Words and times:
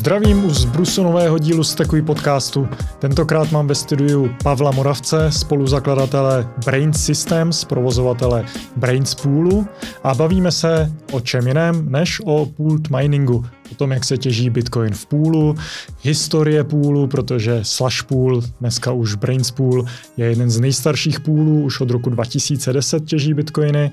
Zdravím 0.00 0.44
u 0.44 0.50
zbrusu 0.50 1.02
nového 1.02 1.38
dílu 1.38 1.64
Stekuj 1.64 2.02
podcastu. 2.02 2.68
Tentokrát 2.98 3.52
mám 3.52 3.66
ve 3.66 3.74
studiu 3.74 4.30
Pavla 4.42 4.70
Moravce, 4.70 5.32
spoluzakladatele 5.32 6.48
Brains 6.64 7.04
Systems, 7.04 7.64
provozovatele 7.64 8.44
Brains 8.76 9.14
Poolu 9.14 9.66
a 10.02 10.14
bavíme 10.14 10.52
se 10.52 10.92
o 11.12 11.20
čem 11.20 11.46
jiném 11.46 11.92
než 11.92 12.20
o 12.24 12.46
pooled 12.46 12.90
miningu, 12.90 13.44
o 13.72 13.74
tom, 13.74 13.90
jak 13.90 14.04
se 14.04 14.18
těží 14.18 14.50
Bitcoin 14.50 14.94
v 14.94 15.06
půlu, 15.06 15.54
historie 16.02 16.64
půlu, 16.64 17.06
protože 17.06 17.60
Slash 17.62 18.02
Pool, 18.02 18.42
dneska 18.60 18.92
už 18.92 19.14
Brains 19.14 19.50
Pool, 19.50 19.84
je 20.16 20.26
jeden 20.26 20.50
z 20.50 20.60
nejstarších 20.60 21.20
půlů, 21.20 21.62
už 21.62 21.80
od 21.80 21.90
roku 21.90 22.10
2010 22.10 23.04
těží 23.04 23.34
Bitcoiny. 23.34 23.90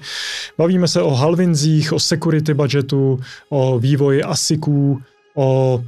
Bavíme 0.57 0.87
se 0.87 1.01
o 1.01 1.11
halvinzích, 1.11 1.93
o 1.93 1.99
security 1.99 2.53
budgetu, 2.53 3.19
o 3.49 3.79
vývoji 3.79 4.23
ASICů, 4.23 5.01
o 5.35 5.83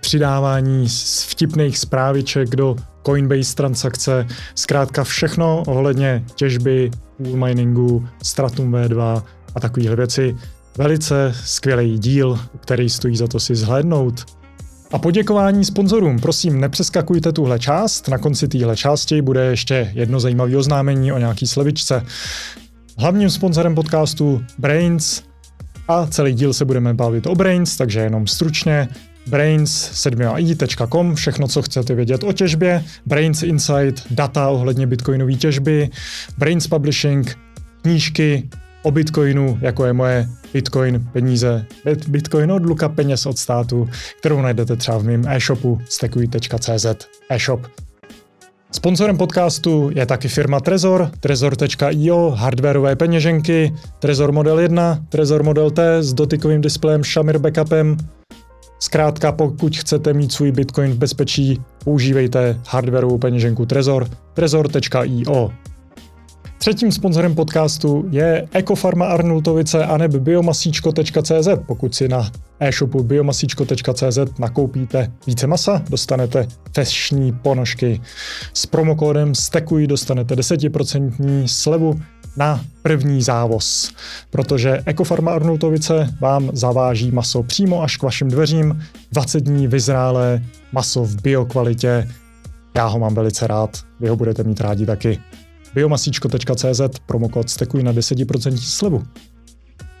přidávání 0.00 0.88
vtipných 1.28 1.78
zpráviček 1.78 2.56
do 2.56 2.76
Coinbase 3.06 3.54
transakce, 3.54 4.26
zkrátka 4.54 5.04
všechno 5.04 5.62
ohledně 5.66 6.24
těžby, 6.34 6.90
miningu, 7.18 8.08
Stratum 8.22 8.72
V2 8.72 9.22
a 9.54 9.60
takovéhle 9.60 9.96
věci. 9.96 10.36
Velice 10.78 11.34
skvělý 11.44 11.98
díl, 11.98 12.38
který 12.60 12.90
stojí 12.90 13.16
za 13.16 13.26
to 13.26 13.40
si 13.40 13.54
zhlédnout. 13.54 14.24
A 14.92 14.98
poděkování 14.98 15.64
sponzorům, 15.64 16.18
prosím, 16.18 16.60
nepřeskakujte 16.60 17.32
tuhle 17.32 17.58
část. 17.58 18.08
Na 18.08 18.18
konci 18.18 18.48
téhle 18.48 18.76
části 18.76 19.22
bude 19.22 19.44
ještě 19.44 19.90
jedno 19.94 20.20
zajímavé 20.20 20.56
oznámení 20.56 21.12
o 21.12 21.18
nějaký 21.18 21.46
slevičce. 21.46 22.02
Hlavním 22.98 23.30
sponzorem 23.30 23.74
podcastu 23.74 24.44
Brains 24.58 25.22
a 25.88 26.06
celý 26.06 26.32
díl 26.32 26.52
se 26.52 26.64
budeme 26.64 26.94
bavit 26.94 27.26
o 27.26 27.34
Brains, 27.34 27.76
takže 27.76 28.00
jenom 28.00 28.26
stručně. 28.26 28.88
brains7i.com, 29.30 31.14
všechno, 31.14 31.48
co 31.48 31.62
chcete 31.62 31.94
vědět 31.94 32.24
o 32.24 32.32
těžbě, 32.32 32.84
Brains 33.06 33.42
Insight, 33.42 34.06
data 34.10 34.48
ohledně 34.48 34.86
bitcoinové 34.86 35.32
těžby, 35.32 35.90
Brains 36.38 36.66
Publishing, 36.66 37.38
knížky 37.82 38.48
o 38.82 38.90
bitcoinu, 38.90 39.58
jako 39.60 39.84
je 39.84 39.92
moje 39.92 40.28
Bitcoin 40.52 41.08
peníze, 41.12 41.66
Bitcoin 42.08 42.52
od 42.52 42.66
Luka 42.66 42.88
peněz 42.88 43.26
od 43.26 43.38
státu, 43.38 43.88
kterou 44.18 44.42
najdete 44.42 44.76
třeba 44.76 44.98
v 44.98 45.04
mém 45.04 45.28
e-shopu 45.28 45.80
stekuj.cz 45.88 46.86
e-shop. 47.30 47.66
Sponsorem 48.72 49.16
podcastu 49.16 49.90
je 49.94 50.06
taky 50.06 50.28
firma 50.28 50.60
Trezor, 50.60 51.10
trezor.io, 51.20 52.30
hardwareové 52.30 52.96
peněženky, 52.96 53.74
Trezor 53.98 54.32
Model 54.32 54.58
1, 54.58 55.04
Trezor 55.08 55.42
Model 55.42 55.70
T 55.70 56.02
s 56.02 56.14
dotykovým 56.14 56.60
displejem 56.60 57.04
Shamir 57.04 57.38
backupem. 57.38 57.96
Zkrátka, 58.84 59.32
pokud 59.32 59.76
chcete 59.76 60.12
mít 60.12 60.32
svůj 60.32 60.52
Bitcoin 60.52 60.90
v 60.90 60.98
bezpečí, 60.98 61.62
používejte 61.84 62.60
hardwareovou 62.68 63.18
peněženku 63.18 63.66
Trezor, 63.66 64.08
trezor.io. 64.34 65.52
Třetím 66.58 66.92
sponzorem 66.92 67.34
podcastu 67.34 68.04
je 68.10 68.48
Ekofarma 68.52 69.06
Arnultovice 69.06 69.84
a 69.84 69.96
nebo 69.96 70.18
biomasíčko.cz. 70.18 71.48
Pokud 71.66 71.94
si 71.94 72.08
na 72.08 72.30
e-shopu 72.60 73.02
biomasíčko.cz 73.02 74.18
nakoupíte 74.38 75.12
více 75.26 75.46
masa, 75.46 75.82
dostanete 75.90 76.46
fešní 76.74 77.32
ponožky. 77.32 78.00
S 78.52 78.66
promokódem 78.66 79.34
STEKUJ 79.34 79.86
dostanete 79.86 80.34
10% 80.34 81.46
slevu 81.46 82.00
na 82.36 82.64
první 82.82 83.22
závoz, 83.22 83.92
protože 84.30 84.82
Ekofarma 84.86 85.32
Arnultovice 85.32 86.14
vám 86.20 86.50
zaváží 86.52 87.10
maso 87.10 87.42
přímo 87.42 87.82
až 87.82 87.96
k 87.96 88.02
vašim 88.02 88.28
dveřím, 88.28 88.82
20 89.12 89.40
dní 89.40 89.68
vyzrálé 89.68 90.42
maso 90.72 91.04
v 91.04 91.22
biokvalitě. 91.22 92.08
Já 92.76 92.86
ho 92.86 92.98
mám 92.98 93.14
velice 93.14 93.46
rád, 93.46 93.78
vy 94.00 94.08
ho 94.08 94.16
budete 94.16 94.44
mít 94.44 94.60
rádi 94.60 94.86
taky 94.86 95.20
biomasíčko.cz, 95.74 96.80
promokód 97.06 97.50
stekuj 97.50 97.82
na 97.82 97.92
10% 97.92 98.56
slevu. 98.56 99.02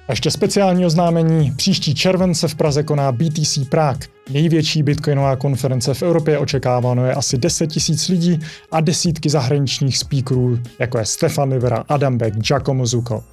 A 0.08 0.12
ještě 0.12 0.30
speciální 0.30 0.86
oznámení. 0.86 1.52
Příští 1.56 1.94
červen 1.94 2.34
se 2.34 2.48
v 2.48 2.54
Praze 2.54 2.82
koná 2.82 3.12
BTC 3.12 3.58
Prague. 3.68 4.08
Největší 4.30 4.82
bitcoinová 4.82 5.36
konference 5.36 5.94
v 5.94 6.02
Evropě 6.02 6.38
očekáváno 6.38 7.06
je 7.06 7.14
asi 7.14 7.38
10 7.38 7.66
tisíc 7.66 8.08
lidí 8.08 8.40
a 8.72 8.80
desítky 8.80 9.30
zahraničních 9.30 9.98
speakerů, 9.98 10.58
jako 10.78 10.98
je 10.98 11.04
Stefan 11.04 11.52
Livera, 11.52 11.84
Adam 11.88 12.18
Beck, 12.18 12.36
Giacomo 12.36 12.86
Zucco. 12.86 13.24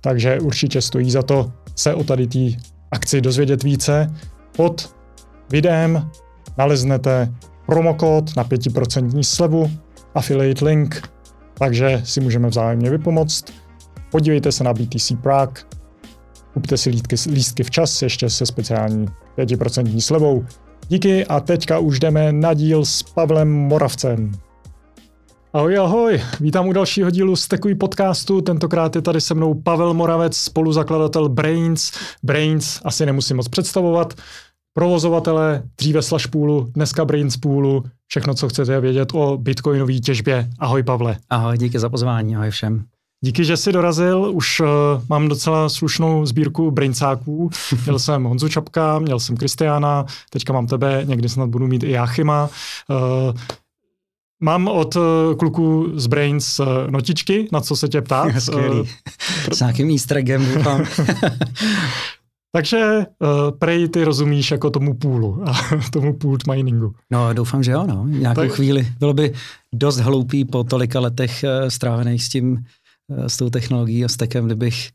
Takže 0.00 0.40
určitě 0.40 0.82
stojí 0.82 1.10
za 1.10 1.22
to 1.22 1.52
se 1.74 1.94
o 1.94 2.04
tady 2.04 2.26
té 2.26 2.60
akci 2.90 3.20
dozvědět 3.20 3.62
více. 3.62 4.14
Pod 4.56 4.94
videem 5.50 6.10
naleznete 6.58 7.32
promokód 7.66 8.36
na 8.36 8.44
5% 8.44 9.22
slevu, 9.22 9.70
affiliate 10.14 10.64
link 10.64 11.08
takže 11.58 12.00
si 12.04 12.20
můžeme 12.20 12.48
vzájemně 12.48 12.90
vypomoct. 12.90 13.44
Podívejte 14.10 14.52
se 14.52 14.64
na 14.64 14.74
BTC 14.74 15.12
Prague, 15.22 15.62
kupte 16.54 16.76
si 16.76 16.90
lístky, 16.90 17.16
lístky 17.30 17.62
včas, 17.62 18.02
ještě 18.02 18.30
se 18.30 18.46
speciální 18.46 19.06
5% 19.38 20.00
slevou. 20.00 20.44
Díky 20.88 21.26
a 21.26 21.40
teďka 21.40 21.78
už 21.78 22.00
jdeme 22.00 22.32
na 22.32 22.54
díl 22.54 22.84
s 22.84 23.02
Pavlem 23.02 23.52
Moravcem. 23.52 24.32
Ahoj, 25.52 25.78
ahoj, 25.78 26.20
vítám 26.40 26.68
u 26.68 26.72
dalšího 26.72 27.10
dílu 27.10 27.36
Stekuj 27.36 27.74
podcastu, 27.74 28.40
tentokrát 28.40 28.96
je 28.96 29.02
tady 29.02 29.20
se 29.20 29.34
mnou 29.34 29.54
Pavel 29.54 29.94
Moravec, 29.94 30.36
spoluzakladatel 30.36 31.28
Brains. 31.28 31.92
Brains 32.22 32.80
asi 32.84 33.06
nemusím 33.06 33.36
moc 33.36 33.48
představovat, 33.48 34.14
provozovatele 34.74 35.62
dříve 35.78 36.02
Slashpoolu, 36.02 36.68
dneska 36.74 37.04
Brainspoolu, 37.04 37.84
všechno, 38.06 38.34
co 38.34 38.48
chcete 38.48 38.80
vědět 38.80 39.08
o 39.14 39.36
bitcoinové 39.36 39.94
těžbě. 39.94 40.48
Ahoj 40.58 40.82
Pavle. 40.82 41.16
Ahoj, 41.30 41.58
díky 41.58 41.78
za 41.78 41.88
pozvání, 41.88 42.36
ahoj 42.36 42.50
všem. 42.50 42.84
Díky, 43.20 43.44
že 43.44 43.56
jsi 43.56 43.72
dorazil. 43.72 44.30
Už 44.34 44.60
uh, 44.60 44.66
mám 45.08 45.28
docela 45.28 45.68
slušnou 45.68 46.26
sbírku 46.26 46.70
braincáků. 46.70 47.50
Měl 47.84 47.98
jsem 47.98 48.24
Honzu 48.24 48.48
Čapka, 48.48 48.98
měl 48.98 49.20
jsem 49.20 49.36
Kristiána, 49.36 50.06
teďka 50.30 50.52
mám 50.52 50.66
tebe, 50.66 51.02
někdy 51.04 51.28
snad 51.28 51.48
budu 51.48 51.66
mít 51.66 51.82
i 51.82 51.90
Jáchyma. 51.90 52.50
Uh, 52.90 53.36
Mám 54.42 54.68
od 54.68 54.96
uh, 54.96 55.02
kluku 55.38 55.92
z 55.94 56.06
Brains 56.06 56.60
uh, 56.60 56.66
notičky, 56.90 57.48
na 57.52 57.60
co 57.60 57.76
se 57.76 57.88
tě 57.88 58.02
ptát. 58.02 58.28
Skvělý. 58.38 58.88
S 59.52 59.60
nějakým 59.60 59.90
easter 59.90 60.16
eggem, 60.16 60.54
doufám. 60.54 60.84
Takže 62.52 62.98
uh, 62.98 63.58
prej 63.58 63.88
ty 63.88 64.04
rozumíš 64.04 64.50
jako 64.50 64.70
tomu 64.70 64.94
půlu 64.94 65.42
a 65.48 65.52
tomu 65.92 66.12
pooled 66.12 66.46
miningu. 66.46 66.94
No, 67.10 67.34
doufám, 67.34 67.62
že 67.62 67.72
jo, 67.72 67.86
no. 67.86 68.04
Nějakou 68.08 68.40
tak... 68.40 68.50
chvíli. 68.50 68.86
Bylo 68.98 69.14
by 69.14 69.32
dost 69.74 69.98
hloupý 69.98 70.44
po 70.44 70.64
tolika 70.64 71.00
letech 71.00 71.44
uh, 71.44 71.68
strávených 71.68 72.24
s 72.24 72.28
tím, 72.28 72.52
uh, 72.52 72.58
s 73.08 73.36
tou 73.36 73.50
technologií 73.50 74.04
a 74.04 74.08
stekem, 74.08 74.46
kdybych 74.46 74.90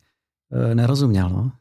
uh, 0.50 0.76
nerozuměl, 0.76 1.30
no. 1.30 1.52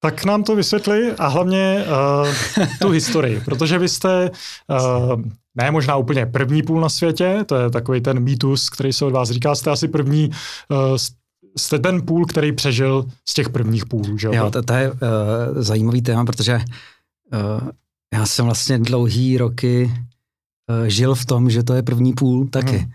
Tak 0.00 0.24
nám 0.24 0.44
to 0.44 0.56
vysvětli 0.56 1.12
a 1.12 1.26
hlavně 1.26 1.84
uh, 1.86 2.66
tu 2.80 2.88
historii, 2.88 3.40
protože 3.44 3.78
vy 3.78 3.88
jste 3.88 4.30
uh, 4.30 5.22
ne 5.54 5.70
možná 5.70 5.96
úplně 5.96 6.26
první 6.26 6.62
půl 6.62 6.80
na 6.80 6.88
světě, 6.88 7.44
to 7.46 7.56
je 7.56 7.70
takový 7.70 8.00
ten 8.00 8.20
mýtus, 8.20 8.70
který 8.70 8.92
se 8.92 9.04
od 9.04 9.10
vás 9.10 9.30
říká, 9.30 9.54
jste 9.54 9.70
asi 9.70 9.88
první 9.88 10.30
uh, 10.68 10.96
jste 11.56 11.78
ten 11.78 12.02
půl, 12.02 12.26
který 12.26 12.52
přežil 12.52 13.06
z 13.28 13.34
těch 13.34 13.48
prvních 13.48 13.86
půlů, 13.86 14.18
že 14.18 14.26
jo? 14.26 14.50
to, 14.50 14.62
to 14.62 14.72
je 14.72 14.92
uh, 14.92 14.98
zajímavý 15.56 16.02
téma, 16.02 16.24
protože 16.24 16.60
uh, 17.32 17.68
já 18.14 18.26
jsem 18.26 18.44
vlastně 18.44 18.78
dlouhý 18.78 19.38
roky 19.38 19.92
uh, 20.70 20.86
žil 20.86 21.14
v 21.14 21.26
tom, 21.26 21.50
že 21.50 21.62
to 21.62 21.74
je 21.74 21.82
první 21.82 22.12
půl 22.12 22.48
taky. 22.48 22.76
Hmm. 22.76 22.90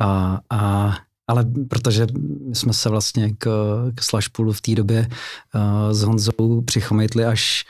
A, 0.00 0.40
a, 0.50 0.96
ale 1.28 1.46
protože 1.68 2.06
jsme 2.52 2.72
se 2.72 2.88
vlastně 2.88 3.34
k, 3.38 3.46
k 3.94 4.02
slash 4.02 4.28
poolu 4.28 4.52
v 4.52 4.60
té 4.60 4.74
době 4.74 5.08
uh, 5.54 5.92
s 5.92 6.02
Honzou 6.02 6.60
přichomejtli 6.60 7.24
až 7.24 7.64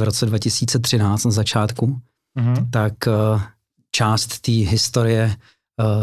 v 0.00 0.02
roce 0.02 0.26
2013 0.26 1.24
na 1.24 1.30
začátku, 1.30 2.00
hmm. 2.38 2.70
tak 2.70 2.92
uh, 3.06 3.42
část 3.90 4.40
té 4.40 4.52
historie 4.52 5.36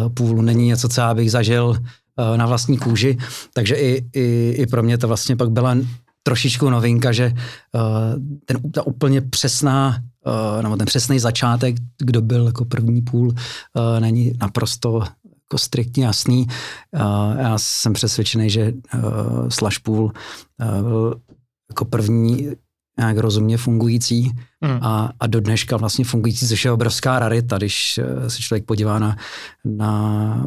uh, 0.04 0.14
půlu 0.14 0.42
není 0.42 0.66
něco, 0.66 0.90
co 0.90 1.02
já 1.02 1.14
bych 1.14 1.32
zažil 1.32 1.78
Eh, 2.20 2.38
na 2.38 2.46
vlastní 2.46 2.78
kůži, 2.78 3.18
takže 3.54 3.76
i, 3.76 4.06
i, 4.14 4.56
i 4.58 4.68
pro 4.68 4.84
mě 4.84 4.98
to 4.98 5.08
vlastně 5.08 5.36
pak 5.36 5.52
byla 5.52 5.76
trošičku 6.24 6.70
novinka, 6.70 7.12
že 7.12 7.34
uh, 7.74 7.82
ten, 8.46 8.72
ta 8.72 8.88
úplně 8.88 9.22
přesná, 9.22 10.04
uh, 10.26 10.64
nebo 10.64 10.78
ten 10.78 10.86
přesný 10.86 11.20
začátek, 11.20 11.76
kdo 11.98 12.22
byl 12.22 12.46
jako 12.46 12.66
první 12.66 13.02
půl, 13.02 13.28
uh, 13.28 13.34
není 14.00 14.34
naprosto 14.40 15.04
jako 15.54 15.58
striktně 15.58 16.06
jasný. 16.06 16.48
Uh, 16.92 17.40
já 17.40 17.58
jsem 17.58 17.94
přesvědčený, 17.94 18.50
že 18.50 18.74
uh, 18.74 19.50
Slash 19.50 19.80
Pool 19.80 20.04
uh, 20.04 20.82
byl 20.82 21.16
jako 21.70 21.86
první 21.86 22.50
nějak 22.98 23.18
rozumně 23.18 23.58
fungující 23.58 24.32
mm. 24.62 24.80
a, 24.82 25.10
a 25.20 25.28
do 25.28 25.40
dneška 25.40 25.78
vlastně 25.78 26.06
fungující, 26.06 26.48
což 26.48 26.66
je 26.66 26.72
obrovská 26.72 27.20
rarita, 27.20 27.58
když 27.58 28.00
se 28.28 28.42
člověk 28.42 28.66
podívá 28.66 29.00
na, 29.00 29.18
na 29.66 30.46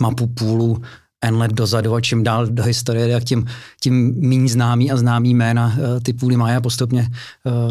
mapu 0.00 0.26
půlu 0.26 0.82
N 1.24 1.36
let 1.36 1.52
dozadu 1.52 1.94
a 1.94 2.00
čím 2.00 2.22
dál 2.22 2.46
do 2.46 2.62
historie, 2.62 3.14
tak 3.14 3.24
tím, 3.24 3.46
tím 3.80 4.14
méně 4.28 4.48
známý 4.48 4.90
a 4.90 4.96
známý 4.96 5.34
jména 5.34 5.76
ty 6.02 6.12
půly 6.12 6.36
Maja 6.36 6.60
postupně 6.60 7.10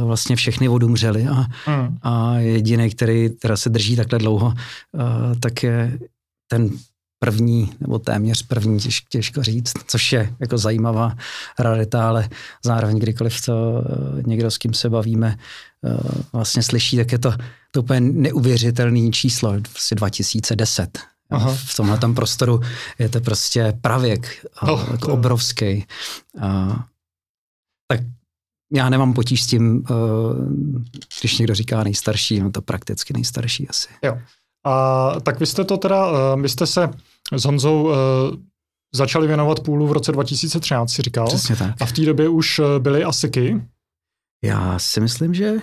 vlastně 0.03 0.35
všechny 0.35 0.69
odumřely 0.69 1.27
a, 1.27 1.45
mm. 1.67 1.97
a 2.01 2.39
jediný, 2.39 2.89
který 2.89 3.29
teda 3.29 3.57
se 3.57 3.69
drží 3.69 3.95
takhle 3.95 4.19
dlouho, 4.19 4.53
tak 5.39 5.63
je 5.63 5.99
ten 6.47 6.69
první, 7.19 7.73
nebo 7.79 7.99
téměř 7.99 8.43
první, 8.43 8.79
těž, 8.79 9.01
těžko 9.09 9.43
říct, 9.43 9.73
což 9.87 10.13
je 10.13 10.35
jako 10.39 10.57
zajímavá 10.57 11.15
rarita, 11.59 12.07
ale 12.07 12.29
zároveň 12.65 12.99
kdykoliv 12.99 13.45
to 13.45 13.83
eh, 13.85 14.23
někdo, 14.25 14.51
s 14.51 14.57
kým 14.57 14.73
se 14.73 14.89
bavíme, 14.89 15.37
eh, 15.85 15.97
vlastně 16.33 16.63
slyší, 16.63 16.97
tak 16.97 17.11
je 17.11 17.19
to, 17.19 17.33
to 17.71 17.81
úplně 17.81 17.99
neuvěřitelné 17.99 19.11
číslo, 19.11 19.53
prostě 19.71 19.95
2010. 19.95 20.99
Aha. 21.29 21.55
V 21.55 21.75
tomhle 21.75 21.97
tam 21.97 22.15
prostoru 22.15 22.61
je 22.99 23.09
to 23.09 23.21
prostě 23.21 23.77
pravěk, 23.81 24.45
oh, 24.61 24.91
jako 24.91 25.05
to... 25.05 25.13
obrovský. 25.13 25.85
A, 26.41 26.85
tak 27.87 27.99
já 28.73 28.89
nemám 28.89 29.13
potíž 29.13 29.43
s 29.43 29.47
tím, 29.47 29.83
když 31.19 31.37
někdo 31.37 31.55
říká 31.55 31.83
nejstarší, 31.83 32.39
no 32.39 32.51
to 32.51 32.61
prakticky 32.61 33.13
nejstarší 33.13 33.67
asi. 33.67 33.87
Jo. 34.03 34.17
A 34.67 35.19
tak 35.19 35.39
vy 35.39 35.45
jste 35.45 35.63
to 35.63 35.77
teda, 35.77 36.11
uh, 36.11 36.41
vy 36.41 36.49
jste 36.49 36.67
se 36.67 36.89
s 37.37 37.45
Honzou 37.45 37.83
uh, 37.83 37.93
začali 38.95 39.27
věnovat 39.27 39.59
půlu 39.59 39.87
v 39.87 39.91
roce 39.91 40.11
2013, 40.11 40.91
si 40.91 41.01
říkal. 41.01 41.27
Přesně 41.27 41.55
tak. 41.55 41.81
A 41.81 41.85
v 41.85 41.91
té 41.91 42.01
době 42.01 42.29
už 42.29 42.59
uh, 42.59 42.65
byly 42.79 43.03
asiky. 43.03 43.61
Já 44.43 44.79
si 44.79 44.99
myslím, 44.99 45.33
že 45.33 45.55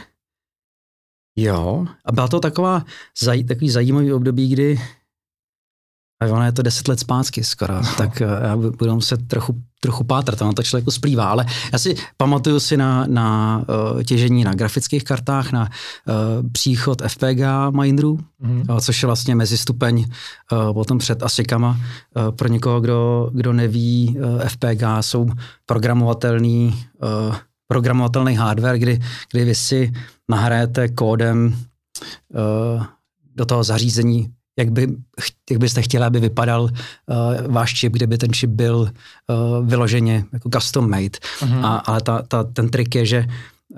jo. 1.36 1.86
A 2.04 2.12
byla 2.12 2.28
to 2.28 2.40
taková, 2.40 2.84
zaj, 3.22 3.44
takový 3.44 3.70
zajímavý 3.70 4.12
období, 4.12 4.48
kdy 4.48 4.78
a 6.22 6.26
ono 6.26 6.44
je 6.44 6.52
to 6.52 6.62
deset 6.62 6.88
let 6.88 7.00
zpátky 7.00 7.44
skoro, 7.44 7.74
no. 7.74 7.94
tak 7.98 8.20
já 8.20 8.56
budu 8.56 8.94
muset 8.94 9.28
trochu 9.28 9.62
trochu 9.84 10.04
pátrat, 10.04 10.42
ono 10.42 10.52
to 10.52 10.62
člověku 10.62 10.90
splývá, 10.90 11.28
ale 11.28 11.46
já 11.72 11.78
si 11.78 11.94
pamatuju 12.16 12.60
si 12.60 12.76
na, 12.76 13.04
na 13.06 13.60
uh, 13.68 14.02
těžení 14.02 14.44
na 14.44 14.54
grafických 14.54 15.04
kartách, 15.04 15.52
na 15.52 15.62
uh, 15.68 16.50
příchod 16.52 17.02
FPGA 17.04 17.70
Minderů, 17.70 18.16
mm-hmm. 18.16 18.72
uh, 18.72 18.78
což 18.80 19.02
je 19.02 19.06
vlastně 19.06 19.34
mezistupeň 19.34 19.98
uh, 20.00 20.72
potom 20.72 20.98
před 20.98 21.22
ASICama. 21.22 21.76
Uh, 22.16 22.32
pro 22.32 22.48
někoho, 22.48 22.80
kdo, 22.80 23.30
kdo 23.32 23.52
neví, 23.52 24.16
uh, 24.16 24.40
FPGA 24.48 25.02
jsou 25.02 25.28
programovatelný, 25.66 26.84
uh, 27.28 27.36
programovatelný 27.68 28.34
hardware, 28.34 28.78
kdy, 28.78 29.00
kdy 29.32 29.44
vy 29.44 29.54
si 29.54 29.92
nahrajete 30.28 30.88
kódem 30.88 31.56
uh, 32.32 32.84
do 33.34 33.44
toho 33.44 33.64
zařízení 33.64 34.33
jak, 34.58 34.72
by, 34.72 34.88
jak 35.50 35.60
byste 35.60 35.82
chtěli, 35.82 36.04
aby 36.04 36.20
vypadal 36.20 36.62
uh, 36.62 36.70
váš 37.46 37.74
čip, 37.74 37.92
kde 37.92 38.06
by 38.06 38.18
ten 38.18 38.32
čip 38.32 38.50
byl 38.50 38.76
uh, 38.78 39.66
vyloženě 39.66 40.24
jako 40.32 40.50
custom 40.50 40.90
made. 40.90 41.18
Uh-huh. 41.40 41.66
A, 41.66 41.76
ale 41.76 42.00
ta, 42.00 42.22
ta, 42.22 42.44
ten 42.44 42.68
trik 42.68 42.94
je, 42.94 43.06
že 43.06 43.26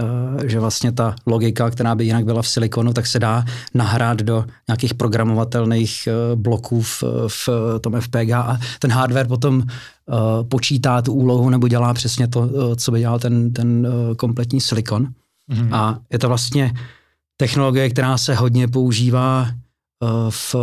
Uh, 0.01 0.45
že 0.45 0.61
vlastně 0.61 0.93
ta 0.93 1.15
logika, 1.27 1.71
která 1.71 1.95
by 1.95 2.05
jinak 2.05 2.25
byla 2.25 2.43
v 2.43 2.49
silikonu, 2.49 2.93
tak 2.93 3.07
se 3.07 3.19
dá 3.19 3.45
nahrát 3.75 4.19
do 4.19 4.45
nějakých 4.69 4.95
programovatelných 4.95 6.09
uh, 6.09 6.41
bloků 6.41 6.83
v, 6.83 7.05
v 7.29 7.49
tom 7.81 8.01
FPGA 8.01 8.41
a 8.41 8.59
ten 8.79 8.93
hardware 8.93 9.27
potom 9.27 9.57
uh, 9.57 9.65
počítá 10.49 11.03
tu 11.03 11.13
úlohu 11.13 11.51
nebo 11.51 11.69
dělá 11.69 11.95
přesně 11.95 12.29
to, 12.29 12.41
uh, 12.41 12.75
co 12.75 12.93
by 12.93 12.99
dělal 12.99 13.19
ten, 13.19 13.53
ten 13.53 13.87
uh, 13.87 14.15
kompletní 14.15 14.61
silikon. 14.61 15.07
Mm-hmm. 15.51 15.75
A 15.75 15.99
je 16.13 16.19
to 16.19 16.29
vlastně 16.29 16.73
technologie, 17.37 17.91
která 17.91 18.19
se 18.19 18.35
hodně 18.35 18.69
používá 18.69 19.49
v 20.31 20.55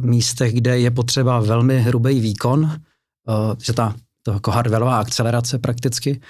místech, 0.00 0.54
kde 0.54 0.78
je 0.78 0.90
potřeba 0.90 1.40
velmi 1.40 1.80
hrubý 1.80 2.20
výkon, 2.20 2.70
eh, 2.72 3.56
že 3.62 3.72
ta 3.72 3.94
to 4.22 4.32
jako 4.32 4.50
hardwareová 4.50 5.00
akcelerace 5.00 5.58
prakticky, 5.58 6.20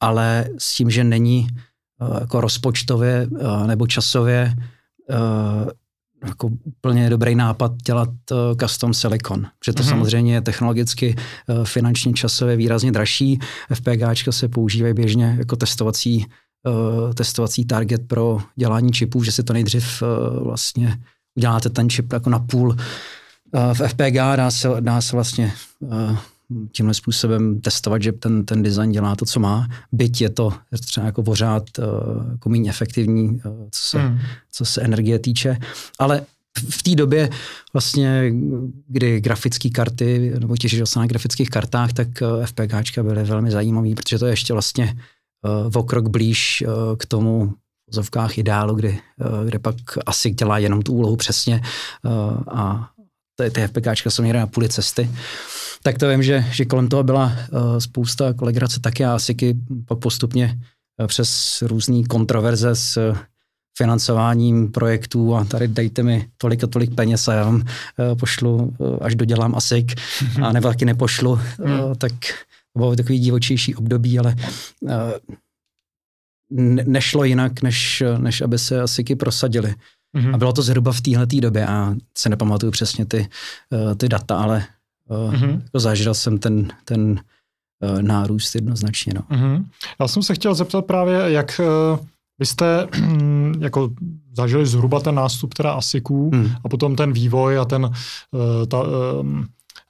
ale 0.00 0.48
s 0.58 0.74
tím, 0.76 0.90
že 0.90 1.04
není 1.04 1.48
eh, 1.50 2.20
jako 2.20 2.40
rozpočtově 2.40 3.28
nebo 3.66 3.86
časově 3.86 4.54
jako 6.26 6.50
úplně 6.64 7.10
dobrý 7.10 7.34
nápad 7.34 7.72
dělat 7.76 8.08
custom 8.60 8.94
silicon, 8.94 9.46
že 9.64 9.72
to 9.72 9.82
mm-hmm. 9.82 9.88
samozřejmě 9.88 10.34
je 10.34 10.40
technologicky, 10.40 11.16
finančně, 11.64 12.12
časově 12.12 12.56
výrazně 12.56 12.92
dražší. 12.92 13.38
FPGAčka 13.74 14.32
se 14.32 14.48
používají 14.48 14.94
běžně 14.94 15.36
jako 15.38 15.56
testovací, 15.56 16.26
testovací 17.14 17.64
target 17.64 18.08
pro 18.08 18.38
dělání 18.56 18.92
čipů, 18.92 19.22
že 19.22 19.32
si 19.32 19.42
to 19.42 19.52
nejdřív 19.52 20.02
vlastně 20.42 20.98
uděláte 21.36 21.70
ten 21.70 21.90
čip 21.90 22.12
jako 22.12 22.30
na 22.30 22.38
půl 22.38 22.68
uh, 22.68 23.74
v 23.74 23.88
FPGA, 23.88 24.36
dá 24.36 24.50
se, 24.50 24.68
dá 24.80 25.00
se 25.00 25.16
vlastně 25.16 25.52
uh, 25.80 26.16
tímhle 26.72 26.94
způsobem 26.94 27.60
testovat, 27.60 28.02
že 28.02 28.12
ten, 28.12 28.44
ten 28.44 28.62
design 28.62 28.92
dělá 28.92 29.16
to, 29.16 29.24
co 29.24 29.40
má, 29.40 29.68
byť 29.92 30.20
je 30.20 30.30
to 30.30 30.52
třeba 30.86 31.06
jako 31.06 31.22
pořád 31.22 31.62
uh, 31.78 31.84
jako 32.30 32.48
méně 32.48 32.70
efektivní, 32.70 33.40
co, 33.70 33.82
se, 33.82 33.98
hmm. 33.98 34.18
co 34.52 34.64
se 34.64 34.82
energie 34.82 35.18
týče, 35.18 35.56
ale 35.98 36.22
v 36.70 36.82
té 36.82 36.94
době 36.94 37.30
vlastně, 37.72 38.32
kdy 38.88 39.20
grafické 39.20 39.70
karty, 39.70 40.32
nebo 40.38 40.56
těžil 40.56 40.86
se 40.86 40.98
na 40.98 41.06
grafických 41.06 41.50
kartách, 41.50 41.92
tak 41.92 42.08
FPGAčka 42.44 43.02
byly 43.02 43.24
velmi 43.24 43.50
zajímavé, 43.50 43.94
protože 43.94 44.18
to 44.18 44.26
je 44.26 44.32
ještě 44.32 44.52
vlastně 44.52 44.96
o 45.74 45.82
krok 45.82 46.08
blíž 46.08 46.64
k 46.98 47.06
tomu 47.06 47.54
vozovkách 47.90 48.38
ideálu, 48.38 48.74
kdy, 48.74 48.98
eh, 49.20 49.46
kde 49.46 49.58
pak 49.58 49.74
asi 50.06 50.30
dělá 50.30 50.58
jenom 50.58 50.82
tu 50.82 50.92
úlohu 50.92 51.16
přesně 51.16 51.60
eh, 51.64 52.10
a 52.50 52.88
ty, 53.50 53.66
FPKčka 53.66 54.10
jsou 54.10 54.22
někde 54.22 54.38
na 54.38 54.46
půli 54.46 54.68
cesty. 54.68 55.10
Tak 55.82 55.98
to 55.98 56.08
vím, 56.08 56.22
že, 56.22 56.44
že 56.52 56.64
kolem 56.64 56.88
toho 56.88 57.02
byla 57.02 57.32
eh, 57.32 57.80
spousta 57.80 58.32
kolegrace 58.32 58.80
taky 58.80 59.04
a 59.04 59.14
ASICy 59.14 59.54
pak 59.86 59.98
postupně 59.98 60.58
přes 61.06 61.62
různé 61.62 62.02
kontroverze 62.04 62.76
s 62.76 63.14
financováním 63.78 64.72
projektů 64.72 65.34
a 65.34 65.44
tady 65.44 65.68
dejte 65.68 66.02
mi 66.02 66.28
tolik 66.36 66.64
a 66.64 66.66
tolik 66.66 66.94
peněz 66.94 67.28
a 67.28 67.32
já 67.32 67.44
vám 67.44 67.62
pošlu, 68.18 68.76
až 69.00 69.14
dodělám 69.14 69.54
ASIC, 69.54 69.86
a 70.42 70.52
nebo 70.52 70.68
taky 70.68 70.84
nepošlu, 70.84 71.34
hmm. 71.34 71.94
tak 71.98 72.12
to 72.72 72.78
bylo 72.78 72.96
takový 72.96 73.18
divočejší 73.18 73.74
období, 73.74 74.18
ale 74.18 74.34
nešlo 76.86 77.24
jinak, 77.24 77.62
než, 77.62 78.02
než 78.18 78.40
aby 78.40 78.58
se 78.58 78.80
asiky 78.80 79.16
prosadili. 79.16 79.74
Mm-hmm. 80.16 80.34
A 80.34 80.38
bylo 80.38 80.52
to 80.52 80.62
zhruba 80.62 80.92
v 80.92 81.00
téhle 81.00 81.26
době 81.26 81.66
a 81.66 81.94
se 82.18 82.28
nepamatuju 82.28 82.72
přesně 82.72 83.06
ty, 83.06 83.28
uh, 83.70 83.94
ty 83.94 84.08
data, 84.08 84.38
ale 84.38 84.64
mm-hmm. 85.10 85.60
jako 85.64 85.80
zažil 85.80 86.14
jsem 86.14 86.38
ten, 86.38 86.68
ten 86.84 87.20
uh, 87.82 88.02
nárůst 88.02 88.54
jednoznačně. 88.54 89.12
No. 89.14 89.20
Mm-hmm. 89.20 89.64
Já 90.00 90.08
jsem 90.08 90.22
se 90.22 90.34
chtěl 90.34 90.54
zeptat 90.54 90.86
právě, 90.86 91.20
jak 91.26 91.60
vy 92.38 92.46
jste 92.46 92.86
jako 93.58 93.90
zažili 94.36 94.66
zhruba 94.66 95.00
ten 95.00 95.14
nástup 95.14 95.54
teda 95.54 95.72
ASICů 95.72 96.30
mm. 96.34 96.50
a 96.64 96.68
potom 96.68 96.96
ten 96.96 97.12
vývoj 97.12 97.58
a 97.58 97.64
ten 97.64 97.90
ta, 98.68 98.82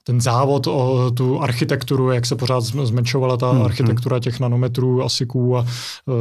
ten 0.03 0.21
závod 0.21 0.67
o 0.67 1.11
tu 1.11 1.41
architekturu, 1.41 2.11
jak 2.11 2.25
se 2.25 2.35
pořád 2.35 2.61
zmenšovala 2.61 3.37
ta 3.37 3.51
hmm, 3.51 3.61
architektura 3.61 4.19
těch 4.19 4.39
nanometrů, 4.39 5.03
asiků 5.03 5.57
a 5.57 5.61
uh, 5.61 6.15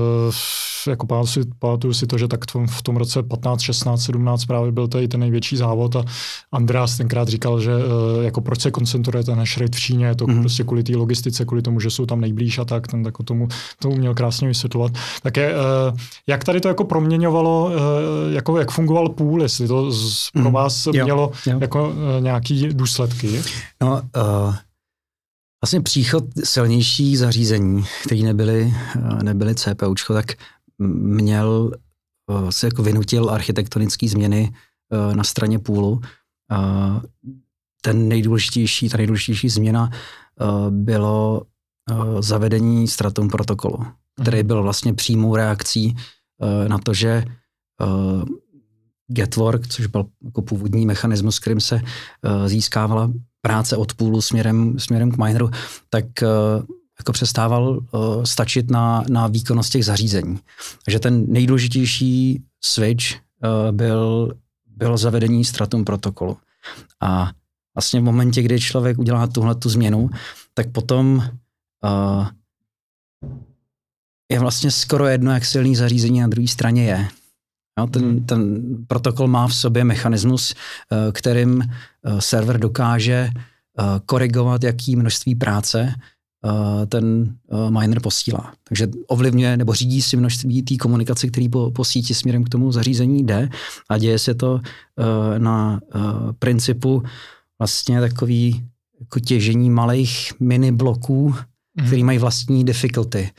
jako 0.87 1.07
pamatuju 1.07 1.45
si, 1.45 1.51
pamatuju 1.59 1.95
si 1.95 2.07
to, 2.07 2.19
že 2.19 2.29
tak 2.29 2.41
v 2.67 2.83
tom 2.83 2.97
roce 2.97 3.23
15, 3.23 3.61
16, 3.61 4.03
17 4.03 4.45
právě 4.45 4.73
byl 4.73 4.89
tady 4.89 5.09
ten 5.09 5.21
největší 5.21 5.57
závod 5.57 5.97
a 5.97 6.05
Andreas 6.53 6.97
tenkrát 6.97 7.29
říkal, 7.29 7.61
že 7.61 7.77
uh, 7.77 7.83
jako 8.25 8.41
proč 8.41 8.61
se 8.61 8.71
koncentruje 8.71 9.25
na 9.35 9.45
šrejt 9.45 9.77
v 9.77 9.81
Číně, 9.81 10.07
je 10.07 10.15
to 10.15 10.25
hmm. 10.25 10.41
prostě 10.41 10.65
kvůli 10.65 10.83
té 10.83 10.97
logistice, 10.97 11.45
kvůli 11.45 11.63
tomu, 11.63 11.81
že 11.81 11.91
jsou 11.91 12.07
tam 12.07 12.21
nejblíž 12.21 12.59
a 12.59 12.65
tak, 12.65 12.89
ten 12.89 13.05
tak 13.05 13.21
o 13.21 13.23
tomu, 13.23 13.49
tomu 13.79 13.97
měl 13.97 14.15
krásně 14.15 14.49
vysvětlovat. 14.49 14.93
Tak 15.23 15.37
je, 15.37 15.55
uh, 15.55 15.99
jak 16.27 16.45
tady 16.45 16.61
to 16.61 16.69
jako 16.69 16.85
proměňovalo, 16.85 17.67
uh, 17.67 17.73
jako, 18.33 18.59
jak 18.59 18.71
fungoval 18.71 19.09
půl, 19.09 19.43
jestli 19.43 19.69
to 19.69 19.93
z, 19.93 20.31
pro 20.31 20.43
hmm. 20.43 20.53
vás 20.53 20.87
hmm. 20.87 21.05
mělo 21.05 21.33
jo, 21.47 21.53
jo. 21.53 21.59
jako 21.61 21.93
nějaký 22.21 22.69
důsledky? 22.69 23.43
No, 23.83 24.03
uh, 24.17 24.55
vlastně 25.65 25.81
příchod 25.81 26.25
silnějších 26.45 27.19
zařízení, 27.19 27.85
které 28.05 28.23
nebyly, 28.23 28.75
nebyly 29.23 29.55
CPUčko, 29.55 30.15
tak 30.15 30.33
měl, 30.81 31.73
uh, 32.31 32.49
se 32.49 32.67
jako 32.67 32.83
vynutil 32.83 33.31
architektonické 33.31 34.09
změny 34.09 34.53
uh, 34.93 35.15
na 35.15 35.25
straně 35.25 35.59
půlu. 35.59 35.91
Uh, 35.91 37.03
ten 37.83 38.09
nejdůležitější, 38.09 38.89
ta 38.89 38.97
nejdůležitější 38.97 39.49
změna 39.49 39.91
bylo 40.71 41.43
zavedení 42.21 42.89
stratum 42.89 43.29
protokolu, 43.29 43.85
který 44.23 44.39
mhm. 44.39 44.47
byl 44.47 44.63
vlastně 44.63 44.95
přímou 44.95 45.37
reakcí 45.37 45.97
na 46.69 46.79
to, 46.79 46.95
že 46.95 47.25
Getwork, 49.07 49.67
což 49.67 49.87
byl 49.87 50.07
jako 50.25 50.43
původní 50.43 50.87
mechanismus, 50.87 51.39
kterým 51.39 51.61
se 51.61 51.81
získávala 52.47 53.13
práce 53.43 53.77
od 53.77 53.95
půlu 53.95 54.21
směrem, 54.21 54.79
směrem 54.79 55.11
k 55.11 55.17
mineru, 55.17 55.51
tak 55.91 56.05
jako 57.01 57.13
přestával 57.13 57.79
uh, 57.79 58.25
stačit 58.25 58.71
na, 58.71 59.05
na 59.09 59.27
výkonnost 59.27 59.73
těch 59.73 59.85
zařízení. 59.85 60.39
Takže 60.85 60.99
ten 60.99 61.33
vlastně 67.75 68.01
v 68.01 68.05
momentě, 68.05 68.43
kdy 68.43 68.61
člověk 68.61 68.99
udělá 68.99 69.27
tuhle 69.27 69.55
tu 69.55 69.69
změnu, 69.69 70.11
tak 70.55 70.71
potom 70.73 71.17
uh, 71.85 72.27
je 74.33 74.41
vlastně 74.41 74.71
skoro 74.71 75.07
jedno, 75.07 75.33
jak 75.33 75.45
silný 75.45 75.77
zařízení 75.77 76.21
na 76.21 76.27
druhé 76.27 76.49
straně 76.49 76.85
je. 76.85 77.09
Jo, 77.79 77.87
ten, 77.87 78.03
hmm. 78.03 78.25
ten 78.25 78.61
protokol 78.87 79.29
má 79.29 79.49
v 79.49 79.55
sobě 79.55 79.85
mechanismus, 79.85 80.55
uh, 80.55 81.13
kterým 81.13 81.53
uh, 81.59 82.19
server 82.19 82.59
dokáže 82.59 83.31
uh, 83.33 83.85
korigovat, 84.07 84.65
jaký 84.65 84.97
množství 84.97 85.35
práce 85.35 85.95
uh, 85.97 86.03
ten 86.87 87.35
uh, 87.47 87.71
miner 87.71 88.01
posílá. 88.01 88.53
Takže 88.69 88.89
ovlivňuje 89.07 89.57
nebo 89.57 89.75
řídí 89.75 90.03
si 90.03 90.17
množství 90.17 90.63
té 90.63 90.77
komunikace, 90.77 91.29
který 91.29 91.49
po, 91.49 91.71
po 91.71 91.85
síti 91.85 92.15
směrem 92.15 92.45
k 92.45 92.49
tomu 92.49 92.73
zařízení 92.73 93.25
jde 93.25 93.49
a 93.89 93.99
děje 93.99 94.19
se 94.19 94.35
to 94.35 94.53
uh, 94.53 94.61
na 95.39 95.81
principu 96.39 97.03
vlastně 97.59 98.01
takový 98.01 98.65
jako 99.01 99.21
těžení 99.21 99.71
malých 99.71 100.33
mini 100.41 100.73
bloků, 100.73 101.29
mm-hmm. 101.31 101.87
který 101.87 102.05
mají 102.05 102.19
vlastní 102.19 102.65
difficulty. 102.65 103.31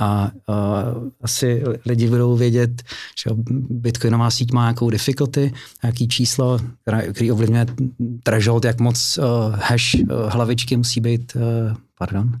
A 0.00 0.30
uh, 0.48 1.08
asi 1.22 1.62
lidi 1.86 2.08
budou 2.08 2.36
vědět, 2.36 2.82
že 3.24 3.30
bitcoinová 3.70 4.30
síť 4.30 4.52
má 4.52 4.62
nějakou 4.62 4.90
difficulty, 4.90 5.52
nějaký 5.82 6.08
číslo, 6.08 6.58
který 7.12 7.32
ovlivňuje 7.32 7.66
threshold, 8.22 8.64
jak 8.64 8.80
moc 8.80 9.18
uh, 9.18 9.24
hash 9.54 9.94
uh, 9.94 10.02
hlavičky 10.28 10.76
musí 10.76 11.00
být, 11.00 11.36
uh, 11.36 11.42
pardon, 11.98 12.32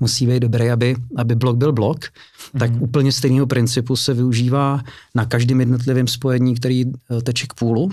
musí 0.00 0.26
být 0.26 0.40
dobrý, 0.40 0.70
aby, 0.70 0.96
aby 1.16 1.34
blok 1.34 1.56
byl 1.56 1.72
blok, 1.72 1.98
mm-hmm. 2.04 2.58
tak 2.58 2.70
mhm. 2.70 2.82
úplně 2.82 3.12
stejného 3.12 3.46
principu 3.46 3.96
se 3.96 4.14
využívá 4.14 4.82
na 5.14 5.26
každém 5.26 5.60
jednotlivém 5.60 6.08
spojení, 6.08 6.54
který 6.54 6.84
uh, 6.84 7.20
teče 7.22 7.46
k 7.46 7.54
půlu. 7.54 7.90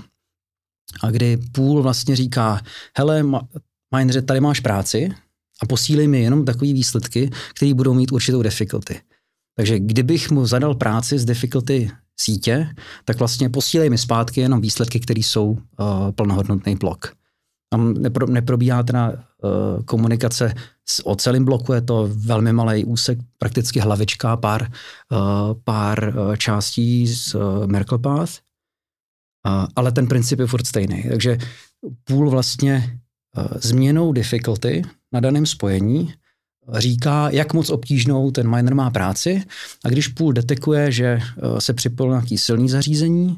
A 1.02 1.10
kdy 1.10 1.36
půl 1.36 1.82
vlastně 1.82 2.16
říká, 2.16 2.60
hele, 2.96 3.22
ma, 3.22 3.40
Mindře, 3.96 4.22
tady 4.22 4.40
máš 4.40 4.60
práci, 4.60 5.10
a 5.62 5.66
posílej 5.66 6.08
mi 6.08 6.22
jenom 6.22 6.44
takové 6.44 6.72
výsledky, 6.72 7.30
které 7.54 7.74
budou 7.74 7.94
mít 7.94 8.12
určitou 8.12 8.42
difficulty. 8.42 9.00
Takže 9.56 9.78
kdybych 9.78 10.30
mu 10.30 10.46
zadal 10.46 10.74
práci 10.74 11.18
z 11.18 11.24
difficulty 11.24 11.90
sítě, 12.20 12.68
tak 13.04 13.18
vlastně 13.18 13.48
posílej 13.48 13.90
mi 13.90 13.98
zpátky 13.98 14.40
jenom 14.40 14.60
výsledky, 14.60 15.00
které 15.00 15.20
jsou 15.20 15.50
uh, 15.50 15.58
plnohodnotný 16.14 16.76
blok. 16.76 17.12
Tam 17.72 17.94
nepro, 17.94 18.26
neprobíhá 18.26 18.82
teda 18.82 19.12
uh, 19.12 19.82
komunikace 19.84 20.54
o 21.04 21.16
celém 21.16 21.44
bloku, 21.44 21.72
je 21.72 21.80
to 21.80 22.08
velmi 22.12 22.52
malý 22.52 22.84
úsek, 22.84 23.18
prakticky 23.38 23.80
hlavička, 23.80 24.36
pár, 24.36 24.62
uh, 25.12 25.18
pár 25.64 26.14
uh, 26.16 26.36
částí 26.36 27.06
z 27.06 27.34
uh, 27.34 27.66
Merkle 27.66 27.98
Path, 27.98 28.32
ale 29.76 29.92
ten 29.92 30.06
princip 30.06 30.38
je 30.38 30.46
furt 30.46 30.66
stejný. 30.66 31.04
Takže 31.08 31.38
půl 32.04 32.30
vlastně 32.30 33.00
změnou 33.60 34.12
difficulty 34.12 34.82
na 35.12 35.20
daném 35.20 35.46
spojení 35.46 36.14
říká, 36.78 37.30
jak 37.30 37.54
moc 37.54 37.70
obtížnou 37.70 38.30
ten 38.30 38.50
miner 38.56 38.74
má 38.74 38.90
práci 38.90 39.42
a 39.84 39.88
když 39.88 40.08
půl 40.08 40.32
detekuje, 40.32 40.92
že 40.92 41.06
eh, 41.06 41.60
se 41.60 41.74
připojil 41.74 42.12
nějaký 42.12 42.38
silný 42.38 42.68
zařízení, 42.68 43.36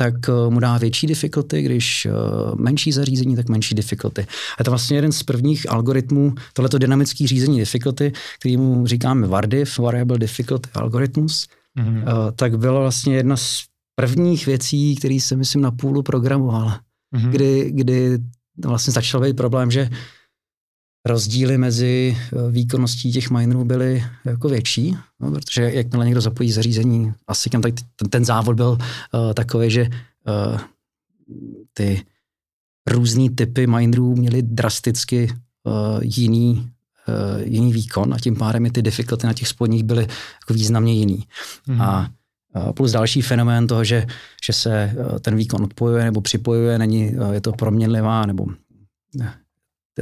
tak 0.00 0.14
eh, 0.28 0.50
mu 0.50 0.60
dá 0.60 0.78
větší 0.78 1.06
difficulty, 1.06 1.62
když 1.62 2.06
eh, 2.06 2.12
menší 2.56 2.92
zařízení, 2.92 3.36
tak 3.36 3.48
menší 3.48 3.74
difficulty. 3.74 4.26
A 4.58 4.64
to 4.64 4.70
vlastně 4.70 4.96
jeden 4.96 5.12
z 5.12 5.22
prvních 5.22 5.70
algoritmů, 5.70 6.34
tohleto 6.52 6.78
dynamické 6.78 7.26
řízení 7.26 7.58
difficulty, 7.58 8.12
který 8.38 8.56
mu 8.56 8.86
říkáme 8.86 9.26
VARDIF, 9.26 9.78
Variable 9.78 10.18
Difficulty 10.18 10.68
Algorithmus, 10.74 11.46
mm-hmm. 11.78 12.04
tak 12.36 12.58
byla 12.58 12.80
vlastně 12.80 13.16
jedna 13.16 13.36
z 13.36 13.64
prvních 13.94 14.46
věcí, 14.46 14.96
které 14.96 15.14
jsem, 15.14 15.38
myslím, 15.38 15.62
na 15.62 15.70
půlu 15.70 16.02
programoval, 16.02 16.68
mm-hmm. 17.14 17.30
kdy, 17.30 17.70
kdy 17.70 18.18
vlastně 18.64 18.92
začal 18.92 19.20
být 19.20 19.36
problém, 19.36 19.70
že 19.70 19.90
rozdíly 21.08 21.58
mezi 21.58 22.16
eh, 22.16 22.50
výkonností 22.50 23.12
těch 23.12 23.30
minerů 23.30 23.64
byly 23.64 24.04
jako 24.24 24.48
větší, 24.48 24.96
no, 25.20 25.30
protože 25.30 25.62
jakmile 25.62 26.04
někdo 26.04 26.20
zapojí 26.20 26.52
zařízení 26.52 27.12
ASICem, 27.26 27.62
tak 27.62 27.74
ten, 27.96 28.08
ten 28.08 28.24
závod 28.24 28.56
byl 28.56 28.68
uh, 28.68 29.32
takový, 29.34 29.70
že 29.70 29.82
uh, 29.82 30.60
ty 31.72 32.02
různý 32.86 33.30
typy 33.30 33.66
minerů 33.66 34.16
měly 34.16 34.42
drasticky 34.42 35.28
uh, 35.64 36.00
jiný, 36.02 36.70
uh, 37.08 37.42
jiný 37.42 37.72
výkon 37.72 38.14
a 38.14 38.18
tím 38.18 38.36
pádem 38.36 38.66
i 38.66 38.70
ty 38.70 38.82
difficulty 38.82 39.26
na 39.26 39.32
těch 39.32 39.48
spodních 39.48 39.84
byly 39.84 40.02
jako 40.42 40.54
významně 40.54 40.94
jiný. 40.94 41.24
Mm. 41.66 41.80
A 41.80 42.10
plus 42.74 42.92
další 42.92 43.22
fenomén 43.22 43.66
toho, 43.66 43.84
že, 43.84 44.06
že 44.46 44.52
se 44.52 44.96
ten 45.20 45.36
výkon 45.36 45.64
odpojuje 45.64 46.04
nebo 46.04 46.20
připojuje, 46.20 46.78
není, 46.78 47.12
je 47.32 47.40
to 47.40 47.52
proměnlivá 47.52 48.26
nebo 48.26 48.46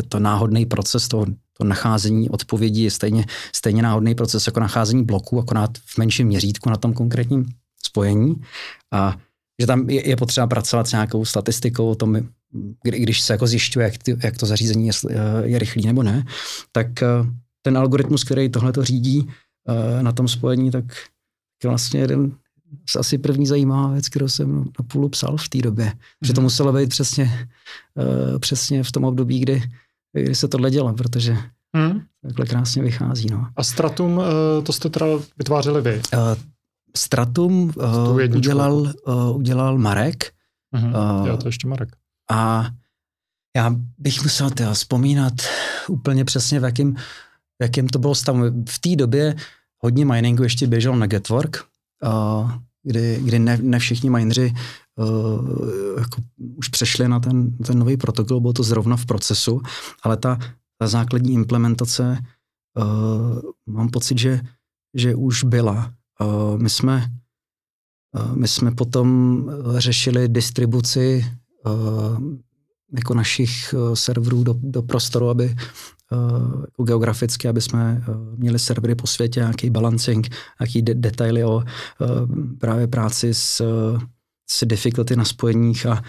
to 0.09 0.19
náhodný 0.19 0.67
proces, 0.67 1.09
to, 1.09 1.27
to 1.59 1.65
nacházení 1.65 2.31
odpovědí 2.31 2.83
je 2.83 2.91
stejně, 2.91 3.25
stejně 3.55 3.83
náhodný 3.83 4.15
proces 4.15 4.47
jako 4.47 4.61
nacházení 4.61 5.05
bloků, 5.05 5.41
akorát 5.41 5.71
v 5.79 5.99
menším 5.99 6.27
měřítku 6.27 6.71
na 6.71 6.77
tom 6.77 6.93
konkrétním 6.93 7.47
spojení. 7.85 8.35
A 8.93 9.17
že 9.61 9.67
tam 9.67 9.91
je, 9.91 10.09
je 10.09 10.17
potřeba 10.17 10.47
pracovat 10.47 10.89
s 10.89 10.93
nějakou 10.93 11.25
statistikou 11.25 11.91
o 11.91 11.95
tom, 11.95 12.17
kdy, 12.83 13.01
když 13.01 13.21
se 13.21 13.33
jako 13.33 13.47
zjišťuje, 13.47 13.85
jak, 13.85 13.99
ty, 13.99 14.17
jak 14.23 14.37
to 14.37 14.47
zařízení 14.47 14.87
je, 14.87 14.93
je 15.43 15.59
rychlý 15.59 15.87
nebo 15.87 16.03
ne, 16.03 16.25
tak 16.73 17.03
eh, 17.03 17.07
ten 17.63 17.79
algoritmus, 17.79 18.25
který 18.25 18.49
tohle 18.49 18.73
to 18.73 18.85
řídí 18.85 19.29
eh, 19.69 20.03
na 20.03 20.13
tom 20.13 20.29
spojení, 20.29 20.71
tak 20.71 20.85
je 21.65 21.69
vlastně 21.69 22.01
jeden 22.01 22.33
asi 22.99 23.19
první 23.19 23.47
zajímavá 23.47 23.93
věc, 23.93 24.09
kterou 24.09 24.29
jsem 24.29 24.59
na 24.59 24.85
půlu 24.87 25.09
psal 25.09 25.37
v 25.37 25.49
té 25.49 25.59
době. 25.59 25.85
Mm. 25.85 25.93
Že 26.25 26.33
to 26.33 26.41
mhm. 26.41 26.45
muselo 26.45 26.73
být 26.73 26.91
přesně, 26.91 27.49
přesně 28.39 28.83
v 28.83 28.93
tom 28.93 29.05
období, 29.05 29.41
kdy 29.41 29.63
kdy 30.23 30.35
se 30.35 30.49
tohle 30.49 30.71
dělo, 30.71 30.93
protože 30.93 31.37
hmm. 31.77 32.01
takhle 32.23 32.47
krásně 32.47 32.83
vychází. 32.83 33.31
No. 33.31 33.47
A 33.57 33.63
Stratum, 33.65 34.21
eh, 34.21 34.63
to 34.63 34.73
jste 34.73 34.91
teda 34.91 35.07
vytvářeli 35.39 35.83
vy? 35.83 36.03
Uh, 36.15 36.21
Stratum 36.97 37.73
uh, 37.77 38.17
udělal, 38.37 38.93
uh, 39.07 39.37
udělal 39.37 39.79
Marek. 39.79 40.33
Uh-huh. 40.75 41.21
Uh, 41.21 41.27
já 41.27 41.37
to 41.37 41.49
ještě 41.49 41.69
Marek. 41.69 41.89
A 42.31 42.71
já 43.57 43.75
bych 43.99 44.23
musel 44.23 44.51
teda 44.51 44.73
vzpomínat 44.73 45.33
úplně 45.89 46.25
přesně, 46.25 46.61
v 46.61 46.65
jakém, 46.65 46.95
v 47.59 47.63
jakém 47.63 47.89
to 47.89 47.99
bylo 47.99 48.15
stavu. 48.15 48.41
V 48.69 48.79
té 48.79 48.97
době 48.97 49.35
hodně 49.79 50.05
miningu 50.05 50.43
ještě 50.43 50.67
běžel 50.67 50.97
na 50.97 51.07
Getwork, 51.07 51.65
uh, 52.05 52.51
kdy, 52.83 53.19
kdy 53.23 53.39
ne, 53.39 53.59
ne 53.63 53.79
všichni 53.79 54.11
mineři 54.11 54.55
uh, 54.97 55.99
jako 55.99 56.23
už 56.57 56.69
přešli 56.69 57.09
na 57.09 57.21
ten, 57.21 57.57
ten 57.57 57.79
nový 57.79 57.97
protokol, 57.97 58.41
bylo 58.41 58.53
to 58.53 58.63
zrovna 58.63 58.97
v 58.97 59.07
procesu, 59.07 59.61
ale 60.03 60.17
ta, 60.17 60.39
ta 60.79 60.87
základní 60.87 61.33
implementace 61.33 62.19
uh, 62.77 63.41
mám 63.67 63.89
pocit, 63.89 64.19
že, 64.19 64.41
že 64.95 65.15
už 65.15 65.45
byla. 65.45 65.93
Uh, 66.21 66.59
my 66.59 66.71
jsme 66.71 67.11
uh, 68.15 68.37
my 68.37 68.49
jsme 68.49 68.71
potom 68.71 69.45
řešili 69.77 70.29
distribuci 70.29 71.27
uh, 71.67 72.21
jako 72.97 73.15
našich 73.15 73.75
serverů 73.95 74.45
do, 74.45 74.55
do 74.63 74.83
prostoru, 74.83 75.29
aby 75.29 75.57
jako 76.61 76.85
geograficky, 76.85 77.49
aby 77.49 77.61
jsme 77.61 78.05
měli 78.37 78.59
servery 78.59 78.95
po 78.95 79.07
světě, 79.07 79.41
nějaký 79.41 79.71
balancing, 79.71 80.29
nějaký 80.61 80.83
de- 80.83 80.95
detaily 80.95 81.45
o 81.45 81.63
právě 82.59 82.87
práci 82.87 83.35
s, 83.35 83.63
s 84.47 84.67
difficulty 84.67 85.17
na 85.17 85.25
spojeních 85.25 85.87
a, 85.87 86.03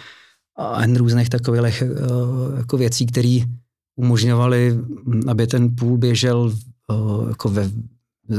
a 0.56 0.86
různých 0.86 1.28
takových 1.28 1.82
uh, 1.82 2.58
jako 2.58 2.76
věcí, 2.76 3.06
které 3.06 3.38
umožňovaly, 3.96 4.78
aby 5.28 5.46
ten 5.46 5.76
půl 5.76 5.98
běžel 5.98 6.52
uh, 6.88 7.28
jako 7.28 7.48
ve 7.48 7.70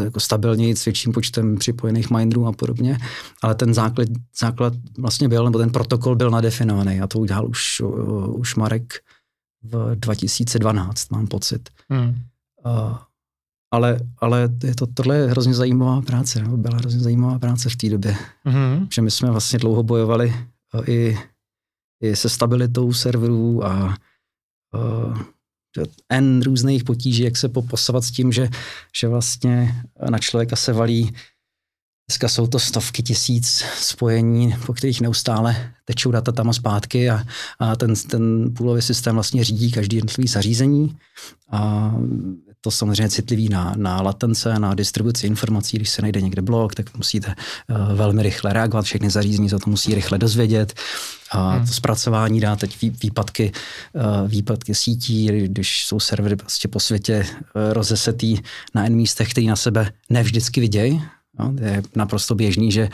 jako 0.04 0.20
stabilněji 0.20 0.76
s 0.76 0.86
větším 0.86 1.14
počtem 1.14 1.58
připojených 1.58 2.10
minerů 2.10 2.48
a 2.48 2.52
podobně, 2.52 2.98
ale 3.42 3.56
ten 3.56 3.74
základ, 3.74 4.08
základ 4.40 4.74
vlastně 4.98 5.30
byl, 5.30 5.46
nebo 5.46 5.60
ten 5.60 5.70
protokol 5.70 6.16
byl 6.16 6.32
nadefinovaný 6.32 7.02
a 7.02 7.08
to 7.08 7.20
udělal 7.20 7.50
už, 7.50 7.82
uh, 7.82 8.40
už 8.40 8.56
Marek 8.56 8.94
v 9.64 9.96
2012, 9.96 11.12
mám 11.12 11.28
pocit. 11.28 11.70
Hmm. 11.90 12.16
Ale, 13.72 14.00
ale 14.18 14.50
je 14.64 14.76
to, 14.76 14.88
tohle 14.88 15.18
je 15.18 15.28
hrozně 15.28 15.54
zajímavá 15.54 16.02
práce, 16.02 16.42
nebo 16.42 16.58
byla 16.58 16.78
hrozně 16.78 17.00
zajímavá 17.00 17.40
práce 17.40 17.70
v 17.70 17.76
té 17.76 17.90
době. 17.90 18.16
Mm-hmm. 18.46 18.88
Že 18.94 19.02
my 19.02 19.12
jsme 19.12 19.32
vlastně 19.32 19.60
dlouho 19.60 19.84
bojovali 19.84 20.34
uh, 20.74 20.90
i, 20.90 21.18
i 22.04 22.16
se 22.16 22.30
stabilitou 22.30 22.94
serverů 22.94 23.66
a 23.66 23.98
uh, 24.74 25.18
N 26.10 26.42
různých 26.42 26.84
potíží, 26.84 27.24
jak 27.24 27.38
se 27.38 27.50
poposovat 27.50 28.04
s 28.04 28.12
tím, 28.12 28.32
že, 28.32 28.50
že 29.00 29.08
vlastně 29.08 29.84
na 30.10 30.20
člověka 30.20 30.56
se 30.56 30.74
valí 30.74 31.16
Dneska 32.10 32.30
jsou 32.30 32.48
to 32.48 32.60
stovky 32.60 33.04
tisíc 33.04 33.64
spojení, 33.78 34.56
po 34.66 34.74
kterých 34.74 35.02
neustále 35.02 35.74
tečou 35.86 36.12
data 36.12 36.32
tam 36.32 36.50
a 36.50 36.54
zpátky 36.54 37.10
a, 37.10 37.24
a 37.60 37.76
ten, 37.76 37.94
ten 37.96 38.54
půlový 38.54 38.82
systém 38.82 39.16
vlastně 39.16 39.44
řídí 39.44 39.72
každý 39.72 39.96
jednotlivý 39.96 40.28
zařízení. 40.28 40.98
A 41.52 41.94
to 42.62 42.72
samozřejmě 42.72 43.10
citlivý 43.10 43.50
na, 43.50 43.74
na 43.78 44.02
latence, 44.02 44.60
na 44.60 44.74
distribuci 44.74 45.28
informací. 45.28 45.78
Když 45.78 45.90
se 45.90 46.02
najde 46.02 46.22
někde 46.22 46.42
blok, 46.42 46.76
tak 46.76 46.98
musíte 46.98 47.36
uh, 47.70 47.94
velmi 47.94 48.24
rychle 48.24 48.54
reagovat, 48.54 48.86
všechny 48.86 49.10
zařízení 49.10 49.50
za 49.50 49.60
to 49.60 49.70
musí 49.70 49.96
rychle 49.96 50.18
dozvědět. 50.18 50.74
A 51.32 51.52
hmm. 51.52 51.68
to 51.68 51.74
zpracování 51.74 52.40
dá 52.40 52.56
teď 52.56 52.78
výpadky, 53.04 53.52
uh, 53.94 54.30
výpadky 54.30 54.76
sítí, 54.76 55.28
když 55.28 55.86
jsou 55.86 56.00
servery 56.00 56.36
prostě 56.36 56.68
po 56.68 56.80
světě 56.80 57.26
uh, 57.26 57.74
rozesetý 57.74 58.38
na 58.76 58.86
N 58.86 58.96
místech, 58.96 59.32
který 59.32 59.48
na 59.48 59.56
sebe 59.56 59.92
nevždycky 60.10 60.62
vidějí. 60.62 61.04
No, 61.40 61.54
je 61.62 61.84
naprosto 61.96 62.36
běžný, 62.36 62.72
že 62.72 62.90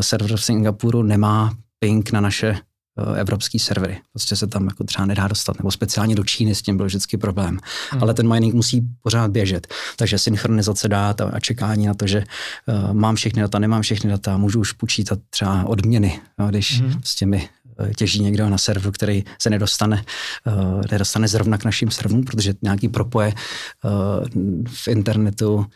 server 0.00 0.36
v 0.36 0.44
Singapuru 0.44 1.02
nemá 1.02 1.54
ping 1.80 2.12
na 2.12 2.20
naše 2.20 2.48
Eh, 2.50 2.67
evropský 3.16 3.58
servery. 3.58 4.00
Prostě 4.12 4.36
se 4.36 4.46
tam 4.46 4.66
jako 4.66 4.84
třeba 4.84 5.06
nedá 5.06 5.28
dostat, 5.28 5.58
nebo 5.58 5.70
speciálně 5.70 6.14
do 6.14 6.24
Číny 6.24 6.54
s 6.54 6.62
tím 6.62 6.76
byl 6.76 6.86
vždycky 6.86 7.16
problém. 7.16 7.58
Hmm. 7.90 8.02
Ale 8.02 8.14
ten 8.14 8.32
mining 8.32 8.54
musí 8.54 8.88
pořád 9.02 9.30
běžet. 9.30 9.66
Takže 9.96 10.18
synchronizace 10.18 10.88
dát 10.88 11.20
a 11.20 11.40
čekání 11.40 11.86
na 11.86 11.94
to, 11.94 12.06
že 12.06 12.24
uh, 12.66 12.92
mám 12.92 13.14
všechny 13.14 13.42
data, 13.42 13.58
nemám 13.58 13.82
všechny 13.82 14.10
data, 14.10 14.36
můžu 14.36 14.60
už 14.60 14.72
počítat 14.72 15.18
třeba 15.30 15.64
odměny, 15.64 16.20
no, 16.38 16.48
když 16.48 16.80
hmm. 16.80 17.00
s 17.04 17.14
těmi 17.14 17.48
uh, 17.80 17.92
těží 17.92 18.22
někdo 18.22 18.48
na 18.48 18.58
serveru, 18.58 18.92
který 18.92 19.24
se 19.38 19.50
nedostane, 19.50 20.04
uh, 20.46 20.82
nedostane 20.92 21.28
zrovna 21.28 21.58
k 21.58 21.64
našim 21.64 21.90
serverům, 21.90 22.24
protože 22.24 22.54
nějaký 22.62 22.88
propoje 22.88 23.34
uh, 23.34 24.62
v 24.66 24.88
internetu 24.88 25.66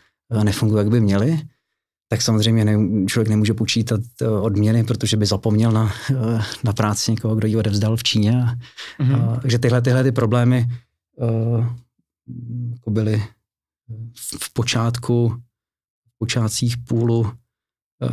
nefungují, 0.43 0.79
jak 0.79 0.89
by 0.89 1.01
měly 1.01 1.41
tak 2.13 2.21
samozřejmě 2.21 2.65
ne, 2.65 3.05
člověk 3.05 3.29
nemůže 3.29 3.53
počítat 3.53 4.01
eh, 4.21 4.27
odměny, 4.27 4.83
protože 4.83 5.17
by 5.17 5.25
zapomněl 5.25 5.71
na, 5.71 5.93
eh, 6.11 6.41
na 6.63 6.73
práci 6.73 7.11
někoho, 7.11 7.35
kdo 7.35 7.47
ji 7.47 7.55
odevzdal 7.55 7.97
v 7.97 8.03
Číně. 8.03 8.43
A, 8.43 8.55
mm-hmm. 9.03 9.29
a, 9.29 9.39
takže 9.39 9.59
tyhle, 9.59 9.81
tyhle 9.81 10.03
ty 10.03 10.11
problémy 10.11 10.67
uh, 11.15 11.65
jako 12.71 12.91
byly 12.91 13.23
v 14.41 14.53
počátku, 14.53 15.29
v 16.07 16.17
počátcích 16.17 16.77
půlu 16.77 17.19
uh, 17.19 17.29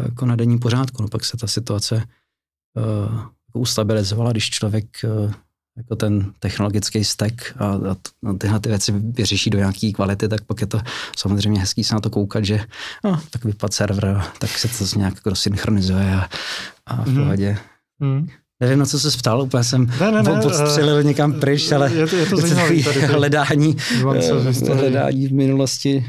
jako 0.03 0.27
na 0.27 0.37
denní 0.37 0.59
pořádku. 0.59 1.03
No 1.03 1.09
pak 1.09 1.25
se 1.25 1.37
ta 1.37 1.47
situace 1.47 1.95
uh, 1.95 3.21
ustabilizovala, 3.55 4.33
když 4.33 4.51
člověk 4.51 4.87
uh, 5.05 5.33
jako 5.77 5.97
ten 5.97 6.33
technologický 6.39 7.05
stack 7.05 7.35
a, 7.59 7.67
a, 7.67 7.97
a 8.31 8.35
tyhle 8.39 8.61
ty 8.61 8.69
věci 8.69 8.93
vyřeší 8.93 9.51
do 9.51 9.59
nějaké 9.59 9.93
kvality, 9.93 10.29
tak 10.29 10.45
pak 10.45 10.61
je 10.61 10.67
to 10.67 10.81
samozřejmě 11.17 11.61
hezký 11.61 11.85
se 11.85 11.95
na 11.95 12.01
to 12.01 12.11
koukat, 12.11 12.45
že 12.45 12.61
no, 13.05 13.21
tak 13.31 13.45
vypad 13.45 13.73
server, 13.73 14.23
tak 14.39 14.51
se 14.59 14.69
to 14.69 14.99
nějak 14.99 15.15
jako 15.15 15.35
synchronizuje 15.35 16.15
a, 16.15 16.29
a 16.87 17.05
v 17.05 17.07
mhm. 17.07 17.23
pohodě. 17.23 17.59
Mm. 18.01 18.29
Nevím, 18.63 18.79
na 18.79 18.87
co 18.87 19.01
se 19.01 19.19
ptal, 19.19 19.43
úplně 19.43 19.65
jsem 19.65 19.87
ne, 20.01 20.13
ne, 20.13 20.23
ne, 20.23 20.41
uh, 20.95 21.05
někam 21.05 21.41
pryč, 21.41 21.73
ale 21.73 21.93
je 21.95 22.07
to, 22.07 22.17
je 22.17 22.27
to 22.27 22.37
zajímavé. 22.37 23.07
Hledání, 23.07 23.77
uh, 24.05 24.17
hledání 24.75 25.27
v 25.29 25.33
minulosti. 25.33 26.07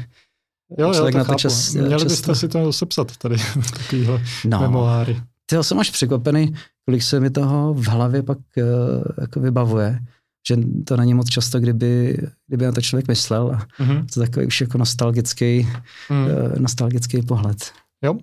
Jo, 0.78 0.92
jo, 0.94 1.10
to 1.10 1.18
na 1.18 1.24
to 1.24 1.34
čas, 1.34 1.74
Měli 1.74 1.90
čas 1.90 2.04
byste 2.04 2.34
si 2.34 2.48
to 2.48 2.72
sepsat 2.72 3.16
tady, 3.16 3.36
takovýhle 3.72 4.22
no. 4.44 4.60
memoáry. 4.60 5.20
Ty 5.46 5.56
jsem 5.60 5.78
až 5.78 5.90
překvapený, 5.90 6.54
kolik 6.84 7.02
se 7.02 7.20
mi 7.20 7.30
toho 7.30 7.74
v 7.74 7.86
hlavě 7.86 8.22
pak 8.22 8.38
uh, 8.56 8.64
jako 9.20 9.40
vybavuje, 9.40 9.98
že 10.48 10.56
to 10.86 10.96
není 10.96 11.14
moc 11.14 11.28
často, 11.28 11.60
kdyby, 11.60 12.18
kdyby 12.46 12.64
na 12.64 12.72
to 12.72 12.80
člověk 12.80 13.08
myslel. 13.08 13.50
A 13.50 13.82
mm-hmm. 13.82 14.06
to 14.14 14.20
takový 14.20 14.46
už 14.46 14.60
jako 14.60 14.78
nostalgický, 14.78 15.68
mm. 16.10 16.24
uh, 16.24 16.58
nostalgický 16.58 17.22
pohled. 17.22 17.72
Jo. 18.04 18.18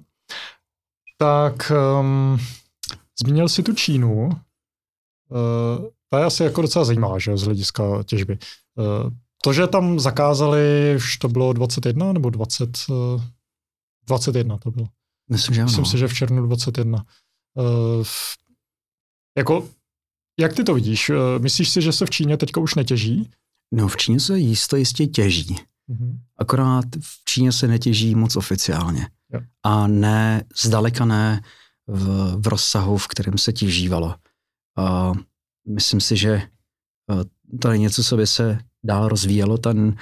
Tak 1.17 1.71
um, 1.99 2.39
zmínil 3.21 3.49
jsi 3.49 3.63
tu 3.63 3.73
Čínu. 3.73 4.23
Uh, 4.23 4.31
ta 6.09 6.19
je 6.19 6.25
asi 6.25 6.43
jako 6.43 6.61
docela 6.61 6.85
zajímavá, 6.85 7.19
že 7.19 7.37
z 7.37 7.43
hlediska 7.43 7.83
těžby. 8.05 8.37
Uh, 8.75 9.11
to, 9.43 9.53
že 9.53 9.67
tam 9.67 9.99
zakázali, 9.99 10.93
už 10.95 11.17
to 11.17 11.27
bylo 11.27 11.53
21 11.53 12.13
nebo 12.13 12.29
20, 12.29 12.69
uh, 12.89 13.21
21 14.07 14.57
to 14.57 14.71
bylo. 14.71 14.87
Myslím, 15.29 15.55
že 15.55 15.61
ano. 15.61 15.67
Myslím 15.67 15.85
si, 15.85 15.97
že 15.97 16.07
v 16.07 16.13
červnu 16.13 16.45
21. 16.45 17.05
Uh, 17.53 18.03
jako, 19.39 19.69
jak 20.39 20.53
ty 20.53 20.63
to 20.63 20.74
vidíš? 20.74 21.10
Uh, 21.10 21.15
myslíš 21.39 21.69
si, 21.69 21.81
že 21.81 21.91
se 21.91 22.05
v 22.05 22.10
Číně 22.10 22.38
teďka 22.38 22.62
už 22.62 22.75
netěží? 22.75 23.31
No, 23.74 23.88
v 23.88 23.98
Číně 23.98 24.19
se 24.19 24.39
jisto 24.39 24.75
jistě 24.75 25.08
těží. 25.08 25.55
Mm-hmm. 25.89 26.19
Akorát 26.38 26.86
v 27.01 27.25
Číně 27.25 27.52
se 27.52 27.67
netěží 27.67 28.15
moc 28.15 28.36
oficiálně. 28.36 29.08
Jo. 29.34 29.41
A 29.63 29.88
ne, 29.88 30.43
zdaleka 30.62 31.06
ne 31.06 31.41
v, 31.88 32.36
v 32.36 32.47
rozsahu, 32.47 32.97
v 32.97 33.08
kterém 33.08 33.38
se 33.38 33.54
těžívalo. 33.54 34.15
Uh, 34.78 35.17
myslím 35.69 36.02
si, 36.02 36.17
že 36.17 36.41
uh, 37.12 37.23
to 37.60 37.71
je 37.71 37.78
něco, 37.78 38.04
co 38.04 38.17
by 38.17 38.28
se 38.28 38.60
dál 38.84 39.08
rozvíjelo. 39.08 39.58
Ten, 39.58 39.95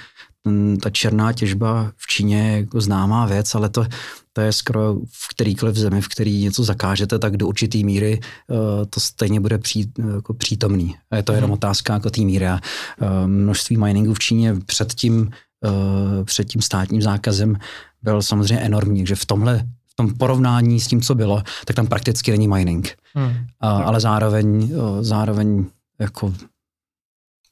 ta 0.82 0.90
černá 0.90 1.32
těžba 1.32 1.92
v 1.96 2.06
Číně 2.06 2.50
je 2.50 2.56
jako 2.56 2.80
známá 2.80 3.26
věc, 3.26 3.54
ale 3.54 3.68
to, 3.68 3.86
to 4.32 4.40
je 4.40 4.52
skoro 4.52 4.94
v 4.94 5.28
kterýkoliv 5.34 5.76
zemi, 5.76 6.00
v 6.00 6.08
který 6.08 6.42
něco 6.42 6.64
zakážete, 6.64 7.18
tak 7.18 7.36
do 7.36 7.46
určitý 7.46 7.84
míry 7.84 8.20
uh, 8.48 8.56
to 8.90 9.00
stejně 9.00 9.40
bude 9.40 9.58
pří, 9.58 9.92
jako 10.14 10.34
přítomný. 10.34 10.96
A 11.10 11.16
je 11.16 11.22
to 11.22 11.32
jenom 11.32 11.48
mhm. 11.48 11.54
otázka 11.54 11.94
jako 11.94 12.10
té 12.10 12.20
míry. 12.20 12.48
A, 12.48 12.60
uh, 13.00 13.26
množství 13.26 13.76
miningu 13.76 14.14
v 14.14 14.18
Číně 14.18 14.54
před 14.66 14.94
tím, 14.94 15.30
uh, 15.64 16.24
před 16.24 16.44
tím 16.44 16.62
státním 16.62 17.02
zákazem 17.02 17.56
byl 18.02 18.22
samozřejmě 18.22 18.64
enormní, 18.64 19.06
že 19.06 19.14
v 19.14 19.26
tomhle 19.26 19.66
v 19.88 19.94
tom 19.94 20.14
porovnání 20.14 20.80
s 20.80 20.86
tím, 20.86 21.00
co 21.00 21.14
bylo, 21.14 21.42
tak 21.64 21.76
tam 21.76 21.86
prakticky 21.86 22.30
není 22.30 22.48
mining. 22.48 22.96
Hmm. 23.14 23.46
A, 23.60 23.70
ale 23.70 24.00
zároveň, 24.00 24.72
zároveň 25.00 25.66
jako 26.00 26.34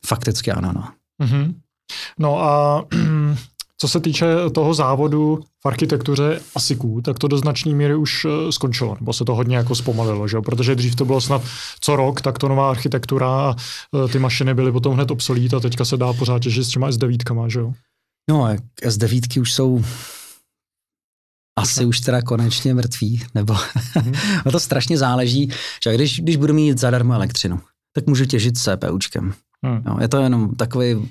fakticky 0.07 0.53
ano. 0.53 0.73
No. 0.75 0.89
Mm-hmm. 1.27 1.55
No 2.19 2.43
a 2.43 2.85
co 3.79 3.89
se 3.89 4.01
týče 4.01 4.27
toho 4.55 4.75
závodu 4.75 5.41
v 5.65 5.67
architektuře 5.67 6.41
ASICů, 6.55 7.01
tak 7.05 7.19
to 7.19 7.29
do 7.29 7.39
značné 7.39 7.75
míry 7.75 7.95
už 7.95 8.25
eh, 8.25 8.53
skončilo, 8.53 8.97
nebo 9.01 9.13
se 9.13 9.25
to 9.25 9.35
hodně 9.35 9.57
jako 9.57 9.75
zpomalilo, 9.75 10.29
že? 10.29 10.41
protože 10.41 10.75
dřív 10.75 10.97
to 10.97 11.05
bylo 11.05 11.21
snad 11.21 11.43
co 11.81 11.97
rok, 11.97 12.21
tak 12.21 12.39
to 12.39 12.49
nová 12.49 12.71
architektura 12.71 13.29
a 13.29 13.57
eh, 14.05 14.09
ty 14.09 14.19
mašiny 14.19 14.55
byly 14.55 14.73
potom 14.73 14.95
hned 14.95 15.11
obsolít 15.11 15.55
a 15.55 15.61
teďka 15.61 15.85
se 15.85 15.97
dá 15.97 16.13
pořád 16.13 16.43
těžit 16.43 16.65
s 16.65 16.69
těma 16.69 16.91
S9, 16.91 17.49
že 17.49 17.59
jo? 17.59 17.73
No, 18.31 18.49
S9 18.83 19.41
už 19.41 19.53
jsou 19.53 19.85
asi 21.59 21.85
už 21.85 22.01
teda 22.01 22.23
konečně 22.23 22.75
mrtví, 22.75 23.23
nebo 23.35 23.55
mm-hmm. 23.95 24.43
no 24.47 24.53
to 24.53 24.61
strašně 24.61 24.99
záleží, 24.99 25.51
že 25.85 25.95
když, 25.95 26.21
když 26.21 26.37
budu 26.37 26.55
mít 26.55 26.79
zadarmo 26.79 27.15
elektřinu, 27.15 27.61
tak 27.95 28.07
můžu 28.07 28.25
těžit 28.25 28.59
CPUčkem. 28.59 29.35
Hmm. 29.65 29.83
No, 29.87 29.97
je 30.01 30.09
to 30.09 30.17
jenom 30.17 30.55
takový 30.55 31.09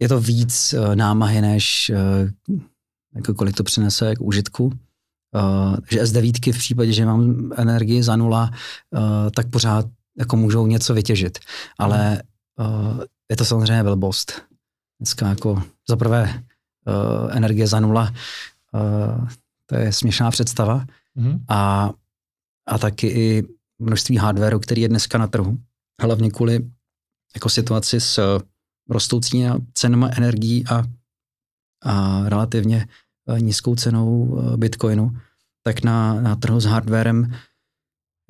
je 0.00 0.08
to 0.08 0.20
víc 0.20 0.74
uh, 0.78 0.94
námahy, 0.94 1.40
než 1.40 1.90
uh, 1.94 2.56
jako 3.14 3.34
kolik 3.34 3.56
to 3.56 3.64
přinese 3.64 4.16
k 4.16 4.20
užitku. 4.20 4.64
Uh, 4.64 5.76
že 5.90 6.02
S9 6.02 6.52
v 6.52 6.58
případě, 6.58 6.92
že 6.92 7.06
mám 7.06 7.52
energii 7.56 8.02
za 8.02 8.16
nula, 8.16 8.50
uh, 8.90 9.30
tak 9.34 9.50
pořád 9.50 9.86
jako 10.18 10.36
můžou 10.36 10.66
něco 10.66 10.94
vytěžit. 10.94 11.38
Ale 11.78 12.22
uh, 12.58 13.00
je 13.30 13.36
to 13.36 13.44
samozřejmě 13.44 13.82
blbost. 13.82 14.42
Dneska 15.00 15.28
jako 15.28 15.62
za 15.88 15.96
prvé 15.96 16.42
uh, 16.86 17.36
energie 17.36 17.66
za 17.66 17.80
nula, 17.80 18.14
uh, 18.72 19.28
to 19.66 19.76
je 19.76 19.92
směšná 19.92 20.30
představa. 20.30 20.84
Mm-hmm. 21.16 21.40
A, 21.48 21.90
a 22.66 22.78
taky 22.78 23.06
i 23.06 23.42
množství 23.78 24.16
hardwareu, 24.16 24.58
který 24.58 24.82
je 24.82 24.88
dneska 24.88 25.18
na 25.18 25.26
trhu. 25.26 25.58
Hlavně 26.02 26.30
kvůli 26.30 26.70
jako 27.34 27.48
situaci 27.48 28.00
s 28.00 28.40
rostoucí 28.90 29.44
cenama 29.74 30.10
energií 30.16 30.64
a, 30.66 30.84
a 31.84 32.22
relativně 32.28 32.88
eh, 33.28 33.40
nízkou 33.40 33.76
cenou 33.76 34.38
eh, 34.38 34.56
bitcoinu, 34.56 35.16
tak 35.62 35.82
na, 35.82 36.20
na 36.20 36.36
trhu 36.36 36.60
s 36.60 36.64
hardwarem 36.64 37.32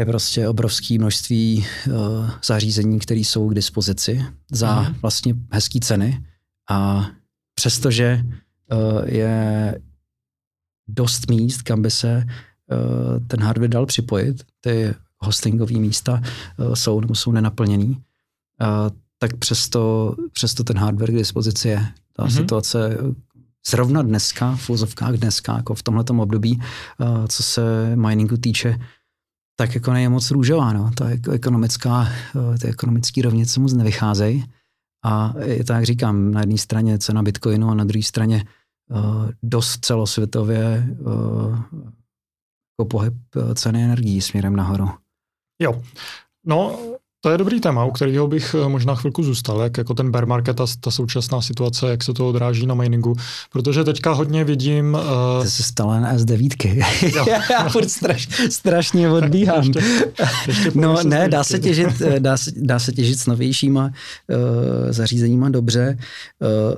je 0.00 0.06
prostě 0.06 0.48
obrovské 0.48 0.98
množství 0.98 1.66
uh, 1.87 2.30
zařízení, 2.44 2.98
které 2.98 3.20
jsou 3.20 3.48
k 3.48 3.54
dispozici 3.54 4.24
za 4.52 4.80
mm. 4.80 4.94
vlastně 5.02 5.34
hezké 5.50 5.78
ceny 5.80 6.26
a 6.70 7.06
přestože 7.54 8.24
uh, 8.72 9.08
je 9.08 9.80
dost 10.88 11.30
míst, 11.30 11.62
kam 11.62 11.82
by 11.82 11.90
se 11.90 12.26
uh, 12.26 13.26
ten 13.26 13.40
hardware 13.40 13.70
dal 13.70 13.87
připojit, 13.87 14.46
ty 14.61 14.94
hostingové 15.18 15.78
místa 15.78 16.22
uh, 16.58 16.74
jsou 16.74 17.00
nebo 17.00 17.14
jsou 17.14 17.32
nenaplněný, 17.32 18.02
tak 19.18 19.37
přesto, 19.37 20.14
přesto 20.33 20.64
ten 20.64 20.79
hardware 20.79 21.11
k 21.11 21.16
dispozici 21.16 21.68
je. 21.68 21.87
Ta 22.12 22.25
mm-hmm. 22.25 22.37
situace 22.37 22.99
zrovna 23.68 24.03
dneska, 24.03 24.57
v 24.57 24.71
úzovkách 24.71 25.14
dneska, 25.14 25.57
jako 25.57 25.75
v 25.75 25.83
tomhle 25.83 26.05
období, 26.18 26.62
co 27.29 27.42
se 27.42 27.97
miningu 27.97 28.37
týče, 28.37 28.79
tak 29.57 29.75
jako 29.75 29.92
není 29.92 30.09
moc 30.09 30.31
růžová. 30.31 30.73
No. 30.73 30.90
Ta 30.94 31.07
ekonomická, 31.33 32.09
uh, 32.35 32.57
ty 32.57 32.68
ekonomické 32.68 33.23
rovnice 33.23 33.61
moc 33.61 33.73
nevycházejí. 33.73 34.44
A 35.05 35.35
je 35.44 35.64
to, 35.64 35.73
jak 35.73 35.85
říkám, 35.85 36.31
na 36.31 36.40
jedné 36.40 36.59
straně 36.59 36.99
cena 36.99 37.23
bitcoinu 37.23 37.68
a 37.68 37.75
na 37.75 37.85
druhé 37.85 38.03
straně 38.03 38.44
uh, 38.90 39.31
dost 39.42 39.85
celosvětově 39.85 40.88
uh, 41.01 41.59
jako 42.73 42.88
pohyb 42.90 43.14
ceny 43.55 43.85
energií 43.85 44.21
směrem 44.21 44.57
nahoru. 44.57 44.90
Jo. 45.62 45.83
No, 46.47 46.79
To 47.20 47.31
je 47.31 47.38
dobrý 47.38 47.61
téma, 47.61 47.85
u 47.85 47.90
kterého 47.90 48.28
bych 48.28 48.54
eh, 48.54 48.68
možná 48.68 48.94
chvilku 48.94 49.22
zůstal, 49.22 49.61
jak 49.61 49.78
jako 49.78 49.94
ten 49.94 50.11
bear 50.11 50.26
market 50.26 50.61
a 50.61 50.66
ta 50.81 50.90
současná 50.90 51.42
situace, 51.42 51.90
jak 51.90 52.02
se 52.04 52.14
to 52.14 52.28
odráží 52.28 52.66
na 52.66 52.74
miningu, 52.74 53.14
protože 53.52 53.85
teďka 53.85 54.12
hodně 54.12 54.44
vidím... 54.44 54.94
Uh... 54.94 55.42
Ty 55.42 55.50
jsi 55.50 55.62
stále 55.62 56.00
na 56.00 56.16
S9. 56.16 56.85
Já 57.50 57.68
furt 57.68 57.88
straš, 57.88 58.28
strašně 58.50 59.11
odbíhám. 59.11 59.64
ještě, 59.64 59.81
ještě 60.46 60.70
no 60.74 61.02
ne, 61.02 61.28
dá 61.28 61.44
se, 61.44 61.59
těžit, 61.59 62.00
eh, 62.00 62.20
dá, 62.20 62.37
se, 62.37 62.50
dá 62.57 62.78
se 62.78 62.92
těžit 62.92 63.18
s 63.18 63.26
novějšíma 63.26 63.85
uh, 63.85 64.92
zařízeníma 64.92 65.48
dobře. 65.48 65.98
Uh, 66.40 66.74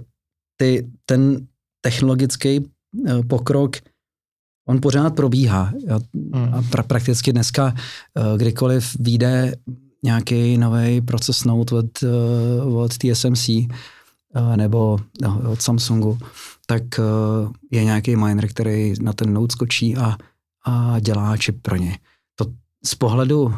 ty, 0.56 0.86
ten 1.06 1.46
technologický 1.80 2.60
uh, 2.60 3.26
pokrok 3.26 3.76
on 4.68 4.80
pořád 4.80 5.14
probíhá. 5.14 5.72
Hmm. 6.34 6.54
A 6.54 6.62
pra, 6.70 6.82
prakticky 6.82 7.32
dneska, 7.32 7.74
uh, 8.14 8.38
kdykoliv 8.38 8.96
vyjde 9.00 9.52
nějaký 10.02 10.58
nový 10.58 11.00
proces 11.00 11.44
Note 11.44 11.74
od, 11.74 12.02
uh, 12.66 12.78
od 12.78 12.98
TSMC 12.98 13.48
uh, 13.48 14.56
nebo 14.56 14.98
no, 15.22 15.42
od 15.50 15.62
Samsungu, 15.62 16.18
tak 16.66 16.82
uh, 16.98 17.52
je 17.70 17.84
nějaký 17.84 18.16
miner, 18.16 18.48
který 18.48 18.94
na 19.02 19.12
ten 19.12 19.32
Note 19.32 19.52
skočí 19.52 19.96
a, 19.96 20.16
a 20.66 21.00
dělá 21.00 21.36
čip 21.36 21.62
pro 21.62 21.76
ně. 21.76 21.98
To 22.34 22.46
z 22.84 22.94
pohledu 22.94 23.54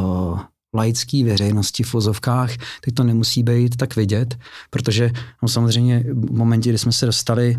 uh, 0.00 0.40
laické 0.74 1.24
veřejnosti 1.24 1.82
v 1.82 1.92
vozovkách, 1.92 2.50
teď 2.80 2.94
to 2.94 3.04
nemusí 3.04 3.42
být 3.42 3.76
tak 3.76 3.96
vidět, 3.96 4.38
protože 4.70 5.10
no, 5.42 5.48
samozřejmě 5.48 6.04
v 6.12 6.32
momentě, 6.32 6.68
kdy 6.68 6.78
jsme 6.78 6.92
se 6.92 7.06
dostali 7.06 7.58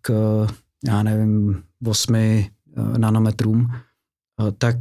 k, 0.00 0.10
já 0.88 1.02
nevím, 1.02 1.62
8 1.86 2.14
uh, 2.14 2.98
nanometrům, 2.98 3.66
tak 4.58 4.76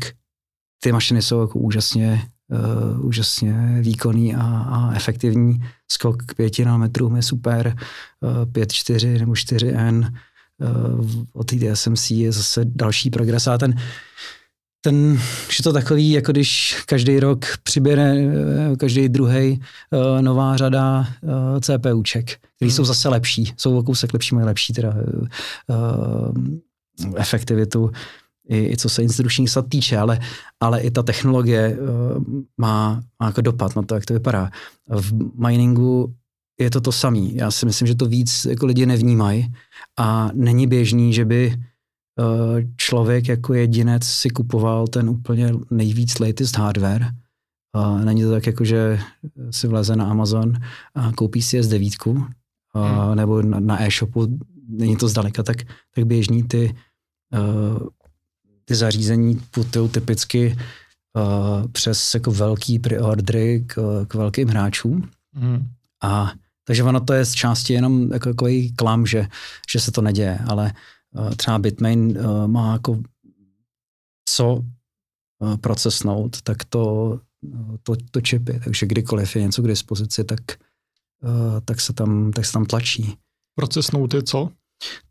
ty 0.84 0.92
mašiny 0.92 1.22
jsou 1.22 1.42
jako 1.42 1.60
úžasně, 1.60 2.28
uh, 2.52 3.06
úžasně 3.06 3.78
výkonný 3.82 4.36
a, 4.36 4.42
a 4.42 4.94
efektivní. 4.96 5.60
Skok 5.92 6.24
k 6.26 6.36
5 6.36 6.60
nanometrům 6.60 7.16
je 7.16 7.22
super, 7.22 7.76
uh, 8.20 8.46
5.4 8.46 9.20
nebo 9.20 9.32
4N 9.32 10.14
uh, 10.58 11.24
od 11.34 11.52
TSMC 11.52 12.12
je 12.12 12.32
zase 12.32 12.62
další 12.66 13.10
progres 13.10 13.48
a 13.48 13.58
ten 13.58 13.76
ten, 14.86 15.20
je 15.58 15.64
to 15.64 15.74
takový, 15.74 16.12
jako 16.12 16.32
když 16.32 16.82
každý 16.86 17.20
rok 17.20 17.46
přiběre 17.64 18.16
každý 18.80 19.10
druhý 19.10 19.62
uh, 19.92 20.22
nová 20.22 20.58
řada 20.58 21.08
uh, 21.22 21.60
CPUček, 21.60 22.26
které 22.26 22.70
hmm. 22.70 22.72
jsou 22.72 22.86
zase 22.86 23.10
lepší, 23.10 23.54
jsou 23.58 23.78
o 23.78 23.84
kousek 23.84 24.14
lepší, 24.14 24.36
mají 24.36 24.48
lepší 24.48 24.74
teda 24.74 24.94
uh, 25.68 27.16
efektivitu 27.16 27.92
i, 28.48 28.72
i 28.74 28.78
co 28.78 28.90
se 28.90 29.04
instrukčních 29.04 29.50
sad 29.50 29.68
týče, 29.70 29.98
ale, 29.98 30.20
ale 30.60 30.82
i 30.82 30.92
ta 30.92 31.04
technologie 31.04 31.78
uh, 31.78 32.24
má, 32.58 33.04
má 33.20 33.26
jako 33.26 33.42
dopad 33.42 33.76
na 33.76 33.82
to, 33.82 33.96
jak 33.96 34.06
to 34.06 34.14
vypadá. 34.14 34.52
V 34.90 35.14
miningu 35.48 36.14
je 36.60 36.70
to 36.70 36.82
to 36.82 36.92
samé. 36.92 37.20
Já 37.20 37.52
si 37.52 37.66
myslím, 37.66 37.88
že 37.88 37.96
to 37.96 38.06
víc 38.06 38.46
jako 38.46 38.66
lidi 38.66 38.86
nevnímají 38.86 39.54
a 39.98 40.30
není 40.34 40.68
běžný, 40.68 41.14
že 41.14 41.26
by 41.26 41.54
uh, 41.56 42.60
člověk 42.78 43.28
jako 43.28 43.54
jedinec 43.54 44.04
si 44.04 44.30
kupoval 44.30 44.88
ten 44.88 45.10
úplně 45.10 45.54
nejvíc 45.72 46.20
latest 46.20 46.58
hardware. 46.58 47.08
Uh, 47.78 48.06
není 48.06 48.22
to 48.22 48.32
tak, 48.32 48.48
jako 48.48 48.66
že 48.66 49.00
si 49.52 49.68
vleze 49.68 49.96
na 49.96 50.06
Amazon 50.06 50.54
a 50.96 51.12
koupí 51.12 51.42
si 51.42 51.62
S9 51.62 52.10
uh, 52.10 52.18
hmm. 52.76 53.16
nebo 53.16 53.42
na, 53.42 53.60
na 53.60 53.84
e-shopu, 53.84 54.40
není 54.68 54.98
to 54.98 55.08
zdaleka 55.08 55.44
tak, 55.44 55.58
tak 55.96 56.06
běžný 56.06 56.44
ty 56.44 56.76
uh, 57.34 57.88
ty 58.66 58.76
zařízení 58.76 59.36
putují 59.52 59.90
typicky 59.90 60.58
uh, 61.18 61.68
přes 61.72 62.14
jako 62.14 62.32
velký 62.32 62.80
preordry 62.80 63.64
k, 63.68 64.06
k 64.08 64.14
velkým 64.14 64.48
hráčům. 64.48 65.10
Mm. 65.36 65.68
A 66.04 66.34
takže 66.68 66.84
ono 66.84 67.00
to 67.00 67.14
je 67.14 67.26
z 67.26 67.32
části 67.34 67.74
jenom 67.74 68.12
jako 68.14 68.30
takový 68.30 68.72
klam, 68.76 69.06
že, 69.06 69.28
že 69.72 69.80
se 69.80 69.92
to 69.92 70.02
neděje, 70.02 70.40
ale 70.48 70.74
uh, 71.12 71.36
třeba 71.36 71.60
Bitmain 71.60 72.18
uh, 72.18 72.48
má 72.48 72.74
jako 72.74 73.00
co 74.30 74.54
uh, 74.56 75.58
procesnout, 75.58 76.42
tak 76.42 76.64
to, 76.64 76.84
uh, 77.42 77.76
to, 77.84 77.96
to 78.12 78.22
čipy, 78.22 78.60
takže 78.64 78.86
kdykoliv 78.86 79.36
je 79.36 79.42
něco 79.42 79.62
k 79.62 79.68
dispozici, 79.68 80.24
tak, 80.24 80.40
uh, 81.24 81.60
tak, 81.66 81.82
se 81.82 81.94
tam, 81.94 82.32
tak 82.32 82.46
se 82.46 82.54
tam 82.54 82.66
tlačí. 82.66 83.18
Procesnout 83.56 84.14
je 84.14 84.24
co? 84.24 84.50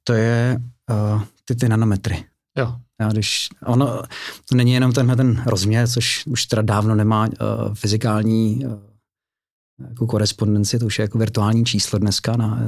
To 0.04 0.12
je 0.12 0.60
uh, 0.90 1.22
ty, 1.44 1.54
ty 1.54 1.68
nanometry. 1.68 2.24
Jo. 2.58 2.80
Já, 3.02 3.08
když, 3.08 3.48
ono 3.66 4.02
to 4.48 4.54
není 4.54 4.72
jenom 4.72 4.92
tenhle 4.92 5.16
ten 5.16 5.42
rozměr, 5.46 5.88
což 5.88 6.26
už 6.26 6.46
teda 6.46 6.62
dávno 6.62 6.94
nemá 6.94 7.26
uh, 7.26 7.74
fyzikální 7.74 8.66
uh, 8.66 8.72
jako 9.88 10.06
korespondenci, 10.06 10.78
to 10.78 10.86
už 10.86 10.98
je 10.98 11.02
jako 11.02 11.18
virtuální 11.18 11.64
číslo 11.64 11.98
dneska. 11.98 12.36
Na, 12.36 12.58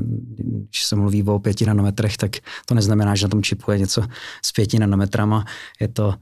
když 0.69 0.85
se 0.85 0.97
mluví 0.97 1.23
o 1.23 1.39
pěti 1.39 1.67
nanometrech, 1.67 2.17
tak 2.17 2.37
to 2.67 2.75
neznamená, 2.75 3.15
že 3.15 3.27
na 3.27 3.29
tom 3.29 3.43
čipu 3.43 3.71
je 3.71 3.79
něco 3.79 4.03
s 4.45 4.53
pěti 4.53 4.79
nanometrama. 4.79 5.45
Je 5.81 5.89
to 5.89 6.15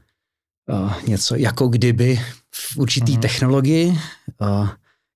uh, 0.69 0.93
něco 1.07 1.35
jako 1.35 1.67
kdyby 1.67 2.19
v 2.55 2.77
určitý 2.77 3.17
uh-huh. 3.17 3.21
technologii, 3.21 3.97
uh, 4.41 4.69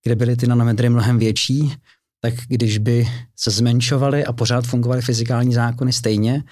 kde 0.03 0.15
byly 0.15 0.35
ty 0.35 0.47
nanometry 0.47 0.89
mnohem 0.89 1.19
větší, 1.19 1.73
tak 2.21 2.33
když 2.47 2.77
by 2.77 3.07
se 3.35 3.51
zmenšovaly 3.51 4.25
a 4.25 4.33
pořád 4.33 4.65
fungovaly 4.65 5.01
fyzikální 5.01 5.53
zákony 5.53 5.93
stejně, 5.93 6.43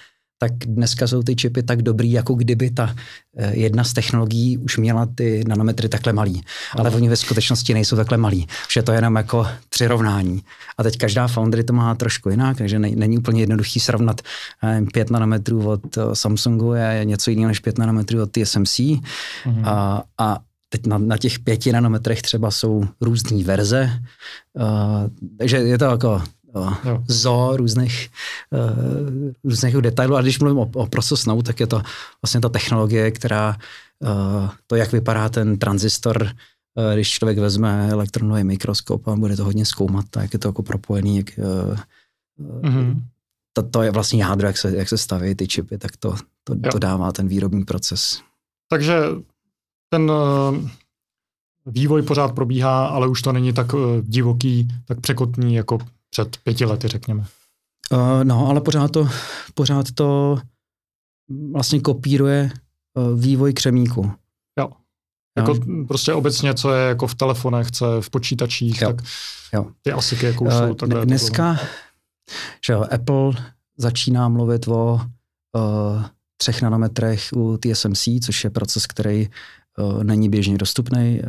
tak 0.48 0.58
dneska 0.66 1.06
jsou 1.06 1.22
ty 1.22 1.36
čipy 1.36 1.62
tak 1.62 1.82
dobrý, 1.82 2.12
jako 2.12 2.34
kdyby 2.34 2.70
ta 2.70 2.94
eh, 3.36 3.56
jedna 3.56 3.84
z 3.84 3.92
technologií 3.92 4.58
už 4.58 4.76
měla 4.76 5.06
ty 5.14 5.44
nanometry 5.48 5.88
takhle 5.88 6.12
malý. 6.12 6.42
Ale 6.72 6.90
oni 6.90 7.08
ve 7.08 7.16
skutečnosti 7.16 7.74
nejsou 7.74 7.96
takhle 7.96 8.18
malý. 8.18 8.46
Vše 8.68 8.82
to 8.82 8.92
je 8.92 8.98
jenom 8.98 9.16
jako 9.16 9.46
přirovnání. 9.68 10.42
A 10.78 10.82
teď 10.82 10.98
každá 10.98 11.26
foundry 11.26 11.64
to 11.64 11.72
má 11.72 11.94
trošku 11.94 12.30
jinak, 12.30 12.58
takže 12.58 12.78
není 12.78 13.18
úplně 13.18 13.42
jednoduchý 13.42 13.80
srovnat 13.80 14.20
5 14.92 15.10
nanometrů 15.10 15.68
od 15.68 15.98
eh, 15.98 16.00
Samsungu 16.12 16.72
je 16.72 17.00
něco 17.04 17.30
jiného 17.30 17.48
než 17.48 17.60
5 17.60 17.78
nanometrů 17.78 18.22
od 18.22 18.30
TSMC. 18.30 18.78
Mm-hmm. 18.78 19.62
A, 19.64 20.02
a 20.18 20.38
teď 20.68 20.86
na, 20.86 20.98
na 20.98 21.18
těch 21.18 21.38
pěti 21.38 21.72
nanometrech 21.72 22.22
třeba 22.22 22.50
jsou 22.50 22.84
různé 23.00 23.44
verze, 23.44 23.90
uh, 24.54 25.10
takže 25.38 25.56
je 25.56 25.78
to 25.78 25.84
jako 25.84 26.22
jo. 26.84 27.04
zo 27.08 27.56
různých, 27.56 28.10
uh, 28.50 29.32
různých 29.44 29.76
detailů. 29.76 30.16
A 30.16 30.22
když 30.22 30.38
mluvím 30.38 30.58
o, 30.58 30.70
o 30.74 30.86
process 30.86 31.26
now, 31.26 31.42
tak 31.42 31.60
je 31.60 31.66
to 31.66 31.82
vlastně 32.22 32.40
ta 32.40 32.48
technologie, 32.48 33.10
která 33.10 33.56
uh, 33.98 34.50
to, 34.66 34.76
jak 34.76 34.92
vypadá 34.92 35.28
ten 35.28 35.58
tranzistor, 35.58 36.22
uh, 36.22 36.94
když 36.94 37.10
člověk 37.10 37.38
vezme 37.38 37.88
elektronový 37.90 38.44
mikroskop 38.44 39.08
a 39.08 39.16
bude 39.16 39.36
to 39.36 39.44
hodně 39.44 39.66
zkoumat, 39.66 40.04
tak 40.10 40.22
jak 40.22 40.32
je 40.32 40.38
to 40.38 40.48
jako 40.48 40.62
propojený, 40.62 41.16
jak, 41.16 41.26
uh, 41.38 41.76
mm-hmm. 42.60 43.02
to, 43.52 43.62
to 43.62 43.82
je 43.82 43.90
vlastně 43.90 44.22
jádro, 44.22 44.46
jak 44.46 44.58
se, 44.58 44.76
jak 44.76 44.88
se 44.88 44.98
staví 44.98 45.34
ty 45.34 45.48
čipy, 45.48 45.78
tak 45.78 45.96
to, 45.96 46.16
to, 46.44 46.54
to 46.72 46.78
dává 46.78 47.12
ten 47.12 47.28
výrobní 47.28 47.64
proces. 47.64 48.20
Takže 48.68 49.00
ten 49.88 50.10
uh, 50.10 50.68
vývoj 51.66 52.02
pořád 52.02 52.34
probíhá, 52.34 52.86
ale 52.86 53.08
už 53.08 53.22
to 53.22 53.32
není 53.32 53.52
tak 53.52 53.66
divoký, 54.02 54.68
tak 54.84 55.00
překotný 55.00 55.54
jako 55.54 55.78
před 56.16 56.36
pěti 56.36 56.64
lety, 56.64 56.88
řekněme. 56.88 57.24
Uh, 57.92 58.24
no, 58.24 58.48
ale 58.48 58.60
pořád 58.60 58.90
to, 58.90 59.08
pořád 59.54 59.86
to 59.94 60.38
vlastně 61.52 61.80
kopíruje 61.80 62.50
uh, 62.94 63.20
vývoj 63.20 63.52
křemíku. 63.52 64.12
Jo. 64.58 64.70
Jako 65.38 65.54
prostě 65.88 66.12
obecně, 66.12 66.54
co 66.54 66.72
je 66.72 66.88
jako 66.88 67.06
v 67.06 67.14
telefonech, 67.14 67.70
co 67.70 67.94
je 67.94 68.02
v 68.02 68.10
počítačích, 68.10 68.82
jo. 68.82 68.88
tak 68.88 69.06
jo. 69.52 69.70
ty 69.82 69.92
asiky 69.92 70.26
jako 70.26 70.44
uh, 70.44 70.50
jsou 70.50 70.74
takhle. 70.74 71.06
Dneska, 71.06 71.58
že 72.66 72.72
jo, 72.72 72.86
Apple 72.90 73.32
začíná 73.76 74.28
mluvit 74.28 74.68
o 74.68 74.94
uh, 74.94 76.04
třech 76.36 76.62
nanometrech 76.62 77.28
u 77.36 77.58
TSMC, 77.58 78.08
což 78.24 78.44
je 78.44 78.50
proces, 78.50 78.86
který 78.86 79.28
uh, 79.78 80.04
není 80.04 80.28
běžně 80.28 80.58
dostupný, 80.58 81.20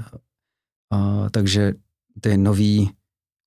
uh, 0.93 1.29
takže 1.29 1.73
ty 2.21 2.37
nový 2.37 2.91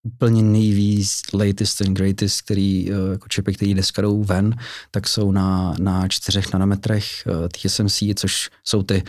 úplně 0.03 0.43
nejvíc 0.43 1.21
latest 1.33 1.81
and 1.81 1.95
greatest, 1.95 2.43
který, 2.43 2.93
eh, 2.93 3.11
jako 3.11 3.29
čipy, 3.29 3.53
který 3.53 3.75
dneska 3.75 4.03
jdou 4.03 4.25
ven, 4.25 4.57
tak 4.91 5.09
jsou 5.09 5.33
na, 5.33 5.75
na 5.79 6.09
čtyřech 6.09 6.53
nanometrech 6.53 7.27
eh, 7.27 7.49
TSMC, 7.49 8.03
což 8.15 8.51
jsou 8.65 8.83
ty 8.83 9.03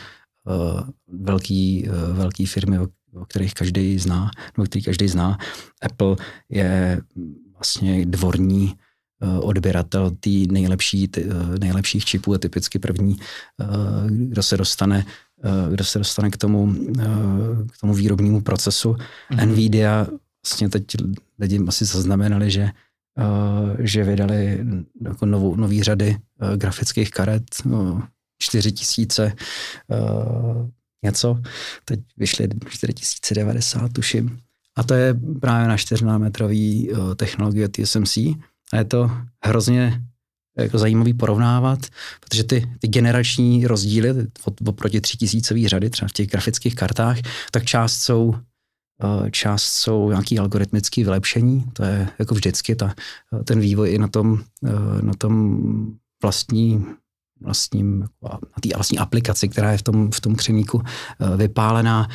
uh, 0.45 0.81
velký, 1.07 1.89
uh, 1.89 2.17
velký 2.17 2.45
firmy, 2.45 2.79
o, 2.79 2.87
o 3.13 3.25
kterých 3.25 3.53
každý 3.53 3.99
zná, 3.99 4.31
nebo 4.57 4.65
který 4.65 4.83
každý 4.83 5.07
zná. 5.07 5.37
Apple 5.81 6.15
je 6.49 7.01
vlastně 7.53 8.05
dvorní 8.05 8.73
uh, 9.23 9.47
odběratel 9.47 10.11
té 10.11 10.29
nejlepší, 10.29 11.07
ty, 11.07 11.25
uh, 11.25 11.57
nejlepších 11.59 12.05
čipů 12.05 12.33
a 12.33 12.37
typicky 12.37 12.79
první, 12.79 13.15
uh, 13.15 14.09
kdo 14.09 14.43
se 14.43 14.57
dostane 14.57 15.05
kdo 15.71 15.83
se 15.83 15.99
dostane 15.99 16.29
k 16.29 16.37
tomu, 16.37 16.75
k 17.71 17.77
tomu 17.81 17.93
výrobnímu 17.93 18.41
procesu. 18.41 18.93
Mm-hmm. 18.93 19.45
Nvidia 19.45 20.07
vlastně 20.45 20.69
teď 20.69 20.85
lidi 21.39 21.59
asi 21.67 21.85
zaznamenali, 21.85 22.51
že, 22.51 22.69
uh, 23.17 23.75
že 23.79 24.03
vydali 24.03 24.65
jako 25.01 25.25
novou, 25.25 25.55
nový 25.55 25.83
řady 25.83 26.17
uh, 26.41 26.55
grafických 26.55 27.11
karet, 27.11 27.43
uh, 27.65 28.01
4 28.41 28.71
tisíce, 28.71 29.33
uh, 29.87 30.69
něco, 31.05 31.41
teď 31.85 31.99
vyšly 32.17 32.47
4090, 32.69 33.93
tuším. 33.93 34.39
A 34.75 34.83
to 34.83 34.93
je 34.93 35.13
právě 35.41 35.67
na 35.67 35.77
4 35.77 36.05
nanometrový 36.05 36.89
uh, 36.91 37.15
technologie 37.15 37.69
TSMC. 37.69 38.17
A 38.73 38.77
je 38.77 38.85
to 38.85 39.11
hrozně 39.43 40.01
jako 40.57 40.77
zajímavý 40.77 41.13
porovnávat, 41.13 41.79
protože 42.19 42.43
ty, 42.43 42.71
ty 42.79 42.87
generační 42.87 43.67
rozdíly 43.67 44.27
oproti 44.67 45.01
3000 45.01 45.67
řady, 45.67 45.89
třeba 45.89 46.07
v 46.09 46.11
těch 46.13 46.27
grafických 46.27 46.75
kartách, 46.75 47.17
tak 47.51 47.65
část 47.65 47.93
jsou 47.93 48.35
část 49.31 49.63
jsou 49.63 50.09
nějaký 50.09 50.39
algoritmické 50.39 51.03
vylepšení, 51.03 51.63
to 51.73 51.83
je 51.83 52.09
jako 52.19 52.35
vždycky 52.35 52.75
ta, 52.75 52.95
ten 53.43 53.59
vývoj 53.59 53.93
i 53.93 53.97
na 53.97 54.07
tom, 54.07 54.39
eh, 54.65 55.01
na 55.01 55.13
tom 55.17 55.61
vlastní, 56.21 56.85
vlastním, 57.41 58.05
na 58.21 58.39
té 58.61 58.69
vlastní 58.75 58.97
aplikaci, 58.97 59.49
která 59.49 59.71
je 59.71 59.77
v 59.77 59.81
tom, 59.81 60.11
v 60.11 60.21
tom 60.21 60.35
křemíku 60.35 60.81
eh, 60.81 61.37
vypálená, 61.37 62.07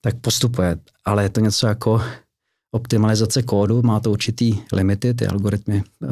tak 0.00 0.14
postupuje. 0.20 0.78
Ale 1.04 1.22
je 1.22 1.28
to 1.28 1.40
něco 1.40 1.66
jako 1.66 2.02
optimalizace 2.74 3.42
kódu, 3.42 3.82
má 3.82 4.00
to 4.00 4.10
určitý 4.10 4.58
limity, 4.72 5.14
ty 5.14 5.26
algoritmy, 5.26 5.82
eh, 6.02 6.06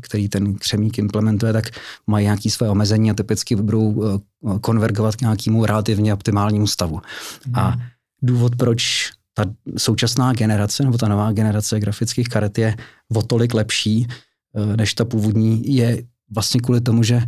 který 0.00 0.28
ten 0.28 0.54
křemík 0.54 0.98
implementuje, 0.98 1.52
tak 1.52 1.64
mají 2.06 2.24
nějaké 2.24 2.50
své 2.50 2.70
omezení 2.70 3.10
a 3.10 3.14
typicky 3.14 3.56
budou 3.56 4.04
eh, 4.04 4.58
konvergovat 4.60 5.16
k 5.16 5.20
nějakému 5.20 5.66
relativně 5.66 6.14
optimálnímu 6.14 6.66
stavu. 6.66 7.00
Mm. 7.46 7.52
A 7.54 7.70
mhm. 7.70 7.80
důvod, 8.22 8.56
proč 8.56 9.10
ta 9.36 9.44
současná 9.76 10.32
generace 10.32 10.82
nebo 10.82 10.98
ta 10.98 11.08
nová 11.08 11.32
generace 11.32 11.80
grafických 11.80 12.28
karet 12.28 12.58
je 12.58 12.76
o 13.14 13.22
tolik 13.22 13.54
lepší 13.54 14.06
eh, 14.10 14.76
než 14.76 14.94
ta 14.94 15.04
původní, 15.04 15.76
je 15.76 16.02
vlastně 16.30 16.60
kvůli 16.60 16.80
tomu, 16.80 17.02
že 17.02 17.22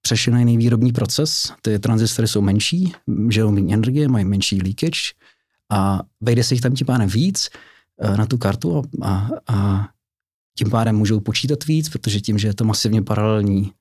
přešli 0.00 0.32
na 0.32 0.38
jiný 0.38 0.58
výrobní 0.58 0.92
proces, 0.92 1.52
ty 1.62 1.78
transistory 1.78 2.28
jsou 2.28 2.40
menší, 2.40 2.92
žijou 3.28 3.50
méně 3.50 3.74
energie, 3.74 4.08
mají 4.08 4.24
menší 4.24 4.62
leakage 4.62 5.00
a 5.70 6.00
vejde 6.20 6.44
se 6.44 6.54
jich 6.54 6.60
tam 6.60 6.74
tím 6.74 6.86
pádem 6.86 7.08
víc, 7.08 7.48
Eh, 8.00 8.16
na 8.16 8.26
tu 8.26 8.38
kartu 8.38 8.78
a, 8.78 8.84
a, 9.02 9.28
a 9.48 9.88
tím 10.58 10.70
pádem 10.70 10.96
můžou 10.96 11.20
počítat 11.20 11.64
víc, 11.64 11.88
protože 11.88 12.20
tím, 12.20 12.38
že 12.38 12.48
je 12.48 12.54
to 12.54 12.64
masivně 12.64 13.02
paralelní 13.02 13.72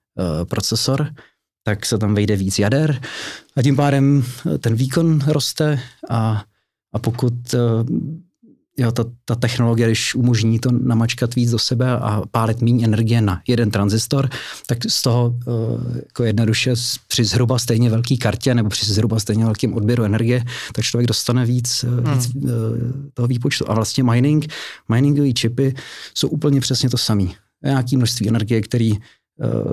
procesor, 0.49 1.13
tak 1.63 1.85
se 1.85 1.97
tam 1.97 2.15
vejde 2.15 2.35
víc 2.35 2.59
jader 2.59 3.01
a 3.55 3.61
tím 3.61 3.75
pádem 3.75 4.23
eh, 4.53 4.57
ten 4.57 4.75
výkon 4.75 5.21
roste 5.27 5.79
a, 6.09 6.43
a 6.97 6.99
pokud 6.99 7.33
uh, 7.53 7.59
jo, 8.77 8.91
ta, 8.91 9.05
ta 9.25 9.35
technologie, 9.35 9.87
když 9.87 10.15
umožní 10.15 10.59
to 10.59 10.69
namačkat 10.71 11.35
víc 11.35 11.51
do 11.51 11.59
sebe 11.59 11.91
a 11.91 12.21
pálit 12.31 12.61
méně 12.61 12.85
energie 12.85 13.21
na 13.21 13.41
jeden 13.47 13.71
tranzistor, 13.71 14.29
tak 14.65 14.77
z 14.87 15.01
toho 15.01 15.29
uh, 15.29 15.97
jako 16.05 16.23
jednoduše 16.23 16.73
při 17.07 17.25
zhruba 17.25 17.59
stejně 17.59 17.89
velký 17.89 18.17
kartě 18.17 18.55
nebo 18.55 18.69
při 18.69 18.85
zhruba 18.85 19.19
stejně 19.19 19.45
velkým 19.45 19.73
odběru 19.73 20.03
energie, 20.03 20.43
tak 20.73 20.85
člověk 20.85 21.07
dostane 21.07 21.45
víc, 21.45 21.85
hmm. 21.87 22.13
víc 22.13 22.31
toho 23.13 23.27
výpočtu. 23.27 23.69
A 23.69 23.73
vlastně 23.73 24.03
mining, 24.03 24.45
miningové 24.89 25.33
čipy 25.33 25.75
jsou 26.13 26.27
úplně 26.27 26.61
přesně 26.61 26.89
to 26.89 26.97
samé. 26.97 27.27
Nějaké 27.63 27.97
množství 27.97 28.27
energie, 28.27 28.61
který 28.61 28.93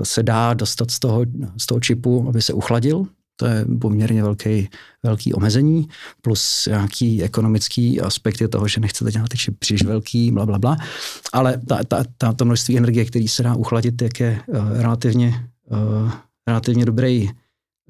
se 0.03 0.23
dá 0.23 0.55
dostat 0.55 0.91
z 0.91 0.99
toho, 0.99 1.25
z 1.57 1.67
toho 1.67 1.81
čipu, 1.81 2.29
aby 2.29 2.43
se 2.43 2.53
uchladil, 2.53 3.07
to 3.37 3.47
je 3.47 3.65
poměrně 3.81 4.23
velký, 4.23 4.69
velký 5.03 5.35
omezení, 5.35 5.89
plus 6.23 6.67
nějaký 6.67 7.23
ekonomický 7.23 8.01
aspekt 8.01 8.41
je 8.41 8.49
toho, 8.49 8.69
že 8.69 8.81
nechcete 8.81 9.11
dělat 9.11 9.29
ty 9.29 9.39
čip 9.39 9.59
příliš 9.59 9.83
velký, 9.83 10.31
bla, 10.31 10.47
bla, 10.47 10.59
bla. 10.59 10.77
Ale 11.33 11.61
ta, 11.69 11.85
ta, 11.85 12.05
ta, 12.19 12.33
to 12.33 12.45
množství 12.45 12.79
energie, 12.79 13.05
který 13.05 13.29
se 13.29 13.43
dá 13.43 13.55
uchladit, 13.55 14.03
jak 14.03 14.21
je 14.21 14.41
uh, 14.47 14.81
relativně, 14.81 15.49
uh, 15.71 16.13
relativně 16.47 16.85
dobrý 16.85 17.31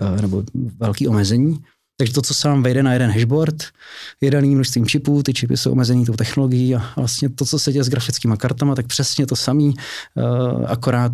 uh, 0.01 0.21
nebo 0.21 0.43
velký 0.79 1.09
omezení. 1.09 1.59
Takže 1.97 2.13
to, 2.13 2.23
co 2.23 2.35
se 2.35 2.49
vám 2.49 2.63
vejde 2.63 2.83
na 2.83 2.93
jeden 2.93 3.11
hashboard, 3.11 3.65
je 4.21 4.31
daný 4.31 4.55
množstvím 4.55 4.87
čipů, 4.87 5.23
ty 5.23 5.35
čipy 5.35 5.57
jsou 5.57 5.73
omezený 5.73 6.05
tou 6.05 6.13
technologií 6.13 6.75
a 6.75 6.93
vlastně 6.97 7.29
to, 7.29 7.45
co 7.45 7.59
se 7.59 7.73
děje 7.73 7.85
s 7.85 7.89
grafickými 7.89 8.37
kartama, 8.37 8.75
tak 8.75 8.87
přesně 8.87 9.27
to 9.27 9.37
samý, 9.37 9.75
uh, 10.15 10.65
akorát 10.67 11.13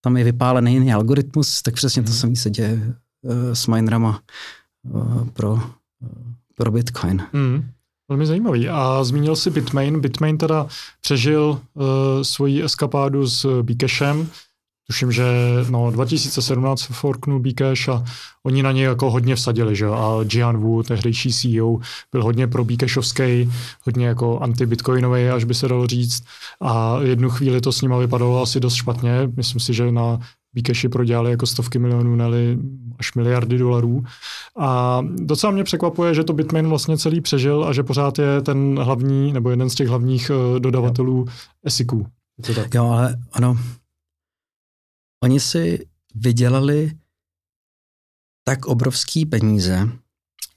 tam 0.00 0.16
je 0.16 0.24
vypálený 0.24 0.72
jiný 0.72 0.92
algoritmus, 0.92 1.62
tak 1.62 1.74
přesně 1.74 2.02
to 2.02 2.10
mhm. 2.10 2.18
samé 2.18 2.36
se 2.36 2.50
děje 2.50 2.94
s 3.52 3.66
minerama 3.66 4.20
eh, 4.86 5.30
pro, 5.32 5.60
eh, 6.02 6.34
pro 6.54 6.70
Bitcoin. 6.70 7.22
Mm, 7.32 7.70
velmi 8.08 8.26
zajímavý. 8.26 8.68
A 8.68 9.04
zmínil 9.04 9.36
si 9.36 9.50
Bitmain. 9.50 10.00
Bitmain 10.00 10.38
teda 10.38 10.66
přežil 11.00 11.60
uh, 11.74 11.84
svoji 12.22 12.62
eskapádu 12.62 13.26
s 13.26 13.62
Bcashem. 13.62 14.30
Tuším, 14.86 15.12
že 15.12 15.24
no, 15.70 15.90
2017 15.90 16.82
forknul 16.82 17.40
Bcash 17.40 17.88
a 17.88 18.04
oni 18.42 18.62
na 18.62 18.72
něj 18.72 18.84
jako 18.84 19.10
hodně 19.10 19.36
vsadili, 19.36 19.76
že 19.76 19.86
A 19.86 20.18
Jian 20.32 20.56
Wu, 20.56 20.82
tehdejší 20.82 21.32
CEO, 21.32 21.78
byl 22.12 22.22
hodně 22.22 22.46
pro 22.46 22.64
Bcashovský, 22.64 23.52
hodně 23.82 24.06
jako 24.06 24.38
anti-bitcoinový, 24.38 25.28
až 25.28 25.44
by 25.44 25.54
se 25.54 25.68
dalo 25.68 25.86
říct. 25.86 26.24
A 26.60 26.98
jednu 27.02 27.30
chvíli 27.30 27.60
to 27.60 27.72
s 27.72 27.82
nima 27.82 27.98
vypadalo 27.98 28.42
asi 28.42 28.60
dost 28.60 28.74
špatně. 28.74 29.30
Myslím 29.36 29.60
si, 29.60 29.74
že 29.74 29.92
na 29.92 30.20
Bcashi 30.54 30.88
prodělali 30.88 31.30
jako 31.30 31.46
stovky 31.46 31.78
milionů, 31.78 32.16
neli 32.16 32.58
až 32.98 33.14
miliardy 33.14 33.58
dolarů. 33.58 34.04
A 34.58 35.00
docela 35.16 35.52
mě 35.52 35.64
překvapuje, 35.64 36.14
že 36.14 36.24
to 36.24 36.32
Bitmain 36.32 36.68
vlastně 36.68 36.98
celý 36.98 37.20
přežil 37.20 37.64
a 37.64 37.72
že 37.72 37.82
pořád 37.82 38.18
je 38.18 38.40
ten 38.42 38.78
hlavní, 38.78 39.32
nebo 39.32 39.50
jeden 39.50 39.70
z 39.70 39.74
těch 39.74 39.88
hlavních 39.88 40.30
eh, 40.30 40.60
dodavatelů 40.60 41.26
ESICů. 41.64 42.06
Jo, 42.74 42.84
ale 42.84 43.16
ano. 43.32 43.58
Oni 45.22 45.40
si 45.40 45.86
vydělali 46.14 46.92
tak 48.44 48.66
obrovský 48.66 49.26
peníze, 49.26 49.88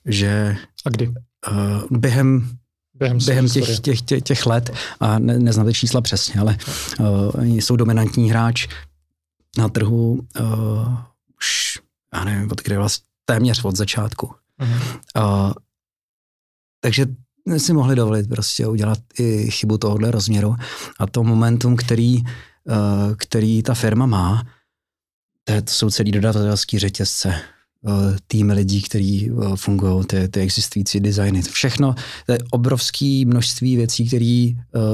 že 0.06 0.58
a 0.86 0.90
kdy? 0.90 1.08
Uh, 1.08 1.98
během 1.98 2.58
během, 2.94 3.18
během 3.26 3.50
těch, 3.50 3.80
těch, 3.80 4.02
těch, 4.02 4.22
těch 4.22 4.46
let, 4.46 4.74
a 5.00 5.20
ne, 5.20 5.40
neznám 5.40 5.68
ty 5.68 5.74
čísla 5.74 6.02
přesně, 6.02 6.42
ale 6.42 6.58
uh, 7.00 7.44
jsou 7.44 7.76
dominantní 7.76 8.30
hráč 8.30 8.68
na 9.58 9.70
trhu 9.70 10.12
uh, 10.12 10.98
už, 11.38 11.80
já 12.14 12.24
nevím, 12.24 12.52
od 12.52 12.62
kdy 12.62 12.78
vlastně 12.78 13.06
téměř 13.26 13.66
od 13.66 13.76
začátku. 13.76 14.34
Uh-huh. 14.62 15.00
Uh, 15.18 15.54
takže 16.80 17.06
si 17.58 17.74
mohli 17.74 17.96
dovolit 17.96 18.30
prostě 18.30 18.68
udělat 18.68 19.00
i 19.20 19.52
chybu 19.52 19.78
tohohle 19.78 20.12
rozměru 20.12 20.56
a 21.00 21.08
to 21.08 21.24
momentum, 21.24 21.76
který, 21.76 22.22
uh, 22.22 22.26
který 23.18 23.64
ta 23.64 23.74
firma 23.74 24.06
má, 24.06 24.44
to, 25.44 25.62
to 25.62 25.72
jsou 25.72 25.90
celý 25.90 26.12
dodavatelský 26.12 26.80
řetězce, 26.80 27.42
uh, 27.82 27.94
týmy 28.28 28.54
lidí, 28.54 28.82
kteří 28.82 29.32
uh, 29.32 29.56
fungují, 29.56 30.06
ty, 30.06 30.28
ty 30.28 30.40
existující 30.40 31.00
designy. 31.00 31.42
Všechno, 31.42 31.96
to 32.26 32.32
je 32.32 32.40
obrovské 32.52 33.24
množství 33.26 33.76
věcí, 33.76 34.08
které 34.08 34.50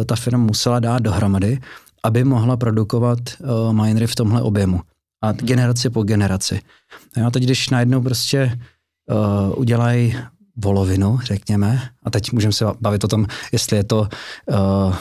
ta 0.06 0.16
firma 0.16 0.44
musela 0.44 0.80
dát 0.80 1.00
dohromady 1.00 1.60
aby 2.04 2.24
mohla 2.24 2.58
produkovat 2.58 3.20
uh, 3.20 3.74
minery 3.74 4.08
v 4.08 4.16
tomhle 4.16 4.42
objemu. 4.42 4.82
A 5.22 5.28
hmm. 5.28 5.38
generaci 5.38 5.90
po 5.90 6.04
generaci. 6.04 6.62
A 7.26 7.32
teď, 7.32 7.44
když 7.44 7.70
najednou 7.70 8.02
prostě 8.02 8.60
uh, 9.12 9.60
udělají 9.60 10.16
volovinu, 10.56 11.20
řekněme, 11.24 11.82
a 12.04 12.10
teď 12.10 12.32
můžeme 12.32 12.54
se 12.54 12.66
bavit 12.82 13.04
o 13.04 13.08
tom, 13.08 13.26
jestli 13.52 13.78
je 13.78 13.84
to 13.84 14.00
uh, 14.00 14.96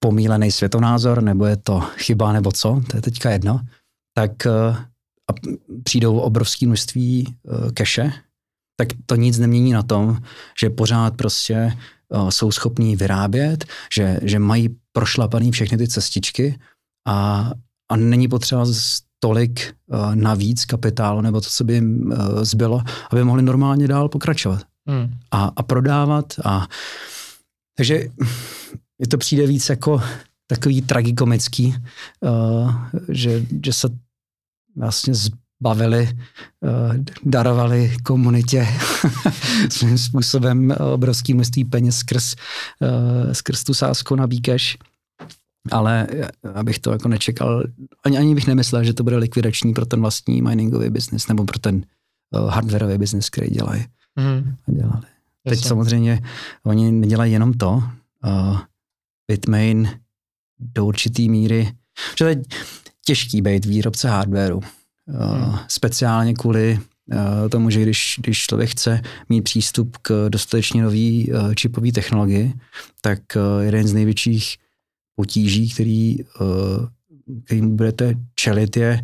pomílený 0.00 0.50
světonázor, 0.50 1.22
nebo 1.22 1.46
je 1.46 1.56
to 1.56 1.80
chyba, 1.80 2.32
nebo 2.32 2.52
co, 2.52 2.82
to 2.90 2.96
je 2.96 3.02
teďka 3.02 3.30
jedno, 3.30 3.60
tak 4.14 4.30
uh, 4.46 4.76
a 5.30 5.34
přijdou 5.84 6.18
obrovské 6.18 6.66
množství 6.66 7.36
uh, 7.42 7.70
keše, 7.70 8.12
tak 8.76 8.88
to 9.06 9.14
nic 9.14 9.38
nemění 9.38 9.72
na 9.72 9.82
tom, 9.82 10.18
že 10.60 10.70
pořád 10.70 11.16
prostě 11.16 11.72
uh, 12.08 12.28
jsou 12.28 12.50
schopní 12.50 12.96
vyrábět, 12.96 13.64
že, 13.94 14.20
že 14.22 14.38
mají 14.38 14.76
prošlapaný 14.98 15.50
všechny 15.50 15.78
ty 15.78 15.88
cestičky 15.88 16.58
a, 17.06 17.50
a 17.90 17.96
není 17.96 18.28
potřeba 18.28 18.66
tolik 19.18 19.74
uh, 19.86 20.14
navíc 20.14 20.64
kapitálu 20.64 21.20
nebo 21.20 21.40
to, 21.40 21.48
co 21.50 21.64
by 21.64 21.74
jim 21.74 22.12
uh, 22.12 22.42
zbylo, 22.42 22.82
aby 23.10 23.24
mohli 23.24 23.42
normálně 23.42 23.88
dál 23.88 24.08
pokračovat 24.08 24.62
hmm. 24.88 25.14
a, 25.30 25.52
a 25.56 25.62
prodávat. 25.62 26.34
A, 26.44 26.66
takže 27.76 27.94
je 28.98 29.08
to 29.08 29.18
přijde 29.18 29.46
víc 29.46 29.68
jako 29.68 30.02
takový 30.46 30.82
tragikomický, 30.82 31.74
uh, 32.20 32.74
že, 33.08 33.46
že 33.64 33.72
se 33.72 33.88
vlastně 34.76 35.14
bavili, 35.62 36.18
darovali 37.24 37.96
komunitě 38.02 38.68
svým 39.68 39.98
způsobem 39.98 40.74
obrovský 40.92 41.34
množství 41.34 41.64
peněz 41.64 41.96
skrz, 41.96 42.34
skrz 43.32 43.64
tu 43.64 43.74
sásku 43.74 44.16
na 44.16 44.26
Bíkeš 44.26 44.78
ale 45.70 46.06
abych 46.54 46.78
to 46.78 46.92
jako 46.92 47.08
nečekal, 47.08 47.64
ani, 48.04 48.18
ani 48.18 48.34
bych 48.34 48.46
nemyslel, 48.46 48.84
že 48.84 48.94
to 48.94 49.04
bude 49.04 49.16
likvidační 49.16 49.74
pro 49.74 49.86
ten 49.86 50.00
vlastní 50.00 50.42
miningový 50.42 50.90
biznis 50.90 51.28
nebo 51.28 51.44
pro 51.44 51.58
ten 51.58 51.82
uh, 52.30 52.50
hardwareový 52.50 52.98
biznis, 52.98 53.30
který 53.30 53.50
dělají. 53.50 53.84
Mm. 54.16 54.54
A 54.68 54.72
dělali. 54.72 55.06
Teď 55.44 55.58
Jasně. 55.58 55.68
samozřejmě 55.68 56.22
oni 56.64 56.92
nedělají 56.92 57.32
jenom 57.32 57.52
to. 57.52 57.82
Uh, 58.24 58.58
Bitmain 59.30 59.88
do 60.58 60.86
určitý 60.86 61.28
míry, 61.28 61.72
že 62.18 62.24
je 62.24 62.42
těžký 63.04 63.42
být 63.42 63.64
výrobce 63.64 64.08
hardwareu. 64.08 64.56
Uh, 64.58 64.64
mm. 65.48 65.58
Speciálně 65.68 66.34
kvůli 66.34 66.80
tomu, 67.50 67.70
že 67.70 67.82
když, 67.82 68.14
když 68.18 68.38
člověk 68.38 68.70
chce 68.70 69.00
mít 69.28 69.42
přístup 69.42 69.96
k 70.02 70.26
dostatečně 70.28 70.82
nový 70.82 71.32
čipové 71.54 71.92
technologii, 71.92 72.52
tak 73.00 73.18
jeden 73.60 73.88
z 73.88 73.94
největších 73.94 74.56
potíží, 75.18 75.70
který, 75.70 76.16
kterým 77.44 77.76
budete 77.76 78.14
čelit, 78.34 78.76
je 78.76 79.02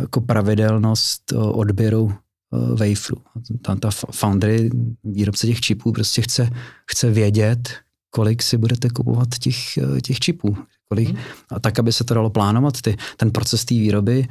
jako 0.00 0.20
pravidelnost 0.20 1.32
odběru 1.32 2.12
waferu. 2.52 3.22
Ta, 3.62 3.74
ta 3.74 3.90
foundry, 3.90 4.70
výrobce 5.04 5.46
těch 5.46 5.60
čipů, 5.60 5.92
prostě 5.92 6.22
chce, 6.22 6.50
chce 6.90 7.10
vědět, 7.10 7.70
kolik 8.10 8.42
si 8.42 8.58
budete 8.58 8.88
kupovat 8.90 9.28
těch, 9.38 9.78
těch 10.02 10.18
čipů. 10.18 10.56
Kolik, 10.88 11.08
hmm. 11.08 11.18
a 11.50 11.60
tak, 11.60 11.78
aby 11.78 11.92
se 11.92 12.04
to 12.04 12.14
dalo 12.14 12.30
plánovat. 12.30 12.80
Ty, 12.82 12.96
ten 13.16 13.30
proces 13.30 13.64
té 13.64 13.74
výroby 13.74 14.28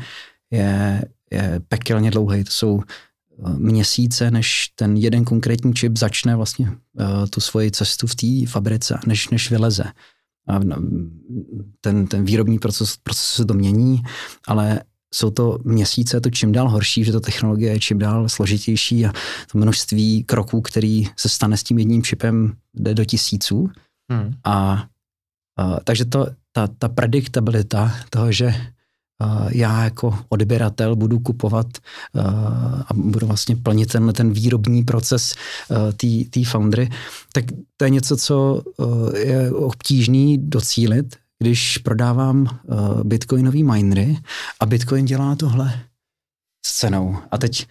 je, 0.51 1.05
je 1.31 1.61
pekelně 1.67 2.11
dlouhý. 2.11 2.43
To 2.43 2.51
jsou 2.51 2.81
eh, 2.81 3.53
měsíce, 3.57 4.31
než 4.31 4.67
ten 4.75 4.97
jeden 4.97 5.25
konkrétní 5.25 5.73
čip 5.73 5.97
začne 5.97 6.35
vlastně 6.35 6.69
uh, 6.69 7.27
tu 7.29 7.41
svoji 7.41 7.71
cestu 7.71 8.07
v 8.07 8.15
té 8.15 8.27
fabrice, 8.47 8.99
než, 9.07 9.29
než 9.29 9.51
vyleze. 9.51 9.83
A 10.51 10.59
ten, 11.81 12.07
ten 12.07 12.25
výrobní 12.25 12.59
proces, 12.59 12.97
proces 13.03 13.25
se 13.25 13.45
to 13.45 13.53
mění, 13.53 14.01
ale 14.47 14.81
jsou 15.13 15.31
to 15.31 15.59
měsíce, 15.63 16.21
to 16.21 16.29
čím 16.29 16.51
dál 16.51 16.69
horší, 16.69 17.03
že 17.03 17.11
ta 17.11 17.19
technologie 17.19 17.71
je 17.71 17.79
čím 17.79 17.99
dál 17.99 18.29
složitější 18.29 19.05
a 19.05 19.11
to 19.51 19.57
množství 19.57 20.23
kroků, 20.23 20.61
který 20.61 21.07
se 21.17 21.29
stane 21.29 21.57
s 21.57 21.63
tím 21.63 21.79
jedním 21.79 22.03
čipem, 22.03 22.55
jde 22.73 22.93
do 22.93 23.05
tisíců. 23.05 23.69
Hmm. 24.11 24.33
A, 24.43 24.87
a 25.57 25.79
takže 25.83 26.05
to, 26.05 26.27
ta, 26.51 26.67
ta 26.67 26.89
prediktabilita 26.89 27.93
toho, 28.09 28.31
že 28.31 28.53
já 29.49 29.83
jako 29.83 30.19
odběratel 30.29 30.95
budu 30.95 31.19
kupovat 31.19 31.67
uh, 32.13 32.23
a 32.87 32.93
budu 32.93 33.27
vlastně 33.27 33.55
plnit 33.55 33.91
ten, 33.91 34.13
ten 34.13 34.31
výrobní 34.31 34.83
proces 34.83 35.35
uh, 35.69 35.77
té 36.29 36.45
foundry, 36.45 36.89
tak 37.33 37.45
to 37.77 37.85
je 37.85 37.89
něco, 37.89 38.17
co 38.17 38.63
uh, 38.77 39.15
je 39.15 39.51
obtížný 39.51 40.37
docílit, 40.37 41.15
když 41.39 41.77
prodávám 41.77 42.59
bitcoinový 43.03 43.63
minery 43.63 44.17
a 44.59 44.65
bitcoin 44.65 45.05
dělá 45.05 45.35
tohle 45.35 45.81
s 46.65 46.73
cenou. 46.79 47.17
A 47.31 47.37
teď 47.37 47.67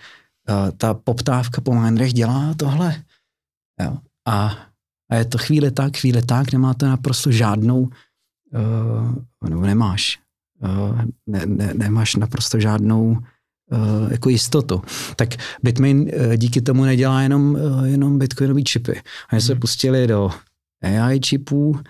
ta 0.76 0.94
poptávka 0.94 1.60
po 1.60 1.74
minerech 1.74 2.12
dělá 2.12 2.54
tohle. 2.54 3.04
Jo. 3.82 3.98
A, 4.28 4.56
a 5.10 5.14
je 5.14 5.24
to 5.24 5.38
chvíli 5.38 5.70
tak, 5.70 5.96
chvíli 5.96 6.22
tak, 6.22 6.52
nemáte 6.52 6.86
naprosto 6.86 7.30
žádnou, 7.30 7.88
nebo 9.48 9.60
nemáš, 9.60 10.18
ne, 11.26 11.46
ne, 11.46 11.74
nemáš 11.74 12.16
naprosto 12.16 12.60
žádnou 12.60 13.10
uh, 13.10 14.12
jako 14.12 14.28
jistotu. 14.28 14.82
Tak 15.16 15.28
Bitmain 15.62 16.00
uh, 16.00 16.36
díky 16.36 16.60
tomu 16.60 16.84
nedělá 16.84 17.22
jenom, 17.22 17.54
uh, 17.54 17.84
jenom 17.84 18.18
bitcoinový 18.18 18.64
čipy. 18.64 19.02
Oni 19.32 19.40
se 19.42 19.52
hmm. 19.52 19.60
pustili 19.60 20.06
do 20.06 20.30
AI 20.82 21.20
čipů, 21.20 21.80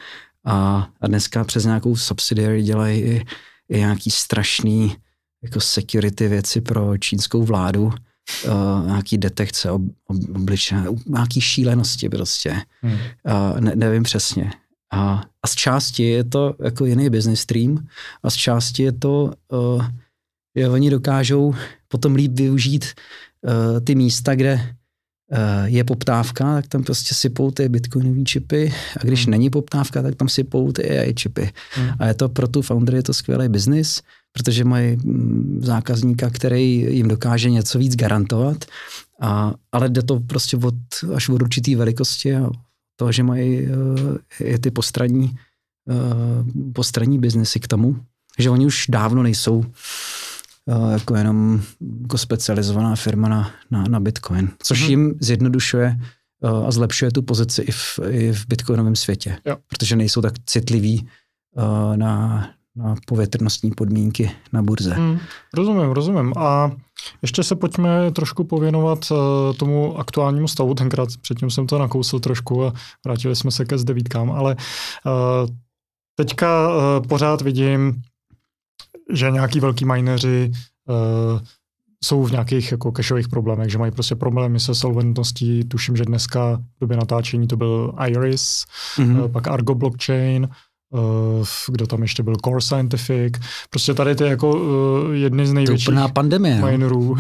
a, 0.45 0.89
a 1.01 1.07
dneska 1.07 1.45
přes 1.45 1.65
nějakou 1.65 1.97
subsidiary 1.97 2.63
dělají 2.63 3.01
i, 3.01 3.25
i 3.69 3.79
nějaký 3.79 4.11
strašný 4.11 4.97
jako 5.43 5.61
security 5.61 6.29
věci 6.29 6.61
pro 6.61 6.99
čínskou 6.99 7.45
vládu, 7.45 7.83
uh, 7.85 8.87
nějaký 8.87 9.19
detekce 9.19 9.71
ob, 9.71 9.83
ob, 10.07 10.17
obličeje, 10.35 10.83
nějaký 11.07 11.41
šílenosti 11.41 12.09
prostě. 12.09 12.57
Hmm. 12.83 12.93
Uh, 12.93 13.61
ne, 13.61 13.73
nevím 13.77 14.03
přesně. 14.03 14.51
A, 14.93 15.25
a 15.43 15.47
z 15.49 15.55
části 15.55 16.03
je 16.03 16.25
to 16.25 16.55
jako 16.65 16.85
jiný 16.85 17.11
business 17.11 17.41
stream 17.41 17.87
a 18.23 18.31
z 18.31 18.35
části 18.35 18.83
je 18.83 18.93
to, 18.93 19.33
uh, 19.53 19.85
že 20.57 20.69
oni 20.69 20.91
dokážou 20.91 21.55
potom 21.89 22.15
líp 22.15 22.33
využít 22.33 22.85
uh, 22.85 23.81
ty 23.81 23.95
místa, 23.95 24.35
kde 24.35 24.75
Eh, 25.33 25.69
je 25.71 25.85
poptávka, 25.85 26.55
tak 26.55 26.67
tam 26.67 26.83
prostě 26.83 27.15
sypou 27.15 27.51
ty 27.51 27.69
bitcoinové 27.69 28.25
čipy 28.25 28.73
a 29.01 29.05
když 29.05 29.25
hmm. 29.25 29.31
není 29.31 29.51
poptávka, 29.51 30.03
tak 30.03 30.15
tam 30.15 30.29
sypou 30.29 30.73
ty 30.73 30.99
AI 30.99 31.15
čipy. 31.15 31.53
Hmm. 31.71 31.91
A 31.99 32.07
je 32.07 32.15
to 32.15 32.29
pro 32.29 32.49
tu 32.49 32.63
foundry 32.63 32.97
je 32.97 33.03
to 33.03 33.15
skvělý 33.15 33.49
biznis, 33.49 34.03
protože 34.33 34.65
mají 34.65 34.97
mm, 34.97 35.61
zákazníka, 35.63 36.31
který 36.31 36.97
jim 36.97 37.09
dokáže 37.09 37.51
něco 37.51 37.79
víc 37.79 37.97
garantovat, 37.97 38.65
a, 39.21 39.55
ale 39.73 39.89
jde 39.89 40.03
to 40.03 40.21
prostě 40.21 40.57
od, 40.57 40.75
až 41.15 41.29
od 41.29 41.43
určitý 41.43 41.75
velikosti 41.75 42.37
a 42.37 42.51
to, 43.01 43.13
že 43.13 43.23
mají 43.23 43.65
uh, 43.65 44.17
je 44.41 44.59
ty 44.59 44.71
postranní, 44.71 45.33
uh, 45.89 46.73
postranní 46.73 47.19
biznesy 47.19 47.61
k 47.61 47.69
tomu, 47.69 47.97
že 48.39 48.51
oni 48.51 48.67
už 48.67 48.87
dávno 48.93 49.23
nejsou 49.23 49.65
Eh, 50.71 50.93
jako 50.93 51.17
jenom 51.17 51.63
jako 52.03 52.19
specializovaná 52.19 52.97
firma 52.97 53.29
na, 53.29 53.51
na, 53.71 53.85
na 53.85 54.01
Bitcoin, 54.01 54.51
což 54.63 54.81
hmm. 54.81 54.91
jim 54.91 55.15
zjednodušuje 55.21 55.97
uh, 56.41 56.67
a 56.67 56.71
zlepšuje 56.71 57.11
tu 57.11 57.23
pozici 57.23 57.63
i 57.63 57.73
v, 57.73 57.99
i 58.11 58.33
v 58.33 58.47
bitcoinovém 58.49 58.97
světě, 58.97 59.39
jo. 59.47 59.57
protože 59.69 59.97
nejsou 59.97 60.21
tak 60.21 60.35
citliví 60.47 61.09
uh, 61.57 61.97
na, 61.97 62.51
na 62.77 62.95
povětrnostní 63.07 63.71
podmínky 63.71 64.31
na 64.53 64.63
burze. 64.63 64.95
Hmm, 64.95 65.19
rozumím, 65.55 65.91
rozumím. 65.91 66.33
A 66.37 66.71
ještě 67.23 67.43
se 67.43 67.57
pojďme 67.57 68.11
trošku 68.11 68.45
pověnovat 68.45 69.11
uh, 69.11 69.19
tomu 69.57 69.99
aktuálnímu 69.99 70.49
stavu. 70.49 70.75
Tenkrát 70.75 71.09
předtím 71.21 71.51
jsem 71.51 71.67
to 71.67 71.79
nakousl 71.79 72.21
trošku 72.21 72.65
a 72.65 72.73
vrátili 73.05 73.37
jsme 73.37 73.51
se 73.51 73.65
ke 73.65 73.79
zdevítkám, 73.79 74.31
ale 74.31 74.57
uh, 74.57 75.51
teďka 76.15 76.69
uh, 76.69 77.07
pořád 77.07 77.41
vidím 77.41 78.03
že 79.13 79.31
nějaký 79.31 79.61
velký 79.61 79.85
mineři 79.85 80.53
uh, 80.89 81.41
jsou 82.05 82.25
v 82.25 82.33
nějakých 82.33 82.73
jako 82.73 82.93
cashových 82.93 83.29
problémech, 83.29 83.71
že 83.71 83.79
mají 83.79 83.93
prostě 83.93 84.15
problémy 84.15 84.61
se 84.61 84.75
solventností. 84.75 85.65
Tuším, 85.65 85.97
že 85.97 86.05
dneska 86.05 86.57
v 86.57 86.81
době 86.81 86.97
natáčení 86.97 87.47
to 87.47 87.57
byl 87.57 87.95
Iris, 88.07 88.65
mm-hmm. 88.97 89.33
pak 89.33 89.49
Argo 89.49 89.75
Blockchain, 89.75 90.49
kdo 91.69 91.87
tam 91.87 92.03
ještě 92.03 92.23
byl, 92.23 92.35
Core 92.45 92.61
Scientific. 92.61 93.35
Prostě 93.71 93.95
tady 93.95 94.15
ty 94.15 94.25
jako 94.25 94.51
uh, 94.51 95.15
jedny 95.15 95.47
z 95.47 95.53
největších 95.53 95.95
to 95.95 96.09
pandemie, 96.13 96.61
no. 96.61 96.67
minerů 96.67 97.11
uh, 97.11 97.19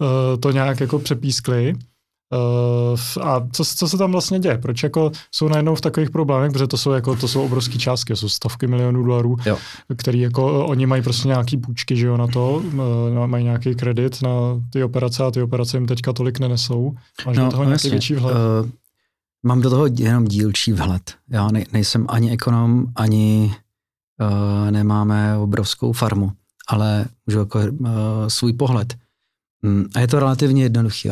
to 0.40 0.50
nějak 0.50 0.80
jako 0.80 0.98
přepískli. 0.98 1.74
Uh, 2.32 2.98
a 3.22 3.48
co, 3.52 3.64
co 3.64 3.88
se 3.88 3.98
tam 3.98 4.12
vlastně 4.12 4.38
děje? 4.38 4.58
Proč 4.58 4.82
jako 4.82 5.12
jsou 5.34 5.48
najednou 5.48 5.74
v 5.74 5.80
takových 5.80 6.10
problémech, 6.10 6.52
protože 6.52 6.66
to 6.66 6.76
jsou 6.76 6.90
jako 6.90 7.16
to 7.16 7.28
jsou 7.28 7.44
obrovské 7.44 7.78
částky, 7.78 8.16
jsou 8.16 8.28
stovky 8.28 8.66
milionů 8.66 9.02
dolarů, 9.02 9.36
jo. 9.46 9.58
který 9.96 10.20
jako 10.20 10.66
oni 10.66 10.86
mají 10.86 11.02
prostě 11.02 11.28
nějaký 11.28 11.56
půjčky, 11.56 11.96
že 11.96 12.06
jo, 12.06 12.16
na 12.16 12.26
to, 12.26 12.54
uh, 12.54 13.26
mají 13.26 13.44
nějaký 13.44 13.74
kredit 13.74 14.22
na 14.22 14.30
ty 14.72 14.84
operace 14.84 15.24
a 15.24 15.30
ty 15.30 15.42
operace 15.42 15.76
jim 15.76 15.86
teďka 15.86 16.12
tolik 16.12 16.38
nenesou. 16.38 16.94
Máš 17.26 17.36
no, 17.36 17.44
do 17.44 17.50
toho 17.50 17.64
nějaký 17.64 17.74
jasně. 17.74 17.90
větší 17.90 18.14
vhled? 18.14 18.34
Uh, 18.34 18.70
mám 19.42 19.60
do 19.60 19.70
toho 19.70 19.86
jenom 19.86 20.24
dílčí 20.24 20.72
vhled. 20.72 21.14
Já 21.28 21.48
ne, 21.48 21.64
nejsem 21.72 22.06
ani 22.08 22.30
ekonom, 22.30 22.86
ani 22.96 23.54
uh, 24.20 24.70
nemáme 24.70 25.36
obrovskou 25.36 25.92
farmu, 25.92 26.32
ale 26.68 27.06
můžu 27.26 27.38
jako 27.38 27.58
uh, 27.58 27.88
svůj 28.28 28.52
pohled. 28.52 28.98
Mm, 29.62 29.84
a 29.94 30.00
je 30.00 30.08
to 30.08 30.20
relativně 30.20 30.62
jednoduché. 30.62 31.10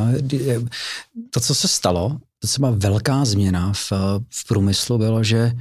To, 1.30 1.40
co 1.40 1.54
se 1.54 1.68
stalo, 1.68 2.20
to 2.38 2.48
byla 2.58 2.70
velká 2.70 3.24
změna 3.24 3.72
v, 3.72 3.92
v 4.30 4.46
průmyslu, 4.48 4.98
bylo, 4.98 5.24
že 5.24 5.52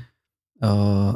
uh, 0.64 1.16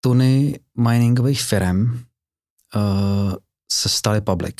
tuny 0.00 0.60
miningových 0.78 1.42
firm 1.42 1.84
uh, 1.84 3.34
se 3.72 3.88
staly 3.88 4.20
public. 4.20 4.56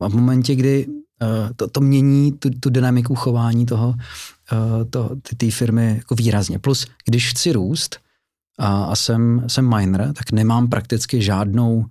A 0.00 0.08
v 0.08 0.14
momentě, 0.14 0.54
kdy 0.54 1.01
to, 1.56 1.68
to 1.68 1.80
mění 1.80 2.32
tu, 2.32 2.50
tu 2.50 2.70
dynamiku 2.70 3.14
chování 3.14 3.66
toho, 3.66 3.88
uh, 3.88 4.84
to, 4.90 5.10
ty, 5.22 5.36
ty 5.36 5.50
firmy 5.50 5.94
jako 5.96 6.14
výrazně. 6.14 6.58
Plus, 6.58 6.86
když 7.04 7.30
chci 7.30 7.52
růst 7.52 7.98
a, 8.58 8.84
a 8.84 8.96
jsem, 8.96 9.44
jsem 9.46 9.76
miner, 9.76 10.12
tak 10.12 10.32
nemám 10.32 10.68
prakticky 10.68 11.22
žádnou 11.22 11.84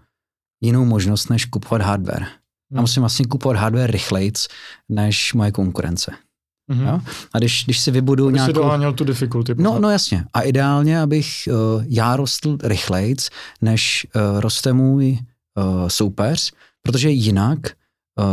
jinou 0.61 0.85
možnost, 0.85 1.29
než 1.29 1.45
kupovat 1.45 1.81
hardware. 1.81 2.23
Hmm. 2.23 2.75
Já 2.75 2.81
musím 2.81 3.01
vlastně 3.01 3.25
kupovat 3.25 3.57
hardware 3.57 3.91
rychlejc, 3.91 4.47
než 4.89 5.33
moje 5.33 5.51
konkurence. 5.51 6.11
Mm-hmm. 6.71 6.87
Jo? 6.87 7.01
A 7.33 7.37
když, 7.37 7.65
když 7.65 7.79
si 7.79 7.91
vybudu 7.91 8.25
Aby 8.27 8.33
nějakou... 8.33 8.49
si 8.49 8.53
doháněl 8.53 8.93
tu 8.93 9.03
difficulty. 9.03 9.55
No, 9.57 9.79
no 9.79 9.89
jasně. 9.89 10.25
A 10.33 10.41
ideálně, 10.41 11.01
abych 11.01 11.27
uh, 11.47 11.83
já 11.87 12.15
rostl 12.15 12.57
rychlejc, 12.63 13.29
než 13.61 14.07
uh, 14.15 14.39
roste 14.39 14.73
můj 14.73 15.11
uh, 15.11 15.87
soupeř, 15.87 16.51
protože 16.81 17.09
jinak, 17.09 17.59
uh, 17.59 17.80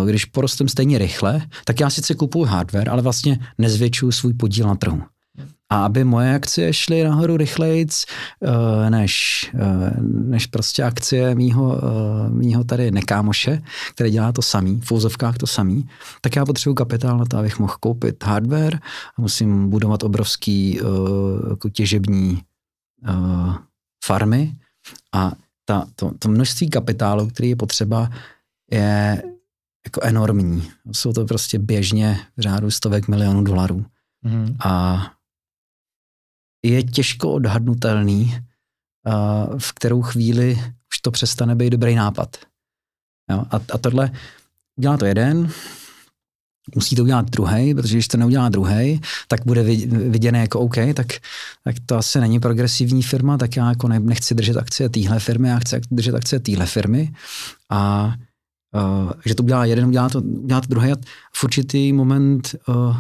když 0.06 0.24
porostem 0.24 0.68
stejně 0.68 0.98
rychle, 0.98 1.42
tak 1.64 1.80
já 1.80 1.90
sice 1.90 2.14
kupuju 2.14 2.44
hardware, 2.44 2.88
ale 2.88 3.02
vlastně 3.02 3.38
nezvětšuju 3.58 4.12
svůj 4.12 4.34
podíl 4.34 4.66
na 4.66 4.74
trhu. 4.74 5.02
A 5.70 5.84
aby 5.84 6.04
moje 6.04 6.34
akcie 6.34 6.72
šly 6.72 7.04
nahoru 7.04 7.36
rychlejc, 7.36 8.04
uh, 8.40 8.90
než, 8.90 9.50
uh, 9.54 10.02
než 10.02 10.46
prostě 10.46 10.82
akcie 10.82 11.34
mýho, 11.34 11.80
mýho 12.28 12.64
tady 12.64 12.90
nekámoše, 12.90 13.62
který 13.94 14.10
dělá 14.10 14.32
to 14.32 14.42
samý, 14.42 14.80
v 14.80 14.84
fouzovkách 14.84 15.38
to 15.38 15.46
samý, 15.46 15.88
tak 16.20 16.36
já 16.36 16.44
potřebuji 16.44 16.74
kapitál 16.74 17.18
na 17.18 17.24
to, 17.24 17.38
abych 17.38 17.58
mohl 17.58 17.74
koupit 17.80 18.24
hardware 18.24 18.78
a 19.18 19.20
musím 19.20 19.70
budovat 19.70 20.02
obrovský 20.02 20.80
jako 21.50 21.68
těžební 21.68 22.42
farmy. 24.04 24.54
A 25.12 25.32
ta, 25.64 25.86
to, 25.94 26.10
to 26.18 26.28
množství 26.28 26.70
kapitálu, 26.70 27.26
který 27.26 27.48
je 27.48 27.56
potřeba 27.56 28.10
je 28.70 29.22
jako 29.88 30.00
enormní. 30.02 30.70
Jsou 30.92 31.12
to 31.12 31.24
prostě 31.24 31.58
běžně 31.58 32.20
v 32.36 32.40
řádu 32.40 32.70
stovek 32.70 33.08
milionů 33.08 33.44
dolarů. 33.44 33.86
Mm. 34.22 34.56
A 34.64 35.02
je 36.64 36.82
těžko 36.82 37.32
odhadnutelný, 37.32 38.38
v 39.58 39.72
kterou 39.72 40.02
chvíli 40.02 40.58
už 40.92 40.98
to 41.00 41.10
přestane 41.10 41.54
být 41.54 41.70
dobrý 41.70 41.94
nápad. 41.94 42.36
Jo? 43.30 43.44
A, 43.50 43.56
a 43.56 43.78
tohle 43.78 44.10
dělá 44.80 44.96
to 44.96 45.04
jeden, 45.04 45.50
musí 46.74 46.96
to 46.96 47.02
udělat 47.02 47.30
druhý, 47.30 47.74
protože 47.74 47.94
když 47.94 48.08
to 48.08 48.16
neudělá 48.16 48.48
druhý, 48.48 49.00
tak 49.28 49.46
bude 49.46 49.62
viděné 49.62 50.40
jako 50.40 50.60
OK, 50.60 50.76
tak, 50.94 51.06
tak 51.64 51.76
to 51.86 51.96
asi 51.96 52.20
není 52.20 52.40
progresivní 52.40 53.02
firma, 53.02 53.38
tak 53.38 53.56
já 53.56 53.68
jako 53.68 53.88
nechci 53.88 54.34
držet 54.34 54.56
akcie 54.56 54.88
téhle 54.88 55.20
firmy, 55.20 55.48
já 55.48 55.58
chci 55.58 55.80
držet 55.90 56.14
akcie 56.14 56.40
téhle 56.40 56.66
firmy. 56.66 57.12
A 57.70 58.12
uh, 58.74 59.12
že 59.26 59.34
to 59.34 59.42
udělá 59.42 59.64
jeden, 59.64 59.86
udělá 59.86 60.08
to, 60.08 60.20
udělá 60.20 60.60
to 60.60 60.66
druhý. 60.66 60.92
A 60.92 60.96
v 61.34 61.44
určitý 61.44 61.92
moment, 61.92 62.54
uh, 62.68 62.96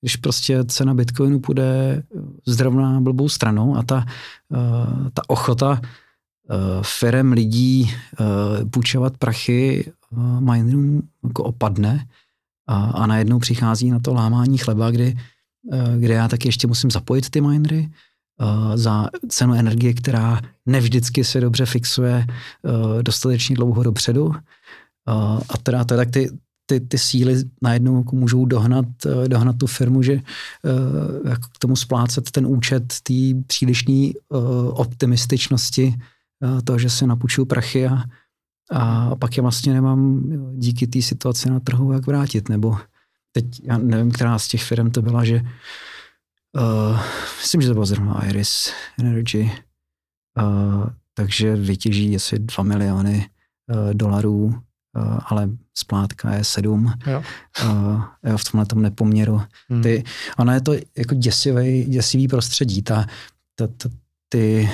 když 0.00 0.16
prostě 0.16 0.64
cena 0.64 0.94
Bitcoinu 0.94 1.40
půjde 1.40 2.02
zrovna 2.46 3.00
blbou 3.00 3.28
stranou 3.28 3.76
a 3.76 3.82
ta, 3.82 4.04
uh, 4.48 5.08
ta 5.12 5.22
ochota 5.28 5.70
uh, 5.70 6.82
firem 6.82 7.32
lidí 7.32 7.90
uh, 8.20 8.68
půjčovat 8.70 9.16
prachy 9.16 9.92
uh, 10.10 10.40
minerům 10.40 11.02
jako 11.24 11.44
opadne, 11.44 12.06
a, 12.68 12.76
a 12.76 13.06
najednou 13.06 13.38
přichází 13.38 13.90
na 13.90 13.98
to 13.98 14.14
lámání 14.14 14.58
chleba, 14.58 14.90
kdy, 14.90 15.16
eh, 15.72 15.98
kde 15.98 16.14
já 16.14 16.28
taky 16.28 16.48
ještě 16.48 16.66
musím 16.66 16.90
zapojit 16.90 17.30
ty 17.30 17.40
minery 17.40 17.90
uh, 18.40 18.76
za 18.76 19.08
cenu 19.28 19.54
energie, 19.54 19.94
která 19.94 20.40
nevždycky 20.66 21.24
se 21.24 21.40
dobře 21.40 21.66
fixuje 21.66 22.26
uh, 22.62 23.02
dostatečně 23.02 23.56
dlouho 23.56 23.82
dopředu. 23.82 24.32
Uh, 25.08 25.40
a 25.48 25.58
teda, 25.62 25.84
teda 25.84 26.04
ty, 26.04 26.30
ty, 26.66 26.80
ty 26.80 26.98
síly 26.98 27.44
najednou 27.62 27.98
jako 27.98 28.16
můžou 28.16 28.44
dohnat, 28.44 28.86
dohnat 29.26 29.58
tu 29.58 29.66
firmu, 29.66 30.02
že 30.02 30.20
jako 31.28 31.48
k 31.54 31.58
tomu 31.58 31.76
splácet 31.76 32.30
ten 32.30 32.46
účet 32.46 32.84
té 33.02 33.14
přílišné 33.46 34.10
uh, 34.28 34.40
optimističnosti, 34.80 35.94
uh, 36.44 36.60
toho, 36.60 36.78
že 36.78 36.90
se 36.90 37.06
napůjčují 37.06 37.46
prachy 37.46 37.86
a, 37.86 38.04
a 38.70 39.16
pak 39.16 39.36
je 39.36 39.42
vlastně 39.42 39.72
nemám 39.72 40.22
díky 40.54 40.86
té 40.86 41.02
situaci 41.02 41.50
na 41.50 41.60
trhu 41.60 41.92
jak 41.92 42.06
vrátit, 42.06 42.48
nebo 42.48 42.78
teď 43.32 43.44
já 43.64 43.78
nevím, 43.78 44.10
která 44.10 44.38
z 44.38 44.48
těch 44.48 44.64
firm 44.64 44.90
to 44.90 45.02
byla, 45.02 45.24
že 45.24 45.40
uh, 45.40 47.00
myslím, 47.40 47.60
že 47.60 47.68
to 47.68 47.74
bylo 47.74 47.86
zrovna 47.86 48.26
Iris 48.26 48.72
Energy, 48.98 49.52
uh, 50.42 50.86
takže 51.14 51.56
vytěží 51.56 52.16
asi 52.16 52.38
2 52.38 52.64
miliony 52.64 53.26
uh, 53.70 53.94
dolarů, 53.94 54.62
ale 55.26 55.48
splátka 55.74 56.34
je 56.34 56.44
7. 56.44 56.92
Jo. 57.06 57.22
Uh, 57.64 58.02
jo, 58.24 58.38
v 58.38 58.44
tomhle 58.44 58.66
tom 58.66 58.82
nepoměru. 58.82 59.42
Hmm. 59.68 59.82
Ty, 59.82 60.04
ono 60.38 60.52
je 60.52 60.60
to 60.60 60.72
jako 60.96 61.14
děsivý, 61.14 61.84
děsivý 61.84 62.28
prostředí. 62.28 62.82
Ta, 62.82 63.06
ta, 63.54 63.66
ta, 63.66 63.88
ty 64.28 64.70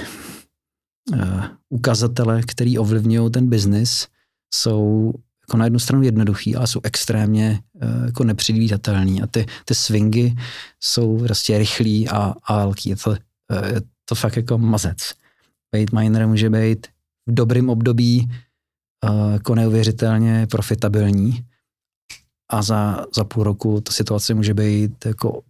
uh, 1.13 1.45
ukazatele, 1.69 2.43
který 2.43 2.79
ovlivňují 2.79 3.31
ten 3.31 3.49
biznis, 3.49 4.07
jsou 4.55 5.13
jako 5.49 5.57
na 5.57 5.65
jednu 5.65 5.79
stranu 5.79 6.03
jednoduchý, 6.03 6.57
ale 6.57 6.67
jsou 6.67 6.81
extrémně 6.83 7.61
uh, 7.73 8.07
jako 8.07 8.25
nepředvídatelný. 8.25 9.23
A 9.23 9.27
ty, 9.27 9.47
ty 9.65 9.75
swingy 9.75 10.35
jsou 10.81 11.19
prostě 11.19 11.59
rychlý 11.59 12.09
a, 12.09 12.35
a 12.45 12.57
velký. 12.57 12.89
Je 12.89 12.97
to, 12.97 13.11
uh, 13.11 13.17
je 13.75 13.81
to 14.05 14.15
fakt 14.15 14.37
jako 14.37 14.59
mazec. 14.59 14.99
Bait 15.73 15.93
miner 15.93 16.29
může 16.29 16.51
být 16.51 16.87
v 17.27 17.35
dobrém 17.35 17.71
období 17.71 18.31
jako 19.33 19.55
neuvěřitelně 19.55 20.47
profitabilní 20.51 21.45
a 22.51 22.63
za, 22.63 23.07
za 23.17 23.25
půl 23.25 23.45
roku 23.45 23.81
ta 23.81 23.93
situace 23.93 24.35
může 24.35 24.55
být 24.55 25.07
jako 25.07 25.43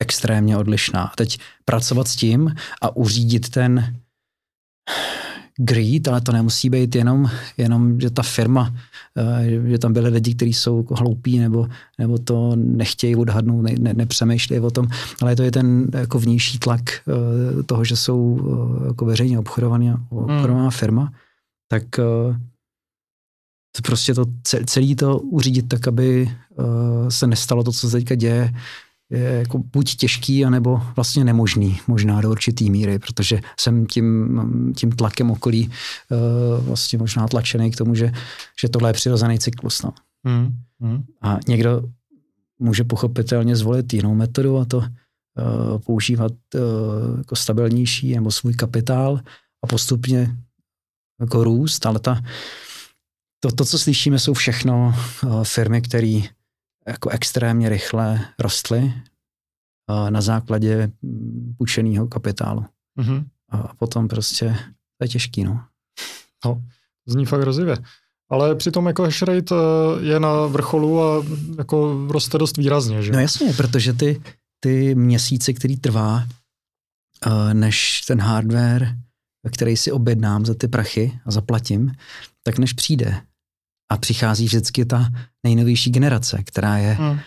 extrémně 0.00 0.56
odlišná. 0.56 1.02
A 1.02 1.16
teď 1.16 1.38
pracovat 1.64 2.08
s 2.08 2.16
tím 2.16 2.54
a 2.82 2.96
uřídit 2.96 3.48
ten 3.48 3.96
greed, 5.60 6.08
ale 6.08 6.20
to 6.20 6.32
nemusí 6.32 6.70
být 6.70 6.94
jenom, 6.94 7.30
jenom 7.56 8.00
že 8.00 8.10
ta 8.10 8.22
firma, 8.22 8.74
eh, 9.16 9.70
že 9.70 9.78
tam 9.78 9.92
byly 9.92 10.10
lidi, 10.10 10.34
kteří 10.34 10.52
jsou 10.52 10.78
jako 10.78 10.94
hloupí 10.94 11.38
nebo, 11.38 11.68
nebo 11.98 12.18
to 12.18 12.56
nechtějí 12.56 13.16
odhadnout, 13.16 13.62
ne, 13.62 13.74
ne, 13.78 13.94
nepřemýšlejí 13.94 14.60
o 14.60 14.70
tom, 14.70 14.88
ale 15.22 15.36
to 15.36 15.42
je 15.42 15.50
ten 15.50 15.86
jako 15.94 16.18
vnější 16.18 16.58
tlak 16.58 16.80
eh, 16.80 17.62
toho, 17.62 17.84
že 17.84 17.96
jsou 17.96 18.40
eh, 18.40 18.86
jako 18.86 19.04
veřejně 19.04 19.38
obchodovaná, 19.38 20.06
obchodovaná 20.10 20.60
hmm. 20.60 20.70
firma, 20.70 21.12
tak 21.68 21.84
to 23.76 23.82
prostě 23.82 24.14
to 24.14 24.24
celý 24.66 24.96
to 24.96 25.18
uřídit 25.18 25.68
tak, 25.68 25.88
aby 25.88 26.30
se 27.08 27.26
nestalo 27.26 27.64
to, 27.64 27.72
co 27.72 27.90
se 27.90 27.96
teďka 27.96 28.14
děje, 28.14 28.52
je 29.10 29.20
jako 29.20 29.58
buď 29.58 29.96
těžký, 29.96 30.44
anebo 30.44 30.82
vlastně 30.96 31.24
nemožný, 31.24 31.80
možná 31.86 32.20
do 32.20 32.30
určitý 32.30 32.70
míry, 32.70 32.98
protože 32.98 33.40
jsem 33.60 33.86
tím, 33.86 34.72
tím 34.76 34.92
tlakem 34.92 35.30
okolí 35.30 35.70
uh, 35.70 36.66
vlastně 36.66 36.98
možná 36.98 37.28
tlačený 37.28 37.70
k 37.70 37.76
tomu, 37.76 37.94
že, 37.94 38.12
že 38.60 38.68
tohle 38.68 38.90
je 38.90 38.94
přirozený 38.94 39.38
cyklus. 39.38 39.82
No. 39.82 39.92
Hmm. 40.24 40.56
Hmm. 40.80 41.02
A 41.22 41.38
někdo 41.48 41.82
může 42.58 42.84
pochopitelně 42.84 43.56
zvolit 43.56 43.92
jinou 43.92 44.14
metodu 44.14 44.58
a 44.58 44.64
to 44.64 44.78
uh, 44.78 44.84
používat 45.86 46.32
uh, 46.54 47.18
jako 47.18 47.36
stabilnější 47.36 48.14
nebo 48.14 48.30
svůj 48.30 48.54
kapitál 48.54 49.20
a 49.64 49.66
postupně 49.66 50.36
jako 51.20 51.44
růst, 51.44 51.86
ale 51.86 51.98
ta, 51.98 52.22
to, 53.40 53.52
to, 53.52 53.64
co 53.64 53.78
slyšíme, 53.78 54.18
jsou 54.18 54.34
všechno 54.34 54.94
uh, 55.24 55.44
firmy, 55.44 55.82
které 55.82 56.20
jako 56.86 57.10
extrémně 57.10 57.68
rychle 57.68 58.28
rostly 58.38 58.92
na 60.10 60.20
základě 60.20 60.90
půjčeného 61.56 62.08
kapitálu. 62.08 62.64
Mm-hmm. 62.98 63.24
A 63.48 63.74
potom 63.74 64.08
prostě 64.08 64.56
to 64.98 65.04
je 65.04 65.08
těžký, 65.08 65.44
no. 65.44 65.64
No, 66.44 66.62
zní 67.06 67.26
fakt 67.26 67.42
rozivě. 67.42 67.76
Ale 68.30 68.54
přitom 68.54 68.86
jako 68.86 69.02
hash 69.02 69.22
rate 69.22 69.54
eh, 69.54 70.04
je 70.06 70.20
na 70.20 70.46
vrcholu 70.46 71.02
a 71.02 71.24
jako 71.58 72.06
roste 72.10 72.38
dost 72.38 72.56
výrazně, 72.56 73.02
že? 73.02 73.12
No 73.12 73.20
jasně, 73.20 73.52
protože 73.52 73.92
ty, 73.92 74.22
ty 74.60 74.94
měsíce, 74.94 75.52
který 75.52 75.76
trvá, 75.76 76.26
než 77.52 78.00
ten 78.00 78.20
hardware, 78.20 78.96
který 79.52 79.76
si 79.76 79.92
objednám 79.92 80.46
za 80.46 80.54
ty 80.54 80.68
prachy 80.68 81.20
a 81.26 81.30
zaplatím, 81.30 81.92
tak 82.42 82.58
než 82.58 82.72
přijde, 82.72 83.22
a 83.90 83.96
přichází 83.96 84.44
vždycky 84.44 84.84
ta 84.84 85.08
nejnovější 85.44 85.90
generace, 85.90 86.42
která 86.44 86.78
je 86.78 86.92
hmm. 86.92 87.10
uh, 87.10 87.18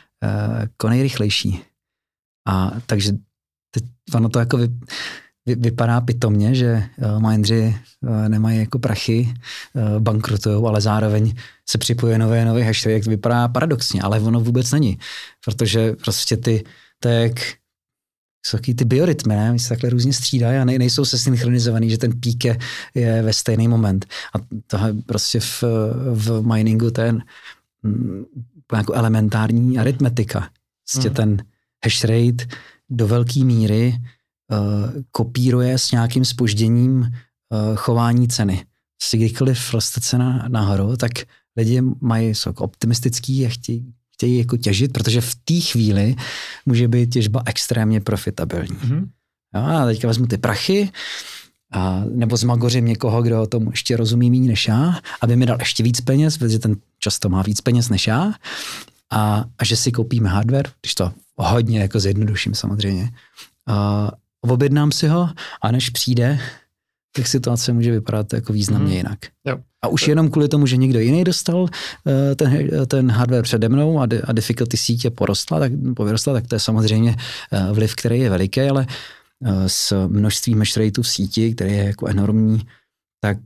jako 0.59 0.89
nejrychlejší. 0.89 1.61
A 2.47 2.71
takže 2.85 3.11
teď 3.71 3.83
ono 4.13 4.29
to 4.29 4.39
jako 4.39 4.57
vy, 4.57 4.67
vy, 5.45 5.55
vypadá 5.55 6.01
pitomně, 6.01 6.55
že 6.55 6.83
uh, 6.97 7.29
mindři 7.29 7.75
uh, 8.01 8.27
nemají 8.27 8.59
jako 8.59 8.79
prachy, 8.79 9.33
uh, 9.73 9.99
bankrutují, 9.99 10.63
ale 10.67 10.81
zároveň 10.81 11.35
se 11.69 11.77
připojuje 11.77 12.17
nové 12.17 12.45
nové 12.45 12.63
hashtag, 12.63 12.91
jak 12.91 13.03
to 13.03 13.09
vypadá 13.09 13.47
paradoxně, 13.47 14.01
ale 14.01 14.19
ono 14.19 14.39
vůbec 14.39 14.71
není, 14.71 14.99
protože 15.45 15.93
prostě 15.93 16.37
ty, 16.37 16.63
to 16.99 17.09
je 17.09 17.21
jak 17.21 17.62
jsou 18.45 18.57
taky 18.57 18.73
ty 18.73 18.85
biorytmy, 18.85 19.35
ne? 19.35 19.59
se 19.59 19.69
takhle 19.69 19.89
různě 19.89 20.13
střídají 20.13 20.57
a 20.57 20.65
ne, 20.65 20.79
nejsou 20.79 21.05
se 21.05 21.17
synchronizovaný, 21.17 21.89
že 21.89 21.97
ten 21.97 22.19
pík 22.19 22.45
je, 22.45 22.57
je 22.95 23.21
ve 23.21 23.33
stejný 23.33 23.67
moment. 23.67 24.05
A 24.35 24.39
to 24.67 24.77
je 24.77 24.93
prostě 25.05 25.39
v, 25.39 25.63
v 26.13 26.41
miningu 26.41 26.91
ten 26.91 27.23
mm, 27.83 28.23
jako 28.75 28.93
elementární 28.93 29.79
aritmetika. 29.79 30.49
Prostě 30.91 31.09
mm. 31.09 31.15
ten 31.15 31.45
hash 31.83 32.03
rate 32.03 32.45
do 32.89 33.07
velké 33.07 33.43
míry 33.43 33.95
uh, 34.51 35.01
kopíruje 35.11 35.77
s 35.77 35.91
nějakým 35.91 36.25
spožděním 36.25 36.99
uh, 36.99 37.75
chování 37.75 38.27
ceny. 38.27 38.65
Si 39.01 39.17
kdykoliv 39.17 39.73
roste 39.73 40.01
cena 40.01 40.45
nahoru, 40.47 40.97
tak 40.97 41.11
lidi 41.57 41.81
mají, 42.01 42.35
jsou 42.35 42.49
jako 42.49 42.63
optimistický 42.63 43.45
a 43.45 43.49
chtějí 43.49 43.93
chtějí 44.13 44.37
jako 44.37 44.57
těžit, 44.57 44.93
protože 44.93 45.21
v 45.21 45.35
té 45.35 45.59
chvíli 45.59 46.15
může 46.65 46.87
být 46.87 47.13
těžba 47.13 47.43
extrémně 47.45 48.01
profitabilní. 48.01 48.75
Mm-hmm. 48.75 49.07
Jo, 49.55 49.61
a 49.61 49.85
teďka 49.85 50.07
vezmu 50.07 50.27
ty 50.27 50.37
prachy, 50.37 50.91
a, 51.71 52.03
nebo 52.09 52.37
zmagořím 52.37 52.85
někoho, 52.85 53.21
kdo 53.21 53.47
tomu 53.47 53.71
ještě 53.71 53.97
rozumí 53.97 54.31
méně 54.31 54.47
než 54.47 54.67
já, 54.67 54.99
aby 55.21 55.35
mi 55.35 55.45
dal 55.45 55.57
ještě 55.59 55.83
víc 55.83 56.01
peněz, 56.01 56.37
protože 56.37 56.59
ten 56.59 56.75
často 56.99 57.29
má 57.29 57.41
víc 57.41 57.61
peněz 57.61 57.89
než 57.89 58.07
já, 58.07 58.33
a, 59.11 59.45
a 59.57 59.65
že 59.65 59.75
si 59.75 59.91
koupíme 59.91 60.29
hardware, 60.29 60.71
když 60.81 60.95
to 60.95 61.11
hodně 61.35 61.79
jako 61.79 61.99
zjednoduším 61.99 62.55
samozřejmě, 62.55 63.09
a 63.67 64.11
objednám 64.41 64.91
si 64.91 65.07
ho 65.07 65.29
a 65.61 65.71
než 65.71 65.89
přijde, 65.89 66.39
tak 67.15 67.27
situace 67.27 67.73
může 67.73 67.91
vypadat 67.91 68.33
jako 68.33 68.53
významně 68.53 68.87
hmm. 68.87 68.97
jinak. 68.97 69.19
Jo. 69.47 69.57
A 69.83 69.87
už 69.87 70.07
jenom 70.07 70.29
kvůli 70.29 70.47
tomu, 70.47 70.65
že 70.65 70.77
někdo 70.77 70.99
jiný 70.99 71.23
dostal 71.23 71.61
uh, 71.61 71.67
ten, 72.35 72.69
ten 72.87 73.11
hardware 73.11 73.43
přede 73.43 73.69
mnou 73.69 73.99
a, 73.99 74.07
a 74.23 74.31
difficulty 74.31 74.77
sítě 74.77 75.09
porostla, 75.09 75.59
tak, 75.59 75.71
povyrostla, 75.95 76.33
tak 76.33 76.47
to 76.47 76.55
je 76.55 76.59
samozřejmě 76.59 77.15
uh, 77.51 77.75
vliv, 77.75 77.95
který 77.95 78.19
je 78.19 78.29
veliký, 78.29 78.61
ale 78.61 78.87
s 79.67 80.07
množstvím 80.07 80.59
hash 80.59 80.77
v 81.01 81.03
síti, 81.03 81.53
který 81.55 81.71
je 81.71 81.83
jako 81.83 82.07
enormní, 82.07 82.61
tak 83.21 83.37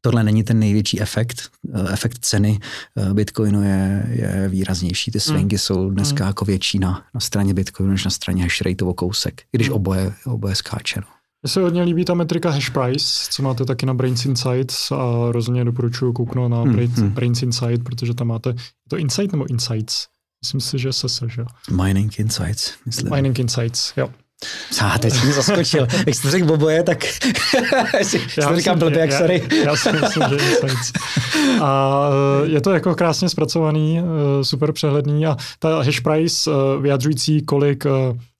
tohle 0.00 0.24
není 0.24 0.44
ten 0.44 0.58
největší 0.58 1.00
efekt. 1.00 1.50
Eh, 1.74 1.92
efekt 1.92 2.18
ceny 2.20 2.58
eh, 2.96 3.14
Bitcoinu 3.14 3.62
je, 3.62 4.06
je 4.08 4.48
výraznější. 4.48 5.10
Ty 5.10 5.20
swingy 5.20 5.54
mm. 5.54 5.58
jsou 5.58 5.90
dneska 5.90 6.24
mm. 6.24 6.28
jako 6.28 6.44
větší 6.44 6.78
na, 6.78 7.04
na 7.14 7.20
straně 7.20 7.54
Bitcoinu, 7.54 7.92
než 7.92 8.04
na 8.04 8.10
straně 8.10 8.42
hashrate 8.42 8.84
o 8.84 8.94
kousek, 8.94 9.42
i 9.42 9.56
když 9.56 9.68
mm. 9.68 9.74
oboje, 9.74 10.12
oboje 10.26 10.54
skáče. 10.54 11.00
No. 11.00 11.06
Mně 11.42 11.50
se 11.50 11.60
hodně 11.60 11.82
líbí 11.82 12.04
ta 12.04 12.14
metrika 12.14 12.50
hash 12.50 12.70
price, 12.70 13.28
co 13.30 13.42
máte 13.42 13.64
taky 13.64 13.86
na 13.86 13.94
Brains 13.94 14.24
Insights 14.24 14.92
a 14.92 15.32
rozhodně 15.32 15.64
doporučuji 15.64 16.12
kouknout 16.12 16.50
na 16.50 16.62
hmm, 16.62 16.72
Brains, 16.72 16.98
hmm. 16.98 17.10
Brains 17.10 17.42
Insight, 17.42 17.84
protože 17.84 18.14
tam 18.14 18.26
máte, 18.26 18.50
je 18.50 18.88
to 18.88 18.96
Insight 18.96 19.32
nebo 19.32 19.50
Insights? 19.50 20.06
Myslím 20.44 20.60
si, 20.60 20.78
že 20.78 20.92
se 20.92 21.28
že 21.28 21.44
Mining 21.84 22.18
Insights, 22.18 22.72
myslím. 22.86 23.14
Mining 23.14 23.38
Insights, 23.38 23.92
jo. 23.96 24.10
A 24.84 24.98
teď 24.98 25.12
jsi 25.12 25.24
mě 25.24 25.34
zaskočil. 25.34 25.86
Jak 26.06 26.14
jsi 26.14 26.30
řekl 26.30 26.46
boboje, 26.46 26.82
tak 26.82 27.04
já 28.38 28.48
to 28.48 28.56
říkám 28.56 28.78
blbě, 28.78 28.98
jak 28.98 29.12
sorry. 29.12 29.48
Já, 29.50 29.56
já 29.56 29.76
si 29.76 29.92
myslím, 29.92 30.22
že 30.28 30.34
Insights. 30.34 30.92
A 31.60 32.00
eh, 32.44 32.48
je 32.48 32.60
to 32.60 32.70
jako 32.70 32.94
krásně 32.94 33.28
zpracovaný, 33.28 33.98
eh, 33.98 34.44
super 34.44 34.72
přehledný 34.72 35.26
a 35.26 35.36
ta 35.58 35.82
hash 35.82 36.00
price 36.00 36.50
eh, 36.50 36.80
vyjadřující, 36.80 37.42
kolik 37.42 37.84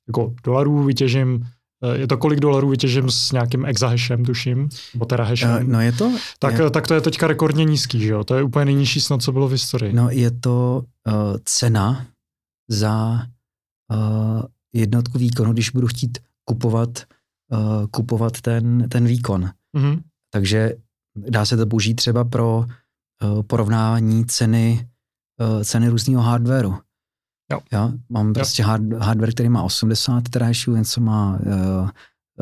jako 0.09 0.35
dolarů 0.45 0.85
vytěžím 0.85 1.47
je 1.93 2.07
to 2.07 2.19
kolik 2.19 2.41
dolarů 2.41 2.69
vytěžím 2.69 3.11
s 3.11 3.33
nějakým 3.33 3.65
exahashem, 3.65 4.25
tuším, 4.25 4.69
nebo 4.95 5.05
terahashem. 5.05 5.73
No 5.73 5.81
je 5.81 5.93
to... 5.93 6.13
Tak, 6.39 6.59
je... 6.59 6.71
tak 6.71 6.87
to 6.87 6.95
je 6.95 7.01
teďka 7.01 7.27
rekordně 7.27 7.65
nízký, 7.65 8.01
že 8.01 8.09
jo? 8.09 8.25
To 8.25 8.35
je 8.35 8.43
úplně 8.43 8.65
nejnižší 8.65 9.01
snad, 9.01 9.23
co 9.23 9.33
bylo 9.33 9.49
v 9.49 9.53
historii. 9.53 9.93
No 9.93 10.11
je 10.11 10.31
to 10.31 10.85
uh, 11.07 11.15
cena 11.45 12.07
za 12.69 13.27
uh, 13.93 14.43
jednotku 14.73 15.19
výkonu, 15.19 15.53
když 15.53 15.71
budu 15.71 15.87
chtít 15.87 16.19
kupovat, 16.45 16.99
uh, 17.53 17.87
kupovat 17.91 18.41
ten, 18.41 18.89
ten 18.89 19.07
výkon. 19.07 19.51
Mm-hmm. 19.77 20.01
Takže 20.33 20.73
dá 21.17 21.45
se 21.45 21.57
to 21.57 21.67
použít 21.67 21.95
třeba 21.95 22.25
pro 22.25 22.59
uh, 22.59 23.43
porovnání 23.43 24.27
ceny, 24.27 24.89
uh, 25.41 25.63
ceny 25.63 25.89
různého 25.89 26.23
hardwareu. 26.23 26.75
Jo. 27.53 27.61
Já 27.73 27.93
mám 28.09 28.33
prostě 28.33 28.63
hard, 28.63 28.93
hardware, 28.93 29.33
který 29.33 29.49
má 29.49 29.63
80 29.63 30.29
terahashů, 30.29 30.77
něco 30.77 31.01
má 31.01 31.39
uh, 31.47 31.89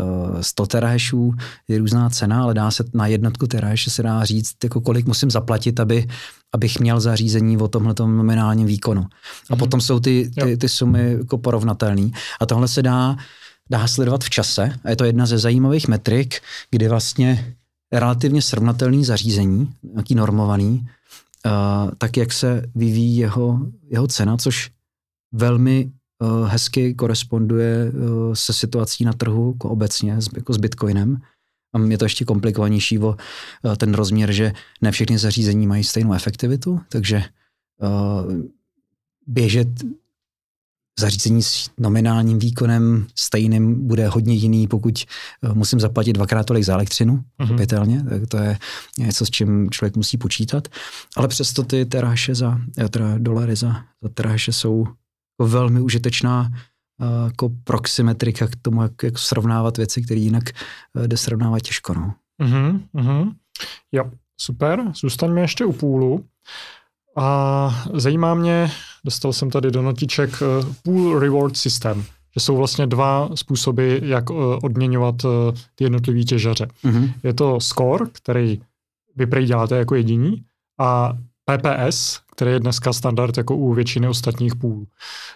uh, 0.05 0.41
100 0.41 0.67
terahashů, 0.67 1.35
je 1.69 1.79
různá 1.79 2.11
cena, 2.11 2.43
ale 2.43 2.55
dá 2.55 2.71
se 2.71 2.85
na 2.95 3.07
jednotku 3.07 3.47
terahaše 3.47 3.91
se 3.91 4.03
dá 4.03 4.25
říct, 4.25 4.57
jako 4.65 4.81
kolik 4.81 5.07
musím 5.07 5.31
zaplatit, 5.31 5.81
aby, 5.81 6.09
abych 6.53 6.81
měl 6.81 7.01
zařízení 7.01 7.57
o 7.57 7.69
tomhle 7.69 7.95
nominálním 7.99 8.67
výkonu. 8.67 9.03
A 9.03 9.07
mm-hmm. 9.07 9.59
potom 9.59 9.81
jsou 9.81 10.01
ty, 10.01 10.31
ty, 10.43 10.57
ty 10.57 10.69
sumy 10.69 11.13
jako 11.13 11.39
porovnatelné. 11.39 12.11
A 12.41 12.47
tohle 12.47 12.69
se 12.69 12.83
dá, 12.83 13.17
dá 13.71 13.87
sledovat 13.87 14.25
v 14.25 14.31
čase 14.31 14.73
a 14.85 14.91
je 14.91 14.97
to 14.97 15.05
jedna 15.05 15.27
ze 15.27 15.39
zajímavých 15.39 15.89
metrik, 15.89 16.41
kdy 16.71 16.89
vlastně 16.89 17.55
relativně 17.93 18.43
srovnatelný 18.43 19.05
zařízení, 19.05 19.73
nějaký 19.93 20.15
normovaný, 20.15 20.89
uh, 21.47 21.91
tak 21.99 22.17
jak 22.17 22.33
se 22.33 22.63
vyvíjí 22.75 23.17
jeho, 23.17 23.61
jeho 23.91 24.07
cena, 24.07 24.37
což 24.37 24.71
velmi 25.33 25.91
uh, 26.23 26.47
hezky 26.47 26.95
koresponduje 26.95 27.93
uh, 27.93 28.35
se 28.35 28.53
situací 28.53 29.05
na 29.05 29.13
trhu 29.13 29.53
jako 29.53 29.69
obecně, 29.69 30.23
s, 30.23 30.29
jako 30.37 30.53
s 30.53 30.57
Bitcoinem. 30.57 31.21
A 31.75 31.79
je 31.79 31.99
to 31.99 32.05
ještě 32.05 32.25
komplikovanější 32.25 32.99
o 32.99 33.09
uh, 33.09 33.75
ten 33.77 33.95
rozměr, 33.95 34.33
že 34.33 34.53
ne 34.83 34.93
všechny 34.93 35.19
zařízení 35.19 35.67
mají 35.67 35.85
stejnou 35.85 36.13
efektivitu, 36.13 36.81
takže 36.89 37.23
uh, 37.83 38.33
běžet 39.27 39.69
zařízení 41.01 41.43
s 41.43 41.71
nominálním 41.81 42.39
výkonem 42.39 43.07
stejným 43.15 43.87
bude 43.87 44.09
hodně 44.09 44.35
jiný, 44.35 44.69
pokud 44.69 45.05
musím 45.55 45.81
zaplatit 45.81 46.13
dvakrát 46.13 46.47
tolik 46.47 46.65
za 46.65 46.75
elektřinu, 46.75 47.25
mm-hmm. 47.41 47.69
tak 48.09 48.29
to 48.29 48.37
je 48.37 48.59
něco, 48.99 49.27
s 49.27 49.31
čím 49.31 49.71
člověk 49.71 49.97
musí 49.97 50.17
počítat. 50.19 50.69
Ale 51.17 51.29
přesto 51.29 51.63
ty 51.63 51.87
teráše 51.87 52.35
za, 52.35 52.59
teda 52.91 53.19
dolary 53.19 53.57
za, 53.57 53.85
za 54.03 54.09
teráše 54.15 54.53
jsou 54.53 54.87
jako 55.39 55.51
velmi 55.51 55.81
užitečná 55.81 56.51
uh, 57.01 57.25
jako 57.25 57.51
proxymetrika 57.65 58.47
k 58.47 58.57
tomu, 58.63 58.83
jak, 58.83 58.93
jak 59.03 59.19
srovnávat 59.19 59.77
věci, 59.77 60.03
které 60.03 60.21
jinak 60.21 60.45
uh, 60.95 61.07
jde 61.07 61.17
srovnávat 61.17 61.63
těžko. 61.63 61.95
No. 61.95 62.15
Uh-huh, 62.43 62.81
uh-huh. 62.95 63.33
Jo, 63.93 64.11
super. 64.41 64.85
Zůstaňme 64.95 65.41
ještě 65.41 65.65
u 65.65 65.73
půlu. 65.73 66.25
A 67.17 67.85
zajímá 67.95 68.35
mě, 68.35 68.71
dostal 69.05 69.33
jsem 69.33 69.51
tady 69.51 69.71
do 69.71 69.83
notiček 69.83 70.31
uh, 70.31 70.75
pool 70.83 71.19
reward 71.19 71.57
system, 71.57 72.05
že 72.35 72.41
jsou 72.41 72.57
vlastně 72.57 72.87
dva 72.87 73.29
způsoby, 73.35 73.97
jak 74.03 74.31
odměňovat 74.63 75.15
ty 75.75 75.85
jednotlivé 75.85 76.23
těžaře. 76.23 76.69
Uh-huh. 76.85 77.13
Je 77.23 77.35
to 77.35 77.61
score, 77.61 78.07
který 78.13 78.61
vy 79.17 79.27
prej 79.27 79.47
děláte 79.47 79.77
jako 79.77 79.95
jediní, 79.95 80.45
a 80.81 81.13
PPS, 81.45 82.21
který 82.39 82.51
je 82.51 82.61
dneska 82.61 82.93
standard 82.93 83.37
jako 83.37 83.57
u 83.57 83.75
většiny 83.75 84.09
ostatních 84.09 84.55
půlů. 84.55 84.87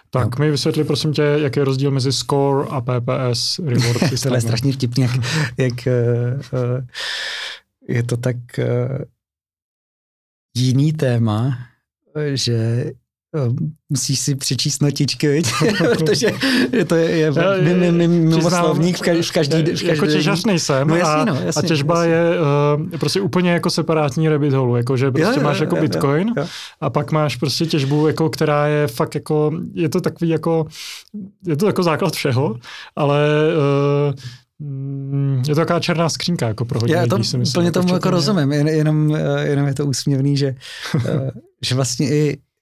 Tak 0.09 0.39
no. 0.39 0.45
mi 0.45 0.51
vysvětli 0.51 0.83
prosím 0.83 1.13
tě, 1.13 1.21
jaký 1.21 1.59
je 1.59 1.63
rozdíl 1.63 1.91
mezi 1.91 2.11
score 2.11 2.67
a 2.69 2.81
PPS 2.81 3.59
reward 3.59 3.99
systému. 4.09 4.31
to 4.31 4.35
je 4.35 4.41
strašně 4.41 4.73
vtipný, 4.73 5.03
jak, 5.03 5.11
jak 5.57 5.73
uh, 6.53 6.85
je 7.87 8.03
to 8.03 8.17
tak 8.17 8.35
uh, 8.57 8.97
jiný 10.55 10.93
téma, 10.93 11.57
že 12.33 12.85
musíš 13.89 14.19
si 14.19 14.35
přečíst 14.35 14.81
notičky, 14.81 15.27
viď? 15.27 15.47
protože 15.97 16.27
je 16.71 16.85
to 16.85 16.95
je, 16.95 17.09
je, 17.09 17.31
je 17.61 17.91
mimo 17.91 18.49
slovník 18.49 18.97
v 18.97 19.01
každý, 19.01 19.23
v 19.23 19.31
každý, 19.31 19.61
v 19.61 19.65
každý 19.65 19.87
Jako 19.87 20.05
těžař 20.05 20.45
nejsem 20.45 20.87
no, 20.87 20.95
jasný, 20.95 21.25
no, 21.25 21.41
jasný, 21.41 21.63
a 21.63 21.67
těžba 21.67 22.05
jasný. 22.05 22.11
je 22.11 22.39
uh, 22.91 22.99
prostě 22.99 23.21
úplně 23.21 23.51
jako 23.51 23.69
separátní 23.69 24.29
rabbit 24.29 24.53
hole, 24.53 24.79
jako 24.79 24.97
že 24.97 25.11
prostě 25.11 25.39
jo, 25.39 25.43
máš 25.43 25.59
jako 25.59 25.75
jo, 25.75 25.81
bitcoin 25.81 26.27
jo, 26.27 26.33
jo. 26.37 26.47
a 26.81 26.89
pak 26.89 27.11
máš 27.11 27.35
prostě 27.35 27.65
těžbu, 27.65 28.07
jako, 28.07 28.29
která 28.29 28.67
je 28.67 28.87
fakt 28.87 29.15
jako, 29.15 29.51
je 29.73 29.89
to 29.89 30.01
takový 30.01 30.29
jako, 30.29 30.65
je 31.47 31.55
to 31.55 31.67
jako 31.67 31.83
základ 31.83 32.13
všeho, 32.13 32.55
ale 32.95 33.19
uh, 34.07 34.13
je 35.47 35.55
to 35.55 35.61
taková 35.61 35.79
černá 35.79 36.09
skřínka 36.09 36.47
jako 36.47 36.65
pro 36.65 36.79
hodně 36.79 36.95
Já 36.95 37.07
to 37.07 37.15
lidí, 37.15 37.27
si 37.27 37.37
myslím. 37.37 37.53
Plně 37.53 37.67
jako 37.67 37.79
tomu 37.79 37.93
jako 37.93 38.09
rozumím, 38.09 38.51
jen, 38.51 38.67
jenom, 38.67 39.17
jenom 39.41 39.67
je 39.67 39.73
to 39.73 39.85
úsměvný, 39.85 40.37
že, 40.37 40.55
že 41.61 41.75
vlastně 41.75 42.09
i 42.09 42.37
Eh, 42.37 42.52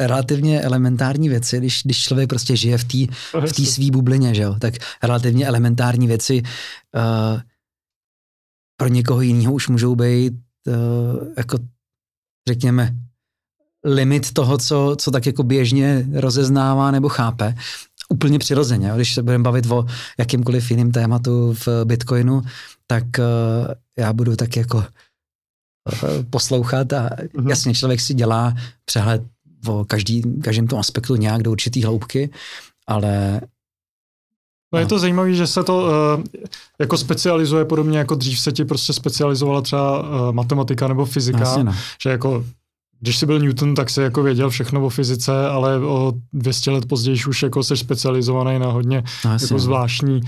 relativně 0.00 0.60
elementární 0.60 1.28
věci, 1.28 1.58
když, 1.58 1.82
když 1.84 2.02
člověk 2.02 2.28
prostě 2.28 2.56
žije 2.56 2.78
v 2.78 2.84
té 2.84 2.98
v 3.46 3.52
tý 3.52 3.66
svý 3.66 3.90
bublině, 3.90 4.34
že 4.34 4.42
jo, 4.42 4.56
tak 4.58 4.74
relativně 5.02 5.46
elementární 5.46 6.06
věci 6.06 6.42
uh, 6.42 7.40
pro 8.76 8.88
někoho 8.88 9.20
jiného 9.20 9.52
už 9.52 9.68
můžou 9.68 9.96
být 9.96 10.34
uh, 10.66 10.74
jako 11.36 11.58
řekněme 12.48 12.94
limit 13.84 14.32
toho, 14.32 14.58
co, 14.58 14.96
co 14.98 15.10
tak 15.10 15.26
jako 15.26 15.42
běžně 15.42 16.06
rozeznává 16.12 16.90
nebo 16.90 17.08
chápe, 17.08 17.54
úplně 18.08 18.38
přirozeně. 18.38 18.88
Jo? 18.88 18.96
Když 18.96 19.14
se 19.14 19.22
budeme 19.22 19.44
bavit 19.44 19.70
o 19.70 19.86
jakýmkoliv 20.18 20.70
jiným 20.70 20.92
tématu 20.92 21.54
v 21.66 21.68
Bitcoinu, 21.84 22.42
tak 22.86 23.04
uh, 23.18 23.74
já 23.98 24.12
budu 24.12 24.36
tak 24.36 24.56
jako 24.56 24.84
poslouchat 26.30 26.92
a 26.92 27.08
mm-hmm. 27.08 27.48
jasně 27.48 27.74
člověk 27.74 28.00
si 28.00 28.14
dělá 28.14 28.54
přehled 28.84 29.22
v 29.64 29.84
každý, 29.84 30.22
každém 30.42 30.66
tom 30.66 30.78
aspektu 30.78 31.16
nějak 31.16 31.42
do 31.42 31.50
určitý 31.50 31.84
hloubky, 31.84 32.30
ale 32.86 33.40
No 34.74 34.80
je 34.80 34.86
to 34.86 34.98
zajímavé, 34.98 35.34
že 35.34 35.46
se 35.46 35.64
to 35.64 35.82
uh, 35.82 36.24
jako 36.80 36.98
specializuje 36.98 37.64
podobně 37.64 37.98
jako 37.98 38.14
dřív 38.14 38.40
se 38.40 38.52
ti 38.52 38.64
prostě 38.64 38.92
specializovala 38.92 39.60
třeba 39.60 40.02
uh, 40.02 40.32
matematika 40.32 40.88
nebo 40.88 41.04
fyzika, 41.04 41.38
Jasně, 41.38 41.64
no. 41.64 41.74
že 42.02 42.10
jako 42.10 42.44
když 43.00 43.18
jsi 43.18 43.26
byl 43.26 43.38
Newton, 43.38 43.74
tak 43.74 43.90
jsi 43.90 44.00
jako 44.00 44.22
věděl 44.22 44.50
všechno 44.50 44.86
o 44.86 44.88
fyzice, 44.88 45.46
ale 45.48 45.78
o 45.78 46.12
200 46.32 46.70
let 46.70 46.86
později 46.86 47.18
už 47.28 47.42
jako 47.42 47.62
jsi 47.62 47.76
specializovaný 47.76 48.58
na 48.58 48.66
hodně 48.66 49.02
no, 49.24 49.32
jako 49.32 49.46
no. 49.50 49.58
zvláštní 49.58 50.20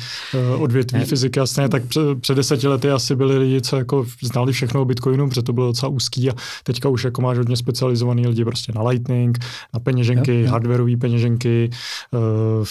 uh, 0.55 0.63
odvětví 0.63 0.99
je. 0.99 1.07
fyziky. 1.07 1.39
Jasně, 1.39 1.69
tak 1.69 1.87
před, 1.87 2.03
před 2.21 2.35
deseti 2.35 2.69
lety 2.69 2.91
asi 2.91 3.17
byli 3.17 3.39
lidi, 3.39 3.61
co 3.61 3.77
jako 3.77 4.07
znali 4.23 4.53
všechno 4.53 4.83
o 4.83 4.85
Bitcoinu, 4.85 5.29
protože 5.29 5.43
to 5.43 5.53
bylo 5.53 5.67
docela 5.67 5.89
úzký 5.89 6.31
a 6.31 6.35
teďka 6.65 6.89
už 6.89 7.05
jako 7.05 7.23
máš 7.23 7.39
hodně 7.39 7.57
specializovaný 7.57 8.27
lidi 8.27 8.45
prostě 8.45 8.73
na 8.75 8.83
Lightning, 8.83 9.39
na 9.75 9.81
peněženky, 9.81 10.41
jo, 10.41 10.51
hardwareové 10.51 10.97
peněženky, 10.97 11.71
uh, 12.13 12.67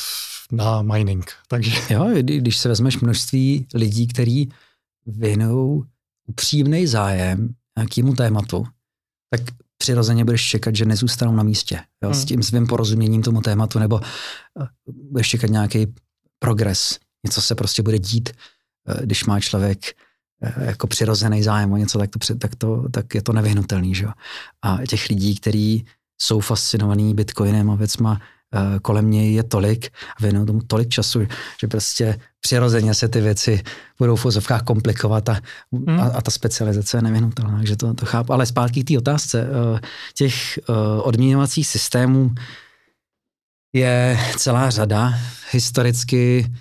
na 0.51 0.81
mining. 0.81 1.31
Takže... 1.47 1.71
Jo, 1.89 2.09
když 2.21 2.57
se 2.57 2.69
vezmeš 2.69 2.99
množství 2.99 3.67
lidí, 3.73 4.07
kteří 4.07 4.49
věnují 5.05 5.83
upřímný 6.27 6.87
zájem 6.87 7.49
nějakému 7.77 8.13
tématu, 8.13 8.65
tak 9.29 9.41
přirozeně 9.77 10.25
budeš 10.25 10.49
čekat, 10.49 10.75
že 10.75 10.85
nezůstanou 10.85 11.35
na 11.35 11.43
místě 11.43 11.79
jo, 12.03 12.09
hmm. 12.09 12.21
s 12.21 12.25
tím 12.25 12.43
svým 12.43 12.67
porozuměním 12.67 13.23
tomu 13.23 13.41
tématu, 13.41 13.79
nebo 13.79 13.95
uh, 13.95 14.67
budeš 15.11 15.29
čekat 15.29 15.49
nějaký 15.49 15.93
progres, 16.39 16.99
něco 17.25 17.41
se 17.41 17.55
prostě 17.55 17.83
bude 17.83 17.99
dít, 17.99 18.29
uh, 18.89 19.05
když 19.05 19.25
má 19.25 19.39
člověk 19.39 19.79
uh, 20.57 20.63
jako 20.63 20.87
přirozený 20.87 21.43
zájem 21.43 21.71
o 21.71 21.77
něco, 21.77 21.99
tak, 21.99 22.09
to, 22.09 22.35
tak, 22.35 22.55
to, 22.55 22.89
tak 22.91 23.15
je 23.15 23.21
to 23.21 23.33
nevyhnutelný. 23.33 23.95
Že? 23.95 24.07
A 24.61 24.79
těch 24.89 25.09
lidí, 25.09 25.35
kteří 25.35 25.85
jsou 26.21 26.39
fascinovaní 26.39 27.13
bitcoinem 27.13 27.69
a 27.69 27.75
věcma, 27.75 28.21
kolem 28.81 29.11
něj 29.11 29.33
je 29.33 29.43
tolik 29.43 29.85
a 30.17 30.21
věnují 30.21 30.45
tomu 30.45 30.61
tolik 30.67 30.89
času, 30.89 31.19
že 31.61 31.67
prostě 31.67 32.19
přirozeně 32.39 32.93
se 32.93 33.07
ty 33.07 33.21
věci 33.21 33.63
budou 33.99 34.15
v 34.15 34.21
fozovkách 34.21 34.61
komplikovat 34.63 35.29
a, 35.29 35.39
hmm. 35.73 35.99
a, 35.99 36.03
a 36.03 36.21
ta 36.21 36.31
specializace 36.31 36.97
je 36.97 37.01
nevyhnutelná, 37.01 37.57
takže 37.57 37.75
to, 37.75 37.93
to 37.93 38.05
chápu. 38.05 38.33
Ale 38.33 38.45
zpátky 38.45 38.83
k 38.83 38.87
té 38.87 38.97
otázce, 38.97 39.47
uh, 39.49 39.79
těch 40.17 40.59
uh, 40.69 40.75
odměňovacích 41.03 41.67
systémů 41.67 42.31
je 43.73 44.19
celá 44.37 44.69
řada. 44.69 45.13
Historicky 45.51 46.51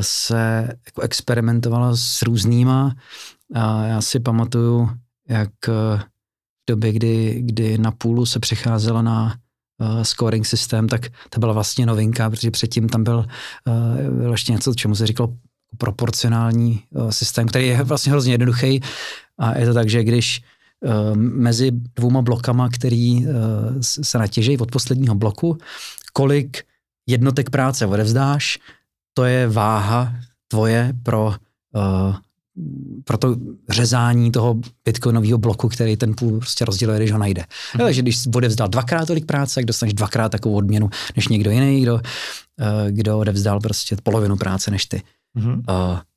se 0.00 0.68
jako 0.86 1.00
experimentovalo 1.00 1.96
s 1.96 2.22
různýma. 2.22 2.94
Já 3.84 4.00
si 4.00 4.20
pamatuju, 4.20 4.90
jak 5.28 5.50
v 5.66 6.00
době, 6.68 6.92
kdy, 6.92 7.42
kdy 7.42 7.78
na 7.78 7.90
půlu 7.90 8.26
se 8.26 8.40
přecházelo 8.40 9.02
na 9.02 9.36
uh, 9.80 10.02
scoring 10.02 10.46
systém, 10.46 10.88
tak 10.88 11.06
to 11.30 11.40
byla 11.40 11.52
vlastně 11.52 11.86
novinka, 11.86 12.30
protože 12.30 12.50
předtím 12.50 12.88
tam 12.88 13.04
byl, 13.04 13.24
uh, 14.24 14.30
ještě 14.30 14.52
něco, 14.52 14.74
čemu 14.74 14.94
se 14.94 15.06
říkalo 15.06 15.34
proporcionální 15.78 16.82
uh, 16.90 17.10
systém, 17.10 17.48
který 17.48 17.66
je 17.66 17.82
vlastně 17.82 18.12
hrozně 18.12 18.32
jednoduchý. 18.32 18.80
A 19.38 19.58
je 19.58 19.66
to 19.66 19.74
tak, 19.74 19.88
že 19.88 20.04
když 20.04 20.42
mezi 21.14 21.70
dvouma 21.70 22.22
blokama, 22.22 22.68
který 22.68 23.26
se 23.80 24.18
natěžejí 24.18 24.58
od 24.58 24.70
posledního 24.70 25.14
bloku, 25.14 25.58
kolik 26.12 26.64
jednotek 27.06 27.50
práce 27.50 27.86
odevzdáš, 27.86 28.58
to 29.14 29.24
je 29.24 29.48
váha 29.48 30.14
tvoje 30.48 30.92
pro, 31.02 31.34
pro 33.04 33.18
to 33.18 33.36
řezání 33.68 34.32
toho 34.32 34.60
bitcoinového 34.84 35.38
bloku, 35.38 35.68
který 35.68 35.96
ten 35.96 36.14
půl 36.14 36.38
prostě 36.38 36.64
rozděluje, 36.64 36.98
když 36.98 37.12
ho 37.12 37.18
najde. 37.18 37.44
Mm. 37.74 37.84
Takže 37.84 38.02
když 38.02 38.26
odevzdal 38.34 38.68
dvakrát 38.68 39.06
tolik 39.06 39.26
práce, 39.26 39.54
tak 39.54 39.64
dostaneš 39.64 39.94
dvakrát 39.94 40.28
takovou 40.28 40.54
odměnu 40.54 40.90
než 41.16 41.28
někdo 41.28 41.50
jiný, 41.50 41.82
kdo, 41.82 41.94
uh, 41.94 42.00
kdo 42.90 43.18
odevzdal 43.18 43.60
prostě 43.60 43.96
polovinu 44.02 44.36
práce 44.36 44.70
než 44.70 44.86
ty. 44.86 45.02
Mm. 45.34 45.62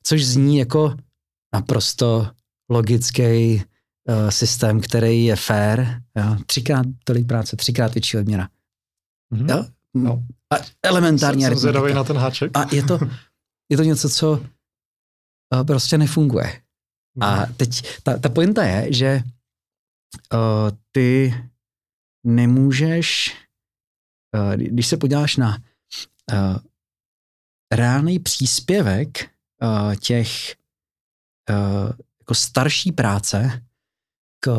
Což 0.02 0.26
zní 0.26 0.58
jako 0.58 0.94
naprosto 1.54 2.28
logický 2.70 3.62
uh, 4.08 4.28
systém, 4.28 4.80
který 4.80 5.24
je 5.24 5.36
fair. 5.36 5.80
Jo? 6.16 6.36
Třikrát 6.46 6.86
tolik 7.04 7.26
práce, 7.26 7.56
třikrát 7.56 7.94
větší 7.94 8.18
odměna. 8.18 8.48
Mm. 9.30 9.48
Jo? 9.48 9.64
No. 9.94 10.22
A 10.52 10.56
elementární 10.82 11.42
Jsem 11.42 11.56
zvědavý 11.56 11.94
na 11.94 12.04
ten 12.04 12.16
háček. 12.16 12.50
A 12.54 12.74
je 12.74 12.82
to, 12.82 12.98
je 13.68 13.76
to 13.76 13.82
něco, 13.82 14.08
co 14.08 14.40
prostě 15.62 15.98
nefunguje. 15.98 16.60
A 17.20 17.46
teď 17.46 17.98
ta, 18.02 18.18
ta 18.18 18.28
pointa 18.28 18.64
je, 18.64 18.92
že 18.92 19.22
uh, 20.32 20.78
ty 20.92 21.34
nemůžeš, 22.26 23.36
uh, 24.36 24.54
když 24.54 24.86
se 24.86 24.96
podíváš 24.96 25.36
na 25.36 25.58
uh, 26.32 26.56
reálný 27.72 28.18
příspěvek 28.18 29.30
uh, 29.62 29.94
těch 29.94 30.56
uh, 31.50 31.92
jako 32.20 32.34
starší 32.34 32.92
práce 32.92 33.62
k, 34.40 34.50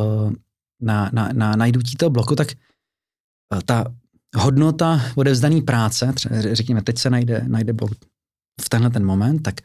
na, 0.81 1.09
na, 1.13 1.29
na 1.33 1.55
najdutí 1.55 1.95
toho 1.95 2.09
bloku, 2.09 2.35
tak 2.35 2.47
uh, 3.53 3.61
ta 3.61 3.95
hodnota 4.35 5.01
odevzdaný 5.15 5.61
práce, 5.61 6.13
třeba 6.13 6.35
řekněme, 6.51 6.81
teď 6.81 6.97
se 6.97 7.09
najde, 7.09 7.43
najde 7.47 7.73
blok 7.73 7.91
v 8.61 8.69
tenhle 8.69 8.89
ten 8.89 9.05
moment, 9.05 9.39
tak 9.39 9.55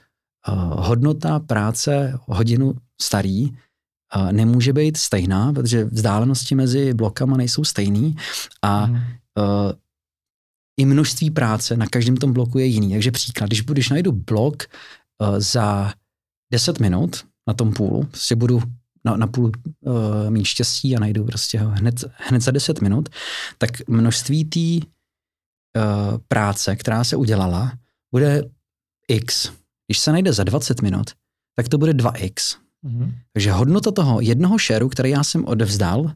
hodnota 0.72 1.40
práce 1.40 2.18
hodinu 2.26 2.74
starý 3.02 3.50
uh, 3.50 4.32
nemůže 4.32 4.72
být 4.72 4.96
stejná, 4.96 5.52
protože 5.52 5.84
vzdálenosti 5.84 6.54
mezi 6.54 6.94
blokama 6.94 7.36
nejsou 7.36 7.64
stejný 7.64 8.16
a 8.62 8.84
hmm. 8.84 8.96
uh, 8.96 9.72
i 10.80 10.84
množství 10.84 11.30
práce 11.30 11.76
na 11.76 11.86
každém 11.86 12.16
tom 12.16 12.32
bloku 12.32 12.58
je 12.58 12.64
jiný. 12.64 12.92
Takže 12.92 13.10
příklad, 13.10 13.46
když, 13.46 13.62
když 13.62 13.88
najdu 13.88 14.12
blok 14.12 14.62
za 15.38 15.92
10 16.52 16.80
minut 16.80 17.24
na 17.48 17.54
tom 17.54 17.72
půlu, 17.72 18.02
prostě 18.02 18.36
budu 18.36 18.62
na, 19.04 19.16
na 19.16 19.26
půl 19.26 19.52
uh, 19.80 20.30
mít 20.30 20.44
štěstí 20.44 20.96
a 20.96 21.00
najdu 21.00 21.24
prostě 21.24 21.60
ho 21.60 21.70
hned, 21.70 22.04
hned 22.16 22.40
za 22.42 22.50
10 22.50 22.80
minut, 22.80 23.08
tak 23.58 23.88
množství 23.88 24.44
té 24.44 24.86
uh, 24.86 26.18
práce, 26.28 26.76
která 26.76 27.04
se 27.04 27.16
udělala, 27.16 27.72
bude 28.12 28.42
x. 29.08 29.52
Když 29.90 29.98
se 29.98 30.12
najde 30.12 30.32
za 30.32 30.44
20 30.44 30.82
minut, 30.82 31.10
tak 31.56 31.68
to 31.68 31.78
bude 31.78 31.92
2x. 31.92 32.32
Mm-hmm. 32.84 33.12
Takže 33.32 33.52
hodnota 33.52 33.90
toho 33.90 34.20
jednoho 34.20 34.58
shareu, 34.58 34.88
který 34.88 35.10
já 35.10 35.24
jsem 35.24 35.44
odevzdal, 35.44 36.12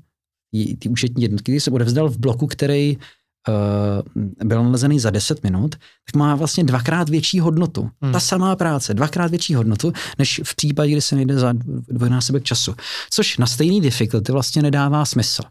ty 0.79 0.89
účetní 0.89 1.22
jednotky, 1.22 1.43
který 1.43 1.61
jsem 1.61 1.75
odevzdal 1.75 2.09
v 2.09 2.18
bloku, 2.18 2.47
který 2.47 2.97
uh, 2.97 4.25
byl 4.45 4.64
nalezený 4.64 5.01
za 5.01 5.11
10 5.11 5.43
minut, 5.43 5.75
tak 6.07 6.16
má 6.16 6.35
vlastně 6.35 6.64
dvakrát 6.64 7.09
větší 7.09 7.41
hodnotu. 7.41 7.91
Hmm. 8.01 8.12
Ta 8.12 8.20
samá 8.20 8.57
práce, 8.57 8.95
dvakrát 8.95 9.31
větší 9.31 9.55
hodnotu, 9.55 9.93
než 10.18 10.41
v 10.45 10.57
případě, 10.57 10.93
kdy 10.93 11.01
se 11.01 11.16
nejde 11.16 11.39
za 11.39 11.53
dvojnásobek 11.89 12.43
času. 12.45 12.75
Což 13.11 13.39
na 13.39 13.47
stejný 13.47 13.81
difficulty 13.81 14.33
vlastně 14.33 14.62
nedává 14.62 15.05
smysl. 15.05 15.43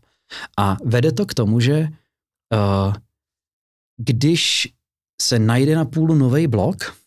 A 0.57 0.78
vede 0.86 1.11
to 1.11 1.26
k 1.26 1.34
tomu, 1.34 1.59
že 1.59 1.88
uh, 2.53 2.93
když 3.97 4.74
se 5.21 5.39
najde 5.39 5.76
na 5.76 5.86
půlu 5.86 6.15
nový 6.15 6.47
blok 6.47 7.03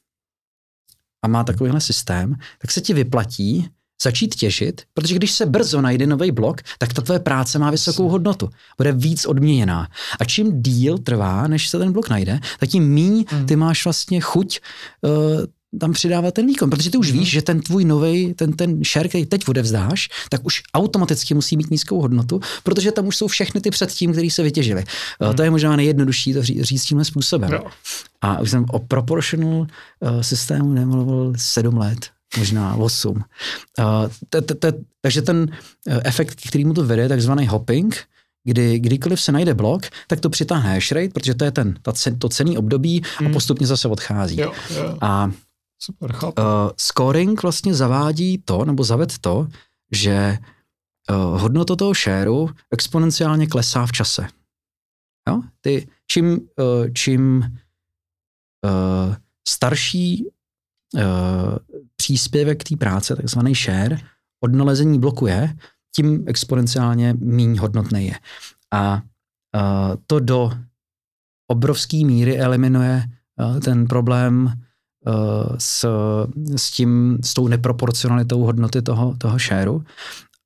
a 1.26 1.28
má 1.28 1.44
takovýhle 1.44 1.80
systém, 1.80 2.34
tak 2.58 2.70
se 2.70 2.80
ti 2.80 2.94
vyplatí 2.94 3.68
začít 4.02 4.34
těžit, 4.34 4.82
protože 4.94 5.14
když 5.14 5.32
se 5.32 5.46
brzo 5.46 5.80
najde 5.80 6.06
nový 6.06 6.30
blok, 6.30 6.62
tak 6.78 6.92
ta 6.92 7.02
tvoje 7.02 7.18
práce 7.18 7.58
má 7.58 7.70
vysokou 7.70 8.08
hodnotu, 8.08 8.50
bude 8.76 8.92
víc 8.92 9.26
odměněná. 9.26 9.88
A 10.20 10.24
čím 10.24 10.62
díl 10.62 10.98
trvá, 10.98 11.46
než 11.46 11.68
se 11.68 11.78
ten 11.78 11.92
blok 11.92 12.08
najde, 12.08 12.40
tak 12.60 12.68
tím 12.68 12.88
míň 12.88 13.24
hmm. 13.28 13.46
ty 13.46 13.56
máš 13.56 13.84
vlastně 13.84 14.20
chuť 14.20 14.60
uh, 15.02 15.10
tam 15.80 15.92
přidávat 15.92 16.34
ten 16.34 16.46
výkon, 16.46 16.70
protože 16.70 16.90
ty 16.90 16.98
už 16.98 17.12
mm 17.12 17.18
víš, 17.18 17.30
že 17.30 17.42
ten 17.42 17.60
tvůj 17.60 17.84
nový, 17.84 18.34
ten, 18.34 18.52
ten 18.52 18.84
share, 18.84 19.08
který 19.08 19.26
teď 19.26 19.48
odevzdáš, 19.48 20.08
tak 20.30 20.40
už 20.44 20.62
automaticky 20.74 21.34
musí 21.34 21.56
mít 21.56 21.70
nízkou 21.70 22.00
hodnotu, 22.00 22.40
protože 22.62 22.92
tam 22.92 23.06
už 23.06 23.16
jsou 23.16 23.28
všechny 23.28 23.60
ty 23.60 23.70
předtím, 23.70 24.12
které 24.12 24.30
se 24.30 24.42
vytěžily. 24.42 24.84
Mm. 25.20 25.34
To 25.34 25.42
je 25.42 25.50
možná 25.50 25.76
nejjednodušší 25.76 26.34
to 26.34 26.42
říct, 26.42 26.62
říct 26.62 26.84
tímhle 26.84 27.04
způsobem. 27.04 27.52
Jo. 27.52 27.64
A 28.20 28.40
už 28.40 28.50
jsem 28.50 28.64
o 28.68 28.78
proportional 28.78 29.58
uh, 29.58 29.66
systému 30.20 30.72
nemluvil 30.72 31.32
sedm 31.36 31.78
let 31.78 31.98
možná 32.38 32.74
8. 32.74 33.22
takže 35.00 35.22
ten 35.22 35.48
eh, 35.88 36.00
efekt, 36.04 36.40
který 36.48 36.64
mu 36.64 36.74
to 36.74 36.84
vede, 36.84 37.08
takzvaný 37.08 37.46
hopping, 37.46 38.04
kdy 38.44 38.78
kdykoliv 38.78 39.20
se 39.20 39.32
najde 39.32 39.54
blok, 39.54 39.82
tak 40.06 40.20
to 40.20 40.30
přitáhne 40.30 40.74
hash 40.74 40.92
rate, 40.92 41.08
protože 41.08 41.34
to 41.34 41.44
je 41.44 41.50
ten, 41.50 41.78
ta, 41.82 41.92
to 42.18 42.28
cený 42.28 42.58
období 42.58 43.02
a 43.18 43.22
hmm. 43.22 43.32
postupně 43.32 43.66
zase 43.66 43.88
odchází. 43.88 44.40
Jo, 44.40 44.52
jo. 44.76 44.98
A 45.00 45.30
Super, 45.78 46.14
Uh, 46.24 46.32
scoring 46.76 47.42
vlastně 47.42 47.74
zavádí 47.74 48.38
to, 48.38 48.64
nebo 48.64 48.84
zaved 48.84 49.18
to, 49.18 49.48
že 49.92 50.38
uh, 51.10 51.40
hodnota 51.40 51.76
toho 51.76 51.94
shareu 51.94 52.48
exponenciálně 52.70 53.46
klesá 53.46 53.86
v 53.86 53.92
čase. 53.92 54.28
Jo? 55.28 55.42
Ty, 55.60 55.88
čím, 56.06 56.30
uh, 56.30 56.90
čím 56.94 57.38
uh, 58.64 59.14
starší 59.48 60.24
uh, 60.94 61.02
příspěvek 61.96 62.64
té 62.64 62.76
práce, 62.76 63.16
takzvaný 63.16 63.54
share, 63.54 63.98
od 64.40 64.52
nalezení 64.52 64.98
bloku 64.98 65.26
je, 65.26 65.56
tím 65.96 66.24
exponenciálně 66.26 67.14
méně 67.18 67.60
hodnotný 67.60 68.06
je. 68.06 68.20
A 68.72 68.94
uh, 68.94 69.00
to 70.06 70.20
do 70.20 70.50
obrovské 71.46 72.04
míry 72.04 72.38
eliminuje 72.38 73.04
uh, 73.40 73.60
ten 73.60 73.86
problém 73.86 74.65
s, 75.58 75.86
s 76.56 76.70
tím, 76.70 77.18
s 77.24 77.34
tou 77.34 77.48
neproporcionalitou 77.48 78.42
hodnoty 78.42 78.82
toho, 78.82 79.14
toho 79.18 79.38
shareu. 79.38 79.82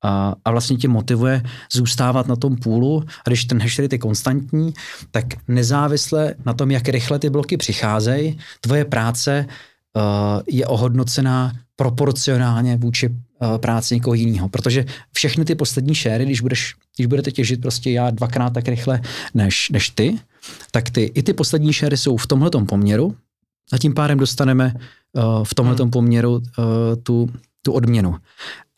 A, 0.03 0.35
a 0.45 0.51
vlastně 0.51 0.77
tě 0.77 0.87
motivuje 0.87 1.43
zůstávat 1.73 2.27
na 2.27 2.35
tom 2.35 2.55
půlu 2.55 3.03
a 3.25 3.29
když 3.29 3.45
ten 3.45 3.61
hash 3.61 3.79
rate 3.79 3.95
je 3.95 3.99
konstantní, 3.99 4.73
tak 5.11 5.25
nezávisle 5.47 6.35
na 6.45 6.53
tom, 6.53 6.71
jak 6.71 6.89
rychle 6.89 7.19
ty 7.19 7.29
bloky 7.29 7.57
přicházejí, 7.57 8.37
tvoje 8.61 8.85
práce 8.85 9.45
uh, 9.45 10.03
je 10.47 10.67
ohodnocená 10.67 11.51
proporcionálně 11.75 12.77
vůči 12.77 13.09
uh, 13.09 13.57
práci 13.57 13.95
někoho 13.95 14.13
jiného. 14.13 14.49
Protože 14.49 14.85
všechny 15.13 15.45
ty 15.45 15.55
poslední 15.55 15.95
šéry, 15.95 16.25
když, 16.25 16.41
budeš, 16.41 16.75
když 16.97 17.07
budete 17.07 17.31
těžit 17.31 17.61
prostě 17.61 17.91
já 17.91 18.09
dvakrát 18.09 18.53
tak 18.53 18.67
rychle 18.67 19.01
než, 19.33 19.69
než 19.69 19.89
ty, 19.89 20.17
tak 20.71 20.89
ty, 20.89 21.03
i 21.03 21.23
ty 21.23 21.33
poslední 21.33 21.73
šéry 21.73 21.97
jsou 21.97 22.17
v 22.17 22.27
tomhle 22.27 22.49
poměru 22.49 23.15
a 23.73 23.77
tím 23.77 23.93
pádem 23.93 24.17
dostaneme 24.17 24.73
uh, 25.13 25.43
v 25.43 25.55
tomhle 25.55 25.75
hmm. 25.79 25.91
poměru 25.91 26.31
uh, 26.35 26.43
tu, 27.03 27.29
tu 27.61 27.71
odměnu. 27.71 28.15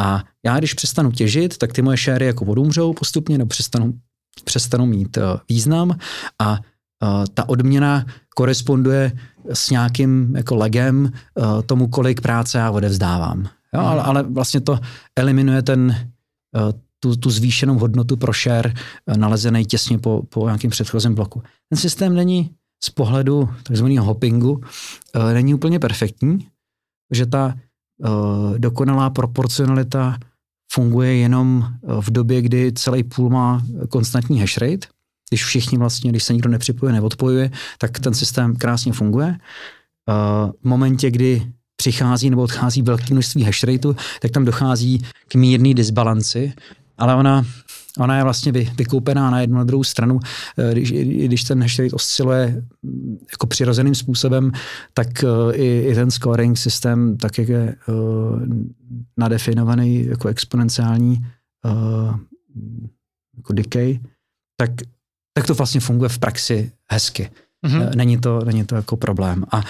A 0.01 0.23
já, 0.45 0.57
když 0.57 0.73
přestanu 0.73 1.11
těžit, 1.11 1.57
tak 1.57 1.73
ty 1.73 1.81
moje 1.81 1.97
šéry 1.97 2.25
jako 2.25 2.45
odumřou 2.45 2.93
postupně 2.93 3.37
nebo 3.37 3.49
přestanou, 3.49 3.93
přestanou 4.43 4.85
mít 4.85 5.17
uh, 5.17 5.23
význam 5.49 5.97
a 6.41 6.59
ta 7.33 7.49
odměna 7.49 8.05
koresponduje 8.35 9.11
s 9.53 9.69
nějakým 9.69 10.35
jako 10.35 10.55
legem 10.55 11.11
tomu, 11.65 11.87
kolik 11.87 12.21
práce 12.21 12.57
já 12.57 12.71
odevzdávám. 12.71 13.49
Jo, 13.73 13.81
mm. 13.81 13.87
ale, 13.87 14.01
ale 14.01 14.23
vlastně 14.23 14.61
to 14.61 14.79
eliminuje 15.15 15.61
ten, 15.61 16.09
tu, 16.99 17.15
tu 17.15 17.29
zvýšenou 17.29 17.79
hodnotu 17.79 18.17
pro 18.17 18.33
share 18.33 18.73
nalezený 19.15 19.65
těsně 19.65 19.97
po, 19.97 20.23
po 20.29 20.45
nějakém 20.45 20.71
předchozím 20.71 21.15
bloku. 21.15 21.43
Ten 21.69 21.79
systém 21.79 22.15
není 22.15 22.49
z 22.83 22.89
pohledu 22.89 23.49
takzvaného 23.63 24.05
hoppingu 24.05 24.51
uh, 24.51 24.61
není 25.33 25.53
úplně 25.53 25.79
perfektní, 25.79 26.47
že 27.11 27.25
ta 27.25 27.55
uh, 27.97 28.57
dokonalá 28.57 29.09
proporcionalita 29.09 30.17
funguje 30.73 31.15
jenom 31.15 31.73
v 31.99 32.11
době, 32.11 32.41
kdy 32.41 32.73
celý 32.73 33.03
půl 33.03 33.29
má 33.29 33.61
konstantní 33.89 34.39
hash 34.39 34.57
rate, 34.57 34.87
když 35.29 35.45
všichni 35.45 35.77
vlastně, 35.77 36.09
když 36.09 36.23
se 36.23 36.33
nikdo 36.33 36.49
nepřipojuje, 36.49 36.93
neodpojuje, 36.93 37.51
tak 37.77 37.99
ten 37.99 38.13
systém 38.13 38.55
krásně 38.55 38.93
funguje. 38.93 39.37
V 40.61 40.63
momentě, 40.63 41.11
kdy 41.11 41.51
přichází 41.75 42.29
nebo 42.29 42.41
odchází 42.41 42.81
velké 42.81 43.13
množství 43.13 43.43
hash 43.43 43.63
rateu, 43.63 43.93
tak 44.21 44.31
tam 44.31 44.45
dochází 44.45 45.05
k 45.27 45.35
mírný 45.35 45.73
disbalanci, 45.73 46.53
ale 46.97 47.15
ona 47.15 47.45
Ona 47.99 48.17
je 48.17 48.23
vlastně 48.23 48.51
vy, 48.51 48.71
vykoupená 48.75 49.29
na 49.29 49.41
jednu 49.41 49.57
na 49.57 49.63
druhou 49.63 49.83
stranu. 49.83 50.19
Eh, 50.57 50.71
když, 50.71 50.91
když 50.91 51.43
ten 51.43 51.61
hash 51.61 51.79
rate 51.79 51.95
osciluje 51.95 52.63
mm, 52.83 53.17
jako 53.31 53.47
přirozeným 53.47 53.95
způsobem, 53.95 54.51
tak 54.93 55.23
eh, 55.23 55.55
i, 55.55 55.87
i 55.91 55.95
ten 55.95 56.11
scoring 56.11 56.57
systém, 56.57 57.17
tak 57.17 57.37
jak 57.37 57.49
je 57.49 57.75
uh, 57.87 58.41
nadefinovaný 59.17 60.05
jako 60.05 60.27
exponenciální 60.27 61.25
uh, 61.65 62.15
jako 63.37 63.53
decay, 63.53 63.99
tak, 64.57 64.71
tak 65.33 65.47
to 65.47 65.53
vlastně 65.53 65.79
funguje 65.79 66.09
v 66.09 66.19
praxi 66.19 66.71
hezky. 66.91 67.29
Mm-hmm. 67.65 67.95
Není, 67.95 68.17
to, 68.17 68.39
není 68.45 68.65
to 68.65 68.75
jako 68.75 68.97
problém. 68.97 69.43
A 69.51 69.61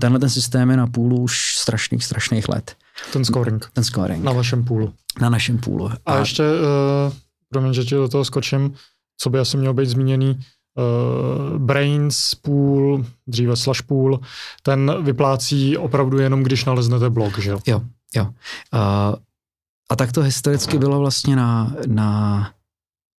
tenhle 0.00 0.18
ten 0.18 0.30
systém 0.30 0.70
je 0.70 0.76
na 0.76 0.86
půlu 0.86 1.20
už 1.20 1.56
strašných, 1.56 2.04
strašných 2.04 2.48
let. 2.48 2.76
Ten 3.12 3.24
scoring. 3.24 3.70
Ten 3.72 3.84
scoring. 3.84 4.24
Na 4.24 4.32
vašem 4.32 4.64
půlu. 4.64 4.94
Na 5.20 5.30
našem 5.30 5.58
půlu. 5.58 5.90
A, 5.90 5.98
a 6.06 6.18
ještě 6.18 6.42
uh, 6.42 7.12
promiň, 7.52 7.72
že 7.72 7.84
ti 7.84 7.94
do 7.94 8.08
toho 8.08 8.24
skočím, 8.24 8.74
co 9.18 9.30
by 9.30 9.38
asi 9.38 9.56
mělo 9.56 9.74
být 9.74 9.88
zmíněný, 9.88 10.40
uh, 10.40 11.58
Brains 11.58 12.34
pool, 12.34 13.04
dříve 13.26 13.56
Slash 13.56 13.82
pool, 13.82 14.20
ten 14.62 15.04
vyplácí 15.04 15.76
opravdu 15.76 16.18
jenom, 16.18 16.42
když 16.42 16.64
naleznete 16.64 17.10
blok, 17.10 17.38
že 17.38 17.50
jo? 17.50 17.58
Jo, 17.66 17.82
jo. 18.16 18.24
Uh, 18.24 19.16
a 19.90 19.96
tak 19.96 20.12
to 20.12 20.22
historicky 20.22 20.78
bylo 20.78 20.98
vlastně 20.98 21.36
na, 21.36 21.76
na 21.86 22.50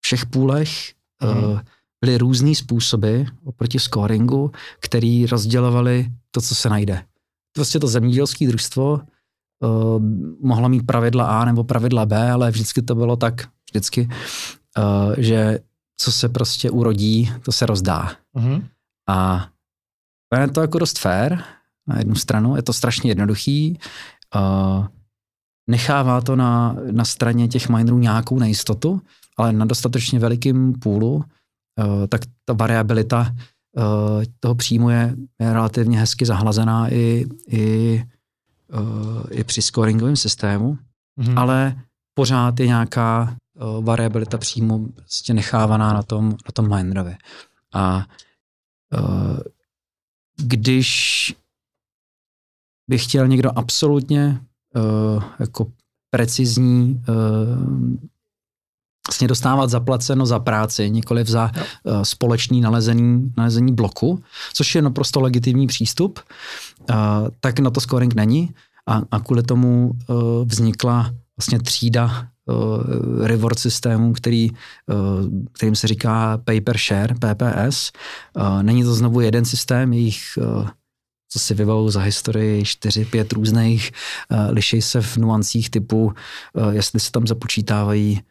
všech 0.05 0.25
půlech. 0.25 0.93
Hmm. 1.21 1.43
Uh, 1.43 1.59
byly 2.01 2.17
různý 2.17 2.55
způsoby 2.55 3.21
oproti 3.45 3.79
scoringu, 3.79 4.51
který 4.79 5.25
rozdělovali 5.25 6.11
to, 6.31 6.41
co 6.41 6.55
se 6.55 6.69
najde. 6.69 7.05
Prostě 7.55 7.79
to 7.79 7.87
zemědělské 7.87 8.47
družstvo 8.47 8.93
uh, 8.93 10.03
mohlo 10.41 10.69
mít 10.69 10.85
pravidla 10.85 11.25
A 11.41 11.45
nebo 11.45 11.63
pravidla 11.63 12.05
B, 12.05 12.31
ale 12.31 12.51
vždycky 12.51 12.81
to 12.81 12.95
bylo 12.95 13.15
tak, 13.15 13.47
vždycky, 13.73 14.09
uh, 14.77 15.13
že 15.17 15.59
co 15.97 16.11
se 16.11 16.29
prostě 16.29 16.71
urodí, 16.71 17.31
to 17.45 17.51
se 17.51 17.65
rozdá. 17.65 18.11
Uh-huh. 18.35 18.63
A 19.09 19.47
je 20.41 20.47
to 20.47 20.61
jako 20.61 20.79
dost 20.79 20.99
fair 20.99 21.37
na 21.87 21.97
jednu 21.97 22.15
stranu, 22.15 22.55
je 22.55 22.61
to 22.61 22.73
strašně 22.73 23.11
jednoduchý, 23.11 23.79
uh, 24.35 24.87
nechává 25.69 26.21
to 26.21 26.35
na, 26.35 26.75
na 26.91 27.05
straně 27.05 27.47
těch 27.47 27.69
minerů 27.69 27.99
nějakou 27.99 28.39
nejistotu, 28.39 29.01
ale 29.37 29.53
na 29.53 29.65
dostatečně 29.65 30.19
velikým 30.19 30.73
půlu, 30.73 31.15
uh, 31.15 31.23
tak 32.09 32.21
ta 32.45 32.53
variabilita 32.53 33.35
uh, 33.77 34.23
toho 34.39 34.55
příjmu 34.55 34.89
je, 34.89 35.15
je 35.39 35.53
relativně 35.53 35.99
hezky 35.99 36.25
zahlazená 36.25 36.93
i, 36.93 37.25
i, 37.47 38.03
uh, 38.73 39.23
i 39.29 39.43
při 39.43 39.61
scoringovém 39.61 40.15
systému, 40.15 40.77
mm-hmm. 41.19 41.39
ale 41.39 41.75
pořád 42.13 42.59
je 42.59 42.67
nějaká 42.67 43.35
variabilita 43.81 44.37
příjmu 44.37 44.87
prostě 44.87 45.33
nechávaná 45.33 45.93
na 45.93 46.03
tom, 46.03 46.29
na 46.29 46.51
tom 46.53 46.69
minerovi. 46.69 47.15
A 47.73 48.05
uh, 48.99 49.39
když 50.37 51.35
bych 52.89 53.03
chtěl 53.03 53.27
někdo 53.27 53.51
absolutně 53.55 54.41
uh, 54.75 55.23
jako 55.39 55.71
precizní 56.09 57.03
uh, 57.09 57.95
vlastně 59.07 59.27
dostávat 59.27 59.69
zaplaceno 59.69 60.25
za 60.25 60.39
práci, 60.39 60.89
nikoliv 60.89 61.27
za 61.27 61.51
uh, 61.83 62.01
společný 62.01 62.61
nalezení, 62.61 63.33
nalezení 63.37 63.73
bloku, 63.73 64.23
což 64.53 64.75
je 64.75 64.81
naprosto 64.81 65.21
legitimní 65.21 65.67
přístup, 65.67 66.19
uh, 66.89 66.95
tak 67.39 67.59
na 67.59 67.69
to 67.69 67.81
scoring 67.81 68.15
není 68.15 68.55
a, 68.87 69.01
a 69.11 69.19
kvůli 69.19 69.43
tomu 69.43 69.91
uh, 69.91 70.15
vznikla 70.45 71.13
vlastně 71.37 71.59
třída 71.59 72.32
reward 73.23 73.59
systémů, 73.59 74.13
který, 74.13 74.49
uh, 74.51 74.57
kterým 75.51 75.75
se 75.75 75.87
říká 75.87 76.37
paper 76.37 76.77
share, 76.77 77.15
PPS. 77.15 77.91
Uh, 78.35 78.63
není 78.63 78.83
to 78.83 78.93
znovu 78.93 79.21
jeden 79.21 79.45
systém, 79.45 79.93
jejich 79.93 80.19
co 81.29 81.39
si 81.39 81.53
vybavu 81.53 81.89
za 81.89 82.01
historii, 82.01 82.65
čtyři, 82.65 83.05
pět 83.05 83.33
různých, 83.33 83.91
liší 84.49 84.81
se 84.81 85.01
v 85.01 85.17
nuancích 85.17 85.69
typu, 85.69 86.13
jestli 86.71 86.99
se 86.99 87.11
tam 87.11 87.27
započítávají 87.27 88.21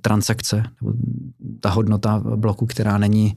transakce, 0.00 0.62
nebo 0.80 0.92
ta 1.60 1.70
hodnota 1.70 2.22
bloku, 2.36 2.66
která 2.66 2.98
není 2.98 3.36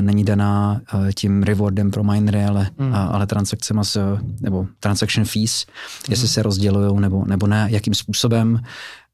není 0.00 0.24
daná 0.24 0.80
uh, 0.94 1.10
tím 1.14 1.42
rewardem 1.42 1.90
pro 1.90 2.04
minery, 2.04 2.44
ale, 2.44 2.70
mm. 2.78 2.88
uh, 2.88 2.96
ale 2.96 3.26
transakcemi 3.26 3.80
s, 3.84 4.18
nebo 4.40 4.66
transaction 4.80 5.26
fees, 5.26 5.66
mm. 5.66 5.72
jestli 6.10 6.28
se 6.28 6.42
rozdělují 6.42 7.00
nebo, 7.00 7.24
nebo 7.24 7.46
ne, 7.46 7.66
jakým 7.70 7.94
způsobem. 7.94 8.60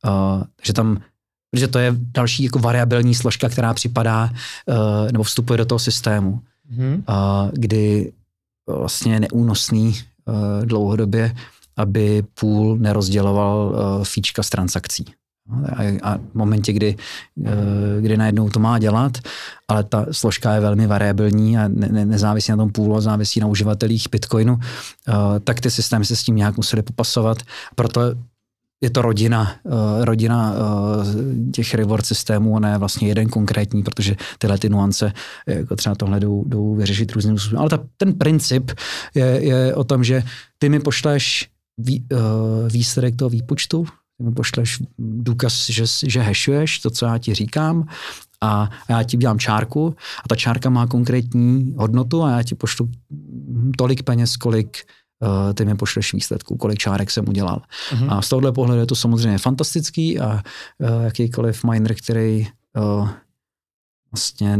Uh, 0.04 0.42
že 0.62 0.72
tam 0.72 1.00
že 1.56 1.68
to 1.68 1.78
je 1.78 1.94
další 1.96 2.44
jako 2.44 2.58
variabilní 2.58 3.14
složka, 3.14 3.48
která 3.48 3.74
připadá 3.74 4.30
uh, 4.30 5.12
nebo 5.12 5.24
vstupuje 5.24 5.56
do 5.56 5.64
toho 5.64 5.78
systému, 5.78 6.40
mm. 6.70 6.94
uh, 6.94 7.04
kdy 7.52 8.12
vlastně 8.68 9.12
je 9.12 9.20
neúnosný 9.20 9.88
uh, 9.88 10.66
dlouhodobě, 10.66 11.36
aby 11.76 12.24
půl 12.40 12.76
nerozděloval 12.78 13.68
uh, 13.68 14.04
fíčka 14.04 14.42
z 14.42 14.50
transakcí. 14.50 15.04
A, 15.52 15.82
a 16.02 16.18
v 16.18 16.34
momentě, 16.34 16.72
kdy, 16.72 16.96
eh, 17.44 17.50
kdy 18.00 18.16
najednou 18.16 18.50
to 18.50 18.60
má 18.60 18.78
dělat, 18.78 19.18
ale 19.68 19.84
ta 19.84 20.06
složka 20.10 20.54
je 20.54 20.60
velmi 20.60 20.86
variabilní 20.86 21.58
a 21.58 21.68
ne, 21.68 21.88
ne, 21.88 22.04
nezávisí 22.04 22.50
na 22.50 22.56
tom 22.56 22.70
půlu, 22.70 23.00
závisí 23.00 23.40
na 23.40 23.46
uživatelích 23.46 24.06
Bitcoinu, 24.10 24.58
eh, 24.60 25.12
tak 25.40 25.60
ty 25.60 25.70
systémy 25.70 26.04
se 26.04 26.16
s 26.16 26.22
tím 26.22 26.36
nějak 26.36 26.56
museli 26.56 26.82
popasovat. 26.82 27.38
Proto 27.74 28.00
je 28.80 28.90
to 28.90 29.02
rodina, 29.02 29.52
eh, 29.66 30.04
rodina 30.04 30.54
těch 31.52 31.74
reward 31.74 32.06
systémů, 32.06 32.58
ne 32.58 32.78
vlastně 32.78 33.08
jeden 33.08 33.28
konkrétní, 33.28 33.82
protože 33.82 34.16
tyhle 34.38 34.58
ty 34.58 34.68
nuance 34.68 35.12
jako 35.46 35.76
třeba 35.76 35.94
tohle 35.94 36.20
jdou, 36.20 36.44
jdou 36.46 36.74
vyřešit 36.74 37.12
různým 37.12 37.38
způsobem. 37.38 37.60
Ale 37.60 37.70
ta, 37.70 37.78
ten 37.96 38.12
princip 38.12 38.70
je, 39.14 39.24
je 39.24 39.74
o 39.74 39.84
tom, 39.84 40.04
že 40.04 40.22
ty 40.58 40.68
mi 40.68 40.80
pošleš 40.80 41.48
vý, 41.78 42.06
výsledek 42.68 43.16
toho 43.16 43.28
výpočtu, 43.28 43.86
ty 44.18 44.24
mi 44.24 44.32
pošleš 44.32 44.82
důkaz, 44.98 45.70
že, 45.70 45.84
že 46.06 46.20
hashuješ 46.20 46.78
to, 46.78 46.90
co 46.90 47.06
já 47.06 47.18
ti 47.18 47.34
říkám 47.34 47.88
a, 48.40 48.70
já 48.88 49.02
ti 49.02 49.16
udělám 49.16 49.38
čárku 49.38 49.96
a 50.24 50.28
ta 50.28 50.36
čárka 50.36 50.70
má 50.70 50.86
konkrétní 50.86 51.74
hodnotu 51.76 52.22
a 52.22 52.30
já 52.30 52.42
ti 52.42 52.54
pošlu 52.54 52.90
tolik 53.78 54.02
peněz, 54.02 54.36
kolik 54.36 54.86
uh, 55.20 55.52
ty 55.52 55.64
mi 55.64 55.74
pošleš 55.74 56.12
výsledku, 56.12 56.56
kolik 56.56 56.78
čárek 56.78 57.10
jsem 57.10 57.28
udělal. 57.28 57.62
Uh-huh. 57.92 58.18
A 58.18 58.22
z 58.22 58.28
tohohle 58.28 58.52
pohledu 58.52 58.80
je 58.80 58.86
to 58.86 58.94
samozřejmě 58.94 59.38
fantastický 59.38 60.20
a 60.20 60.32
uh, 60.34 61.04
jakýkoliv 61.04 61.64
miner, 61.64 61.94
který 61.94 62.46
uh, 62.76 63.08
vlastně 64.12 64.58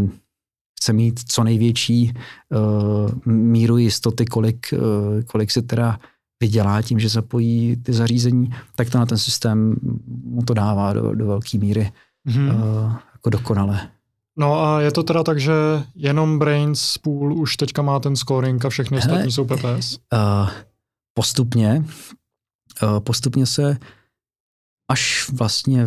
chce 0.80 0.92
mít 0.92 1.20
co 1.28 1.44
největší 1.44 2.12
uh, 2.48 3.32
míru 3.32 3.78
jistoty, 3.78 4.26
kolik, 4.26 4.66
uh, 4.72 5.22
kolik 5.22 5.50
si 5.50 5.62
teda 5.62 5.98
vydělá 6.40 6.82
tím, 6.82 7.00
že 7.00 7.08
zapojí 7.08 7.76
ty 7.76 7.92
zařízení, 7.92 8.50
tak 8.74 8.90
to 8.90 8.98
na 8.98 9.06
ten 9.06 9.18
systém 9.18 9.76
mu 10.24 10.42
to 10.42 10.54
dává 10.54 10.92
do, 10.92 11.14
do 11.14 11.26
velké 11.26 11.58
míry 11.58 11.92
mm-hmm. 12.28 12.54
uh, 12.54 12.92
jako 13.12 13.30
dokonale. 13.30 13.88
No 14.38 14.64
a 14.64 14.80
je 14.80 14.92
to 14.92 15.02
teda 15.02 15.22
tak, 15.22 15.40
že 15.40 15.52
jenom 15.94 16.38
Brains 16.38 16.98
Pool 16.98 17.34
už 17.34 17.56
teďka 17.56 17.82
má 17.82 18.00
ten 18.00 18.16
scoring 18.16 18.64
a 18.64 18.68
všechny 18.68 19.00
Hele, 19.00 19.12
ostatní 19.12 19.32
jsou 19.32 19.44
PPS? 19.44 19.92
Uh, 19.92 19.98
eh, 20.12 20.50
postupně, 21.14 21.84
uh, 22.82 23.00
postupně 23.00 23.46
se 23.46 23.78
až 24.90 25.30
vlastně, 25.32 25.86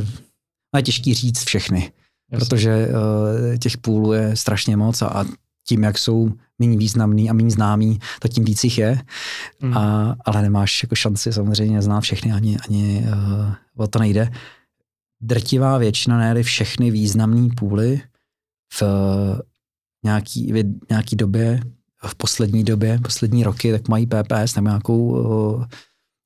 je 0.76 0.84
těžký 0.84 1.14
říct 1.14 1.44
všechny, 1.44 1.92
Jasně. 2.32 2.46
protože 2.46 2.88
uh, 2.88 3.58
těch 3.58 3.78
půlů 3.78 4.14
je 4.14 4.36
strašně 4.36 4.78
moc 4.78 5.02
a, 5.02 5.08
a 5.08 5.26
tím, 5.68 5.84
jak 5.84 5.98
jsou 5.98 6.32
méně 6.60 6.78
významný 6.78 7.30
a 7.30 7.34
méně 7.34 7.52
známý, 7.52 8.00
tak 8.20 8.32
tím 8.32 8.46
víc 8.46 8.64
jich 8.64 8.78
je. 8.78 9.02
Mm. 9.62 9.78
A, 9.78 10.16
ale 10.26 10.42
nemáš 10.42 10.84
jako 10.84 10.96
šanci 10.96 11.34
samozřejmě 11.34 11.82
znát 11.82 12.02
všechny, 12.02 12.32
ani, 12.32 12.58
ani 12.58 13.06
uh, 13.08 13.84
o 13.84 13.88
to 13.88 14.00
nejde. 14.00 14.32
Drtivá 15.22 15.78
většina, 15.78 16.18
ne 16.18 16.44
všechny 16.44 16.92
významné 16.92 17.50
půly 17.58 18.02
v 18.74 18.84
nějaký, 20.06 20.54
v 20.54 20.64
nějaký 20.90 21.16
době, 21.16 21.62
v 22.08 22.16
poslední 22.16 22.64
době, 22.64 23.00
poslední 23.04 23.44
roky, 23.44 23.72
tak 23.72 23.88
mají 23.88 24.08
PPS 24.08 24.56
nebo 24.56 24.68
nějakou, 24.68 25.08
uh, 25.08 25.66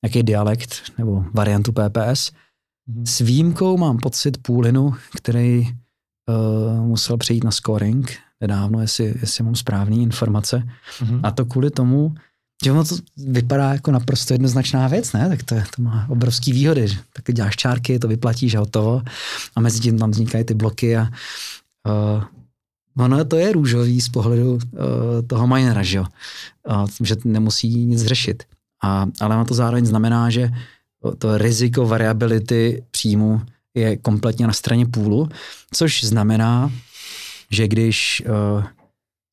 nějaký 0.04 0.22
dialekt 0.22 0.82
nebo 0.98 1.24
variantu 1.34 1.72
PPS. 1.72 2.32
Mm. 2.86 3.06
S 3.06 3.18
výjimkou 3.18 3.76
mám 3.76 3.98
pocit 3.98 4.42
půlinu, 4.42 4.94
který 5.16 5.62
uh, 5.62 6.86
musel 6.86 7.16
přejít 7.16 7.44
na 7.44 7.50
scoring, 7.50 8.18
nedávno, 8.42 8.80
jestli, 8.80 9.14
jestli 9.20 9.44
mám 9.44 9.54
správné 9.54 9.96
informace. 9.96 10.62
Mm-hmm. 10.98 11.20
A 11.22 11.30
to 11.30 11.44
kvůli 11.44 11.70
tomu, 11.70 12.14
že 12.64 12.72
ono 12.72 12.84
to 12.84 12.96
vypadá 13.16 13.72
jako 13.72 13.90
naprosto 13.90 14.34
jednoznačná 14.34 14.88
věc, 14.88 15.12
ne? 15.12 15.28
Tak 15.28 15.42
to, 15.42 15.54
to 15.76 15.82
má 15.82 16.06
obrovský 16.08 16.52
výhody. 16.52 16.88
Že? 16.88 16.96
Tak 17.12 17.34
děláš 17.34 17.56
čárky, 17.56 17.98
to 17.98 18.08
vyplatíš 18.08 18.54
a 18.54 18.60
hotovo. 18.60 19.02
A 19.56 19.60
mezi 19.60 19.80
tím 19.80 19.98
tam 19.98 20.10
vznikají 20.10 20.44
ty 20.44 20.54
bloky 20.54 20.96
a 20.96 21.08
uh, 21.86 22.24
ono 23.04 23.24
to 23.24 23.36
je 23.36 23.52
růžový 23.52 24.00
z 24.00 24.08
pohledu 24.08 24.54
uh, 24.54 24.60
toho 25.26 25.46
minera, 25.46 25.82
že 25.82 25.96
jo? 25.96 26.06
Uh, 26.68 26.86
že 27.00 27.16
nemusí 27.24 27.84
nic 27.84 28.02
řešit. 28.02 28.42
A, 28.84 29.06
ale 29.20 29.36
ono 29.36 29.44
to 29.44 29.54
zároveň 29.54 29.86
znamená, 29.86 30.30
že 30.30 30.50
to 31.18 31.38
riziko 31.38 31.86
variability 31.86 32.84
příjmu 32.90 33.40
je 33.74 33.96
kompletně 33.96 34.46
na 34.46 34.52
straně 34.52 34.86
půlu, 34.86 35.28
což 35.74 36.04
znamená, 36.04 36.70
že 37.52 37.68
když 37.68 38.22
uh, 38.26 38.64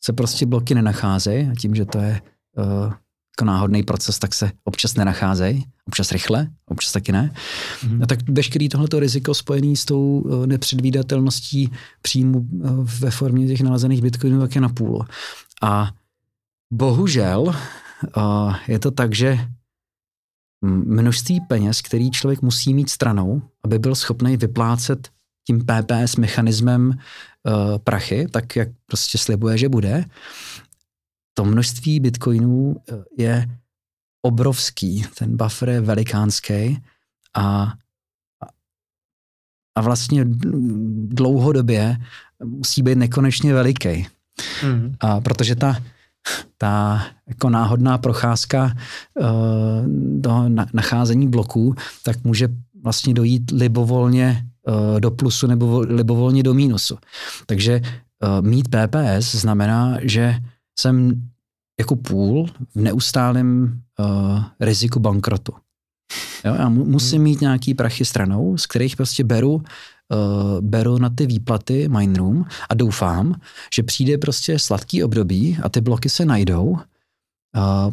se 0.04 0.14
prostě 0.14 0.46
bloky 0.46 0.76
nenacházejí, 0.76 1.50
a 1.52 1.56
tím, 1.56 1.76
že 1.76 1.86
to 1.86 1.98
je 1.98 2.22
uh, 2.58 2.94
jako 3.38 3.46
náhodný 3.46 3.84
proces, 3.84 4.20
tak 4.20 4.34
se 4.34 4.52
občas 4.64 4.96
nenacházejí, 4.96 5.66
občas 5.88 6.12
rychle, 6.12 6.48
občas 6.66 6.92
taky 6.92 7.12
ne. 7.12 7.32
Mm-hmm. 7.82 8.04
A 8.04 8.06
tak 8.06 8.30
veškerý 8.30 8.70
tohleto 8.70 9.00
riziko 9.00 9.34
spojené 9.34 9.76
s 9.76 9.86
tou 9.86 10.20
uh, 10.20 10.48
nepředvídatelností 10.48 11.72
příjmu 12.02 12.40
uh, 12.40 12.88
ve 13.00 13.12
formě 13.12 13.48
těch 13.48 13.62
nalezených 13.62 14.02
bitcoinů 14.02 14.40
tak 14.40 14.56
je 14.56 14.62
na 14.62 14.70
půl. 14.70 15.06
A 15.62 15.92
bohužel 16.74 17.42
uh, 17.42 18.56
je 18.68 18.80
to 18.80 18.92
tak, 18.92 19.16
že 19.16 19.40
množství 20.62 21.42
peněz, 21.48 21.82
který 21.82 22.12
člověk 22.12 22.42
musí 22.42 22.74
mít 22.74 22.90
stranou, 22.90 23.42
aby 23.64 23.80
byl 23.80 23.96
schopný 23.96 24.38
vyplácet 24.38 25.10
tím 25.50 25.66
PPS 25.66 26.16
mechanismem 26.16 26.89
uh, 26.89 27.78
prachy, 27.78 28.28
tak 28.32 28.56
jak 28.56 28.70
prostě 28.86 29.18
slibuje, 29.18 29.58
že 29.58 29.70
bude, 29.70 30.06
to 31.34 31.45
množství 31.45 32.00
bitcoinů 32.00 32.76
eh, 32.78 33.04
je 33.18 33.50
obrovský, 34.22 35.06
ten 35.18 35.38
buffer 35.38 35.70
je 35.70 35.82
velikánský 35.82 36.78
a, 37.34 37.74
a 39.76 39.82
vlastně 39.82 40.26
dlouhodobě 41.08 41.97
musí 42.43 42.82
být 42.82 42.97
nekonečně 42.97 43.54
veliký. 43.54 44.08
Mm. 44.64 44.95
A 45.00 45.22
protože 45.22 45.56
ta, 45.56 45.82
ta 46.58 47.06
jako 47.28 47.50
náhodná 47.50 47.97
procházka 47.97 48.74
uh, 49.20 49.28
do 50.20 50.50
nacházení 50.74 51.28
bloků, 51.28 51.76
tak 52.04 52.24
může 52.24 52.47
vlastně 52.84 53.14
dojít 53.14 53.52
libovolně 53.52 54.45
do 55.00 55.12
plusu 55.12 55.48
nebo 55.48 55.80
libovolně 55.80 56.44
do 56.44 56.54
mínusu. 56.54 56.98
Takže 57.46 57.82
uh, 57.82 58.48
mít 58.48 58.68
PPS 58.68 59.36
znamená, 59.36 59.98
že 60.02 60.36
jsem 60.80 61.30
jako 61.80 61.96
půl 61.96 62.48
v 62.76 62.82
neustálém 62.82 63.82
uh, 64.00 64.44
riziku 64.60 65.00
bankrotu. 65.00 65.54
Jo, 66.46 66.56
já 66.56 66.70
mu, 66.70 66.86
musím 66.86 67.18
hmm. 67.18 67.24
mít 67.24 67.42
nějaký 67.42 67.74
prachy 67.74 68.06
stranou, 68.06 68.58
z 68.58 68.66
kterých 68.66 68.96
prostě 68.96 69.24
beru, 69.24 69.54
uh, 69.54 69.62
beru 70.62 70.98
na 70.98 71.10
ty 71.10 71.26
výplaty 71.26 71.90
Mindroom 71.90 72.46
a 72.70 72.74
doufám, 72.74 73.36
že 73.76 73.84
přijde 73.84 74.18
prostě 74.18 74.60
sladký 74.60 75.04
období 75.04 75.58
a 75.64 75.70
ty 75.70 75.82
bloky 75.82 76.10
se 76.10 76.26
najdou 76.26 76.66
uh, 76.66 76.80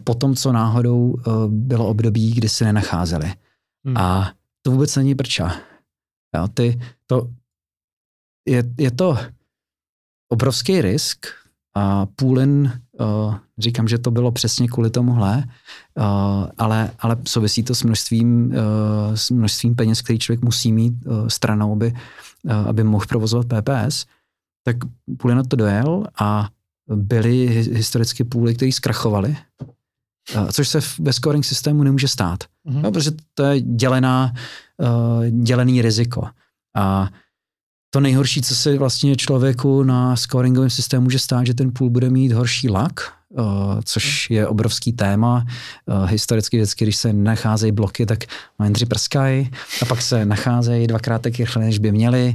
po 0.04 0.14
tom, 0.14 0.34
co 0.34 0.52
náhodou 0.52 0.98
uh, 0.98 1.46
bylo 1.46 1.88
období, 1.88 2.32
kdy 2.34 2.48
se 2.48 2.64
nenacházely. 2.64 3.32
Hmm. 3.86 3.96
A 3.96 4.32
to 4.62 4.70
vůbec 4.70 4.96
není 4.96 5.14
prča. 5.14 5.56
Jo, 6.36 6.48
ty, 6.48 6.80
to, 7.06 7.30
je, 8.48 8.64
je 8.78 8.90
to 8.90 9.18
obrovský 10.28 10.80
risk, 10.82 11.26
a 11.76 12.06
Půlin, 12.06 12.80
uh, 13.00 13.34
říkám, 13.58 13.88
že 13.88 13.98
to 13.98 14.10
bylo 14.10 14.32
přesně 14.32 14.68
kvůli 14.68 14.90
tomuhle, 14.90 15.44
uh, 15.98 16.04
ale, 16.58 16.90
ale 16.98 17.16
souvisí 17.26 17.62
to 17.62 17.74
s 17.74 17.82
množstvím, 17.82 18.46
uh, 18.46 19.14
s 19.14 19.30
množstvím 19.30 19.74
peněz, 19.74 20.02
který 20.02 20.18
člověk 20.18 20.44
musí 20.44 20.72
mít 20.72 21.06
uh, 21.06 21.28
stranou, 21.28 21.72
aby, 21.72 21.94
uh, 22.44 22.52
aby 22.52 22.84
mohl 22.84 23.06
provozovat 23.08 23.46
PPS. 23.46 24.06
Tak 24.64 24.76
Půlin 25.18 25.36
na 25.36 25.42
to 25.42 25.56
dojel 25.56 26.06
a 26.18 26.48
byly 26.88 27.46
historicky 27.72 28.24
půly, 28.24 28.54
které 28.54 28.72
zkrachovaly, 28.72 29.36
což 30.52 30.68
se 30.68 30.80
ve 30.98 31.12
scoring 31.12 31.44
systému 31.44 31.82
nemůže 31.82 32.08
stát, 32.08 32.44
mm-hmm. 32.44 32.82
no, 32.82 32.92
protože 32.92 33.10
to 33.34 33.44
je 33.44 33.60
dělená, 33.60 34.32
uh, 34.78 35.26
dělený 35.42 35.82
riziko. 35.82 36.28
A 36.76 37.08
to 37.90 38.00
nejhorší, 38.00 38.42
co 38.42 38.54
se 38.54 38.78
vlastně 38.78 39.16
člověku 39.16 39.82
na 39.82 40.16
scoringovém 40.16 40.70
systému 40.70 41.04
může 41.04 41.18
stát, 41.18 41.46
že 41.46 41.54
ten 41.54 41.72
půl 41.72 41.90
bude 41.90 42.10
mít 42.10 42.32
horší 42.32 42.68
lak, 42.68 43.00
uh, 43.28 43.44
což 43.84 44.30
je 44.30 44.46
obrovský 44.46 44.92
téma. 44.92 45.46
Uh, 45.86 46.04
historicky 46.10 46.56
vždycky, 46.56 46.84
když 46.84 46.96
se 46.96 47.12
nacházejí 47.12 47.72
bloky, 47.72 48.06
tak 48.06 48.24
mindři 48.62 48.86
prskají 48.86 49.50
a 49.82 49.84
pak 49.84 50.02
se 50.02 50.24
nacházejí 50.24 50.86
dvakrát 50.86 51.22
tak 51.22 51.36
rychle, 51.38 51.64
než 51.64 51.78
by 51.78 51.92
měli, 51.92 52.34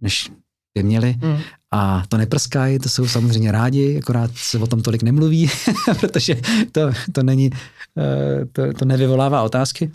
než 0.00 0.30
by 0.74 0.82
měli. 0.82 1.16
Mm. 1.22 1.38
A 1.72 2.02
to 2.08 2.16
neprskají, 2.16 2.78
to 2.78 2.88
jsou 2.88 3.08
samozřejmě 3.08 3.52
rádi, 3.52 3.98
akorát 3.98 4.30
se 4.34 4.58
o 4.58 4.66
tom 4.66 4.82
tolik 4.82 5.02
nemluví, 5.02 5.50
protože 6.00 6.34
to, 6.72 6.80
to 7.12 7.22
není, 7.22 7.50
uh, 7.50 8.44
to, 8.52 8.72
to 8.72 8.84
nevyvolává 8.84 9.42
otázky. 9.42 9.92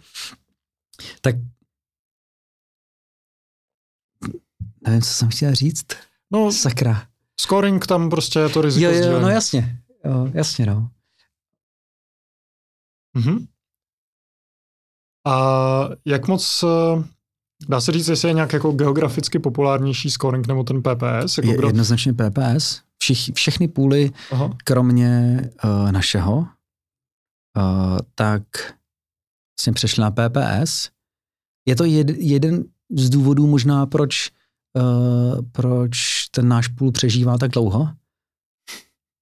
Tak 1.21 1.35
nevím, 4.87 5.01
co 5.01 5.09
jsem 5.09 5.29
chtěl 5.29 5.55
říct. 5.55 5.85
No, 6.31 6.51
Sakra. 6.51 7.07
Scoring 7.41 7.87
tam 7.87 8.09
prostě 8.09 8.39
je 8.39 8.49
to 8.49 8.61
riziko 8.61 8.91
jo, 8.91 9.11
jo, 9.11 9.19
no 9.19 9.29
jasně. 9.29 9.79
Jo, 10.05 10.29
jasně, 10.33 10.65
no. 10.65 10.89
Mhm. 13.13 13.47
A 15.27 15.89
jak 16.05 16.27
moc, 16.27 16.63
eh, 16.63 17.03
dá 17.69 17.81
se 17.81 17.91
říct, 17.91 18.07
jestli 18.07 18.29
je 18.29 18.33
nějak 18.33 18.53
jako 18.53 18.71
geograficky 18.71 19.39
populárnější 19.39 20.09
scoring 20.09 20.47
nebo 20.47 20.63
ten 20.63 20.81
PPS? 20.81 21.37
Jako 21.37 21.49
je, 21.49 21.57
kdo... 21.57 21.67
Jednoznačně 21.67 22.13
PPS. 22.13 22.81
Všich, 23.01 23.33
všechny 23.33 23.67
půly, 23.67 24.11
Aha. 24.31 24.49
kromě 24.63 25.41
uh, 25.63 25.91
našeho, 25.91 26.37
uh, 26.37 26.47
tak 28.15 28.43
vlastně 29.59 29.73
přešli 29.73 30.01
na 30.01 30.11
PPS. 30.11 30.89
Je 31.67 31.75
to 31.75 31.85
jed, 31.85 32.09
jeden 32.09 32.63
z 32.97 33.09
důvodů 33.09 33.47
možná, 33.47 33.85
proč 33.85 34.31
uh, 34.77 35.41
proč 35.51 36.25
ten 36.31 36.47
náš 36.47 36.67
půl 36.67 36.91
přežívá 36.91 37.37
tak 37.37 37.51
dlouho. 37.51 37.89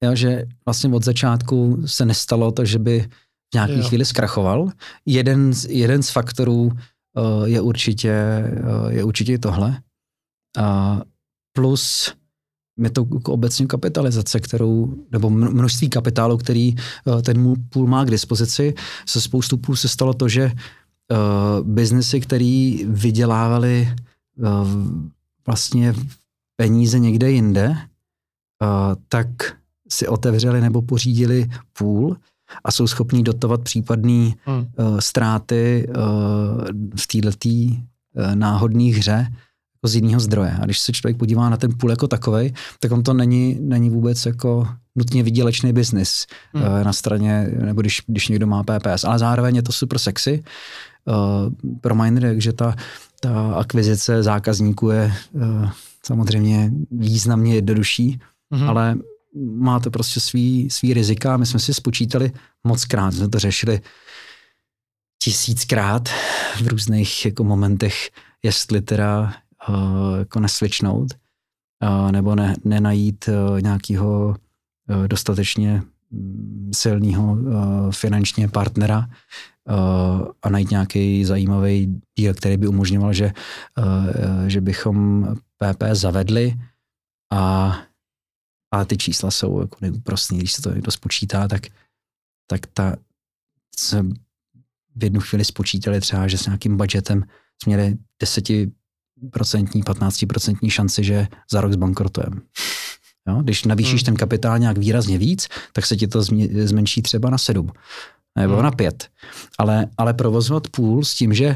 Jo, 0.04 0.16
že 0.16 0.44
vlastně 0.66 0.90
od 0.90 1.04
začátku 1.04 1.82
se 1.86 2.06
nestalo 2.06 2.52
to, 2.52 2.66
že 2.66 2.80
by 2.80 3.10
v 3.52 3.54
nějaký 3.54 3.78
jo. 3.78 3.84
chvíli 3.84 4.06
zkrachoval. 4.06 4.70
Jeden 5.06 5.54
z, 5.54 5.66
jeden 5.66 6.04
z 6.04 6.10
faktorů 6.10 6.72
je, 7.46 7.62
určitě, 7.62 8.44
uh, 8.84 8.92
je 8.92 9.04
určitě 9.04 9.38
tohle. 9.38 9.82
Uh, 10.60 11.02
plus 11.56 12.14
je 12.78 12.90
to 12.90 13.08
obecně 13.26 13.66
kapitalizace, 13.66 14.40
kterou, 14.40 14.96
nebo 15.12 15.30
množství 15.30 15.90
kapitálu, 15.90 16.38
který 16.38 16.76
uh, 16.76 17.22
ten 17.22 17.54
půl 17.70 17.88
má 17.88 18.06
k 18.06 18.12
dispozici. 18.12 18.74
Se 19.08 19.22
spoustu 19.22 19.58
půl 19.58 19.76
se 19.76 19.88
stalo 19.88 20.14
to, 20.14 20.30
že 20.30 20.52
biznesy, 21.64 22.20
které 22.20 22.78
vydělávali 22.88 23.96
vlastně 25.46 25.94
peníze 26.56 27.00
někde 27.00 27.32
jinde, 27.32 27.76
tak 29.08 29.28
si 29.90 30.08
otevřeli 30.08 30.62
nebo 30.62 30.82
pořídili 30.82 31.50
půl 31.78 32.18
a 32.64 32.72
jsou 32.72 32.88
schopní 32.88 33.24
dotovat 33.24 33.62
případné 33.62 34.32
hmm. 34.46 34.66
uh, 34.78 35.00
ztráty 35.00 35.88
uh, 35.90 36.04
v 36.96 37.08
této 37.08 37.50
uh, 37.50 38.36
náhodné 38.36 38.84
hře 38.84 39.28
jako 39.76 39.88
z 39.88 39.96
jiného 39.96 40.20
zdroje. 40.20 40.58
A 40.62 40.66
když 40.66 40.80
se 40.80 40.92
člověk 40.92 41.18
podívá 41.18 41.50
na 41.50 41.58
ten 41.58 41.72
půl 41.78 41.90
jako 41.90 42.08
takový, 42.08 42.54
tak 42.80 42.92
on 42.92 43.04
to 43.04 43.14
není, 43.14 43.58
není 43.62 43.90
vůbec 43.90 44.26
jako 44.26 44.68
nutně 44.96 45.24
vydělečný 45.24 45.74
biznis 45.74 46.26
hmm. 46.54 46.64
uh, 46.64 46.84
na 46.84 46.94
straně, 46.94 47.50
nebo 47.66 47.82
když, 47.82 48.02
když 48.08 48.28
někdo 48.28 48.48
má 48.48 48.64
PPS. 48.64 49.04
Ale 49.04 49.20
zároveň 49.20 49.56
je 49.56 49.62
to 49.62 49.72
super 49.72 50.00
sexy 50.00 50.44
uh, 51.06 51.76
pro 51.82 51.96
minery, 51.96 52.42
že 52.42 52.54
ta 52.54 52.76
ta 53.24 53.54
akvizice 53.54 54.24
zákazníků 54.24 54.90
je 54.90 55.14
uh, 55.32 55.70
samozřejmě 56.06 56.72
významně 56.92 57.56
jednodušší, 57.56 58.20
mm-hmm. 58.54 58.70
ale 58.70 58.96
má 59.36 59.80
to 59.80 59.92
prostě 59.92 60.20
svý, 60.20 60.70
svý 60.70 60.94
rizika. 60.94 61.38
My 61.38 61.46
jsme 61.46 61.60
si 61.60 61.74
spočítali 61.74 62.32
moc 62.64 62.86
krát, 62.86 63.12
jsme 63.12 63.30
to 63.30 63.40
řešili 63.40 63.82
tisíckrát 65.24 66.10
v 66.62 66.68
různých 66.68 67.26
jako 67.26 67.44
momentech, 67.44 68.10
jestli 68.44 68.82
teda 68.82 69.34
uh, 69.70 70.18
jako 70.18 70.40
nesvičnout 70.40 71.14
uh, 71.84 72.12
nebo 72.12 72.36
ne, 72.36 72.56
nenajít 72.64 73.28
uh, 73.28 73.62
nějakého 73.62 74.36
uh, 74.90 75.08
dostatečně 75.08 75.84
mm, 76.12 76.72
silného 76.76 77.34
uh, 77.34 77.92
finančně 77.92 78.48
partnera, 78.48 79.08
uh, 79.70 80.28
a 80.42 80.50
najít 80.50 80.72
nějaký 80.72 81.26
zajímavý 81.26 82.02
díl, 82.20 82.34
který 82.34 82.58
by 82.58 82.68
umožňoval, 82.68 83.14
že, 83.14 83.32
uh, 83.78 84.48
že 84.48 84.62
bychom 84.62 85.28
PP 85.58 85.84
zavedli 85.92 86.54
a, 87.32 87.78
ale 88.74 88.86
ty 88.86 88.98
čísla 88.98 89.32
jsou 89.32 89.62
jako 89.62 89.78
neúprostný, 89.82 90.38
když 90.38 90.52
se 90.52 90.62
to 90.62 90.70
někdo 90.74 90.92
spočítá, 90.92 91.48
tak, 91.48 91.62
tak 92.48 92.68
ta 92.74 92.96
se 93.76 94.04
v 94.96 95.04
jednu 95.04 95.20
chvíli 95.20 95.46
spočítali 95.46 96.00
třeba, 96.02 96.28
že 96.28 96.38
s 96.38 96.46
nějakým 96.46 96.78
budgetem 96.78 97.24
jsme 97.64 97.76
měli 97.76 97.98
10%, 98.24 98.72
15% 99.24 100.70
šanci, 100.70 101.04
že 101.04 101.28
za 101.52 101.62
rok 101.62 101.74
zbankrotujeme. 101.74 102.42
Jo? 103.28 103.42
Když 103.42 103.64
navýšíš 103.64 104.02
hmm. 104.02 104.06
ten 104.06 104.16
kapitál 104.16 104.60
nějak 104.60 104.78
výrazně 104.78 105.18
víc, 105.18 105.48
tak 105.74 105.86
se 105.86 105.96
ti 105.96 106.08
to 106.08 106.22
zmenší 106.64 107.02
třeba 107.02 107.30
na 107.30 107.38
7 107.38 107.72
nebo 108.36 108.54
hmm. 108.54 108.64
na 108.64 108.72
5. 108.72 109.10
Ale, 109.58 109.88
ale 109.98 110.14
provozovat 110.14 110.68
půl 110.68 111.04
s 111.04 111.16
tím, 111.16 111.34
že, 111.34 111.56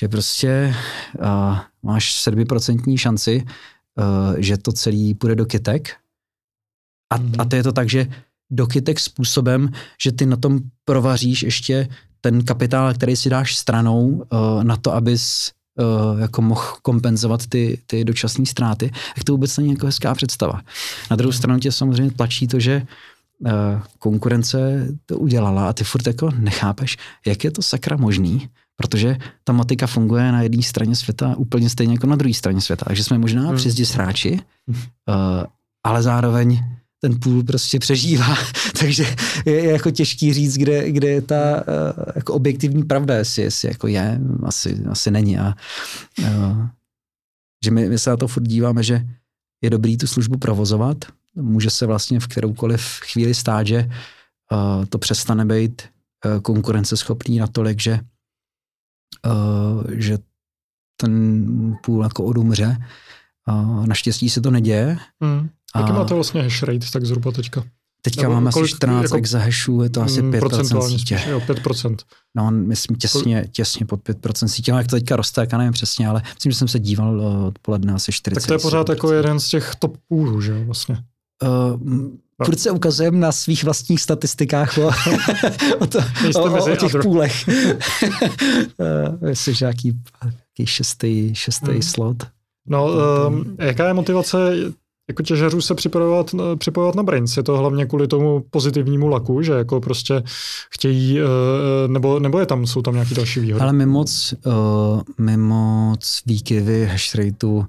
že 0.00 0.08
prostě 0.08 0.74
uh, 1.18 1.58
máš 1.82 2.26
7% 2.26 2.98
šanci, 2.98 3.44
uh, 3.44 4.36
že 4.38 4.56
to 4.56 4.72
celý 4.72 5.14
půjde 5.14 5.34
do 5.34 5.46
kytek. 5.46 5.96
A, 7.10 7.16
hmm. 7.16 7.34
a 7.38 7.44
to 7.44 7.56
je 7.56 7.62
to 7.62 7.72
tak, 7.72 7.90
že 7.90 8.06
do 8.50 8.66
kytek 8.66 9.00
způsobem, 9.00 9.70
že 10.02 10.12
ty 10.12 10.26
na 10.26 10.36
tom 10.36 10.60
provaříš 10.84 11.42
ještě 11.42 11.88
ten 12.20 12.44
kapitál, 12.44 12.94
který 12.94 13.16
si 13.16 13.30
dáš 13.30 13.56
stranou 13.56 14.06
uh, 14.06 14.64
na 14.64 14.76
to, 14.76 14.94
abys 14.94 15.50
uh, 15.78 16.20
jako 16.20 16.42
mohl 16.42 16.62
kompenzovat 16.82 17.46
ty, 17.46 17.82
ty 17.86 18.04
dočasné 18.04 18.46
ztráty, 18.46 18.90
tak 19.14 19.24
to 19.24 19.32
vůbec 19.32 19.56
není 19.56 19.70
jako 19.70 19.86
hezká 19.86 20.14
představa. 20.14 20.60
Na 21.10 21.16
druhou 21.16 21.32
stranu 21.32 21.58
tě 21.60 21.72
samozřejmě 21.72 22.10
tlačí 22.10 22.46
to, 22.46 22.60
že 22.60 22.82
uh, 23.38 23.50
konkurence 23.98 24.88
to 25.06 25.18
udělala 25.18 25.68
a 25.68 25.72
ty 25.72 25.84
furt 25.84 26.06
jako 26.06 26.30
nechápeš, 26.38 26.96
jak 27.26 27.44
je 27.44 27.50
to 27.50 27.62
sakra 27.62 27.96
možný, 27.96 28.48
protože 28.76 29.16
ta 29.44 29.52
matika 29.52 29.86
funguje 29.86 30.32
na 30.32 30.42
jedné 30.42 30.62
straně 30.62 30.96
světa 30.96 31.34
úplně 31.36 31.70
stejně 31.70 31.94
jako 31.94 32.06
na 32.06 32.16
druhé 32.16 32.34
straně 32.34 32.60
světa. 32.60 32.84
Takže 32.84 33.04
jsme 33.04 33.18
možná 33.18 33.48
hmm. 33.48 33.56
při 33.56 33.84
hráči, 33.94 34.40
uh, 34.68 34.76
ale 35.84 36.02
zároveň 36.02 36.64
ten 37.06 37.20
půl 37.20 37.42
prostě 37.42 37.78
přežívá, 37.78 38.36
takže 38.80 39.16
je, 39.44 39.52
je 39.52 39.70
jako 39.70 39.90
těžký 39.90 40.32
říct, 40.32 40.56
kde, 40.56 40.92
kde 40.92 41.08
je 41.08 41.22
ta 41.22 41.54
uh, 41.56 42.04
jako 42.14 42.34
objektivní 42.34 42.82
pravda, 42.82 43.14
jestli, 43.14 43.42
jestli 43.42 43.68
jako 43.68 43.86
je, 43.86 44.20
asi, 44.42 44.84
asi 44.90 45.10
není. 45.10 45.38
A, 45.38 45.54
uh, 46.18 46.66
že 47.64 47.70
my, 47.70 47.88
my 47.88 47.98
se 47.98 48.10
na 48.10 48.16
to 48.16 48.28
furt 48.28 48.42
díváme, 48.42 48.82
že 48.82 49.06
je 49.62 49.70
dobrý 49.70 49.96
tu 49.96 50.06
službu 50.06 50.38
provozovat, 50.38 51.04
může 51.34 51.70
se 51.70 51.86
vlastně 51.86 52.20
v 52.20 52.26
kteroukoliv 52.26 52.82
chvíli 53.12 53.34
stát, 53.34 53.66
že 53.66 53.90
uh, 54.52 54.84
to 54.84 54.98
přestane 54.98 55.44
být 55.44 55.82
uh, 55.82 56.40
konkurenceschopný 56.40 57.38
natolik, 57.38 57.80
že, 57.80 58.00
uh, 59.26 59.84
že 59.90 60.18
ten 60.96 61.78
půl 61.84 62.02
jako 62.02 62.24
odumře. 62.24 62.76
Uh, 63.48 63.86
naštěstí 63.86 64.30
se 64.30 64.40
to 64.40 64.50
neděje, 64.50 64.98
mm. 65.20 65.48
Jaký 65.80 65.92
máte 65.92 66.14
vlastně 66.14 66.42
hash 66.42 66.62
rate 66.62 66.86
tak 66.92 67.04
zhruba 67.04 67.32
teďka? 67.32 67.64
Teďka 68.02 68.28
mám 68.28 68.48
asi 68.48 68.68
14 68.68 69.02
jako, 69.02 69.16
exahashů, 69.16 69.82
je 69.82 69.90
to 69.90 70.02
asi 70.02 70.22
5% 70.22 70.88
sítě. 70.88 71.18
Spíš, 71.18 71.30
jo, 71.30 71.38
5%. 71.38 71.96
No, 72.36 72.50
myslím 72.50 72.96
těsně, 72.96 73.44
těsně 73.52 73.86
pod 73.86 74.00
5% 74.00 74.46
sítě, 74.46 74.72
ale 74.72 74.80
jak 74.80 74.90
to 74.90 74.96
teďka 74.96 75.16
roste, 75.16 75.40
jak 75.40 75.52
já 75.52 75.58
nevím 75.58 75.72
přesně, 75.72 76.08
ale 76.08 76.22
myslím, 76.34 76.52
že 76.52 76.58
jsem 76.58 76.68
se 76.68 76.78
díval 76.78 77.20
eh, 77.20 77.46
odpoledne 77.46 77.92
asi 77.92 78.12
40. 78.12 78.40
Tak 78.40 78.46
to 78.46 78.54
je 78.54 78.58
pořád 78.58 78.88
jako 78.88 79.12
jeden 79.12 79.40
z 79.40 79.48
těch 79.48 79.74
top 79.78 79.96
půlů, 80.08 80.40
že 80.40 80.52
jo, 80.52 80.64
vlastně. 80.64 80.98
Uh, 81.42 82.08
Furt 82.44 82.60
se 82.60 82.70
ukazujeme 82.70 83.18
na 83.18 83.32
svých 83.32 83.64
vlastních 83.64 84.00
statistikách 84.00 84.78
o, 84.78 84.86
o, 85.78 85.86
to, 85.86 85.98
o, 86.34 86.40
o, 86.40 86.72
o 86.72 86.76
těch 86.76 86.82
other. 86.82 87.02
půlech. 87.02 87.48
uh, 89.20 89.30
jsi 89.30 89.54
nějaký, 89.60 89.92
nějaký 90.22 90.66
šestý, 90.66 91.34
šestý 91.34 91.70
hmm. 91.70 91.82
slot. 91.82 92.16
No, 92.68 92.88
um, 93.28 93.56
jaká 93.60 93.86
je 93.86 93.94
motivace 93.94 94.36
jako 95.08 95.22
těžařů 95.22 95.60
se 95.60 95.74
připojovat, 95.74 96.34
připojovat 96.58 96.94
na 96.94 97.02
Brains. 97.02 97.36
Je 97.36 97.42
to 97.42 97.56
hlavně 97.56 97.86
kvůli 97.86 98.08
tomu 98.08 98.44
pozitivnímu 98.50 99.08
laku, 99.08 99.42
že 99.42 99.52
jako 99.52 99.80
prostě 99.80 100.22
chtějí, 100.70 101.20
eh, 101.20 101.88
nebo, 101.88 102.18
nebo 102.18 102.38
je 102.38 102.46
tam, 102.46 102.66
jsou 102.66 102.82
tam 102.82 102.94
nějaké 102.94 103.14
další 103.14 103.40
výhody? 103.40 103.62
Ale 103.62 103.72
my 103.72 103.86
moc, 103.86 104.34
uh, 104.46 105.02
my 105.18 105.36
moc 105.36 106.22
výkyvy 106.26 106.86
hash 106.86 107.14
rateu 107.14 107.62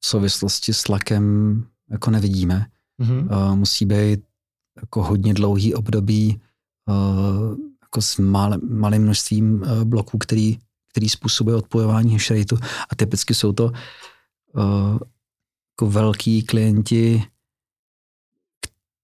v 0.00 0.06
souvislosti 0.06 0.74
s 0.74 0.88
lakem 0.88 1.64
jako 1.90 2.10
nevidíme. 2.10 2.66
Mm-hmm. 3.02 3.48
Uh, 3.50 3.56
musí 3.56 3.86
být 3.86 4.20
jako 4.80 5.02
hodně 5.02 5.34
dlouhý 5.34 5.74
období 5.74 6.40
uh, 6.88 7.56
jako 7.82 8.02
s 8.02 8.18
mal, 8.18 8.54
malým 8.70 9.02
množstvím 9.02 9.62
uh, 9.62 9.84
bloků, 9.84 10.18
který, 10.18 10.58
který 10.90 11.08
způsobuje 11.08 11.56
odpojování 11.56 12.12
hash 12.12 12.30
rateu 12.30 12.56
a 12.90 12.96
typicky 12.96 13.34
jsou 13.34 13.52
to 13.52 13.64
uh, 13.64 14.98
jako 15.74 15.90
velký 15.90 16.42
klienti, 16.42 17.24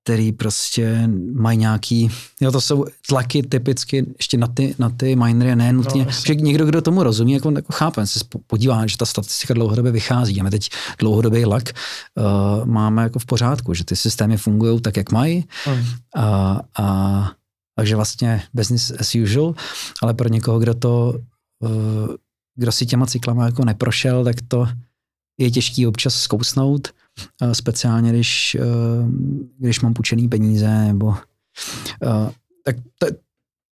který 0.05 0.33
prostě 0.33 1.09
mají 1.33 1.59
nějaký, 1.59 2.11
jo, 2.41 2.53
to 2.53 2.61
jsou 2.61 2.85
tlaky 3.09 3.43
typicky 3.43 4.07
ještě 4.19 4.37
na 4.37 4.47
ty, 4.47 4.75
na 4.79 4.91
ty 4.91 5.17
minery, 5.17 5.57
ne 5.57 5.73
nutně, 5.73 6.05
no, 6.05 6.11
že 6.27 6.35
někdo, 6.35 6.67
kdo 6.67 6.83
tomu 6.83 7.03
rozumí, 7.03 7.33
jako, 7.33 7.51
jako 7.51 7.73
chápe, 7.73 8.07
se 8.07 8.21
podívá, 8.47 8.87
že 8.87 8.99
ta 8.99 9.07
statistika 9.07 9.55
dlouhodobě 9.55 9.93
vychází. 9.93 10.41
A 10.41 10.45
my 10.45 10.51
teď 10.51 10.71
dlouhodobý 10.99 11.45
lak 11.45 11.63
uh, 11.71 12.67
máme 12.67 13.03
jako 13.03 13.19
v 13.19 13.27
pořádku, 13.27 13.75
že 13.75 13.85
ty 13.85 13.97
systémy 13.97 14.37
fungují 14.37 14.81
tak, 14.81 14.97
jak 14.97 15.13
mají. 15.13 15.45
Mm. 15.67 15.85
a, 16.17 16.61
a 16.79 17.33
takže 17.77 17.97
vlastně 17.97 18.43
business 18.55 18.93
as 18.99 19.15
usual, 19.15 19.55
ale 20.03 20.15
pro 20.15 20.29
někoho, 20.29 20.59
kdo 20.59 20.75
to, 20.75 21.15
uh, 21.59 22.09
kdo 22.55 22.73
si 22.73 22.87
těma 22.87 23.07
cyklama 23.07 23.47
jako 23.47 23.65
neprošel, 23.65 24.25
tak 24.25 24.37
to 24.49 24.67
je 25.41 25.51
těžký 25.51 25.87
občas 25.87 26.15
zkousnout, 26.15 26.89
eh, 27.43 27.55
speciálně 27.55 28.11
když, 28.11 28.55
eh, 28.55 28.65
když 29.59 29.81
mám 29.81 29.95
půjčený 29.95 30.29
peníze, 30.29 30.69
nebo 30.69 31.15
eh, 32.03 32.33
tak 32.65 32.77
to, 32.99 33.07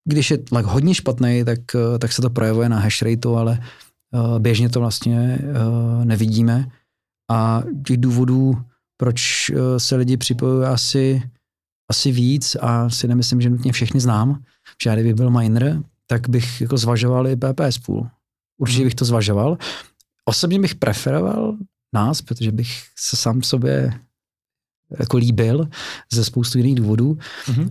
když 0.06 0.32
je 0.32 0.38
tlak 0.38 0.66
hodně 0.66 0.94
špatný, 0.94 1.44
tak, 1.46 1.60
tak 2.00 2.12
se 2.12 2.22
to 2.22 2.30
projevuje 2.30 2.70
na 2.70 2.80
hash 2.80 3.02
rateu, 3.02 3.36
ale 3.36 3.60
běžně 4.40 4.70
to 4.70 4.80
vlastně 4.80 5.40
nevidíme. 6.04 6.72
A 7.32 7.64
těch 7.86 7.98
důvodů, 7.98 8.58
proč 8.98 9.52
se 9.78 9.96
lidi 9.96 10.18
připojují 10.18 10.66
asi, 10.66 11.22
asi 11.92 12.12
víc 12.12 12.56
a 12.62 12.90
si 12.90 13.08
nemyslím, 13.08 13.42
že 13.42 13.50
nutně 13.50 13.72
všechny 13.72 14.00
znám, 14.00 14.44
že 14.84 14.90
já 14.90 14.96
kdybych 14.96 15.14
byl 15.14 15.30
miner, 15.30 15.84
tak 16.08 16.30
bych 16.30 16.62
jako 16.62 16.78
zvažoval 16.78 17.28
i 17.28 17.36
PPS 17.36 17.78
pool. 17.78 18.08
Určitě 18.58 18.80
mhm. 18.80 18.86
bych 18.88 18.96
to 18.96 19.06
zvažoval, 19.06 19.58
Osobně 20.28 20.60
bych 20.60 20.76
preferoval 20.76 21.58
nás, 21.94 22.22
protože 22.22 22.52
bych 22.52 22.84
se 23.00 23.16
sám 23.16 23.44
sobě 23.44 23.94
jako 25.00 25.18
líbil 25.18 25.68
ze 26.14 26.24
spoustu 26.24 26.58
jiných 26.58 26.76
důvodů. 26.76 27.18
Mm-hmm. 27.46 27.68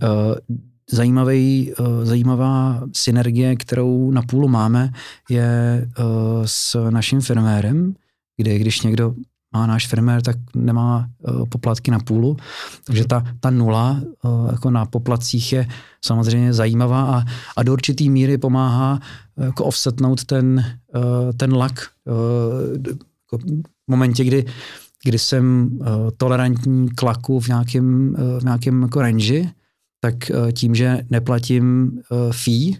Zajímavý, 0.91 1.73
eh, 1.79 2.05
zajímavá 2.05 2.83
synergie, 2.95 3.55
kterou 3.55 4.11
na 4.11 4.21
půlu 4.21 4.47
máme, 4.47 4.91
je 5.29 5.45
eh, 5.45 6.03
s 6.45 6.89
naším 6.89 7.21
firmérem, 7.21 7.93
kde 8.37 8.59
když 8.59 8.81
někdo 8.81 9.13
má 9.53 9.67
náš 9.67 9.87
firmér, 9.87 10.21
tak 10.21 10.35
nemá 10.55 11.09
poplatky 11.49 11.91
na 11.91 11.99
půlu. 11.99 12.37
Takže 12.83 13.05
ta, 13.05 13.23
ta 13.39 13.49
nula 13.49 14.01
jako 14.51 14.69
na 14.69 14.85
poplacích 14.85 15.53
je 15.53 15.67
samozřejmě 16.05 16.53
zajímavá 16.53 17.03
a, 17.03 17.23
a 17.57 17.63
do 17.63 17.73
určitý 17.73 18.09
míry 18.09 18.37
pomáhá 18.37 18.99
jako 19.37 19.65
offsetnout 19.65 20.25
ten, 20.25 20.77
ten 21.37 21.53
lak 21.53 21.73
jako 23.25 23.37
v 23.87 23.87
momentě, 23.87 24.23
kdy, 24.23 24.45
kdy 25.03 25.19
jsem 25.19 25.69
tolerantní 26.17 26.89
k 26.89 27.01
laku 27.03 27.39
v 27.39 27.47
nějakém, 27.47 28.15
v 28.39 28.43
nějakém 28.43 28.81
jako 28.81 29.01
range, 29.01 29.49
tak 30.01 30.15
tím, 30.53 30.75
že 30.75 31.01
neplatím 31.09 31.99
fee, 32.31 32.77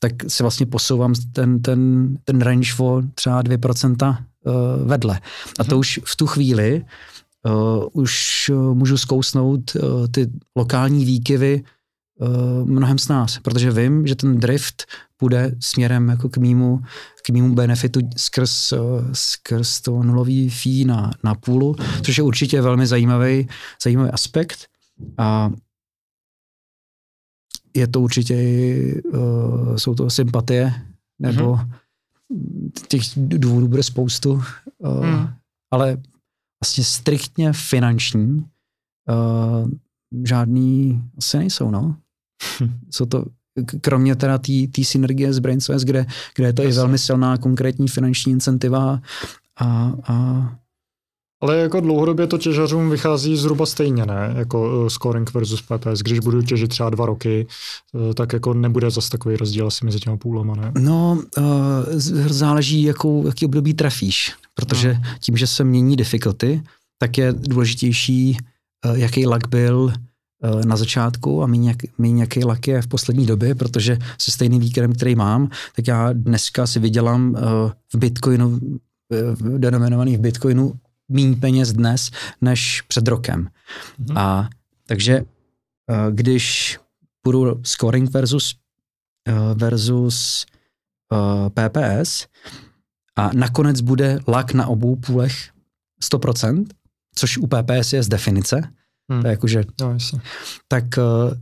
tak 0.00 0.12
si 0.28 0.42
vlastně 0.42 0.66
posouvám 0.66 1.14
ten, 1.32 1.62
ten, 1.62 2.14
ten 2.24 2.40
range 2.40 2.72
o 2.78 3.02
třeba 3.14 3.42
2% 3.42 4.16
vedle. 4.84 5.20
A 5.58 5.64
to 5.64 5.74
mhm. 5.74 5.80
už 5.80 6.00
v 6.04 6.16
tu 6.16 6.26
chvíli 6.26 6.84
uh, 7.46 7.84
už 7.92 8.50
můžu 8.72 8.98
zkousnout 8.98 9.74
uh, 9.74 10.06
ty 10.06 10.30
lokální 10.56 11.04
výkyvy 11.04 11.62
uh, 12.20 12.68
mnohem 12.68 12.98
s 12.98 13.08
nás, 13.08 13.38
protože 13.38 13.70
vím, 13.70 14.06
že 14.06 14.14
ten 14.14 14.38
drift 14.38 14.86
půjde 15.18 15.56
směrem 15.60 16.08
jako 16.08 16.28
k 16.28 16.36
mýmu, 16.36 16.82
k 17.26 17.30
mýmu 17.30 17.54
benefitu 17.54 18.00
skrz, 18.16 18.72
uh, 18.72 18.78
skrz 19.12 19.80
to 19.80 20.02
nulový 20.02 20.50
fee 20.50 20.84
na, 20.84 21.10
na 21.24 21.34
půlu, 21.34 21.76
což 22.02 22.18
je 22.18 22.24
určitě 22.24 22.60
velmi 22.60 22.86
zajímavý, 22.86 23.48
zajímavý 23.82 24.10
aspekt. 24.10 24.66
A 25.18 25.50
je 27.76 27.88
to 27.88 28.00
určitě, 28.00 28.34
uh, 29.04 29.76
jsou 29.76 29.94
to 29.94 30.10
sympatie, 30.10 30.74
nebo 31.18 31.54
mm-hmm. 31.54 32.70
těch 32.88 33.02
důvodů 33.16 33.68
bude 33.68 33.82
spoustu, 33.82 34.42
uh, 34.78 35.06
mm. 35.06 35.28
ale 35.70 35.96
vlastně 36.64 36.84
striktně 36.84 37.52
finanční 37.52 38.44
uh, 39.08 39.70
žádný 40.24 41.02
asi 41.18 41.38
nejsou, 41.38 41.70
no. 41.70 41.96
Hm. 42.60 42.80
Jsou 42.90 43.06
to, 43.06 43.24
kromě 43.80 44.16
teda 44.16 44.38
té 44.72 44.84
synergie 44.84 45.32
s 45.32 45.38
BrainSOS, 45.38 45.82
kde, 45.82 46.06
kde 46.34 46.46
je 46.46 46.52
to 46.52 46.62
Jasně. 46.62 46.74
i 46.74 46.76
velmi 46.76 46.98
silná 46.98 47.36
konkrétní 47.36 47.88
finanční 47.88 48.32
incentiva 48.32 49.00
a, 49.60 49.92
a 50.08 50.48
Ale 51.40 51.56
jako 51.56 51.80
dlouhodobě 51.80 52.26
to 52.26 52.38
těžařům 52.38 52.90
vychází 52.90 53.36
zhruba 53.36 53.66
stejně, 53.66 54.06
ne? 54.06 54.34
Jako 54.36 54.80
uh, 54.80 54.88
scoring 54.88 55.34
versus 55.34 55.62
PPS. 55.62 56.00
Když 56.02 56.18
budu 56.18 56.42
těžit 56.42 56.70
třeba 56.70 56.90
dva 56.90 57.06
roky, 57.06 57.46
uh, 57.92 58.12
tak 58.12 58.32
jako 58.32 58.54
nebude 58.54 58.90
zase 58.90 59.10
takový 59.10 59.36
rozdíl 59.36 59.66
asi 59.66 59.84
mezi 59.84 59.98
těma 59.98 60.16
půlama, 60.16 60.54
ne? 60.54 60.72
No, 60.80 61.22
uh, 61.38 61.44
záleží, 62.26 62.82
jakou, 62.82 63.26
jaký 63.26 63.46
období 63.46 63.74
trafíš, 63.74 64.34
protože 64.54 64.94
no. 64.94 65.00
tím, 65.20 65.36
že 65.36 65.46
se 65.46 65.64
mění 65.64 65.96
difficulty, 65.96 66.62
tak 66.98 67.18
je 67.18 67.32
důležitější, 67.32 68.36
jaký 68.94 69.26
lag 69.26 69.48
byl 69.48 69.92
na 70.64 70.76
začátku 70.76 71.42
a 71.42 71.46
méně 71.46 71.74
nějaký 71.98 72.44
lak 72.44 72.68
je 72.68 72.82
v 72.82 72.86
poslední 72.86 73.26
době, 73.26 73.54
protože 73.54 73.98
se 74.18 74.30
stejným 74.30 74.60
výkladem, 74.60 74.92
který 74.92 75.14
mám, 75.14 75.50
tak 75.76 75.88
já 75.88 76.12
dneska 76.12 76.66
si 76.66 76.78
vydělám 76.78 77.30
uh, 77.30 77.38
v 77.94 77.98
Bitcoinu, 77.98 78.58
denominovaný 79.58 80.16
v 80.16 80.20
Bitcoinu 80.20 80.74
méně 81.08 81.36
peněz 81.36 81.72
dnes 81.72 82.10
než 82.40 82.80
před 82.80 83.08
rokem. 83.08 83.48
Mm-hmm. 84.00 84.18
A 84.18 84.48
takže 84.86 85.14
eh, 85.16 85.94
když 86.10 86.78
půjdu 87.22 87.60
scoring 87.64 88.10
versus, 88.10 88.54
eh, 89.28 89.54
versus 89.54 90.46
eh, 91.12 91.50
PPS 91.50 92.26
a 93.16 93.30
nakonec 93.34 93.80
bude 93.80 94.20
lak 94.28 94.52
na 94.52 94.66
obou 94.66 94.96
půlech 94.96 95.50
100%, 96.02 96.66
což 97.14 97.38
u 97.38 97.46
PPS 97.46 97.92
je 97.92 98.02
z 98.02 98.08
definice, 98.08 98.72
hmm. 99.10 99.22
to 99.22 99.28
je 99.28 99.30
jakože, 99.30 99.64
no, 99.80 99.96
tak 100.68 100.84
uh, 100.98 101.34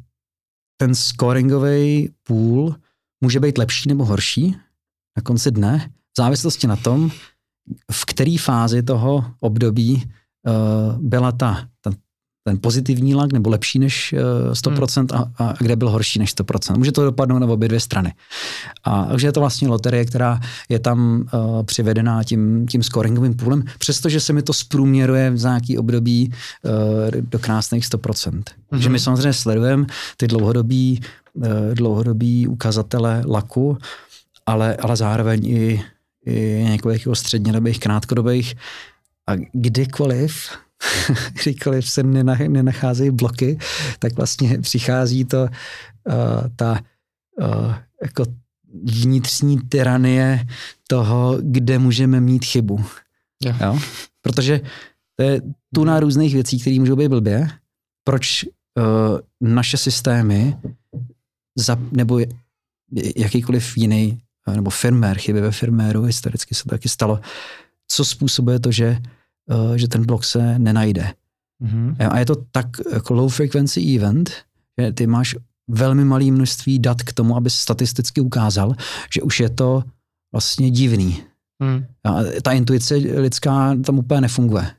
ten 0.77 0.95
scoringový 0.95 2.15
půl 2.23 2.77
může 3.21 3.41
být 3.41 3.59
lepší 3.59 3.89
nebo 3.89 4.05
horší 4.05 4.57
na 5.17 5.23
konci 5.23 5.51
dne, 5.51 5.91
v 5.91 6.23
závislosti 6.23 6.67
na 6.67 6.77
tom, 6.77 7.11
v 7.93 8.05
které 8.05 8.37
fázi 8.41 8.83
toho 8.83 9.25
období 9.41 10.13
uh, 10.47 10.99
byla 11.01 11.33
ta, 11.33 11.69
ta, 11.81 11.91
ten 12.47 12.59
pozitivní 12.59 13.15
lak 13.15 13.33
nebo 13.33 13.51
lepší 13.51 13.79
než 13.79 14.15
uh, 14.47 14.53
100% 14.53 15.17
hmm. 15.17 15.33
a, 15.39 15.45
a 15.45 15.55
kde 15.59 15.77
byl 15.77 15.91
horší 15.91 16.19
než 16.19 16.35
100%. 16.37 16.79
Může 16.79 16.93
to 16.93 17.05
dopadnout 17.05 17.39
na 17.39 17.47
obě 17.47 17.69
dvě 17.69 17.81
strany. 17.81 18.15
A, 18.85 19.05
takže 19.05 19.27
je 19.27 19.33
to 19.33 19.41
vlastně 19.41 19.69
loterie, 19.69 20.05
která 20.05 20.41
je 20.69 20.79
tam 20.79 21.25
uh, 21.35 21.63
přivedená 21.63 22.25
tím, 22.25 22.67
tím 22.67 22.83
scoringovým 22.83 23.35
půlem, 23.35 23.65
přestože 23.79 24.21
se 24.21 24.33
mi 24.33 24.43
to 24.43 24.53
zprůměruje 24.53 25.31
v 25.31 25.43
nějaký 25.43 25.79
období 25.79 26.31
uh, 26.31 26.71
do 27.21 27.39
krásných 27.39 27.85
100%. 27.85 28.31
Hmm. 28.33 28.43
Takže 28.71 28.89
my 28.89 28.99
samozřejmě 28.99 29.33
sledujeme 29.33 29.87
ty 30.17 30.27
dlouhodobí, 30.27 31.01
uh, 31.35 31.47
dlouhodobí 31.75 32.49
ukazatele 32.49 33.23
laku, 33.27 33.79
ale, 34.47 34.77
ale 34.77 34.97
zároveň 34.97 35.47
i 35.47 35.83
i 36.27 36.65
několik 36.71 37.03
střednědobých, 37.13 37.81
krátkodobých 37.81 38.55
a 39.27 39.33
kdykoliv, 39.53 40.51
kdykoliv 41.43 41.91
se 41.91 42.03
nenacházejí 42.49 43.11
bloky, 43.11 43.59
tak 43.99 44.17
vlastně 44.17 44.59
přichází 44.59 45.25
to 45.25 45.43
uh, 45.43 45.49
ta 46.57 46.81
uh, 47.41 47.75
jako 48.03 48.25
vnitřní 48.85 49.59
tyranie 49.69 50.47
toho, 50.89 51.39
kde 51.41 51.79
můžeme 51.79 52.21
mít 52.21 52.45
chybu. 52.45 52.85
Yeah. 53.45 53.61
Jo? 53.61 53.79
Protože 54.23 54.61
to 55.17 55.23
je 55.23 55.43
tu 55.75 55.85
na 55.85 56.01
různých 56.01 56.35
věcí, 56.35 56.61
které 56.61 56.79
můžou 56.79 56.97
být 56.97 57.09
blbě, 57.09 57.49
proč 58.05 58.45
uh, 58.45 59.19
naše 59.41 59.77
systémy 59.77 60.57
za, 61.57 61.79
nebo 61.93 62.21
jakýkoliv 63.17 63.77
jiný 63.77 64.21
nebo 64.55 64.71
firmware, 64.71 65.19
chyby 65.19 65.41
ve 65.41 65.51
firmwareu, 65.51 66.03
historicky 66.03 66.55
se 66.55 66.63
to 66.63 66.71
taky 66.71 66.89
stalo, 66.89 67.21
co 67.89 68.05
způsobuje 68.05 68.59
to, 68.59 68.73
že, 68.73 68.99
uh, 69.01 69.07
že 69.77 69.89
ten 69.89 70.07
blok 70.07 70.25
se 70.25 70.59
nenajde. 70.59 71.15
Mm-hmm. 71.63 71.97
A 72.11 72.19
je 72.19 72.27
to 72.27 72.35
tak 72.53 72.67
jako 72.93 73.15
low 73.15 73.33
frequency 73.33 73.97
event, 73.97 74.31
že 74.81 74.93
ty 74.93 75.07
máš 75.07 75.35
velmi 75.69 76.05
malé 76.05 76.25
množství 76.25 76.79
dat 76.79 77.03
k 77.03 77.13
tomu, 77.13 77.37
aby 77.37 77.51
statisticky 77.51 78.21
ukázal, 78.21 78.75
že 79.15 79.23
už 79.23 79.41
je 79.41 79.51
to 79.51 79.83
vlastně 80.33 80.71
divný. 80.71 81.23
Mm. 81.63 81.85
A 82.05 82.41
ta 82.43 82.53
intuice 82.53 82.95
lidská 82.95 83.77
tam 83.85 83.99
úplně 83.99 84.21
nefunguje. 84.21 84.71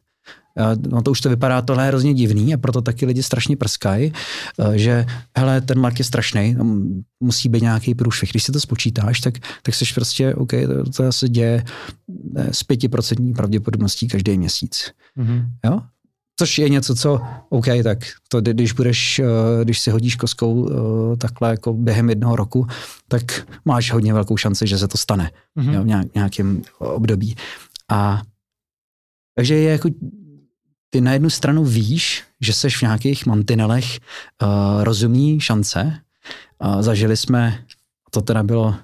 No 0.90 1.02
to 1.02 1.12
už 1.12 1.22
to 1.22 1.30
vypadá 1.30 1.62
tohle 1.62 1.84
je 1.84 1.88
hrozně 1.88 2.14
divný 2.14 2.54
a 2.54 2.58
proto 2.58 2.82
taky 2.82 3.06
lidi 3.06 3.24
strašně 3.24 3.58
prskají, 3.58 4.14
eh, 4.60 4.78
že 4.78 5.06
hele, 5.38 5.62
ten 5.62 5.80
lak 5.80 6.00
je 6.00 6.06
strašný, 6.06 6.56
musí 7.20 7.50
být 7.50 7.62
nějaký 7.62 7.96
průšvih. 7.96 8.32
Když 8.32 8.44
si 8.44 8.52
to 8.52 8.60
spočítáš, 8.60 9.20
tak, 9.20 9.34
tak 9.64 9.76
jsi 9.76 9.86
prostě, 9.96 10.36
OK, 10.36 10.52
to, 10.52 10.92
to 10.92 11.12
se 11.12 11.30
děje 11.30 11.64
s 12.52 12.64
pětiprocentní 12.64 13.34
pravděpodobností 13.34 14.08
každý 14.08 14.38
měsíc. 14.38 14.92
Mm-hmm. 15.18 15.46
Jo? 15.66 15.80
Což 16.40 16.58
je 16.58 16.70
něco, 16.70 16.96
co, 16.96 17.22
OK, 17.50 17.66
tak 17.84 17.98
to, 18.28 18.42
když 18.42 18.72
budeš, 18.72 19.20
eh, 19.20 19.26
když 19.64 19.80
si 19.80 19.92
hodíš 19.92 20.16
koskou 20.16 20.70
takhle 21.18 21.50
jako 21.50 21.74
během 21.74 22.10
jednoho 22.10 22.36
roku, 22.36 22.68
tak 23.08 23.48
máš 23.66 23.92
hodně 23.92 24.14
velkou 24.14 24.38
šanci, 24.38 24.68
že 24.68 24.78
se 24.78 24.88
to 24.88 24.98
stane 24.98 25.32
mm-hmm. 25.60 25.74
jo, 25.74 25.84
v 25.84 26.16
nějakém 26.16 26.62
období. 26.80 27.36
A 27.92 28.22
takže 29.38 29.56
je 29.56 29.72
jako 29.72 29.90
ty 30.90 31.02
na 31.02 31.14
jednu 31.14 31.30
stranu 31.30 31.66
víš, 31.66 32.24
že 32.42 32.54
seš 32.54 32.78
v 32.78 32.82
nějakých 32.82 33.26
mantinelech 33.26 34.00
uh, 34.44 34.84
rozumí 34.84 35.40
šance. 35.40 36.00
Uh, 36.64 36.82
zažili 36.82 37.18
jsme, 37.18 37.64
to 38.12 38.22
teda 38.22 38.44
bylo 38.44 38.76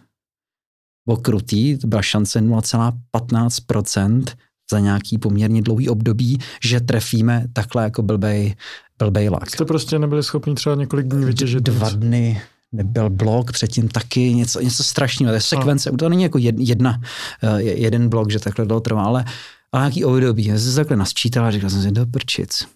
okrutý, 1.06 1.78
to 1.78 1.88
byla 1.88 2.02
šance 2.02 2.42
0,15% 2.42 4.24
za 4.72 4.80
nějaký 4.80 5.18
poměrně 5.18 5.62
dlouhý 5.62 5.90
období, 5.90 6.40
že 6.64 6.80
trefíme 6.80 7.46
takhle 7.54 7.84
jako 7.84 8.02
blbej, 8.02 8.56
blbej 9.00 9.30
lak. 9.30 9.50
Jste 9.50 9.66
prostě 9.66 10.00
nebyli 10.00 10.24
schopni 10.24 10.56
třeba 10.56 10.76
několik 10.76 11.08
dní 11.08 11.26
vytěžit? 11.26 11.64
Dva 11.64 11.90
nic. 11.90 11.98
dny, 11.98 12.42
nebyl 12.72 13.10
blok, 13.10 13.52
předtím 13.52 13.88
taky 13.88 14.34
něco, 14.34 14.62
něco 14.62 14.84
strašného. 14.84 15.32
To 15.32 15.36
je 15.36 15.42
sekvence, 15.42 15.92
no. 15.92 15.98
to 15.98 16.10
není 16.10 16.24
jako 16.24 16.38
jedna, 16.38 17.02
uh, 17.44 17.58
jeden 17.60 18.10
blok, 18.10 18.32
že 18.32 18.40
takhle 18.40 18.66
dlouho 18.66 18.82
trvá, 18.82 19.04
ale 19.04 19.26
ale 19.74 19.84
nějaký 19.84 20.06
období. 20.06 20.46
Já 20.46 20.58
jsem 20.58 20.72
se 20.72 20.76
takhle 20.76 20.98
nasčítal 20.98 21.46
a 21.46 21.52
říkal 21.52 21.70
jsem 21.70 21.82
si, 21.82 21.92
do 21.92 22.06
prčic. 22.06 22.68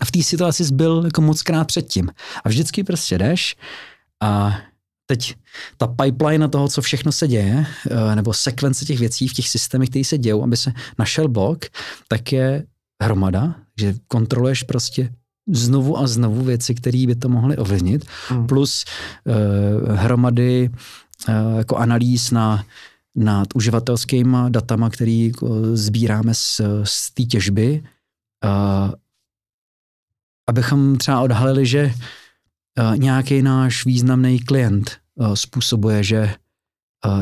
A 0.00 0.04
v 0.04 0.10
té 0.10 0.22
situaci 0.22 0.64
jsi 0.64 0.74
byl 0.74 1.02
jako 1.04 1.20
moc 1.20 1.42
krát 1.42 1.64
předtím. 1.64 2.10
A 2.44 2.48
vždycky 2.48 2.84
prostě 2.84 3.18
jdeš 3.18 3.56
a 4.22 4.58
teď 5.06 5.34
ta 5.76 5.86
pipeline 5.86 6.48
toho, 6.48 6.68
co 6.68 6.82
všechno 6.82 7.12
se 7.12 7.28
děje, 7.28 7.66
eh, 7.90 8.16
nebo 8.16 8.32
sekvence 8.32 8.84
těch 8.84 8.98
věcí 8.98 9.28
v 9.28 9.32
těch 9.32 9.48
systémech, 9.48 9.88
které 9.88 10.04
se 10.04 10.18
dějou, 10.18 10.42
aby 10.42 10.56
se 10.56 10.72
našel 10.98 11.28
blok, 11.28 11.64
tak 12.08 12.32
je 12.32 12.64
hromada, 13.02 13.54
že 13.80 13.94
kontroluješ 14.06 14.62
prostě 14.62 15.12
znovu 15.52 15.98
a 15.98 16.06
znovu 16.06 16.44
věci, 16.44 16.74
které 16.74 17.06
by 17.06 17.14
to 17.14 17.28
mohly 17.28 17.56
ovlivnit, 17.56 18.04
hmm. 18.28 18.46
plus 18.46 18.84
uh, 19.24 19.94
hromady 19.94 20.70
uh, 21.28 21.58
jako 21.58 21.76
analýz 21.76 22.30
na 22.30 22.64
nad 23.18 23.48
uživatelskými 23.54 24.36
datama, 24.48 24.90
který 24.90 25.26
jako 25.26 25.76
sbíráme 25.76 26.34
z, 26.34 26.60
z 26.84 27.14
té 27.14 27.22
těžby, 27.22 27.82
uh, 28.44 28.94
abychom 30.48 30.96
třeba 30.96 31.20
odhalili, 31.20 31.66
že 31.66 31.92
uh, 32.78 32.96
nějaký 32.96 33.42
náš 33.42 33.84
významný 33.86 34.40
klient 34.40 34.96
způsobuje, 35.34 36.02
že 36.02 36.34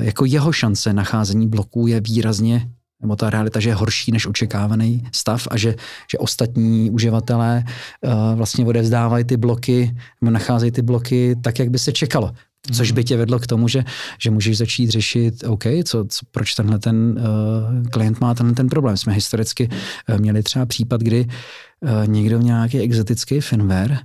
jako 0.00 0.24
jeho 0.24 0.52
šance 0.52 0.92
nacházení 0.92 1.48
bloků 1.48 1.86
je 1.86 2.00
výrazně 2.00 2.70
nebo 3.00 3.16
ta 3.16 3.30
realita, 3.30 3.60
že 3.60 3.68
je 3.68 3.74
horší 3.74 4.12
než 4.12 4.26
očekávaný 4.26 5.08
stav 5.12 5.48
a 5.50 5.56
že, 5.56 5.74
že 6.10 6.18
ostatní 6.18 6.90
uživatelé 6.90 7.64
vlastně 8.34 8.64
odevzdávají 8.64 9.24
ty 9.24 9.36
bloky 9.36 9.96
nebo 10.20 10.30
nacházejí 10.30 10.72
ty 10.72 10.82
bloky 10.82 11.36
tak, 11.42 11.58
jak 11.58 11.70
by 11.70 11.78
se 11.78 11.92
čekalo. 11.92 12.34
Což 12.72 12.92
by 12.92 13.04
tě 13.04 13.16
vedlo 13.16 13.38
k 13.38 13.46
tomu, 13.46 13.68
že, 13.68 13.84
že 14.18 14.30
můžeš 14.30 14.58
začít 14.58 14.90
řešit, 14.90 15.44
OK, 15.44 15.64
co, 15.84 16.04
co, 16.04 16.26
proč 16.30 16.54
tenhle 16.54 16.78
ten 16.78 17.18
uh, 17.18 17.88
klient 17.88 18.20
má 18.20 18.34
tenhle 18.34 18.54
ten 18.54 18.68
problém. 18.68 18.96
Jsme 18.96 19.12
historicky 19.12 19.68
uh, 20.08 20.18
měli 20.18 20.42
třeba 20.42 20.66
případ, 20.66 21.00
kdy 21.00 21.26
uh, 21.80 22.06
někdo 22.06 22.38
měl 22.38 22.56
nějaký 22.56 22.78
exotický 22.78 23.40
firmware 23.40 23.98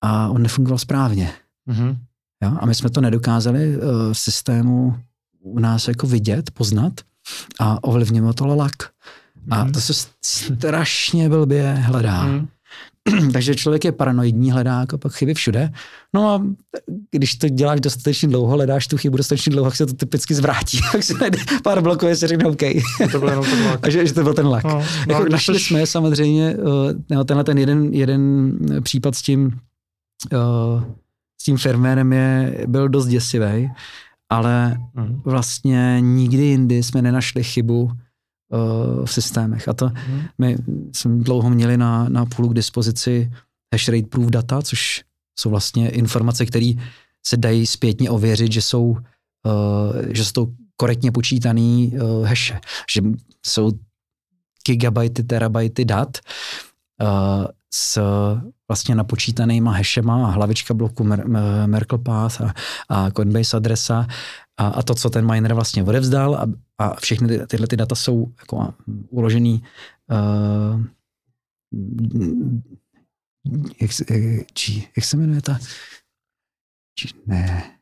a 0.00 0.28
on 0.28 0.42
nefungoval 0.42 0.78
správně. 0.78 1.32
Mm-hmm. 1.68 1.96
Jo? 2.42 2.56
A 2.60 2.66
my 2.66 2.74
jsme 2.74 2.90
to 2.90 3.00
nedokázali 3.00 3.76
uh, 3.76 3.82
v 4.12 4.18
systému 4.18 4.96
u 5.40 5.58
nás 5.58 5.88
jako 5.88 6.06
vidět, 6.06 6.50
poznat 6.50 6.92
a 7.60 7.84
ovlivnilo 7.84 8.32
to 8.32 8.46
lak. 8.46 8.72
Mm-hmm. 8.76 9.54
A 9.54 9.64
mhm. 9.64 9.72
to 9.72 9.80
se 9.80 9.92
strašně 10.24 11.28
blbě 11.28 11.72
hledá. 11.72 12.26
Mm-hmm. 12.26 12.48
Takže 13.32 13.54
člověk 13.54 13.84
je 13.84 13.92
paranoidní, 13.92 14.50
hledá 14.52 14.80
jako 14.80 14.98
pak 14.98 15.12
chyby 15.12 15.34
všude. 15.34 15.72
No 16.14 16.28
a 16.28 16.42
když 17.10 17.34
to 17.36 17.48
děláš 17.48 17.80
dostatečně 17.80 18.28
dlouho, 18.28 18.52
hledáš 18.56 18.86
tu 18.86 18.96
chybu 18.96 19.16
dostatečně 19.16 19.52
dlouho, 19.52 19.70
tak 19.70 19.76
se 19.76 19.86
to 19.86 19.92
typicky 19.92 20.34
zvrátí. 20.34 20.80
Tak 20.92 21.02
se 21.02 21.14
najde 21.14 21.38
pár 21.62 21.82
bloků 21.82 22.06
si 22.14 22.26
řekne 22.26 22.44
OK. 22.44 22.62
To 23.12 23.18
byl 23.18 23.28
jenom 23.28 23.44
ten 23.44 23.66
lak. 23.66 23.80
a 23.86 23.90
že, 23.90 24.06
že, 24.06 24.14
to 24.14 24.22
byl 24.22 24.34
ten 24.34 24.46
lak. 24.46 24.64
No, 24.64 24.70
no, 25.08 25.14
jako 25.14 25.28
našli 25.28 25.58
jsi... 25.58 25.64
jsme 25.64 25.86
samozřejmě 25.86 26.56
uh, 27.16 27.24
tenhle 27.24 27.44
ten 27.44 27.58
jeden, 27.58 27.94
jeden 27.94 28.52
případ 28.82 29.14
s 29.14 29.22
tím, 29.22 29.58
uh, 30.32 30.82
s 31.40 31.44
tím 31.44 31.56
firmérem 31.56 32.12
je, 32.12 32.64
byl 32.66 32.88
dost 32.88 33.06
děsivý, 33.06 33.70
ale 34.30 34.78
mm. 34.94 35.20
vlastně 35.24 35.96
nikdy 36.00 36.42
jindy 36.42 36.82
jsme 36.82 37.02
nenašli 37.02 37.44
chybu 37.44 37.90
v 39.04 39.12
systémech. 39.12 39.68
A 39.68 39.72
to 39.72 39.90
hmm. 39.94 40.22
my 40.38 40.56
jsme 40.92 41.24
dlouho 41.24 41.50
měli 41.50 41.76
na, 41.76 42.08
na 42.08 42.26
půlu 42.26 42.48
k 42.48 42.54
dispozici 42.54 43.32
hash 43.74 43.88
rate 43.88 44.06
proof 44.06 44.30
data, 44.30 44.62
což 44.62 45.04
jsou 45.38 45.50
vlastně 45.50 45.90
informace, 45.90 46.46
které 46.46 46.72
se 47.26 47.36
dají 47.36 47.66
zpětně 47.66 48.10
ověřit, 48.10 48.52
že 48.52 48.62
jsou, 48.62 48.86
uh, 48.86 48.96
že 50.10 50.24
jsou 50.24 50.52
korektně 50.76 51.12
počítaný 51.12 51.92
uh, 51.94 52.26
haše, 52.26 52.60
že 52.94 53.02
jsou 53.46 53.72
gigabajty, 54.66 55.22
terabajty 55.22 55.84
dat 55.84 56.18
uh, 57.02 57.46
s 57.72 58.02
vlastně 58.68 58.94
napočítanýma 58.94 59.72
hashema 59.72 60.26
a 60.26 60.30
hlavička 60.30 60.74
bloku 60.74 61.04
Mer- 61.04 61.66
Merkle 61.66 61.98
Path 61.98 62.40
a, 62.40 62.54
a 62.88 63.10
Coinbase 63.10 63.56
adresa 63.56 64.06
a, 64.56 64.66
a 64.66 64.82
to, 64.82 64.94
co 64.94 65.10
ten 65.10 65.32
miner 65.32 65.54
vlastně 65.54 65.84
odevzdal 65.84 66.34
a, 66.34 66.46
a 66.78 66.94
všechny 66.94 67.28
ty, 67.28 67.46
tyhle 67.46 67.66
ty 67.66 67.76
data 67.76 67.94
jsou 67.94 68.32
jako 68.40 68.74
uložený 69.10 69.62
uh, 70.10 70.84
jak, 73.80 73.90
či, 74.52 74.88
jak 74.96 75.04
se 75.04 75.16
jmenuje 75.16 75.42
ta? 75.42 75.58
Či, 76.98 77.08
ne 77.26 77.79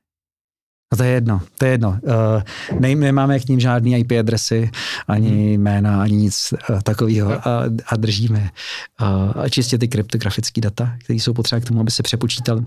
No 0.92 0.96
to 0.96 1.02
je 1.02 1.10
jedno, 1.10 1.40
to 1.58 1.64
je 1.64 1.70
jedno. 1.70 2.00
Uh, 2.02 2.80
ne, 2.80 2.94
nemáme 2.94 3.40
k 3.40 3.48
ním 3.48 3.60
žádný 3.60 3.98
IP 3.98 4.12
adresy, 4.20 4.70
ani 5.08 5.28
hmm. 5.28 5.38
jména, 5.38 6.02
ani 6.02 6.16
nic 6.16 6.54
uh, 6.70 6.80
takového 6.80 7.48
a, 7.48 7.64
a 7.86 7.96
držíme 7.96 8.50
uh, 9.00 9.48
čistě 9.48 9.78
ty 9.78 9.88
kryptografické 9.88 10.60
data, 10.60 10.96
které 11.04 11.16
jsou 11.16 11.32
potřeba 11.32 11.60
k 11.60 11.64
tomu, 11.64 11.80
aby 11.80 11.90
se 11.90 12.02
přepočítal 12.02 12.56
uh. 12.58 12.64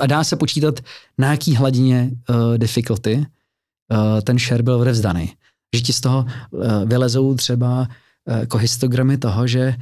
A 0.00 0.06
dá 0.06 0.24
se 0.24 0.36
počítat, 0.36 0.80
na 1.18 1.30
jaký 1.30 1.56
hladině 1.56 2.10
uh, 2.28 2.58
difficulty 2.58 3.16
uh, 3.16 4.20
ten 4.20 4.38
share 4.38 4.62
byl 4.62 4.74
odevzdaný. 4.74 5.32
Že 5.74 5.82
ti 5.82 5.92
z 5.92 6.00
toho 6.00 6.26
uh, 6.50 6.84
vylezou 6.84 7.34
třeba 7.34 7.80
uh, 7.80 8.38
jako 8.38 8.58
histogramy 8.58 9.18
toho, 9.18 9.46
že 9.46 9.74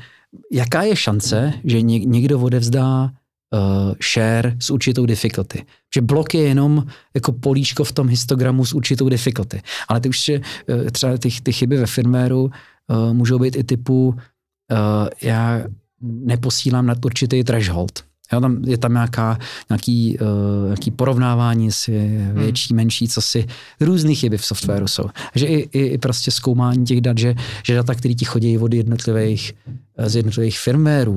jaká 0.53 0.83
je 0.83 0.97
šance, 0.97 1.53
že 1.65 1.83
někdo 1.83 2.41
odevzdá 2.41 3.11
uh, 3.55 3.95
share 4.03 4.57
s 4.59 4.71
určitou 4.71 5.07
difficulty. 5.07 5.65
Že 5.95 6.01
blok 6.01 6.35
je 6.35 6.43
jenom 6.43 6.87
jako 7.15 7.33
políčko 7.33 7.85
v 7.85 7.93
tom 7.93 8.09
histogramu 8.09 8.65
s 8.65 8.73
určitou 8.73 9.09
difficulty. 9.09 9.63
Ale 9.89 10.01
ty 10.01 10.09
už 10.09 10.29
uh, 10.29 10.91
třeba 10.91 11.19
ty, 11.19 11.29
ty 11.43 11.53
chyby 11.53 11.77
ve 11.77 11.87
firméru 11.87 12.45
uh, 12.45 13.15
můžou 13.15 13.39
být 13.39 13.57
i 13.57 13.65
typu 13.65 14.09
uh, 14.09 15.09
já 15.23 15.63
neposílám 16.01 16.87
nad 16.87 17.05
určitý 17.05 17.45
threshold. 17.45 18.05
Jo, 18.33 18.41
tam 18.41 18.65
je 18.65 18.79
tam 18.79 18.93
nějaká, 18.93 19.39
nějaký, 19.71 20.19
uh, 20.19 20.65
nějaký 20.65 20.91
porovnávání 20.91 21.73
si 21.73 21.99
hmm. 21.99 22.35
větší, 22.35 22.75
menší, 22.75 23.09
co 23.09 23.21
si 23.21 23.47
různé 23.81 24.15
chyby 24.15 24.39
v 24.39 24.45
softwaru 24.45 24.89
jsou. 24.89 25.05
Že 25.35 25.47
i, 25.47 25.69
i, 25.79 25.87
i 25.87 25.99
prostě 25.99 26.31
zkoumání 26.31 26.85
těch 26.85 27.01
dat, 27.01 27.19
že, 27.19 27.35
že 27.65 27.75
data, 27.75 27.95
které 27.95 28.15
ti 28.15 28.25
chodí 28.25 28.59
od 28.59 28.75
jednotlivých, 28.75 29.53
eh, 29.99 30.11
z 30.11 30.17
jednotlivých 30.17 30.59
firmware, 30.59 31.09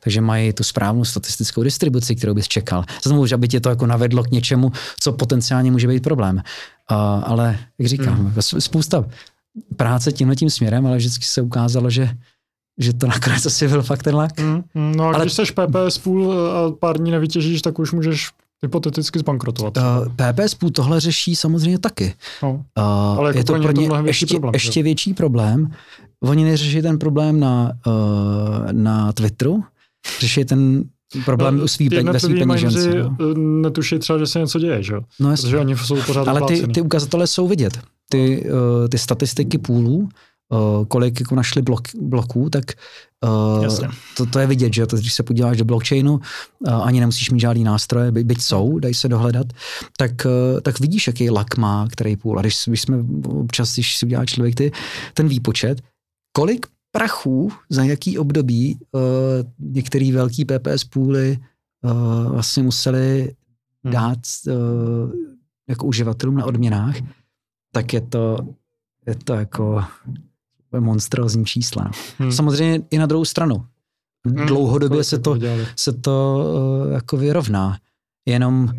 takže 0.00 0.20
mají 0.20 0.52
tu 0.52 0.62
správnou 0.62 1.04
statistickou 1.04 1.62
distribuci, 1.62 2.16
kterou 2.16 2.34
bys 2.34 2.48
čekal. 2.48 2.84
Znovu, 3.04 3.26
že 3.26 3.34
aby 3.34 3.48
tě 3.48 3.60
to 3.60 3.68
jako 3.68 3.86
navedlo 3.86 4.22
k 4.24 4.30
něčemu, 4.30 4.72
co 5.00 5.12
potenciálně 5.12 5.70
může 5.70 5.88
být 5.88 6.02
problém. 6.02 6.36
Uh, 6.36 6.42
ale, 7.24 7.58
jak 7.78 7.88
říkám, 7.88 8.16
hmm. 8.16 8.34
spousta 8.58 9.04
práce 9.76 10.12
tímhle 10.12 10.36
tím 10.36 10.50
směrem, 10.50 10.86
ale 10.86 10.96
vždycky 10.96 11.24
se 11.24 11.42
ukázalo, 11.42 11.90
že 11.90 12.10
že 12.78 12.92
to 12.92 13.06
nakonec 13.06 13.46
asi 13.46 13.68
byl 13.68 13.82
fakt 13.82 14.02
ten 14.02 14.14
lak. 14.14 14.40
Mm, 14.40 14.62
mm, 14.74 14.92
no 14.96 15.04
a 15.04 15.14
Ale... 15.14 15.24
když 15.24 15.32
jsi 15.32 15.42
PPS 15.42 15.98
půl 15.98 16.32
a 16.32 16.72
pár 16.72 16.98
dní 16.98 17.10
nevytěžíš, 17.10 17.62
tak 17.62 17.78
už 17.78 17.92
můžeš 17.92 18.30
hypoteticky 18.62 19.18
zbankrotovat. 19.18 19.76
Uh, 19.76 19.82
PPS 20.16 20.54
půl 20.54 20.70
tohle 20.70 21.00
řeší 21.00 21.36
samozřejmě 21.36 21.78
taky. 21.78 22.14
No, 22.42 22.52
uh, 22.52 22.58
ale 23.18 23.28
jako 23.28 23.38
je 23.38 23.44
to 23.44 23.52
pro 23.52 23.72
ně 23.72 23.88
to 23.88 23.96
ještě, 24.06 24.26
problém, 24.26 24.54
ještě 24.54 24.82
větší 24.82 25.14
problém. 25.14 25.70
Oni 26.20 26.44
neřeší 26.44 26.82
ten 26.82 26.98
problém 26.98 27.40
na, 27.40 27.72
uh, 27.86 28.72
na 28.72 29.12
Twitteru, 29.12 29.64
řeší 30.20 30.44
ten 30.44 30.84
problém 31.24 31.56
no, 31.56 31.64
u 31.64 31.68
svý 31.68 31.88
ve 31.88 32.20
svý 32.20 32.38
peněžence. 32.38 32.94
No. 32.94 33.34
netuší 33.36 33.98
třeba, 33.98 34.18
že 34.18 34.26
se 34.26 34.38
něco 34.38 34.58
děje, 34.58 34.82
že? 34.82 34.94
No, 35.20 35.30
Protože 35.30 35.58
oni 35.58 35.76
jsou 35.76 36.02
pořád 36.02 36.28
Ale 36.28 36.40
ty, 36.48 36.66
ty 36.66 36.80
ukazatele 36.80 37.26
jsou 37.26 37.48
vidět. 37.48 37.78
Ty, 38.10 38.50
uh, 38.50 38.88
ty 38.88 38.98
statistiky 38.98 39.58
půlů 39.58 40.08
kolik 40.88 41.20
jako 41.20 41.34
našli 41.34 41.62
blok, 41.62 41.82
bloků, 42.00 42.50
tak 42.50 42.64
uh, 43.24 43.86
to, 44.16 44.26
to 44.26 44.38
je 44.38 44.46
vidět, 44.46 44.74
že 44.74 44.86
to, 44.86 44.96
když 44.96 45.14
se 45.14 45.22
podíváš 45.22 45.56
do 45.56 45.64
blockchainu, 45.64 46.12
uh, 46.12 46.86
ani 46.86 47.00
nemusíš 47.00 47.30
mít 47.30 47.40
žádný 47.40 47.64
nástroje, 47.64 48.12
by, 48.12 48.24
byť 48.24 48.40
jsou, 48.40 48.78
dají 48.78 48.94
se 48.94 49.08
dohledat, 49.08 49.46
tak, 49.96 50.26
tak 50.62 50.80
vidíš, 50.80 51.06
jaký 51.06 51.30
lak 51.30 51.56
má 51.56 51.88
který 51.90 52.16
půl. 52.16 52.38
A 52.38 52.42
když, 52.42 52.56
když 52.66 52.82
jsme 52.82 52.96
občas, 53.24 53.74
když 53.74 53.96
si 53.96 54.06
udělá 54.06 54.26
člověk 54.26 54.54
ty, 54.54 54.72
ten 55.14 55.28
výpočet, 55.28 55.82
kolik 56.32 56.66
prachů 56.96 57.52
za 57.70 57.84
jaký 57.84 58.18
období 58.18 58.78
uh, 58.92 59.00
některý 59.58 60.12
velký 60.12 60.44
PPS 60.44 60.84
půly 60.84 61.38
uh, 61.84 62.32
vlastně 62.32 62.62
museli 62.62 63.34
hmm. 63.84 63.92
dát 63.92 64.18
uh, 64.46 65.12
jako 65.68 65.86
uživatelům 65.86 66.36
na 66.36 66.44
odměnách, 66.44 66.96
tak 67.72 67.92
je 67.92 68.00
to, 68.00 68.38
je 69.06 69.14
to 69.14 69.34
jako 69.34 69.84
monstrózní 70.80 71.44
čísla. 71.44 71.90
Hmm. 72.18 72.32
Samozřejmě 72.32 72.82
i 72.90 72.98
na 72.98 73.06
druhou 73.06 73.24
stranu. 73.24 73.64
Hmm, 74.26 74.46
Dlouhodobě 74.46 75.04
se 75.04 75.18
to, 75.18 75.38
se 75.76 75.92
to 75.92 76.44
uh, 76.86 76.92
jako 76.92 77.16
vyrovná. 77.16 77.78
Jenom, 78.28 78.72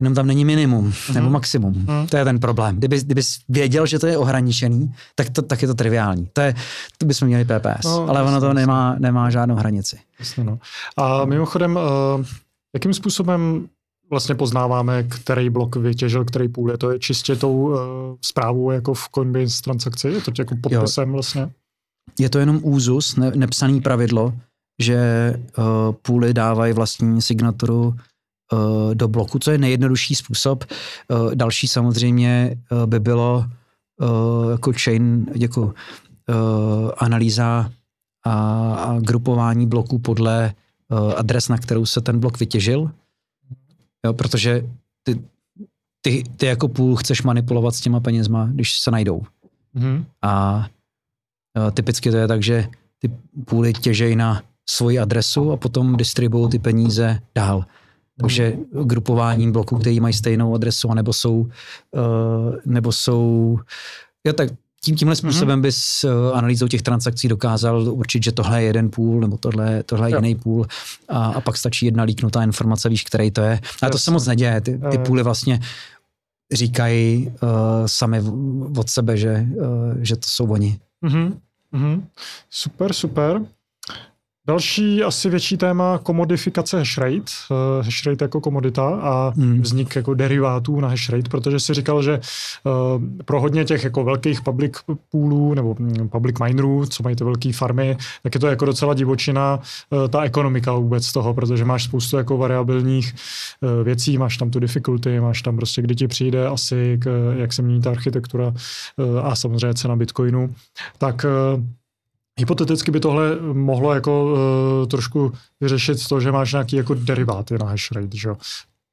jenom 0.00 0.14
tam 0.14 0.26
není 0.26 0.44
minimum 0.44 0.84
hmm. 0.84 1.14
nebo 1.14 1.30
maximum. 1.30 1.74
Hmm. 1.74 2.06
To 2.06 2.16
je 2.16 2.24
ten 2.24 2.40
problém. 2.40 2.76
Kdyby, 2.76 3.00
kdyby 3.00 3.22
věděl, 3.48 3.86
že 3.86 3.98
to 3.98 4.06
je 4.06 4.18
ohraničený, 4.18 4.94
tak, 5.14 5.30
to, 5.30 5.42
tak 5.42 5.62
je 5.62 5.68
to 5.68 5.74
triviální. 5.74 6.28
To, 6.32 6.40
je, 6.40 6.54
to 6.98 7.06
bychom 7.06 7.28
měli 7.28 7.44
PPS, 7.44 7.84
no, 7.84 8.08
ale 8.08 8.22
ono 8.22 8.40
to 8.40 8.52
nemá, 8.54 8.96
nemá 8.98 9.30
žádnou 9.30 9.54
hranici. 9.54 9.98
Jasně, 10.18 10.44
no. 10.44 10.58
A 10.96 11.24
mimochodem, 11.24 11.76
uh, 11.76 12.24
jakým 12.74 12.94
způsobem 12.94 13.68
vlastně 14.12 14.34
poznáváme, 14.34 15.02
který 15.02 15.50
blok 15.50 15.76
vytěžil, 15.76 16.24
který 16.24 16.48
půl. 16.48 16.70
Je 16.70 16.78
to 16.78 16.98
čistě 16.98 17.36
tou 17.36 17.56
uh, 17.56 17.78
zprávou 18.24 18.70
jako 18.70 18.94
v 18.94 19.08
Coinbase 19.14 19.62
transakci? 19.62 20.08
Je 20.08 20.20
to 20.20 20.32
jako 20.38 20.56
podpisem 20.62 21.08
jo. 21.08 21.12
vlastně? 21.12 21.50
Je 22.18 22.30
to 22.30 22.38
jenom 22.38 22.60
úzus, 22.62 23.16
ne, 23.16 23.32
nepsaný 23.34 23.80
pravidlo, 23.80 24.34
že 24.82 25.34
uh, 25.58 25.64
půly 26.02 26.34
dávají 26.34 26.72
vlastní 26.72 27.22
signaturu 27.22 27.86
uh, 27.86 28.94
do 28.94 29.08
bloku, 29.08 29.38
co 29.38 29.50
je 29.50 29.58
nejjednodušší 29.58 30.14
způsob. 30.14 30.64
Uh, 31.08 31.34
další 31.34 31.68
samozřejmě 31.68 32.60
uh, 32.70 32.86
by 32.86 33.00
bylo 33.00 33.44
uh, 34.00 34.50
jako 34.50 34.72
chain, 34.84 35.26
jako 35.34 35.62
uh, 35.62 35.72
analýza 36.98 37.70
a, 38.26 38.32
a 38.74 38.98
grupování 39.00 39.66
bloků 39.66 39.98
podle 39.98 40.52
uh, 40.90 41.12
adres, 41.16 41.48
na 41.48 41.58
kterou 41.58 41.86
se 41.86 42.00
ten 42.00 42.18
blok 42.18 42.40
vytěžil 42.40 42.90
Jo, 44.06 44.12
protože 44.12 44.68
ty, 45.02 45.20
ty, 46.00 46.24
ty 46.36 46.46
jako 46.46 46.68
půl 46.68 46.96
chceš 46.96 47.22
manipulovat 47.22 47.74
s 47.74 47.80
těma 47.80 48.00
penězma, 48.00 48.48
když 48.52 48.78
se 48.78 48.90
najdou. 48.90 49.22
Mm-hmm. 49.76 50.04
A 50.22 50.66
jo, 51.58 51.70
typicky 51.70 52.10
to 52.10 52.16
je 52.16 52.28
tak, 52.28 52.42
že 52.42 52.68
ty 52.98 53.10
půly 53.44 53.72
těžejí 53.72 54.16
na 54.16 54.42
svoji 54.68 54.98
adresu 54.98 55.52
a 55.52 55.56
potom 55.56 55.96
distribuují 55.96 56.50
ty 56.50 56.58
peníze 56.58 57.20
dál. 57.34 57.64
Takže 58.20 58.56
grupováním 58.84 59.52
bloků, 59.52 59.78
který 59.78 60.00
mají 60.00 60.14
stejnou 60.14 60.54
adresu, 60.54 60.94
nebo 60.94 61.12
jsou, 61.12 61.36
uh, 61.40 61.50
nebo 62.64 62.92
jsou, 62.92 63.58
jo, 64.26 64.32
tak 64.32 64.48
tím, 64.84 64.96
tímhle 64.96 65.12
mhm. 65.12 65.16
způsobem 65.16 65.58
mm-hmm. 65.58 65.62
bys 65.62 66.04
uh, 66.04 66.10
analýzou 66.38 66.68
těch 66.68 66.82
transakcí 66.82 67.28
dokázal 67.28 67.88
určit, 67.88 68.24
že 68.24 68.32
tohle 68.32 68.62
je 68.62 68.66
jeden 68.66 68.90
půl, 68.90 69.20
nebo 69.20 69.36
tohle, 69.36 69.82
tohle 69.82 70.08
je 70.08 70.12
jo. 70.12 70.18
jiný 70.18 70.34
půl 70.34 70.66
a, 71.08 71.24
a 71.24 71.40
pak 71.40 71.56
stačí 71.56 71.86
jedna 71.86 72.04
líknutá 72.04 72.42
informace, 72.42 72.88
víš, 72.88 73.04
který 73.04 73.30
to 73.30 73.40
je. 73.40 73.60
A 73.82 73.90
to 73.90 73.98
se 73.98 74.10
moc 74.10 74.26
neděje, 74.26 74.60
ty, 74.60 74.80
ty 74.90 74.98
půly 74.98 75.22
vlastně 75.22 75.60
říkají 76.52 77.32
uh, 77.42 77.48
sami 77.86 78.20
od 78.76 78.90
sebe, 78.90 79.16
že, 79.16 79.46
uh, 79.56 79.64
že 80.00 80.16
to 80.16 80.26
jsou 80.26 80.46
oni. 80.46 80.78
Mm-hmm. 81.04 81.36
Mm-hmm. 81.74 82.02
Super, 82.50 82.92
super. 82.92 83.40
Další 84.46 85.02
asi 85.02 85.30
větší 85.30 85.56
téma 85.56 85.98
komodifikace 85.98 86.78
hashrate, 86.78 87.32
uh, 87.50 87.84
hashrate 87.84 88.24
jako 88.24 88.40
komodita 88.40 88.88
a 88.88 89.32
hmm. 89.36 89.62
vznik 89.62 89.96
jako 89.96 90.14
derivátů 90.14 90.80
na 90.80 90.88
hashrate, 90.88 91.28
protože 91.28 91.60
si 91.60 91.74
říkal, 91.74 92.02
že 92.02 92.20
uh, 92.64 93.02
pro 93.24 93.40
hodně 93.40 93.64
těch 93.64 93.84
jako 93.84 94.04
velkých 94.04 94.40
public 94.40 94.72
poolů 95.10 95.54
nebo 95.54 95.76
hm, 95.78 96.08
public 96.08 96.38
minerů, 96.38 96.86
co 96.86 97.02
mají 97.02 97.16
ty 97.16 97.24
velké 97.24 97.52
farmy, 97.52 97.96
tak 98.22 98.34
je 98.34 98.40
to 98.40 98.46
jako 98.46 98.64
docela 98.64 98.94
divočina 98.94 99.58
uh, 99.90 100.08
ta 100.08 100.22
ekonomika 100.22 100.72
vůbec 100.72 101.12
toho, 101.12 101.34
protože 101.34 101.64
máš 101.64 101.84
spoustu 101.84 102.16
jako 102.16 102.36
variabilních 102.36 103.14
uh, 103.60 103.84
věcí, 103.84 104.18
máš 104.18 104.36
tam 104.36 104.50
tu 104.50 104.60
difficulty, 104.60 105.20
máš 105.20 105.42
tam 105.42 105.56
prostě, 105.56 105.82
kdy 105.82 105.94
ti 105.94 106.08
přijde 106.08 106.46
asi, 106.46 106.98
k, 107.00 107.34
jak 107.36 107.52
se 107.52 107.62
mění 107.62 107.82
ta 107.82 107.90
architektura 107.90 108.46
uh, 108.46 109.26
a 109.26 109.36
samozřejmě 109.36 109.74
cena 109.74 109.96
bitcoinu, 109.96 110.54
tak 110.98 111.26
uh, 111.54 111.64
Hypoteticky 112.38 112.90
by 112.90 113.00
tohle 113.00 113.40
mohlo 113.40 113.94
jako 113.94 114.24
uh, 114.24 114.88
trošku 114.88 115.32
vyřešit 115.60 116.08
to, 116.08 116.20
že 116.20 116.32
máš 116.32 116.52
nějaký 116.52 116.76
jako 116.76 116.94
deriváty 116.94 117.58
na 117.58 117.66
hash 117.66 117.92
rate, 117.92 118.16
že 118.16 118.28
jo? 118.28 118.36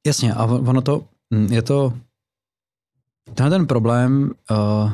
Jasně, 0.06 0.34
a 0.34 0.44
ono 0.44 0.80
to, 0.80 1.04
hm, 1.34 1.52
je 1.52 1.62
to, 1.62 1.92
tenhle 3.34 3.58
ten 3.58 3.66
problém 3.66 4.30
uh, 4.50 4.92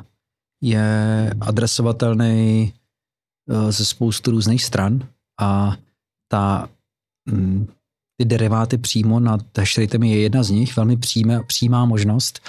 je 0.62 1.30
adresovatelný 1.40 2.72
uh, 3.50 3.70
ze 3.70 3.84
spoustu 3.84 4.30
různých 4.30 4.64
stran 4.64 5.08
a 5.40 5.76
ta, 6.28 6.68
mm, 7.30 7.66
ty 8.16 8.24
deriváty 8.24 8.78
přímo 8.78 9.20
nad 9.20 9.40
hashratem 9.58 10.02
je 10.02 10.20
jedna 10.20 10.42
z 10.42 10.50
nich, 10.50 10.76
velmi 10.76 10.96
přímé, 10.96 11.42
přímá 11.42 11.84
možnost, 11.84 12.40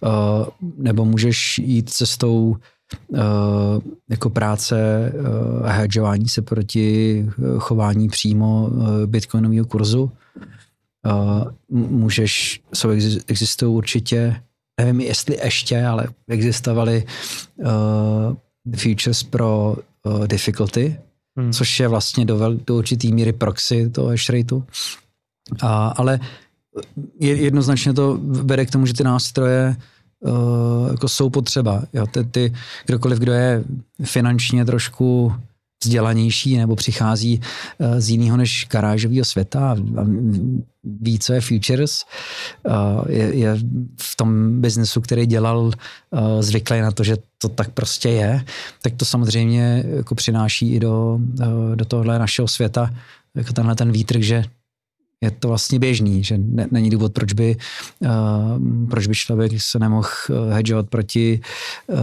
uh, 0.00 0.46
nebo 0.76 1.04
můžeš 1.04 1.58
jít 1.58 1.90
cestou 1.90 2.56
jako 4.10 4.30
práce 4.30 5.12
uh, 5.14 5.66
a 5.66 5.72
hedžování 5.72 6.28
se 6.28 6.42
proti 6.42 7.26
chování 7.58 8.08
přímo 8.08 8.70
bitcoinového 9.06 9.66
kurzu. 9.66 10.12
Můžeš, 11.68 12.60
jsou, 12.74 12.88
existují 13.26 13.74
určitě, 13.74 14.42
nevím 14.80 15.00
jestli 15.00 15.38
ještě, 15.44 15.84
ale 15.84 16.08
existovaly 16.28 17.04
futures 18.76 19.22
pro 19.22 19.76
difficulty, 20.26 21.00
hmm. 21.36 21.52
což 21.52 21.80
je 21.80 21.88
vlastně 21.88 22.24
do, 22.24 22.38
vel, 22.38 22.56
do 22.66 22.76
určitý 22.76 23.12
míry 23.12 23.32
proxy 23.32 23.90
toho 23.90 24.08
hash 24.08 24.30
rateu. 24.30 24.62
A, 25.62 25.88
ale 25.88 26.20
je, 27.20 27.36
jednoznačně 27.36 27.92
to 27.92 28.18
vede 28.22 28.66
k 28.66 28.70
tomu, 28.70 28.86
že 28.86 28.94
ty 28.94 29.04
nástroje 29.04 29.76
uh, 29.78 29.82
jako 30.90 31.08
jsou 31.08 31.30
potřeba. 31.30 31.82
Jo, 31.92 32.06
ty, 32.06 32.24
ty, 32.24 32.52
kdokoliv, 32.86 33.18
kdo 33.18 33.32
je 33.32 33.64
finančně 34.04 34.64
trošku 34.64 35.32
vzdělanější 35.84 36.56
nebo 36.56 36.76
přichází 36.76 37.40
uh, 37.78 37.98
z 37.98 38.10
jiného 38.10 38.36
než 38.36 38.66
garážového 38.70 39.24
světa 39.24 39.70
a 39.70 39.76
ví, 40.84 41.18
co 41.18 41.32
je 41.32 41.40
futures, 41.40 42.04
uh, 42.62 42.74
je, 43.08 43.34
je 43.34 43.58
v 44.00 44.16
tom 44.16 44.60
biznesu, 44.60 45.00
který 45.00 45.26
dělal 45.26 45.58
uh, 45.58 45.72
zvyklý 46.40 46.80
na 46.80 46.90
to, 46.90 47.04
že 47.04 47.16
to 47.38 47.48
tak 47.48 47.70
prostě 47.70 48.08
je, 48.08 48.44
tak 48.82 48.94
to 48.96 49.04
samozřejmě 49.04 49.84
jako 49.96 50.14
přináší 50.14 50.74
i 50.74 50.80
do, 50.80 51.20
uh, 51.40 51.76
do 51.76 51.84
tohle 51.84 52.18
našeho 52.18 52.48
světa 52.48 52.90
jako 53.34 53.52
tenhle 53.52 53.74
ten 53.74 53.92
výtrh, 53.92 54.22
že 54.22 54.44
je 55.20 55.30
to 55.30 55.48
vlastně 55.48 55.78
běžný, 55.78 56.24
že 56.24 56.38
ne, 56.38 56.68
není 56.70 56.90
důvod, 56.90 57.12
proč 57.12 57.32
by, 57.32 57.56
uh, 57.98 58.08
proč 58.90 59.06
by 59.06 59.14
člověk 59.14 59.52
se 59.58 59.78
nemohl 59.78 60.08
eh, 60.30 60.54
hedžovat 60.54 60.88
proti 60.88 61.40
uh, 61.86 61.96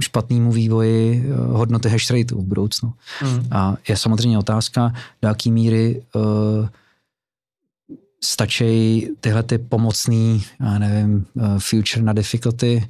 špatnému 0.00 0.52
vývoji 0.52 1.26
uh, 1.26 1.56
hodnoty 1.56 1.88
hash 1.88 2.10
rateu 2.10 2.40
v 2.40 2.44
budoucnu. 2.44 2.92
Mm. 3.22 3.46
A 3.50 3.76
je 3.88 3.96
samozřejmě 3.96 4.38
otázka, 4.38 4.92
do 5.22 5.28
jaký 5.28 5.50
míry 5.50 6.02
uh, 6.14 6.68
stačí 8.24 9.08
tyhle 9.20 9.42
ty 9.42 9.58
pomocný, 9.58 10.44
já 10.60 10.78
nevím, 10.78 11.26
uh, 11.34 11.58
future 11.58 12.02
na 12.02 12.12
difficulty, 12.12 12.88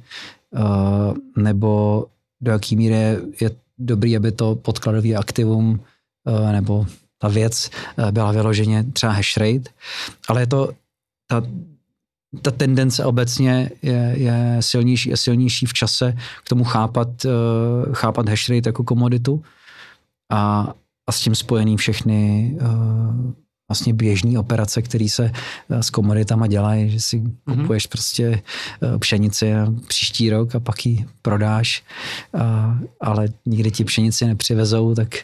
uh, 0.51 1.43
nebo 1.43 2.05
do 2.41 2.51
jaký 2.51 2.75
míry 2.75 2.95
je 3.41 3.51
dobrý, 3.77 4.17
aby 4.17 4.31
to 4.31 4.55
podkladový 4.55 5.15
aktivum 5.15 5.79
uh, 6.23 6.51
nebo 6.51 6.85
ta 7.25 7.29
věc 7.29 7.69
eh, 7.97 8.11
byla 8.11 8.31
vyloženě 8.31 8.83
třeba 8.93 9.11
hash 9.11 9.37
rate, 9.37 9.69
ale 10.29 10.41
je 10.41 10.47
to 10.47 10.69
ta, 11.27 11.41
ta 12.41 12.51
tendence 12.51 13.05
obecně 13.05 13.71
je, 13.81 14.13
je 14.17 14.57
silnější 14.59 15.13
a 15.13 15.17
silnější 15.17 15.65
v 15.65 15.73
čase 15.73 16.17
k 16.45 16.49
tomu 16.49 16.63
chápat, 16.63 17.25
uh, 17.25 17.93
chápat 17.93 18.29
hash 18.29 18.49
rate 18.49 18.69
jako 18.69 18.83
komoditu 18.83 19.43
a, 20.31 20.73
a 21.07 21.11
s 21.11 21.19
tím 21.21 21.35
spojený 21.35 21.77
všechny 21.77 22.51
uh, 22.61 23.31
vlastně 23.69 23.93
běžní 23.93 24.37
operace, 24.37 24.81
které 24.81 25.09
se 25.09 25.31
eh, 25.69 25.83
s 25.83 25.89
komoditama 25.89 26.47
dělají, 26.47 26.89
že 26.89 26.99
si 26.99 27.19
mm-hmm. 27.19 27.61
kupuješ 27.61 27.87
prostě 27.87 28.41
eh, 28.83 28.99
pšenici 28.99 29.53
na 29.53 29.73
příští 29.87 30.29
rok 30.29 30.55
a 30.55 30.59
pak 30.59 30.85
ji 30.85 31.05
prodáš, 31.21 31.83
a, 32.33 32.77
ale 33.01 33.27
nikdy 33.45 33.71
ti 33.71 33.83
pšenici 33.83 34.25
nepřivezou, 34.25 34.95
tak 34.95 35.15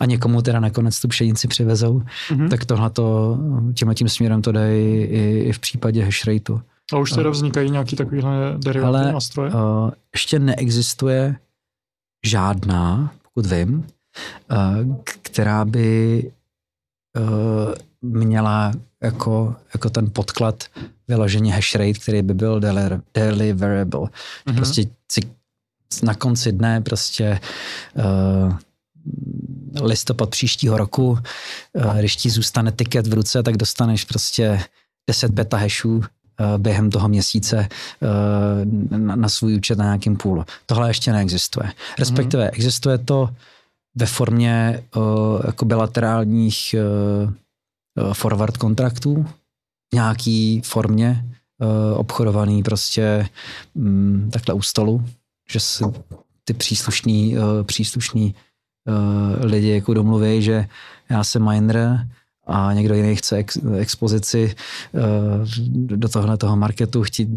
a 0.00 0.06
někomu 0.06 0.42
teda 0.42 0.60
nakonec 0.60 1.00
tu 1.00 1.08
pšenici 1.08 1.48
přivezou, 1.48 2.02
mm-hmm. 2.28 2.48
tak 2.48 2.64
tohle 2.64 2.90
to, 2.90 3.38
tímhle 3.74 3.94
tím 3.94 4.08
směrem 4.08 4.42
to 4.42 4.52
dají 4.52 5.02
i, 5.02 5.44
i 5.48 5.52
v 5.52 5.58
případě 5.58 6.04
hash 6.04 6.26
rateu. 6.26 6.60
A 6.92 6.98
už 6.98 7.12
teda 7.12 7.30
vznikají 7.30 7.70
nějaký 7.70 7.96
takovýhle 7.96 8.32
derivátní 8.58 9.12
nástroje? 9.12 9.50
Uh, 9.50 9.90
ještě 10.14 10.38
neexistuje 10.38 11.36
žádná, 12.26 13.12
pokud 13.22 13.46
vím, 13.46 13.86
která 15.22 15.64
by 15.64 16.22
měla 18.02 18.72
jako, 19.02 19.56
jako 19.74 19.90
ten 19.90 20.10
podklad 20.12 20.64
vyložení 21.08 21.50
hash 21.52 21.74
rate, 21.74 21.98
který 21.98 22.22
by 22.22 22.34
byl 22.34 22.60
deliverable. 23.14 24.00
Mm-hmm. 24.00 24.56
Prostě 24.56 24.82
si 25.12 25.20
na 26.02 26.14
konci 26.14 26.52
dne 26.52 26.80
prostě 26.80 27.40
uh, 27.94 28.54
listopad 29.82 30.30
příštího 30.30 30.78
roku, 30.78 31.18
uh, 31.72 31.98
když 31.98 32.16
ti 32.16 32.30
zůstane 32.30 32.72
tiket 32.72 33.06
v 33.06 33.14
ruce, 33.14 33.42
tak 33.42 33.56
dostaneš 33.56 34.04
prostě 34.04 34.60
10 35.08 35.30
beta 35.30 35.56
hashů 35.56 35.96
uh, 35.96 36.04
během 36.58 36.90
toho 36.90 37.08
měsíce 37.08 37.68
uh, 38.00 38.98
na, 38.98 39.16
na 39.16 39.28
svůj 39.28 39.54
účet 39.54 39.78
na 39.78 39.84
nějakým 39.84 40.16
půlu. 40.16 40.44
Tohle 40.66 40.90
ještě 40.90 41.12
neexistuje. 41.12 41.72
Respektive 41.98 42.44
mm-hmm. 42.44 42.54
existuje 42.54 42.98
to 42.98 43.28
ve 43.96 44.06
formě 44.06 44.82
uh, 44.96 45.40
jako 45.46 45.64
bilaterálních 45.64 46.74
uh, 47.98 48.12
forward 48.12 48.56
kontraktů 48.56 49.26
nějaký 49.94 50.60
formě 50.64 51.24
uh, 51.58 51.98
obchodovaný 51.98 52.62
prostě 52.62 53.28
um, 53.74 54.30
takhle 54.32 54.54
u 54.54 54.62
stolu, 54.62 55.04
že 55.50 55.60
si 55.60 55.84
ty 56.44 56.54
příslušní, 56.54 57.38
uh, 57.38 57.44
příslušní 57.62 58.34
uh, 58.88 59.44
lidi 59.44 59.68
jako 59.68 59.94
domluví, 59.94 60.42
že 60.42 60.68
já 61.08 61.24
jsem 61.24 61.50
miner, 61.50 62.08
a 62.46 62.72
někdo 62.72 62.94
jiný 62.94 63.16
chce 63.16 63.36
ex, 63.36 63.58
expozici 63.78 64.54
uh, 64.92 65.46
do 65.96 66.08
tohle 66.08 66.36
toho 66.36 66.56
marketu, 66.56 67.02
chtít 67.02 67.28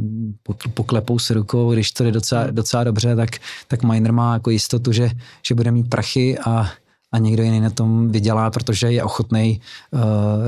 poklepou 0.74 1.20
si 1.20 1.34
rukou, 1.34 1.74
když 1.74 1.92
to 1.92 2.04
jde 2.04 2.12
docela, 2.12 2.48
docela 2.52 2.84
dobře, 2.84 3.16
tak, 3.16 3.30
tak 3.68 3.84
miner 3.84 4.14
má 4.14 4.34
jako 4.34 4.50
jistotu, 4.50 4.92
že, 4.92 5.12
že 5.48 5.56
bude 5.56 5.72
mít 5.72 5.90
prachy 5.90 6.40
a 6.40 6.70
a 7.12 7.18
někdo 7.18 7.44
jiný 7.44 7.60
na 7.60 7.70
tom 7.70 8.12
vydělá, 8.12 8.52
protože 8.52 8.92
je 8.92 9.04
ochotný 9.04 9.62
uh, 9.92 10.02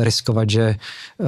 riskovat, 0.03 0.49
že 0.49 0.75
uh, 1.17 1.27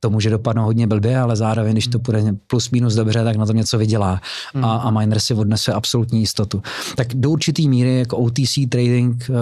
to 0.00 0.10
může 0.10 0.30
dopadnout 0.30 0.64
hodně 0.64 0.86
blbě, 0.86 1.18
ale 1.18 1.36
zároveň, 1.36 1.72
když 1.72 1.86
to 1.86 1.98
půjde 1.98 2.34
plus 2.46 2.70
minus 2.70 2.94
dobře, 2.94 3.24
tak 3.24 3.36
na 3.36 3.46
tom 3.46 3.56
něco 3.56 3.78
vydělá 3.78 4.20
mm. 4.54 4.64
a, 4.64 4.76
a 4.76 4.90
miner 4.90 5.20
si 5.20 5.34
odnese 5.34 5.72
absolutní 5.72 6.20
jistotu. 6.20 6.62
Tak 6.96 7.14
do 7.14 7.30
určitý 7.30 7.68
míry 7.68 7.98
jako 7.98 8.16
OTC 8.16 8.54
trading 8.68 9.30
uh, 9.30 9.36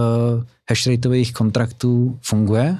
hashrateových 0.70 1.32
kontraktů 1.32 2.18
funguje. 2.22 2.78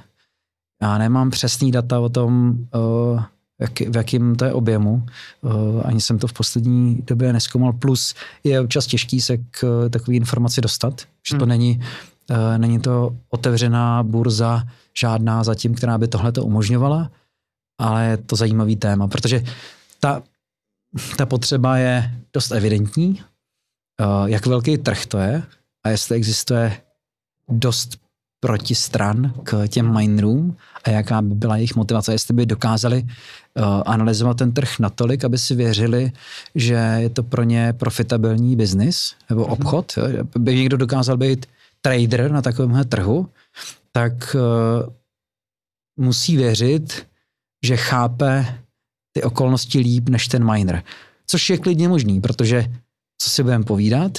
Já 0.83 0.99
nemám 0.99 1.31
přesný 1.31 1.71
data 1.71 2.01
o 2.01 2.09
tom, 2.09 2.59
uh, 2.75 3.23
jak, 3.61 3.81
v 3.81 3.97
jakém 3.97 4.35
to 4.35 4.45
je 4.45 4.53
objemu. 4.53 5.07
Uh, 5.41 5.53
ani 5.85 6.01
jsem 6.01 6.19
to 6.19 6.27
v 6.27 6.33
poslední 6.33 7.03
době 7.07 7.33
neskoumal. 7.33 7.73
Plus 7.73 8.15
je 8.45 8.61
občas 8.61 8.87
těžký 8.87 9.21
se 9.21 9.37
k 9.37 9.89
takové 9.91 10.17
informaci 10.17 10.61
dostat, 10.61 11.03
že 11.29 11.37
to 11.37 11.45
hmm. 11.45 11.49
není, 11.49 11.81
uh, 12.31 12.59
není 12.59 12.81
to 12.81 13.17
otevřená 13.31 14.03
burza 14.03 14.63
žádná 14.99 15.45
zatím, 15.45 15.75
která 15.75 15.99
by 15.99 16.09
tohle 16.09 16.33
to 16.33 16.45
umožňovala, 16.45 17.11
ale 17.79 18.07
je 18.07 18.17
to 18.17 18.37
zajímavý 18.37 18.77
téma, 18.77 19.09
protože 19.09 19.45
ta, 20.01 20.23
ta 21.17 21.27
potřeba 21.27 21.77
je 21.77 22.21
dost 22.33 22.51
evidentní, 22.51 23.23
uh, 24.01 24.27
jak 24.27 24.47
velký 24.47 24.79
trh 24.79 25.07
to 25.07 25.19
je 25.19 25.43
a 25.85 25.89
jestli 25.89 26.17
existuje 26.17 26.81
dost 27.49 28.06
protistran 28.41 29.35
k 29.43 29.69
těm 29.69 29.95
minerům 29.95 30.57
a 30.85 30.91
jaká 30.91 31.23
by 31.23 31.35
byla 31.35 31.57
jejich 31.57 31.77
motivace, 31.77 32.13
jestli 32.13 32.35
by 32.35 32.47
dokázali 32.47 33.03
uh, 33.03 33.65
analyzovat 33.87 34.37
ten 34.37 34.53
trh 34.53 34.79
natolik, 34.79 35.25
aby 35.25 35.39
si 35.39 35.55
věřili, 35.55 36.13
že 36.55 36.75
je 36.75 37.11
to 37.11 37.23
pro 37.23 37.43
ně 37.43 37.73
profitabilní 37.73 38.57
biznis 38.57 39.15
nebo 39.31 39.43
mhm. 39.43 39.51
obchod. 39.51 39.99
By 40.39 40.57
někdo 40.57 40.77
dokázal 40.77 41.17
být 41.17 41.47
trader 41.81 42.31
na 42.31 42.43
takovémhle 42.43 42.85
trhu, 42.85 43.29
tak 43.93 44.37
uh, 44.37 44.93
musí 45.97 46.37
věřit, 46.37 47.07
že 47.65 47.77
chápe 47.77 48.59
ty 49.13 49.23
okolnosti 49.23 49.79
líp 49.79 50.09
než 50.09 50.29
ten 50.29 50.53
miner. 50.53 50.83
Což 51.27 51.51
je 51.51 51.59
klidně 51.59 51.89
možný, 51.89 52.21
protože 52.21 52.65
co 53.19 53.31
si 53.31 53.43
budeme 53.43 53.65
povídat, 53.65 54.19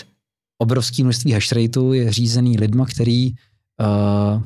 obrovské 0.58 1.04
množství 1.04 1.32
hash 1.32 1.52
je 1.94 2.12
řízený 2.12 2.58
lidma, 2.58 2.86
který 2.86 3.36
uh, 3.80 4.42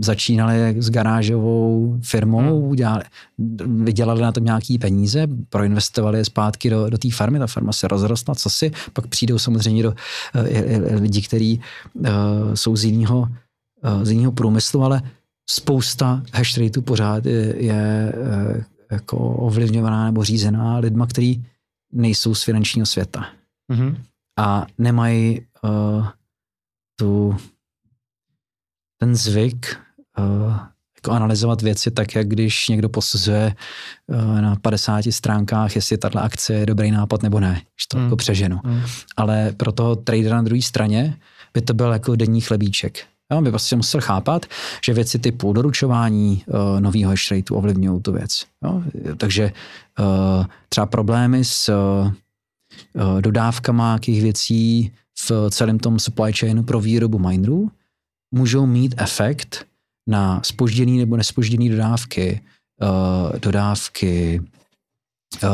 začínali 0.00 0.82
s 0.82 0.90
garážovou 0.90 1.98
firmou, 2.02 2.66
hmm. 2.66 2.76
dělali, 2.76 3.04
vydělali 3.66 4.22
na 4.22 4.32
tom 4.32 4.44
nějaký 4.44 4.78
peníze, 4.78 5.26
proinvestovali 5.48 6.18
je 6.18 6.24
zpátky 6.24 6.70
do, 6.70 6.90
do 6.90 6.98
té 6.98 7.10
farmy, 7.10 7.38
ta 7.38 7.46
farma 7.46 7.72
se 7.72 7.88
rozrostla, 7.88 8.34
co 8.34 8.50
si, 8.50 8.70
pak 8.92 9.06
přijdou 9.06 9.38
samozřejmě 9.38 9.82
do 9.82 9.90
uh, 9.90 11.00
lidi, 11.00 11.22
kteří 11.22 11.60
uh, 11.94 12.04
jsou 12.54 12.76
z 12.76 12.84
jiného, 12.84 13.20
uh, 13.20 14.04
z 14.04 14.10
jiného 14.10 14.32
průmyslu, 14.32 14.82
ale 14.82 15.02
spousta 15.50 16.22
hash 16.32 16.58
rateů 16.58 16.82
pořád 16.82 17.26
je, 17.26 17.54
je 17.64 18.12
uh, 18.16 18.62
jako 18.90 19.16
ovlivňovaná 19.16 20.04
nebo 20.04 20.24
řízená 20.24 20.78
lidma, 20.78 21.06
kteří 21.06 21.44
nejsou 21.92 22.34
z 22.34 22.42
finančního 22.42 22.86
světa. 22.86 23.26
mm-hmm. 23.72 23.96
a 24.38 24.66
nemají 24.78 25.40
uh, 25.64 26.06
tu, 26.96 27.36
ten 29.00 29.16
zvyk 29.16 29.76
uh, 30.18 30.56
jako 30.96 31.10
analyzovat 31.10 31.62
věci 31.62 31.90
tak, 31.90 32.14
jak 32.14 32.28
když 32.28 32.68
někdo 32.68 32.88
posuzuje 32.88 33.54
uh, 34.06 34.40
na 34.40 34.56
50 34.56 35.04
stránkách, 35.10 35.76
jestli 35.76 35.98
tato 35.98 36.18
akce 36.18 36.52
je 36.54 36.66
dobrý 36.66 36.90
nápad 36.90 37.22
nebo 37.22 37.40
ne, 37.40 37.54
že 37.54 37.86
to 37.88 37.96
mm. 37.96 38.04
jako 38.04 38.16
přeženu. 38.16 38.60
Mm. 38.64 38.80
Ale 39.16 39.52
pro 39.56 39.72
toho 39.72 39.96
tradera 39.96 40.36
na 40.36 40.42
druhé 40.42 40.62
straně 40.62 41.16
by 41.54 41.60
to 41.60 41.74
byl 41.74 41.92
jako 41.92 42.16
denní 42.16 42.40
chlebíček. 42.40 43.04
Jo, 43.32 43.42
by 43.42 43.50
prostě 43.50 43.76
musel 43.76 44.00
chápat, 44.00 44.46
že 44.84 44.94
věci 44.94 45.18
typu 45.18 45.52
doručování 45.52 46.44
uh, 46.46 46.80
nového 46.80 47.10
hash 47.10 47.30
rateu 47.30 47.54
ovlivňují 47.56 48.02
tu 48.02 48.12
věc. 48.12 48.44
Jo? 48.64 48.82
Takže 49.16 49.52
uh, 49.98 50.46
třeba 50.68 50.86
problémy 50.86 51.44
s 51.44 51.68
uh, 51.68 53.20
dodávkama 53.20 53.92
jakých 53.92 54.22
věcí 54.22 54.92
v 55.28 55.50
celém 55.50 55.78
tom 55.78 55.98
supply 55.98 56.32
chainu 56.32 56.62
pro 56.62 56.80
výrobu 56.80 57.18
minerů 57.18 57.70
můžou 58.34 58.66
mít 58.66 58.94
efekt 58.96 59.66
na 60.06 60.42
spožděný 60.44 60.98
nebo 60.98 61.16
nespožděný 61.16 61.68
dodávky, 61.68 62.40
uh, 62.82 63.38
dodávky 63.38 64.42
uh, 65.42 65.48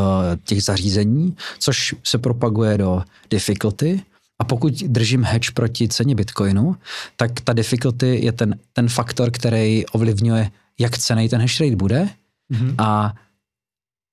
těch 0.45 0.63
zařízení, 0.63 1.37
což 1.59 1.95
se 2.05 2.19
propaguje 2.19 2.79
do 2.79 3.03
difficulty, 3.31 4.03
a 4.39 4.45
pokud 4.45 4.73
držím 4.73 5.25
hedge 5.25 5.51
proti 5.55 5.89
ceně 5.89 6.15
Bitcoinu, 6.15 6.77
tak 7.17 7.41
ta 7.41 7.53
difficulty 7.53 8.25
je 8.25 8.33
ten, 8.33 8.59
ten 8.73 8.89
faktor, 8.89 9.31
který 9.31 9.87
ovlivňuje, 9.87 10.51
jak 10.79 10.99
cený 10.99 11.29
ten 11.29 11.41
hash 11.41 11.61
rate 11.61 11.77
bude. 11.77 12.09
Mm-hmm. 12.53 12.75
A 12.79 13.15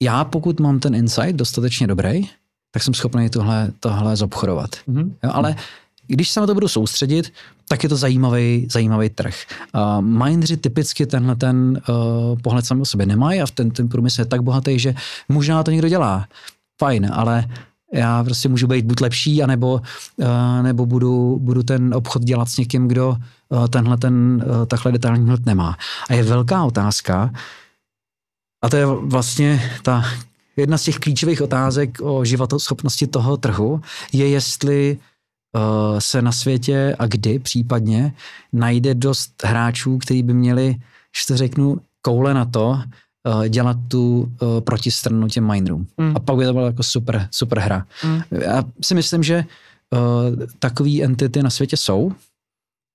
já, 0.01 0.23
pokud 0.23 0.59
mám 0.59 0.79
ten 0.79 0.95
insight 0.95 1.35
dostatečně 1.35 1.87
dobrý, 1.87 2.29
tak 2.71 2.83
jsem 2.83 2.93
schopný 2.93 3.29
tohle, 3.29 3.71
tohle 3.79 4.15
zobchodovat. 4.15 4.69
Mm-hmm. 4.75 5.11
Jo, 5.23 5.31
ale 5.33 5.55
když 6.07 6.29
se 6.29 6.39
na 6.39 6.47
to 6.47 6.53
budu 6.53 6.67
soustředit, 6.67 7.33
tak 7.67 7.83
je 7.83 7.89
to 7.89 7.95
zajímavý, 7.95 8.67
zajímavý 8.71 9.09
trh. 9.09 9.35
Uh, 9.75 10.01
mindři 10.01 10.57
typicky 10.57 11.05
tenhle 11.05 11.35
ten 11.35 11.81
uh, 11.89 12.39
pohled 12.41 12.65
sami 12.65 12.81
o 12.81 12.85
sobě 12.85 13.05
nemají 13.05 13.41
a 13.41 13.45
v 13.45 13.51
ten, 13.51 13.71
ten 13.71 13.89
průmysl 13.89 14.21
je 14.21 14.25
tak 14.25 14.41
bohatý, 14.41 14.79
že 14.79 14.95
možná 15.29 15.63
to 15.63 15.71
někdo 15.71 15.89
dělá. 15.89 16.27
Fajn, 16.79 17.09
ale 17.13 17.45
já 17.93 18.23
prostě 18.23 18.49
můžu 18.49 18.67
být 18.67 18.85
buď 18.85 19.01
lepší, 19.01 19.43
anebo, 19.43 19.81
uh, 20.17 20.27
nebo 20.61 20.85
budu, 20.85 21.39
budu 21.41 21.63
ten 21.63 21.93
obchod 21.93 22.23
dělat 22.23 22.49
s 22.49 22.57
někým, 22.57 22.87
kdo 22.87 23.17
uh, 23.49 23.67
tenhle 23.67 23.97
ten 23.97 24.43
uh, 24.45 24.65
takhle 24.65 24.91
detailní 24.91 25.27
hled 25.27 25.45
nemá. 25.45 25.77
A 26.09 26.13
je 26.13 26.23
velká 26.23 26.63
otázka, 26.63 27.31
a 28.63 28.69
to 28.69 28.75
je 28.75 28.85
vlastně 28.85 29.71
ta 29.81 30.05
jedna 30.57 30.77
z 30.77 30.83
těch 30.83 30.97
klíčových 30.97 31.41
otázek 31.41 31.97
o 32.01 32.25
životoschopnosti 32.25 33.07
toho 33.07 33.37
trhu, 33.37 33.81
je 34.13 34.29
jestli 34.29 34.97
se 35.99 36.21
na 36.21 36.31
světě 36.31 36.95
a 36.99 37.07
kdy 37.07 37.39
případně 37.39 38.13
najde 38.53 38.95
dost 38.95 39.43
hráčů, 39.43 39.97
kteří 39.97 40.23
by 40.23 40.33
měli, 40.33 40.75
že 41.19 41.27
to 41.27 41.37
řeknu, 41.37 41.77
koule 42.01 42.33
na 42.33 42.45
to, 42.45 42.69
uh, 42.69 43.45
dělat 43.47 43.77
tu 43.87 44.19
uh, 44.19 44.61
protistranu 44.61 45.27
těm 45.27 45.47
minerům. 45.47 45.87
Mm. 45.97 46.13
A 46.15 46.19
pak 46.19 46.35
by 46.37 46.45
to 46.45 46.53
byla 46.53 46.65
jako 46.65 46.83
super, 46.83 47.27
super 47.31 47.59
hra. 47.59 47.85
Mm. 48.05 48.21
Já 48.31 48.63
si 48.81 48.95
myslím, 48.95 49.23
že 49.23 49.45
uh, 49.93 50.45
takové 50.59 51.01
entity 51.01 51.43
na 51.43 51.49
světě 51.49 51.77
jsou. 51.77 52.11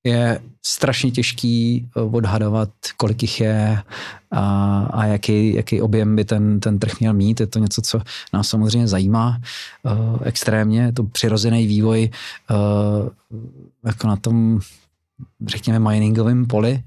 Je 0.09 0.41
strašně 0.67 1.11
těžký 1.11 1.89
odhadovat, 1.95 2.69
kolik 2.97 3.23
jich 3.23 3.41
je 3.41 3.83
a, 4.31 4.45
a 4.93 5.05
jaký, 5.05 5.55
jaký 5.55 5.83
objem 5.83 6.17
by 6.17 6.25
ten, 6.25 6.61
ten 6.61 6.79
trh 6.79 7.01
měl 7.01 7.13
mít. 7.13 7.41
Je 7.41 7.47
to 7.47 7.59
něco, 7.59 7.83
co 7.83 8.01
nás 8.33 8.49
samozřejmě 8.49 8.89
zajímá 8.89 9.41
uh, 9.83 10.19
extrémně. 10.23 10.81
Je 10.81 10.93
to 10.93 11.05
přirozený 11.05 11.67
vývoj 11.67 12.11
uh, 12.11 13.09
jako 13.85 14.09
na 14.09 14.17
tom, 14.17 14.61
řekněme, 15.47 15.79
miningovém 15.79 16.47
poli, 16.47 16.83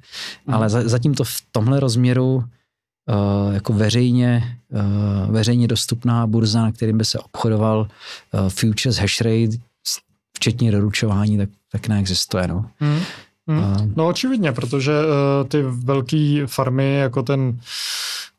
mm. 0.48 0.54
ale 0.54 0.70
za, 0.70 0.90
zatím 0.90 1.14
to 1.14 1.24
v 1.24 1.42
tomhle 1.52 1.80
rozměru 1.80 2.36
uh, 2.36 3.54
jako 3.54 3.74
veřejně, 3.74 4.58
uh, 4.70 5.32
veřejně 5.32 5.68
dostupná 5.68 6.28
burza, 6.28 6.62
na 6.62 6.72
kterým 6.72 6.98
by 6.98 7.06
se 7.06 7.20
obchodoval 7.20 7.88
uh, 8.34 8.50
futures 8.50 8.98
hash 8.98 9.22
rate, 9.22 9.58
včetně 10.42 10.72
doručování, 10.72 11.38
tak, 11.38 11.50
tak 11.72 11.88
neexistuje. 11.88 12.48
No. 12.48 12.66
Hmm. 12.80 13.00
Hmm. 13.48 13.94
No 13.98 14.08
očividně, 14.08 14.52
protože 14.52 14.92
uh, 14.92 15.48
ty 15.48 15.62
velké 15.62 16.44
farmy, 16.48 16.96
jako 16.96 17.24
ten 17.24 17.60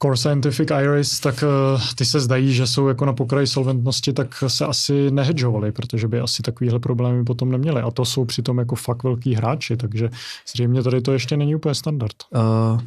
Core 0.02 0.16
Scientific 0.16 0.68
Iris, 0.82 1.20
tak 1.20 1.44
uh, 1.74 1.80
ty 1.94 2.04
se 2.04 2.20
zdají, 2.20 2.54
že 2.54 2.66
jsou 2.66 2.88
jako 2.88 3.04
na 3.04 3.12
pokraji 3.12 3.46
solventnosti, 3.46 4.12
tak 4.12 4.44
se 4.46 4.66
asi 4.66 5.10
nehedžovali, 5.10 5.72
protože 5.72 6.08
by 6.08 6.20
asi 6.20 6.42
takovýhle 6.42 6.78
problémy 6.78 7.24
potom 7.24 7.50
neměli. 7.50 7.82
A 7.82 7.90
to 7.90 8.04
jsou 8.04 8.24
přitom 8.24 8.58
jako 8.58 8.76
fakt 8.76 9.02
velký 9.02 9.34
hráči, 9.34 9.76
takže 9.76 10.10
zřejmě 10.52 10.82
tady 10.82 11.00
to 11.00 11.12
ještě 11.12 11.36
není 11.36 11.54
úplně 11.54 11.74
standard. 11.74 12.16
Uh, 12.34 12.80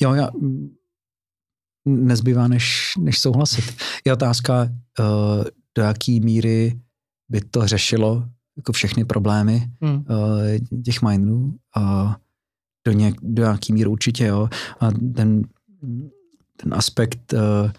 jo, 0.00 0.14
já 0.14 0.28
nezbývá, 1.84 2.48
než, 2.48 2.94
než 2.98 3.18
souhlasit. 3.18 3.64
Je 4.04 4.12
otázka, 4.12 4.68
uh, 4.98 5.44
do 5.76 5.82
jaký 5.82 6.20
míry 6.20 6.80
by 7.28 7.40
to 7.40 7.66
řešilo 7.66 8.24
jako 8.56 8.72
všechny 8.72 9.04
problémy 9.04 9.70
hmm. 9.80 9.94
uh, 9.96 10.82
těch 10.82 11.02
minerů. 11.02 11.54
Uh, 11.76 12.14
do, 12.86 12.92
něk, 12.92 13.14
do 13.22 13.42
jaký 13.42 13.72
míry 13.72 13.90
určitě, 13.90 14.26
jo. 14.26 14.48
A 14.80 14.90
ten, 14.90 15.42
ten 16.56 16.74
aspekt 16.74 17.32
uh, 17.32 17.70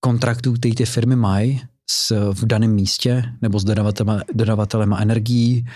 kontraktů, 0.00 0.52
který 0.52 0.74
ty 0.74 0.86
firmy 0.86 1.16
mají 1.16 1.60
s, 1.90 2.30
v 2.32 2.46
daném 2.46 2.74
místě 2.74 3.24
nebo 3.42 3.60
s 3.60 3.64
dodavatelem, 3.64 4.20
dodavatelem 4.34 4.92
energií, 4.92 5.66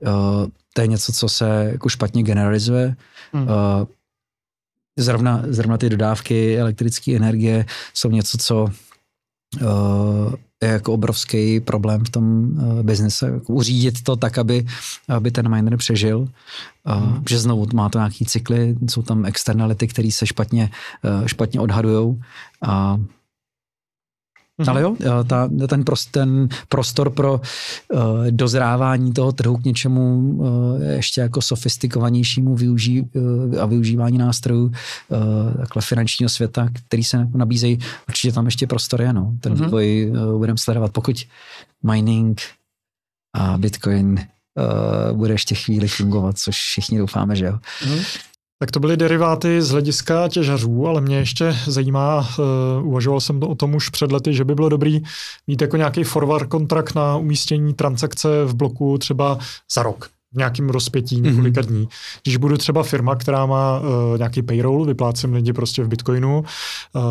uh, 0.00 0.46
to 0.74 0.80
je 0.80 0.86
něco, 0.86 1.12
co 1.12 1.28
se 1.28 1.68
jako 1.72 1.88
špatně 1.88 2.22
generalizuje. 2.22 2.96
Hmm. 3.32 3.42
Uh, 3.42 3.48
zrovna, 4.98 5.42
zrovna 5.48 5.78
ty 5.78 5.88
dodávky 5.88 6.58
elektrické 6.58 7.16
energie 7.16 7.66
jsou 7.94 8.10
něco, 8.10 8.38
co 8.38 8.64
uh, 8.64 10.34
je 10.62 10.68
jako 10.68 10.92
obrovský 10.92 11.60
problém 11.60 12.04
v 12.04 12.10
tom 12.10 12.24
uh, 12.58 12.82
biznise. 12.82 13.26
Jako 13.26 13.52
uřídit 13.52 14.02
to 14.02 14.16
tak, 14.16 14.38
aby, 14.38 14.66
aby 15.08 15.30
ten 15.30 15.48
miner 15.48 15.76
přežil. 15.76 16.18
Uh, 16.18 16.94
hmm. 16.94 17.22
Že 17.28 17.38
znovu 17.38 17.66
má 17.74 17.88
to 17.88 17.98
nějaký 17.98 18.24
cykly, 18.24 18.76
jsou 18.90 19.02
tam 19.02 19.26
externality, 19.26 19.86
které 19.86 20.10
se 20.10 20.26
špatně, 20.26 20.70
uh, 21.20 21.26
špatně 21.26 21.60
odhadují. 21.60 22.06
Uh, 22.06 23.00
Mm-hmm. 24.60 24.70
Ale 24.70 24.82
jo, 24.82 24.96
eh, 25.00 25.24
ta, 25.24 25.50
ten, 25.68 25.84
prost, 25.84 26.10
ten 26.10 26.48
prostor 26.68 27.10
pro 27.10 27.32
uh, 27.34 28.00
dozrávání 28.30 29.12
toho 29.12 29.32
trhu 29.32 29.56
k 29.56 29.64
něčemu 29.64 30.18
uh, 30.18 30.82
ještě 30.82 31.20
jako 31.20 31.42
sofistikovanějšímu 31.42 32.56
využí, 32.56 33.00
uh, 33.00 33.62
a 33.62 33.66
využívání 33.66 34.18
nástrojů 34.18 34.64
uh, 34.64 34.72
takhle 35.56 35.82
finančního 35.82 36.28
světa, 36.28 36.68
který 36.72 37.04
se 37.04 37.28
nabízejí, 37.34 37.78
určitě 38.08 38.32
tam 38.32 38.44
ještě 38.44 38.66
prostor 38.66 39.02
je. 39.02 39.12
No. 39.12 39.32
Ten 39.40 39.54
mm-hmm. 39.54 39.64
vývoj 39.64 40.10
uh, 40.10 40.38
budeme 40.38 40.58
sledovat. 40.58 40.92
Pokud 40.92 41.26
mining 41.82 42.40
a 43.34 43.58
Bitcoin 43.58 44.08
uh, 44.18 45.16
bude 45.16 45.34
ještě 45.34 45.54
chvíli 45.54 45.88
fungovat, 45.88 46.38
což 46.38 46.56
všichni 46.56 46.98
doufáme, 46.98 47.36
že 47.36 47.44
jo. 47.44 47.58
Mm-hmm. 47.84 48.04
Tak 48.58 48.70
to 48.70 48.80
byly 48.80 48.96
deriváty 48.96 49.62
z 49.62 49.70
hlediska 49.70 50.28
těžařů, 50.28 50.86
ale 50.86 51.00
mě 51.00 51.16
ještě 51.16 51.56
zajímá, 51.66 52.28
uh, 52.38 52.88
uvažoval 52.88 53.20
jsem 53.20 53.42
o 53.42 53.54
tom 53.54 53.74
už 53.74 53.88
před 53.88 54.12
lety, 54.12 54.34
že 54.34 54.44
by 54.44 54.54
bylo 54.54 54.68
dobrý 54.68 55.02
mít 55.46 55.62
jako 55.62 55.76
nějaký 55.76 56.04
forward 56.04 56.48
kontrakt 56.48 56.94
na 56.94 57.16
umístění 57.16 57.74
transakce 57.74 58.44
v 58.44 58.54
bloku 58.54 58.98
třeba 58.98 59.38
za 59.74 59.82
rok 59.82 60.15
v 60.32 60.36
nějakém 60.36 60.68
rozpětí 60.68 61.20
mhm. 61.20 61.30
několika 61.30 61.60
mm-hmm. 61.60 61.66
dní. 61.66 61.88
Když 62.22 62.36
budu 62.36 62.56
třeba 62.56 62.82
firma, 62.82 63.16
která 63.16 63.46
má 63.46 63.80
uh, 63.80 63.86
nějaký 64.18 64.42
payroll, 64.42 64.84
vyplácím 64.84 65.34
lidi 65.34 65.52
prostě 65.52 65.82
v 65.82 65.88
Bitcoinu 65.88 66.38
uh, 66.38 67.02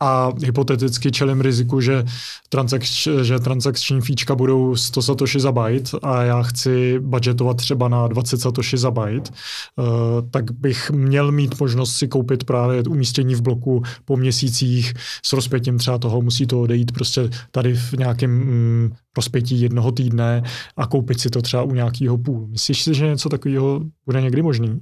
a 0.00 0.30
hypoteticky 0.44 1.10
čelím 1.10 1.40
riziku, 1.40 1.80
že, 1.80 2.04
transakč, 2.48 3.08
že 3.22 3.38
transakční 3.38 4.00
fíčka 4.00 4.34
budou 4.34 4.76
100 4.76 5.02
satoshi 5.02 5.40
za 5.40 5.52
byte 5.52 5.98
a 6.02 6.22
já 6.22 6.42
chci 6.42 6.98
budgetovat 6.98 7.56
třeba 7.56 7.88
na 7.88 8.08
20 8.08 8.40
satoshi 8.40 8.78
za 8.78 8.90
byte, 8.90 9.30
uh, 9.76 9.86
tak 10.30 10.52
bych 10.52 10.90
měl 10.90 11.32
mít 11.32 11.60
možnost 11.60 11.96
si 11.96 12.08
koupit 12.08 12.44
právě 12.44 12.82
umístění 12.82 13.34
v 13.34 13.42
bloku 13.42 13.82
po 14.04 14.16
měsících 14.16 14.94
s 15.24 15.32
rozpětím 15.32 15.78
třeba 15.78 15.98
toho, 15.98 16.22
musí 16.22 16.46
to 16.46 16.60
odejít 16.60 16.92
prostě 16.92 17.30
tady 17.50 17.74
v 17.74 17.92
nějakém 17.92 18.30
mm, 18.30 18.92
rozpětí 19.16 19.60
jednoho 19.60 19.92
týdne 19.92 20.42
a 20.76 20.86
koupit 20.86 21.20
si 21.20 21.30
to 21.30 21.42
třeba 21.42 21.62
u 21.62 21.74
nějakého 21.74 22.18
půl. 22.18 22.48
Myslíš 22.58 22.82
si, 22.82 22.94
že 22.94 23.06
něco 23.06 23.28
takového 23.28 23.80
bude 24.06 24.20
někdy 24.20 24.42
možný? 24.42 24.80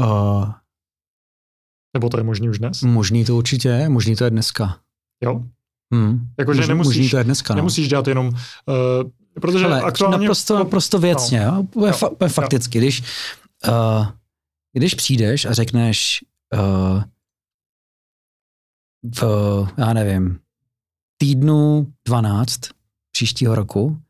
Uh, 0.00 0.52
Nebo 1.94 2.08
to 2.08 2.16
je 2.16 2.22
možný 2.22 2.48
už 2.48 2.58
dnes? 2.58 2.82
Možný 2.82 3.24
to 3.24 3.36
určitě 3.36 3.68
je, 3.68 3.88
možný 3.88 4.16
to 4.16 4.24
je 4.24 4.30
dneska. 4.30 4.78
Jo? 5.24 5.44
Hmm. 5.94 6.28
Jako, 6.38 6.54
že 6.54 6.66
nemusíš, 6.66 6.96
možný 6.96 7.10
to 7.10 7.18
je 7.18 7.24
dneska, 7.24 7.54
no. 7.54 7.56
nemusíš 7.56 7.88
dělat 7.88 8.08
jenom, 8.08 8.28
uh, 8.28 8.34
protože 9.40 9.64
Ale 9.64 9.82
aktuálně... 9.82 10.18
Naprosto, 10.18 10.58
naprosto 10.58 10.98
věcně, 10.98 11.40
no. 11.46 11.66
jo? 11.74 11.86
jo. 11.86 11.92
Fa- 11.92 12.28
fakticky, 12.28 12.78
jo. 12.78 12.80
když, 12.80 13.02
uh, 13.68 14.06
když 14.72 14.94
přijdeš 14.94 15.44
a 15.44 15.52
řekneš 15.52 16.24
uh, 16.54 17.02
v, 19.20 19.22
já 19.78 19.92
nevím, 19.92 20.38
týdnu 21.16 21.92
12 22.06 22.60
příštího 23.12 23.54
roku 23.54 24.02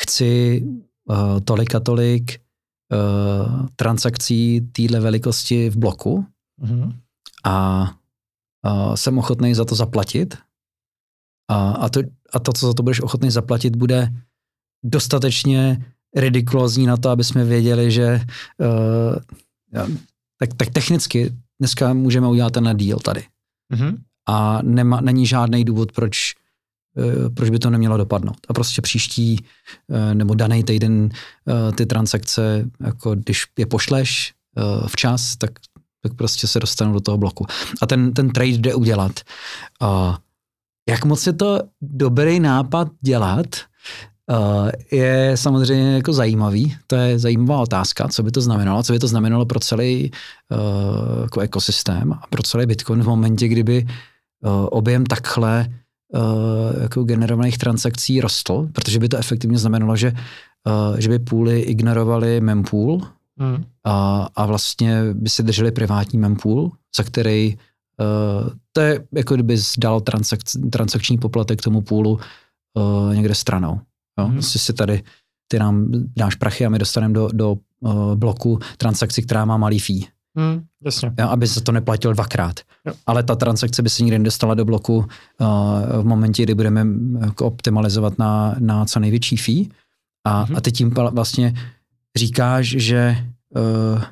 chci 0.00 0.62
uh, 1.10 1.40
tolik 1.44 1.74
a 1.74 1.80
tolik 1.80 2.40
uh, 2.92 3.66
transakcí 3.76 4.60
téhle 4.60 5.00
velikosti 5.00 5.70
v 5.70 5.76
bloku 5.76 6.26
mm-hmm. 6.62 6.92
a 7.44 7.82
uh, 8.66 8.94
jsem 8.94 9.18
ochotný 9.18 9.54
za 9.54 9.64
to 9.64 9.74
zaplatit. 9.74 10.38
A, 11.50 11.70
a, 11.70 11.88
to, 11.88 12.00
a 12.32 12.38
to, 12.38 12.52
co 12.52 12.66
za 12.66 12.74
to 12.74 12.82
budeš 12.82 13.00
ochotný 13.00 13.30
zaplatit, 13.30 13.76
bude 13.76 14.08
dostatečně 14.84 15.84
ridikulózní 16.16 16.86
na 16.86 16.96
to, 16.96 17.10
aby 17.10 17.24
jsme 17.24 17.44
věděli, 17.44 17.90
že 17.90 18.20
uh, 18.58 19.16
tak, 20.38 20.54
tak 20.56 20.70
technicky 20.70 21.36
dneska 21.60 21.92
můžeme 21.92 22.28
udělat 22.28 22.52
ten 22.52 22.76
deal 22.76 22.98
tady. 22.98 23.24
Mm-hmm. 23.72 23.98
A 24.28 24.62
nema, 24.62 25.00
není 25.00 25.26
žádný 25.26 25.64
důvod, 25.64 25.92
proč, 25.92 26.34
proč 27.34 27.50
by 27.50 27.58
to 27.58 27.70
nemělo 27.70 27.96
dopadnout. 27.96 28.36
A 28.48 28.52
prostě 28.52 28.82
příští 28.82 29.44
uh, 29.88 30.14
nebo 30.14 30.34
daný 30.34 30.64
týden 30.64 31.02
uh, 31.02 31.72
ty 31.74 31.86
transakce, 31.86 32.70
jako 32.80 33.14
když 33.14 33.44
je 33.58 33.66
pošleš 33.66 34.32
včas, 34.86 35.36
tak, 35.36 35.50
tak 36.02 36.14
prostě 36.14 36.46
se 36.46 36.60
dostanou 36.60 36.92
do 36.92 37.00
toho 37.00 37.18
bloku. 37.18 37.46
A 37.82 37.86
ten, 37.86 38.12
ten 38.12 38.30
trade 38.30 38.50
jde 38.50 38.74
udělat. 38.74 39.20
Jak 40.88 41.04
moc 41.04 41.26
je 41.26 41.32
to 41.32 41.60
dobrý 41.82 42.40
nápad 42.40 42.88
dělat, 43.00 43.46
je 44.92 45.32
samozřejmě 45.34 45.94
jako 45.94 46.12
zajímavý. 46.12 46.76
To 46.86 46.96
je 46.96 47.18
zajímavá 47.18 47.60
otázka, 47.60 48.08
co 48.08 48.22
by 48.22 48.30
to 48.30 48.40
znamenalo, 48.40 48.82
co 48.82 48.92
by 48.92 48.98
to 48.98 49.08
znamenalo 49.08 49.46
pro 49.46 49.60
celý 49.60 50.10
jako 51.22 51.40
ekosystém 51.40 52.12
a 52.12 52.26
pro 52.30 52.42
celý 52.42 52.66
Bitcoin 52.66 53.02
v 53.02 53.06
momentě, 53.06 53.48
kdyby 53.48 53.86
objem 54.70 55.06
takhle 55.06 55.68
uh, 56.14 56.82
jako 56.82 57.04
generovaných 57.04 57.58
transakcí 57.58 58.20
rostl, 58.20 58.68
protože 58.72 58.98
by 58.98 59.08
to 59.08 59.16
efektivně 59.16 59.58
znamenalo, 59.58 59.96
že, 59.96 60.12
uh, 60.66 60.96
že 60.98 61.08
by 61.08 61.18
půly 61.18 61.60
ignorovaly 61.60 62.40
mempool 62.40 63.00
hmm. 63.38 63.64
a, 63.84 64.28
a 64.36 64.46
vlastně 64.46 65.02
by 65.14 65.28
si 65.28 65.42
drželi 65.42 65.72
privátní 65.72 66.18
mempool, 66.18 66.70
za 66.96 67.02
který 67.02 67.56
uh, 67.56 68.50
to 68.72 68.80
je 68.80 69.04
jako 69.12 69.34
kdyby 69.34 69.56
dal 69.78 70.00
transak, 70.00 70.40
transakční 70.72 71.18
poplatek 71.18 71.62
tomu 71.62 71.80
půlu 71.80 72.18
uh, 72.74 73.14
někde 73.14 73.34
stranou. 73.34 73.80
Jo? 74.18 74.24
Hmm. 74.24 74.34
Prostě 74.34 74.58
si 74.58 74.72
tady, 74.72 75.02
ty 75.48 75.58
nám 75.58 75.92
dáš 76.16 76.34
prachy 76.34 76.66
a 76.66 76.68
my 76.68 76.78
dostaneme 76.78 77.14
do, 77.14 77.28
do 77.32 77.56
uh, 77.80 78.14
bloku 78.14 78.58
transakci, 78.76 79.22
která 79.22 79.44
má 79.44 79.56
malý 79.56 79.78
fee. 79.78 80.00
Hmm, 80.36 80.62
jasně. 80.84 81.12
Aby 81.28 81.48
se 81.48 81.60
to 81.60 81.72
neplatil 81.72 82.14
dvakrát. 82.14 82.60
Jo. 82.86 82.92
Ale 83.06 83.22
ta 83.22 83.34
transakce 83.34 83.82
by 83.82 83.90
se 83.90 84.02
nikdy 84.02 84.18
nedostala 84.18 84.54
do 84.54 84.64
bloku 84.64 84.96
uh, 84.96 85.06
v 86.02 86.04
momentě, 86.04 86.42
kdy 86.42 86.54
budeme 86.54 86.86
jako 87.20 87.46
optimalizovat 87.46 88.18
na, 88.18 88.54
na 88.58 88.84
co 88.84 89.00
největší 89.00 89.36
fee. 89.36 89.68
A, 90.24 90.42
hmm. 90.42 90.56
a 90.56 90.60
ty 90.60 90.72
tím 90.72 90.90
vlastně 90.90 91.54
říkáš, 92.16 92.66
že 92.66 93.26
uh, 93.56 94.02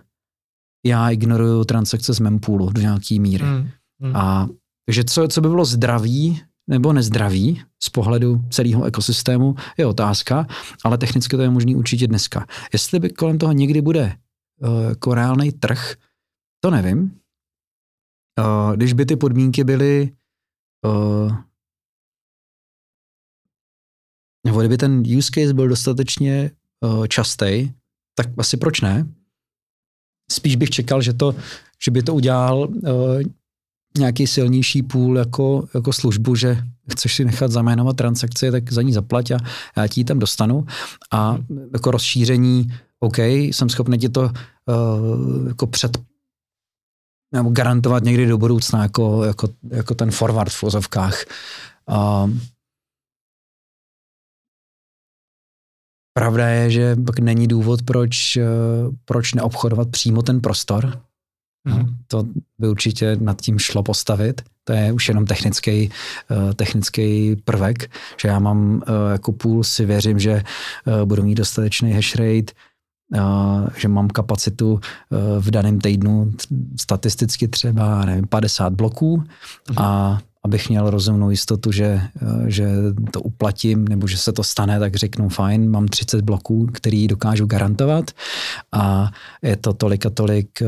já 0.87 1.11
ignoruju 1.11 1.65
transakce 1.65 2.15
z 2.15 2.21
mempoolu 2.21 2.71
do 2.71 2.81
nějaký 2.81 3.21
míry. 3.21 3.45
Hmm. 3.45 3.69
Hmm. 4.01 4.17
A 4.17 4.49
takže 4.87 5.05
co, 5.05 5.29
co 5.29 5.41
by 5.41 5.49
bylo 5.49 5.65
zdravý 5.65 6.41
nebo 6.71 6.93
nezdravý 6.93 7.63
z 7.83 7.91
pohledu 7.91 8.45
celého 8.51 8.85
ekosystému, 8.85 9.55
je 9.77 9.87
otázka, 9.87 10.47
ale 10.85 10.99
technicky 10.99 11.37
to 11.37 11.43
je 11.43 11.51
možný 11.51 11.77
určitě 11.77 12.07
dneska. 12.07 12.47
Jestli 12.73 13.01
by 13.01 13.11
kolem 13.11 13.39
toho 13.39 13.53
někdy 13.53 13.81
bude 13.81 14.13
uh, 14.61 14.89
jako 14.89 15.15
reálný 15.15 15.53
trh, 15.53 15.95
to 16.61 16.71
nevím. 16.71 17.21
Uh, 18.39 18.77
když 18.77 18.93
by 18.93 19.07
ty 19.07 19.17
podmínky 19.17 19.65
byly 19.65 20.13
uh, 20.85 21.37
nebo 24.47 24.61
kdyby 24.61 24.77
ten 24.77 25.03
use 25.19 25.31
case 25.35 25.55
byl 25.55 25.69
dostatečně 25.69 26.51
uh, 26.81 27.07
častý, 27.07 27.73
tak 28.15 28.27
asi 28.39 28.57
proč 28.57 28.81
ne? 28.81 29.07
Spíš 30.31 30.57
bych 30.57 30.71
čekal, 30.71 31.03
že, 31.03 31.13
to, 31.13 31.35
že 31.85 31.91
by 31.91 32.03
to 32.03 32.15
udělal 32.15 32.69
uh, 32.69 33.23
nějaký 33.99 34.27
silnější 34.27 34.83
půl 34.83 35.19
jako, 35.19 35.69
jako 35.75 35.93
službu, 35.93 36.35
že 36.35 36.57
chceš 36.93 37.15
si 37.15 37.25
nechat 37.25 37.51
zaménovat 37.51 37.97
transakci, 37.97 38.51
tak 38.51 38.73
za 38.73 38.83
ní 38.83 38.93
zaplať 38.93 39.31
a 39.31 39.39
já 39.77 39.87
ti 39.87 40.01
ji 40.01 40.05
tam 40.05 40.19
dostanu. 40.19 40.67
A 41.13 41.39
jako 41.73 41.91
rozšíření, 41.91 42.73
OK, 43.01 43.19
jsem 43.19 43.69
schopný 43.69 43.99
ti 43.99 44.09
to 44.09 44.21
uh, 44.21 45.49
jako 45.49 45.67
před 45.67 45.99
nebo 47.33 47.51
garantovat 47.51 48.05
někdy 48.05 48.27
do 48.27 48.39
budoucna 48.39 48.83
jako, 48.83 49.25
jako, 49.25 49.49
jako 49.71 49.95
ten 49.95 50.11
forward 50.11 50.53
v 50.53 50.63
vozovkách. 50.63 51.25
Uh, 51.87 52.31
pravda 56.13 56.49
je, 56.49 56.71
že 56.71 56.97
pak 57.07 57.19
není 57.19 57.47
důvod, 57.49 57.83
proč, 57.83 58.37
uh, 58.37 58.95
proč 59.05 59.35
neobchodovat 59.35 59.91
přímo 59.91 60.23
ten 60.23 60.41
prostor, 60.41 61.03
Mm. 61.65 61.87
To 62.07 62.25
by 62.59 62.69
určitě 62.69 63.17
nad 63.17 63.41
tím 63.41 63.59
šlo 63.59 63.83
postavit. 63.83 64.43
To 64.65 64.73
je 64.73 64.93
už 64.93 65.09
jenom 65.09 65.27
technický, 65.27 65.91
uh, 66.31 66.53
technický 66.53 67.37
prvek, 67.37 67.91
že 68.21 68.29
já 68.29 68.39
mám 68.39 68.75
uh, 68.75 68.83
jako 69.13 69.33
půl 69.33 69.65
si 69.65 69.85
věřím, 69.85 70.19
že 70.19 70.43
budu 71.05 71.23
mít 71.23 71.35
dostatečný 71.35 71.93
hash 71.93 72.17
rate, 72.17 72.53
že 73.77 73.89
mám 73.89 74.09
kapacitu 74.09 74.73
uh, 74.73 74.81
v 75.39 75.51
daném 75.51 75.81
týdnu 75.81 76.33
statisticky 76.81 77.49
třeba 77.49 78.05
nevím, 78.05 78.27
50 78.27 78.73
bloků. 78.73 79.17
Mm. 79.17 79.77
a 79.77 80.19
abych 80.49 80.69
měl 80.69 80.91
rozumnou 80.91 81.31
jistotu, 81.31 81.73
že, 81.73 81.85
eh, 81.85 82.51
že 82.51 82.69
to 83.13 83.21
uplatím 83.21 83.89
nebo 83.89 84.07
že 84.07 84.17
se 84.17 84.33
to 84.33 84.45
stane, 84.45 84.79
tak 84.79 84.97
řeknu 84.97 85.29
fajn, 85.29 85.71
mám 85.71 85.89
30 85.89 86.23
bloků, 86.23 86.67
který 86.73 87.09
dokážu 87.09 87.47
garantovat. 87.47 88.11
A 88.73 89.11
je 89.43 89.57
to 89.57 89.73
tolik 89.73 90.07
a 90.07 90.11
tolik 90.11 90.63
eh, 90.63 90.67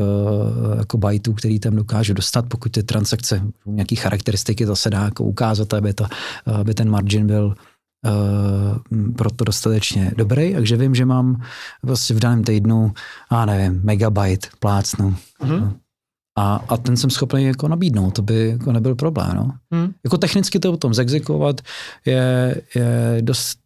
jako 0.77 0.97
bajtů, 0.97 1.33
který 1.33 1.59
tam 1.59 1.75
dokážu 1.75 2.13
dostat, 2.13 2.45
pokud 2.45 2.71
ty 2.71 2.83
transakce, 2.83 3.41
nějaké 3.65 3.95
charakteristiky 3.95 4.65
zase 4.65 4.89
dá 4.89 5.03
jako 5.03 5.23
ukázat, 5.23 5.73
aby, 5.73 5.93
to, 5.93 6.05
aby 6.45 6.73
ten 6.73 6.89
margin 6.89 7.27
byl 7.27 7.55
Uh, 8.05 9.11
proto 9.17 9.43
dostatečně 9.43 10.11
dobrý, 10.17 10.53
takže 10.53 10.77
vím, 10.77 10.95
že 10.95 11.05
mám 11.05 11.41
vlastně 11.83 12.15
v 12.15 12.19
daném 12.19 12.43
týdnu, 12.43 12.93
a 13.29 13.45
nevím, 13.45 13.81
megabyte 13.83 14.47
plácnu. 14.59 15.15
Mm-hmm. 15.43 15.73
A, 16.37 16.55
a 16.55 16.77
ten 16.77 16.97
jsem 16.97 17.09
schopný 17.09 17.43
jako 17.43 17.67
nabídnout, 17.67 18.11
to 18.11 18.21
by 18.21 18.49
jako 18.49 18.71
nebyl 18.71 18.95
problém. 18.95 19.31
No. 19.35 19.51
Hmm. 19.71 19.93
Jako 20.03 20.17
technicky 20.17 20.59
to 20.59 20.71
potom 20.71 20.93
zexekovat 20.93 21.61
je, 22.05 22.55
je 22.75 23.17
dost 23.21 23.59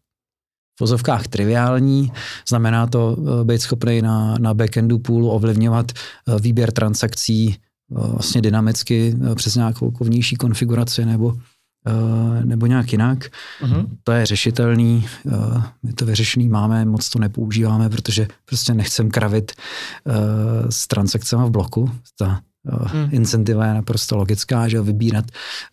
v 0.78 0.80
vozovkách 0.80 1.28
triviální, 1.28 2.12
znamená 2.49 2.88
to 2.88 3.16
uh, 3.18 3.44
být 3.44 3.62
schopný 3.62 4.02
na, 4.02 4.38
na 4.38 4.53
backendu 4.53 4.99
půlu 4.99 5.30
ovlivňovat 5.30 5.91
uh, 6.28 6.40
výběr 6.40 6.72
transakcí 6.72 7.56
vlastně 7.90 8.41
dynamicky 8.41 9.16
přes 9.36 9.56
nějakou 9.56 9.86
jako 9.86 10.03
vnější 10.03 10.36
konfiguraci 10.36 11.06
nebo 11.06 11.34
nebo 12.44 12.66
nějak 12.66 12.91
jinak. 12.91 13.20
Uh-huh. 13.20 13.86
To 14.03 14.12
je 14.12 14.26
řešitelný, 14.26 15.07
my 15.84 15.94
to 15.94 16.06
vyřešený 16.06 16.49
máme, 16.49 16.86
moc 16.86 17.10
to 17.10 17.20
nepoužíváme, 17.20 17.90
protože 17.90 18.28
prostě 18.45 18.74
nechcem 18.74 19.12
kravit 19.12 19.52
s 20.70 20.88
transakcemi 20.88 21.45
v 21.45 21.49
bloku. 21.49 21.91
Ta 22.20 22.41
Hmm. 22.68 23.10
Incentiva 23.12 23.66
je 23.66 23.74
naprosto 23.74 24.18
logická, 24.18 24.68
že 24.68 24.82
vybírat 24.82 25.26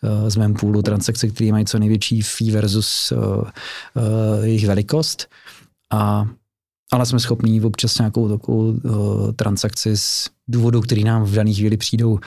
uh, 0.02 0.28
z 0.28 0.36
mém 0.36 0.54
půlu 0.54 0.82
transakce, 0.82 1.28
které 1.28 1.50
mají 1.50 1.64
co 1.64 1.78
největší 1.78 2.22
fee 2.22 2.50
versus 2.50 3.12
uh, 3.12 3.18
uh, 3.18 3.44
jejich 4.42 4.66
velikost. 4.66 5.26
A, 5.92 6.28
ale 6.92 7.06
jsme 7.06 7.20
schopni 7.20 7.62
občas 7.62 7.98
nějakou 7.98 8.38
takovou 8.38 8.70
uh, 8.70 9.32
transakci 9.32 9.96
z 9.96 10.28
důvodu, 10.48 10.80
který 10.80 11.04
nám 11.04 11.24
v 11.24 11.34
dané 11.34 11.52
chvíli 11.52 11.76
přijdou 11.76 12.18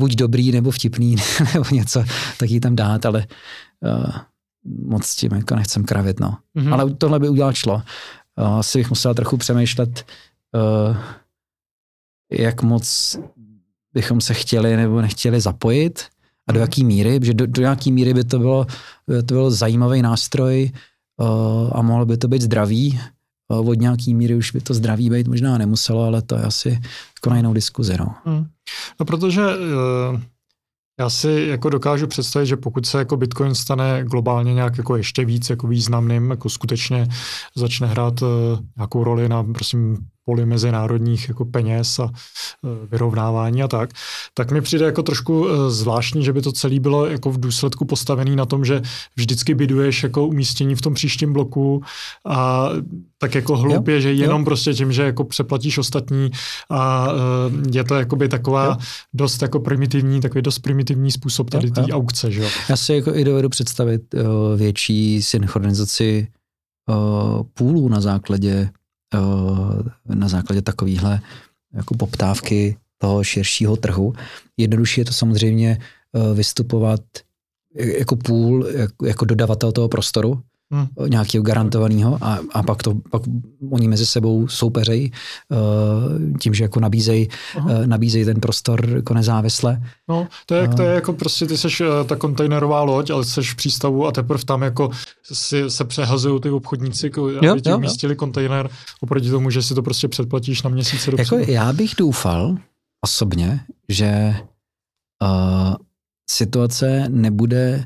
buď 0.00 0.14
dobrý 0.14 0.52
nebo 0.52 0.70
vtipný 0.70 1.16
nebo 1.54 1.64
něco, 1.72 2.04
tak 2.38 2.50
ji 2.50 2.60
tam 2.60 2.76
dát, 2.76 3.06
ale 3.06 3.26
uh, 3.80 4.12
moc 4.64 5.04
s 5.06 5.16
tím 5.16 5.32
jako 5.32 5.56
nechcem 5.56 5.84
kravit, 5.84 6.20
no. 6.20 6.38
Mm-hmm. 6.56 6.72
Ale 6.72 6.94
tohle 6.94 7.18
by 7.18 7.28
udělat 7.28 7.54
šlo. 7.54 7.74
Uh, 7.74 8.58
asi 8.58 8.78
bych 8.78 8.90
musel 8.90 9.14
trochu 9.14 9.36
přemýšlet, 9.36 10.06
uh, 10.54 10.96
jak 12.32 12.62
moc 12.62 13.16
bychom 13.94 14.20
se 14.20 14.34
chtěli 14.34 14.76
nebo 14.76 15.00
nechtěli 15.00 15.40
zapojit 15.40 16.04
a 16.48 16.52
do 16.52 16.58
mhm. 16.58 16.60
jaký 16.60 16.84
míry, 16.84 17.20
že 17.22 17.34
do, 17.34 17.46
do 17.46 17.62
jaký 17.62 17.92
míry 17.92 18.14
by 18.14 18.24
to 18.24 18.38
bylo, 18.38 18.66
by 19.06 19.22
to 19.22 19.34
bylo 19.34 19.50
zajímavý 19.50 20.02
nástroj 20.02 20.70
uh, 21.16 21.70
a 21.72 21.82
mohlo 21.82 22.06
by 22.06 22.16
to 22.16 22.28
být 22.28 22.42
zdravý. 22.42 23.00
Uh, 23.50 23.68
od 23.68 23.80
nějaký 23.80 24.14
míry 24.14 24.34
už 24.34 24.50
by 24.52 24.60
to 24.60 24.74
zdraví 24.74 25.10
být 25.10 25.28
možná 25.28 25.58
nemuselo, 25.58 26.02
ale 26.02 26.22
to 26.22 26.36
je 26.36 26.42
asi 26.42 26.68
jako 27.18 27.30
na 27.30 27.36
jinou 27.36 27.52
diskuzi. 27.52 27.96
No, 27.98 28.14
hmm. 28.24 28.46
no 29.00 29.06
protože 29.06 29.42
uh, 29.42 30.20
já 31.00 31.10
si 31.10 31.46
jako 31.48 31.70
dokážu 31.70 32.06
představit, 32.06 32.46
že 32.46 32.56
pokud 32.56 32.86
se 32.86 32.98
jako 32.98 33.16
Bitcoin 33.16 33.54
stane 33.54 34.04
globálně 34.04 34.54
nějak 34.54 34.78
jako 34.78 34.96
ještě 34.96 35.24
víc 35.24 35.50
jako 35.50 35.66
významným, 35.66 36.30
jako 36.30 36.48
skutečně 36.48 37.08
začne 37.56 37.86
hrát 37.86 38.22
uh, 38.22 38.28
nějakou 38.76 39.04
roli 39.04 39.28
na 39.28 39.44
prosím 39.44 39.96
poli 40.24 40.46
mezinárodních 40.46 41.28
jako 41.28 41.44
peněz 41.44 41.98
a 41.98 42.10
eh, 42.12 42.86
vyrovnávání 42.90 43.62
a 43.62 43.68
tak, 43.68 43.90
tak 44.34 44.50
mi 44.50 44.60
přijde 44.60 44.84
jako 44.86 45.02
trošku 45.02 45.48
eh, 45.48 45.70
zvláštní, 45.70 46.24
že 46.24 46.32
by 46.32 46.42
to 46.42 46.52
celé 46.52 46.80
bylo 46.80 47.06
jako 47.06 47.30
v 47.30 47.40
důsledku 47.40 47.84
postavený 47.84 48.36
na 48.36 48.46
tom, 48.46 48.64
že 48.64 48.82
vždycky 49.16 49.54
byduješ 49.54 50.02
jako 50.02 50.26
umístění 50.26 50.74
v 50.74 50.80
tom 50.80 50.94
příštím 50.94 51.32
bloku 51.32 51.82
a 52.26 52.68
tak 53.18 53.34
jako 53.34 53.56
hloupě, 53.56 53.94
jo, 53.94 54.00
že 54.00 54.12
jenom 54.12 54.40
jo. 54.40 54.44
prostě 54.44 54.74
tím, 54.74 54.92
že 54.92 55.02
jako 55.02 55.24
přeplatíš 55.24 55.78
ostatní 55.78 56.30
a 56.70 57.08
je 57.72 57.84
to 57.84 57.94
jakoby 57.94 58.28
taková 58.28 58.64
jo. 58.64 58.76
dost 59.14 59.42
jako 59.42 59.60
primitivní, 59.60 60.20
takový 60.20 60.42
dost 60.42 60.58
primitivní 60.58 61.10
způsob 61.12 61.50
tady 61.50 61.70
té 61.70 61.82
aukce, 61.82 62.30
že 62.30 62.42
jo. 62.42 62.48
Já 62.68 62.76
si 62.76 62.92
jako 62.94 63.14
i 63.14 63.24
dovedu 63.24 63.48
představit 63.48 64.02
větší 64.56 65.22
synchronizaci 65.22 66.28
půlů 67.54 67.88
na 67.88 68.00
základě, 68.00 68.70
na 70.08 70.28
základě 70.28 70.62
takovýchhle 70.62 71.20
jako 71.74 71.94
poptávky 71.94 72.76
toho 72.98 73.24
širšího 73.24 73.76
trhu. 73.76 74.14
Jednodušší 74.56 75.00
je 75.00 75.04
to 75.04 75.12
samozřejmě 75.12 75.78
uh, 76.12 76.36
vystupovat 76.36 77.00
jako 77.74 78.16
půl, 78.16 78.66
jako 79.02 79.24
dodavatel 79.24 79.72
toho 79.72 79.88
prostoru, 79.88 80.42
hmm. 80.70 80.86
nějakého 81.08 81.42
garantovaného 81.42 82.18
a, 82.20 82.38
a 82.52 82.62
pak 82.62 82.82
to 82.82 82.94
pak 83.10 83.22
oni 83.70 83.88
mezi 83.88 84.06
sebou 84.06 84.48
soupeřejí 84.48 85.12
uh, 85.48 86.38
tím, 86.38 86.54
že 86.54 86.64
jako 86.64 86.80
nabízejí 86.80 87.28
uh, 87.56 87.86
nabízej 87.86 88.24
ten 88.24 88.40
prostor 88.40 88.88
jako 88.88 89.14
nezávisle. 89.14 89.82
No, 90.08 90.28
to 90.46 90.54
je, 90.54 90.68
uh, 90.68 90.74
to 90.74 90.82
je 90.82 90.94
jako 90.94 91.12
prostě, 91.12 91.46
ty 91.46 91.56
seš 91.56 91.80
uh, 91.80 91.86
ta 92.06 92.16
kontejnerová 92.16 92.82
loď, 92.82 93.10
ale 93.10 93.24
seš 93.24 93.52
v 93.52 93.56
přístavu 93.56 94.06
a 94.06 94.12
teprve 94.12 94.44
tam 94.44 94.62
jako 94.62 94.90
si, 95.32 95.70
se 95.70 95.84
přehazují 95.84 96.40
ty 96.40 96.50
obchodníci, 96.50 97.06
jako, 97.06 97.28
jo, 97.28 97.52
aby 97.52 97.60
ti 97.60 97.74
umístili 97.74 98.16
kontejner 98.16 98.70
oproti 99.00 99.30
tomu, 99.30 99.50
že 99.50 99.62
si 99.62 99.74
to 99.74 99.82
prostě 99.82 100.08
předplatíš 100.08 100.62
na 100.62 100.70
měsíce 100.70 101.10
Jako 101.18 101.38
já 101.38 101.72
bych 101.72 101.94
doufal 101.98 102.56
osobně, 103.04 103.60
že 103.88 104.34
uh, 105.22 105.74
situace 106.30 107.04
nebude 107.08 107.84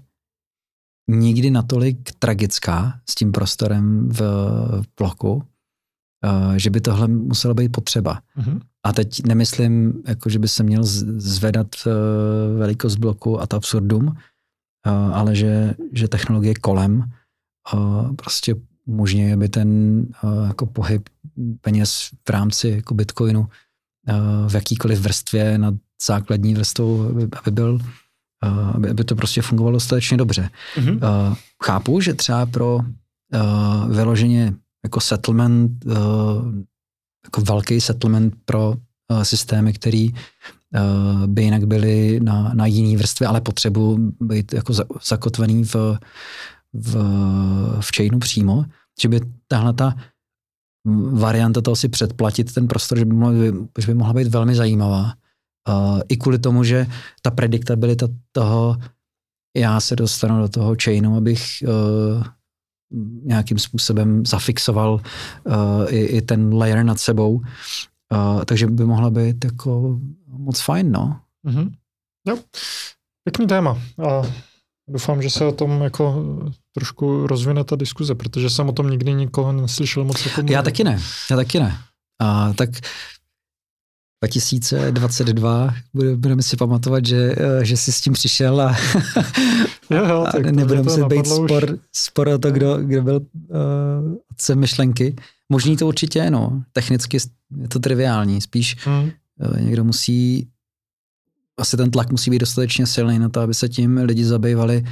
nikdy 1.09 1.51
natolik 1.51 2.13
tragická 2.19 3.01
s 3.11 3.15
tím 3.15 3.33
prostorem 3.33 4.09
v, 4.09 4.21
bloku, 4.99 5.33
uh, 5.33 5.43
že 6.57 6.71
by 6.71 6.81
tohle 6.81 7.09
muselo 7.09 7.55
být 7.55 7.73
potřeba. 7.73 8.21
Mm-hmm. 8.39 8.61
A 8.85 8.93
teď 8.93 9.27
nemyslím, 9.27 10.03
jako, 10.09 10.31
že 10.31 10.39
by 10.39 10.49
se 10.49 10.63
měl 10.63 10.85
zvedat 10.85 11.67
uh, 11.87 11.93
velikost 12.59 12.97
bloku 12.97 13.41
a 13.41 13.47
to 13.47 13.57
absurdum, 13.57 14.07
uh, 14.07 14.15
ale 14.93 15.37
že, 15.37 15.75
že 15.93 16.09
technologie 16.09 16.55
kolem 16.55 17.05
prostě 18.17 18.55
umožňuje, 18.87 19.35
aby 19.35 19.49
ten 19.49 20.03
jako 20.47 20.67
pohyb 20.67 21.09
peněz 21.61 22.11
v 22.29 22.31
rámci 22.31 22.69
jako 22.69 22.95
Bitcoinu 22.95 23.49
v 24.49 24.55
jakýkoliv 24.55 25.01
vrstvě 25.01 25.59
nad 25.59 25.75
základní 26.07 26.55
vrstvou, 26.55 27.09
aby, 27.09 27.29
aby 27.43 27.51
byl 27.51 27.79
aby, 28.75 28.91
aby 28.91 29.05
to 29.05 29.17
prostě 29.17 29.43
fungovalo 29.43 29.77
dostatečně 29.77 30.17
dobře. 30.17 30.51
Mm-hmm. 30.77 30.95
Uh, 30.95 31.37
chápu, 31.65 32.01
že 32.01 32.15
třeba 32.15 32.47
pro 32.47 32.77
uh, 32.77 33.95
vyloženě 33.97 34.55
jako 34.85 35.01
settlement, 35.01 35.85
uh, 35.85 35.95
jako 37.25 37.41
velký 37.41 37.81
settlement 37.81 38.35
pro 38.45 38.71
uh, 38.71 39.23
systémy, 39.23 39.73
který 39.73 40.13
uh, 40.13 41.27
by 41.27 41.43
jinak 41.43 41.65
byly 41.65 42.21
na, 42.21 42.51
na 42.55 42.67
jiný 42.67 42.97
vrstvě, 42.97 43.29
ale 43.29 43.41
potřebu 43.41 44.13
být 44.21 44.53
jako 44.53 44.73
za, 44.73 44.85
zakotvený 45.07 45.65
v, 45.65 45.75
v, 46.73 46.97
v 47.81 47.91
chainu 47.97 48.19
přímo, 48.19 48.65
že 49.03 49.09
by 49.09 49.21
tahle 49.49 49.73
ta 49.73 49.95
varianta 51.13 51.61
toho 51.61 51.77
si 51.77 51.89
předplatit 51.89 52.55
ten 52.55 52.69
prostor, 52.69 52.99
že 52.99 53.05
by, 53.05 53.15
mohla, 53.15 53.35
že 53.79 53.87
by 53.87 53.95
mohla 53.95 54.13
být 54.13 54.29
velmi 54.29 54.55
zajímavá. 54.55 55.13
Uh, 55.69 56.01
I 56.09 56.17
kvůli 56.17 56.39
tomu, 56.39 56.65
že 56.65 56.87
ta 57.23 57.31
prediktabilita 57.31 58.09
toho, 58.33 58.77
já 59.57 59.81
se 59.81 59.97
dostanu 59.97 60.41
do 60.41 60.49
toho 60.49 60.77
chainu, 60.85 61.17
abych 61.17 61.43
uh, 61.63 62.25
nějakým 63.23 63.59
způsobem 63.59 64.27
zafixoval 64.27 65.01
uh, 65.45 65.55
i, 65.89 66.05
i 66.05 66.23
ten 66.23 66.55
layer 66.55 66.85
nad 66.85 67.01
sebou. 67.01 67.35
Uh, 68.13 68.45
takže 68.45 68.67
by 68.67 68.85
mohla 68.85 69.11
být 69.11 69.45
jako 69.45 70.01
moc 70.27 70.61
fajn, 70.61 70.93
no. 70.93 71.21
Mm-hmm. 71.47 71.71
Jo, 72.29 72.39
pěkný 73.25 73.47
téma. 73.47 73.79
A 74.09 74.23
doufám, 74.89 75.23
že 75.23 75.31
se 75.31 75.45
o 75.45 75.53
tom 75.53 75.83
jako 75.83 76.25
trošku 76.73 77.27
rozvine 77.27 77.65
ta 77.65 77.77
diskuze, 77.77 78.15
protože 78.15 78.51
jsem 78.51 78.69
o 78.69 78.73
tom 78.73 78.91
nikdy 78.91 79.15
nikoho 79.15 79.53
neslyšel 79.53 80.05
moc. 80.05 80.27
Jako 80.27 80.43
já 80.51 80.63
taky 80.63 80.85
ne, 80.85 81.01
já 81.31 81.37
taky 81.37 81.61
ne. 81.61 81.79
A 82.21 82.53
tak 82.53 82.71
2022 84.27 85.75
budeme 86.17 86.43
si 86.43 86.57
pamatovat, 86.57 87.07
že, 87.07 87.35
eh, 87.39 87.65
že 87.65 87.77
jsi 87.77 87.93
s 87.93 88.01
tím 88.01 88.13
přišel 88.13 88.61
a, 88.61 88.77
jo, 89.91 90.07
jo, 90.09 90.27
a 90.27 90.39
nebudeme 90.51 90.91
se 90.91 91.05
být 91.05 91.27
spor, 91.27 91.79
spor 91.93 92.29
o 92.29 92.39
to, 92.39 92.51
kdo, 92.51 92.77
kdo 92.77 93.03
byl 93.03 93.21
uh, 93.33 93.59
otcem 94.31 94.59
myšlenky. 94.59 95.17
Možný 95.49 95.77
to 95.77 95.87
určitě 95.87 96.31
no. 96.31 96.63
Technicky 96.73 97.17
je 97.61 97.69
to 97.69 97.79
triviální. 97.79 98.41
Spíš 98.41 98.77
hmm. 98.87 99.03
uh, 99.05 99.61
někdo 99.61 99.85
musí, 99.85 100.49
asi 101.57 101.77
ten 101.77 101.91
tlak 101.91 102.11
musí 102.11 102.31
být 102.31 102.39
dostatečně 102.39 102.87
silný 102.87 103.19
na 103.19 103.29
to, 103.29 103.41
aby 103.41 103.55
se 103.55 103.69
tím 103.69 103.97
lidi 103.97 104.25
zabývali 104.25 104.85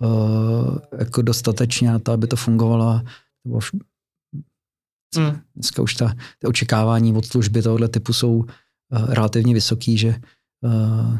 uh, 0.00 0.78
jako 0.98 1.22
dostatečně 1.22 1.90
na 1.90 1.98
to, 1.98 2.12
aby 2.12 2.26
to 2.26 2.36
fungovalo. 2.36 3.00
Hmm. 5.16 5.40
Dneska 5.54 5.82
už 5.82 5.94
ta, 5.94 6.14
ty 6.38 6.46
očekávání 6.46 7.12
od 7.12 7.26
služby 7.26 7.62
tohoto 7.62 7.88
typu 7.88 8.12
jsou 8.12 8.36
uh, 8.36 8.44
relativně 8.90 9.54
vysoký, 9.54 9.98
že 9.98 10.20
uh, 10.62 11.18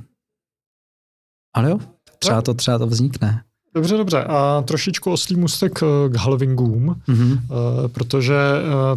ale 1.55 1.71
jo, 1.71 1.79
třeba 2.19 2.43
to, 2.43 2.55
třeba 2.55 2.79
to 2.79 2.87
vznikne. 2.87 3.45
Dobře, 3.75 3.97
dobře. 3.97 4.25
A 4.25 4.63
trošičku 4.63 5.13
oslý 5.13 5.37
mustek 5.37 5.73
k 6.09 6.17
halvingům, 6.17 7.03
mm-hmm. 7.09 7.41
protože 7.89 8.35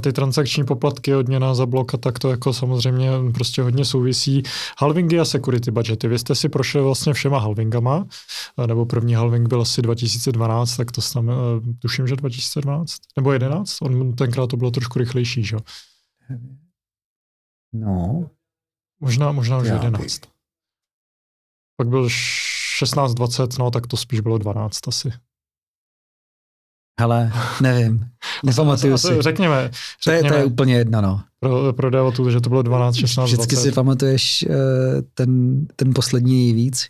ty 0.02 0.14
transakční 0.14 0.66
poplatky, 0.66 1.16
odměna 1.16 1.54
za 1.54 1.66
blok 1.66 1.94
a 1.94 1.98
tak 1.98 2.20
to 2.20 2.30
jako 2.30 2.54
samozřejmě 2.54 3.10
prostě 3.34 3.62
hodně 3.62 3.86
souvisí. 3.86 4.44
Halvingy 4.80 5.20
a 5.20 5.26
security 5.26 5.72
budgety. 5.72 6.08
Vy 6.08 6.20
jste 6.20 6.36
si 6.36 6.50
prošli 6.50 6.82
vlastně 6.82 7.14
všema 7.14 7.40
halvingama, 7.40 8.06
nebo 8.68 8.86
první 8.86 9.14
halving 9.14 9.48
byl 9.48 9.62
asi 9.62 9.82
2012, 9.82 10.78
tak 10.78 10.92
to 10.92 11.02
tam, 11.14 11.32
tuším, 11.80 12.08
že 12.08 12.16
2012, 12.16 12.98
nebo 13.18 13.34
11? 13.34 13.82
On 13.82 14.14
tenkrát 14.14 14.48
to 14.48 14.58
bylo 14.58 14.72
trošku 14.72 15.00
rychlejší, 15.00 15.44
že? 15.44 15.58
No, 17.74 18.30
Možná, 19.02 19.32
možná 19.32 19.58
už 19.58 19.68
Já 19.68 19.74
11. 19.74 20.22
Pak 21.78 21.88
byl 21.88 22.08
16, 22.10 23.14
20, 23.14 23.58
no 23.58 23.72
tak 23.72 23.88
to 23.88 23.98
spíš 23.98 24.20
bylo 24.20 24.38
12 24.38 24.88
asi. 24.88 25.12
Hele, 27.00 27.32
nevím. 27.62 28.06
Nepamatuju 28.46 28.98
si. 28.98 29.08
Řekněme. 29.08 29.22
řekněme 29.22 29.72
to, 30.04 30.12
je, 30.12 30.24
to 30.24 30.34
je 30.34 30.46
úplně 30.46 30.76
jedno, 30.76 31.02
no. 31.02 31.24
Pro, 31.40 31.74
pro 31.74 31.90
devotu, 31.90 32.30
že 32.30 32.42
to 32.42 32.50
bylo 32.50 32.62
12, 32.62 32.96
16, 32.96 33.30
Vždycky 33.30 33.56
20. 33.56 33.70
si 33.70 33.76
pamatuješ 33.76 34.46
uh, 34.50 34.56
ten, 35.14 35.62
ten 35.76 35.94
poslední 35.94 36.54
víc. 36.54 36.88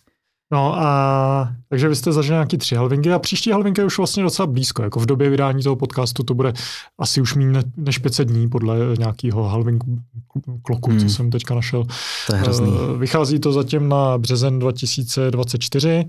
No 0.51 0.79
a 0.79 1.53
takže 1.69 1.89
vy 1.89 1.95
jste 1.95 2.11
zažili 2.11 2.35
nějaký 2.35 2.57
tři 2.57 2.75
halvingy 2.75 3.13
a 3.13 3.19
příští 3.19 3.51
halvingy 3.51 3.81
je 3.81 3.85
už 3.85 3.97
vlastně 3.97 4.23
docela 4.23 4.47
blízko. 4.47 4.83
Jako 4.83 4.99
v 4.99 5.05
době 5.05 5.29
vydání 5.29 5.63
toho 5.63 5.75
podcastu 5.75 6.23
to 6.23 6.33
bude 6.33 6.53
asi 6.99 7.21
už 7.21 7.35
méně 7.35 7.63
než 7.77 7.97
500 7.97 8.27
dní 8.27 8.49
podle 8.49 8.77
nějakého 8.99 9.43
halvingu 9.43 9.99
kloku, 10.61 10.89
hmm. 10.89 10.99
co 10.99 11.09
jsem 11.09 11.31
teďka 11.31 11.55
našel. 11.55 11.83
To 12.27 12.35
je 12.35 12.41
hrozný. 12.41 12.73
Eh, 12.73 12.97
vychází 12.97 13.39
to 13.39 13.51
zatím 13.51 13.89
na 13.89 14.17
březen 14.17 14.59
2024, 14.59 16.05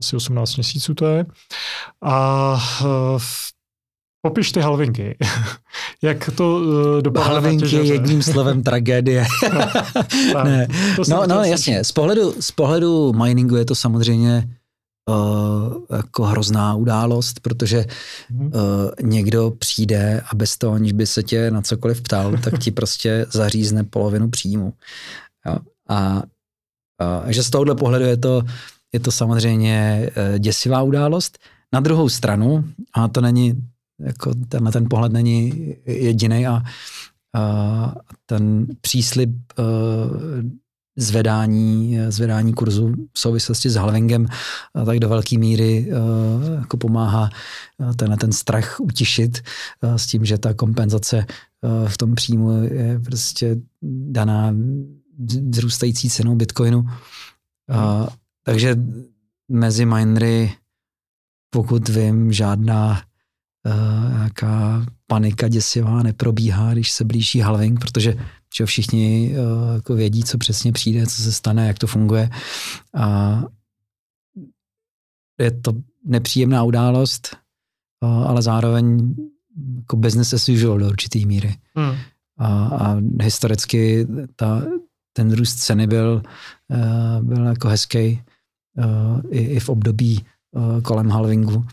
asi 0.00 0.16
18 0.16 0.56
měsíců 0.56 0.94
to 0.94 1.06
je. 1.06 1.26
A 2.02 2.52
uh, 3.14 3.20
Popiš 4.26 4.52
ty 4.52 4.60
halvinky. 4.60 5.16
Jak 6.02 6.30
to 6.34 6.56
uh, 6.56 7.02
dopadlo 7.02 7.32
Halvinky 7.32 7.76
je 7.76 7.84
jedním 7.84 8.22
slovem 8.22 8.62
tragédie. 8.68 9.26
no, 10.34 10.44
ne. 10.44 10.66
no, 11.08 11.26
no 11.26 11.44
jasně, 11.44 11.84
z 11.84 11.92
pohledu, 11.92 12.34
z 12.40 12.50
pohledu 12.50 13.12
miningu 13.12 13.56
je 13.56 13.64
to 13.64 13.74
samozřejmě 13.74 14.48
uh, 15.08 15.96
jako 15.96 16.24
hrozná 16.24 16.74
událost, 16.74 17.40
protože 17.40 17.84
uh, 18.30 18.50
někdo 19.02 19.50
přijde 19.58 20.22
a 20.30 20.34
bez 20.34 20.58
toho, 20.58 20.74
aniž 20.74 20.92
by 20.92 21.06
se 21.06 21.22
tě 21.22 21.50
na 21.50 21.62
cokoliv 21.62 22.02
ptal, 22.02 22.36
tak 22.44 22.58
ti 22.58 22.70
prostě 22.70 23.26
zařízne 23.30 23.84
polovinu 23.84 24.28
příjmu. 24.28 24.72
Jo? 25.46 25.56
A 25.88 26.22
uh, 27.22 27.30
že 27.30 27.42
z 27.42 27.50
tohohle 27.50 27.74
pohledu 27.74 28.04
je 28.04 28.16
to, 28.16 28.42
je 28.92 29.00
to 29.00 29.12
samozřejmě 29.12 30.10
uh, 30.32 30.38
děsivá 30.38 30.82
událost. 30.82 31.38
Na 31.72 31.80
druhou 31.80 32.08
stranu, 32.08 32.64
a 32.94 33.08
to 33.08 33.20
není 33.20 33.62
jako 33.98 34.34
tenhle 34.48 34.72
ten 34.72 34.86
pohled 34.90 35.12
není 35.12 35.74
jediný 35.86 36.46
a, 36.46 36.62
a 37.34 37.94
ten 38.26 38.66
příslip 38.80 39.30
uh, 39.58 39.64
zvedání, 40.98 41.98
zvedání 42.08 42.54
kurzu 42.54 42.94
v 43.12 43.18
souvislosti 43.18 43.70
s 43.70 43.74
halvingem 43.74 44.26
tak 44.86 44.98
do 44.98 45.08
velké 45.08 45.38
míry 45.38 45.92
uh, 45.92 46.54
jako 46.54 46.76
pomáhá 46.76 47.30
tenhle 47.96 48.16
ten 48.16 48.32
strach 48.32 48.80
utišit 48.80 49.42
s 49.82 50.06
tím, 50.06 50.24
že 50.24 50.38
ta 50.38 50.54
kompenzace 50.54 51.26
v 51.86 51.98
tom 51.98 52.14
příjmu 52.14 52.50
je 52.62 53.00
prostě 53.04 53.56
daná 54.10 54.54
vzrůstající 55.50 56.10
cenou 56.10 56.34
Bitcoinu. 56.34 56.84
Takže 58.42 58.76
mezi 59.48 59.86
minery, 59.86 60.52
pokud 61.50 61.88
vím, 61.88 62.32
žádná 62.32 62.90
uh, 62.90 62.98
nějaká 64.10 64.84
panika 65.06 65.48
děsivá 65.48 66.02
neprobíhá, 66.02 66.72
když 66.72 66.92
se 66.92 67.04
blíží 67.04 67.40
halving, 67.40 67.80
protože 67.80 68.14
že 68.56 68.66
všichni 68.66 69.34
uh, 69.38 69.74
jako 69.74 69.94
vědí, 69.94 70.24
co 70.24 70.38
přesně 70.38 70.72
přijde, 70.72 71.06
co 71.06 71.22
se 71.22 71.32
stane, 71.32 71.66
jak 71.66 71.78
to 71.78 71.86
funguje. 71.86 72.30
A 72.94 73.42
je 75.40 75.50
to 75.50 75.72
nepříjemná 76.04 76.62
událost, 76.62 77.36
uh, 78.00 78.28
ale 78.28 78.42
zároveň 78.42 79.14
jako 79.76 79.96
business 79.96 80.32
as 80.32 80.48
usual 80.48 80.78
do 80.78 80.88
určitý 80.88 81.26
míry. 81.26 81.56
Hmm. 81.76 81.96
A, 82.38 82.66
a 82.66 82.96
historicky 83.22 84.06
ta, 84.36 84.62
ten 85.12 85.32
růst 85.32 85.54
ceny 85.54 85.86
byl, 85.86 86.22
uh, 86.68 87.24
byl 87.24 87.44
jako 87.44 87.68
hezký 87.68 88.22
uh, 88.78 89.20
i, 89.30 89.38
i 89.38 89.60
v 89.60 89.68
období 89.68 90.26
uh, 90.50 90.80
kolem 90.80 91.10
halvingu. 91.10 91.66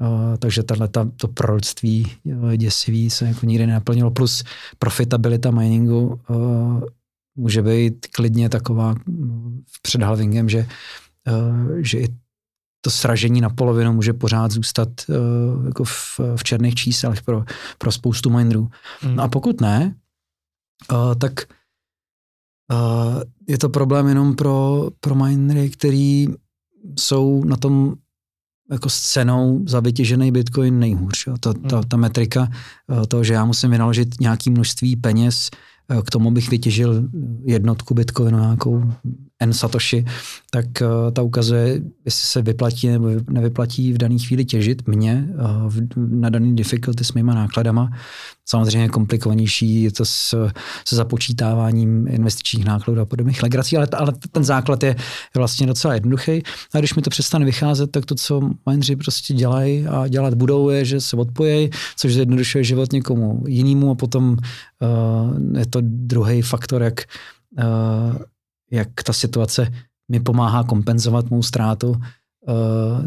Uh, 0.00 0.36
takže 0.38 0.62
tahle 0.62 0.88
to 1.16 1.28
proroctví 1.28 2.12
uh, 2.24 2.52
děsivý 2.52 3.10
se 3.10 3.26
jako 3.26 3.46
nikdy 3.46 3.66
nenaplnilo. 3.66 4.10
Plus 4.10 4.44
profitabilita 4.78 5.50
miningu 5.50 6.20
uh, 6.28 6.82
může 7.36 7.62
být 7.62 8.06
klidně 8.06 8.48
taková 8.48 8.94
před 9.82 10.02
halvingem, 10.02 10.48
že, 10.48 10.66
uh, 11.28 11.76
že 11.76 11.98
i 11.98 12.08
to 12.80 12.90
sražení 12.90 13.40
na 13.40 13.48
polovinu 13.50 13.92
může 13.92 14.12
pořád 14.12 14.50
zůstat 14.50 14.88
uh, 15.08 15.66
jako 15.66 15.84
v, 15.84 16.20
v 16.36 16.44
černých 16.44 16.74
číslech 16.74 17.22
pro, 17.22 17.44
pro 17.78 17.92
spoustu 17.92 18.30
minerů. 18.30 18.70
Mm. 19.04 19.16
No 19.16 19.22
a 19.22 19.28
pokud 19.28 19.60
ne, 19.60 19.94
uh, 20.92 21.14
tak 21.14 21.32
uh, 22.72 23.22
je 23.48 23.58
to 23.58 23.68
problém 23.68 24.06
jenom 24.06 24.34
pro, 24.34 24.88
pro 25.00 25.14
minery, 25.14 25.70
který 25.70 26.26
jsou 26.98 27.44
na 27.44 27.56
tom 27.56 27.94
jako 28.70 28.88
s 28.88 29.00
cenou 29.00 29.64
za 29.66 29.80
vytěžený 29.80 30.32
bitcoin 30.32 30.78
nejhůř. 30.78 31.26
Jo. 31.26 31.34
Ta, 31.40 31.52
ta, 31.52 31.82
ta 31.82 31.96
metrika, 31.96 32.48
to, 33.08 33.24
že 33.24 33.34
já 33.34 33.44
musím 33.44 33.70
vynaložit 33.70 34.20
nějaké 34.20 34.50
množství 34.50 34.96
peněz 34.96 35.50
Eh, 35.90 36.02
k 36.02 36.10
tomu 36.10 36.30
bych 36.30 36.50
vytěžil 36.50 37.08
jednotku 37.44 37.94
bitcoinu, 37.94 38.38
nějakou 38.38 38.92
N 39.40 39.52
Satoshi, 39.52 40.04
tak 40.50 40.82
eh, 40.82 40.86
ta 41.12 41.22
ukazuje, 41.22 41.80
jestli 42.04 42.26
se 42.26 42.42
vyplatí 42.42 42.88
nebo 42.88 43.08
nevyplatí 43.30 43.92
v 43.92 43.98
dané 43.98 44.18
chvíli 44.18 44.44
těžit 44.44 44.88
mě 44.88 45.28
eh, 45.30 45.96
na 45.96 46.30
daný 46.30 46.56
difficulty 46.56 47.04
s 47.04 47.12
mýma 47.12 47.34
nákladama. 47.34 47.90
Samozřejmě 48.48 48.88
komplikovanější 48.88 49.82
je 49.82 49.92
to 49.92 50.04
s, 50.04 50.50
se 50.88 50.96
započítáváním 50.96 52.08
investičních 52.08 52.64
nákladů 52.64 53.00
a 53.00 53.04
podobných 53.04 53.42
legrací, 53.42 53.76
ale, 53.76 53.86
ale 53.92 54.12
ten 54.32 54.44
základ 54.44 54.82
je 54.82 54.96
vlastně 55.36 55.66
docela 55.66 55.94
jednoduchý. 55.94 56.42
A 56.74 56.78
když 56.78 56.94
mi 56.94 57.02
to 57.02 57.10
přestane 57.10 57.44
vycházet, 57.44 57.90
tak 57.90 58.06
to, 58.06 58.14
co 58.14 58.50
mineři 58.70 58.96
prostě 58.96 59.34
dělají 59.34 59.86
a 59.86 60.08
dělat 60.08 60.34
budou, 60.34 60.68
je, 60.68 60.84
že 60.84 61.00
se 61.00 61.16
odpojí, 61.16 61.70
což 61.96 62.14
zjednodušuje 62.14 62.64
život 62.64 62.92
někomu 62.92 63.44
jinému 63.48 63.90
a 63.90 63.94
potom 63.94 64.30
uh, 64.30 65.58
je 65.58 65.66
to 65.66 65.80
druhý 65.82 66.42
faktor, 66.42 66.82
jak, 66.82 67.00
uh, 67.58 68.16
jak 68.70 68.88
ta 69.02 69.12
situace 69.12 69.72
mi 70.08 70.20
pomáhá 70.20 70.64
kompenzovat 70.64 71.30
mou 71.30 71.42
ztrátu. 71.42 71.88
Uh, 71.88 73.04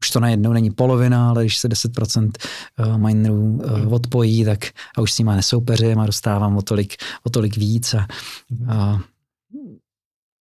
už 0.00 0.10
to 0.10 0.20
najednou 0.20 0.52
není 0.52 0.70
polovina, 0.70 1.28
ale 1.28 1.42
když 1.42 1.58
se 1.58 1.68
10% 1.68 2.30
minerů 2.96 3.42
uh, 3.42 3.92
odpojí, 3.92 4.44
tak 4.44 4.64
a 4.96 5.00
už 5.00 5.12
s 5.12 5.18
nima 5.18 5.36
nesoupeřím 5.36 6.00
a 6.00 6.06
dostávám 6.06 6.56
o 6.56 6.62
tolik, 6.62 6.94
o 7.22 7.30
tolik 7.30 7.56
víc. 7.56 7.94
A, 7.94 8.06
uh, 8.60 9.00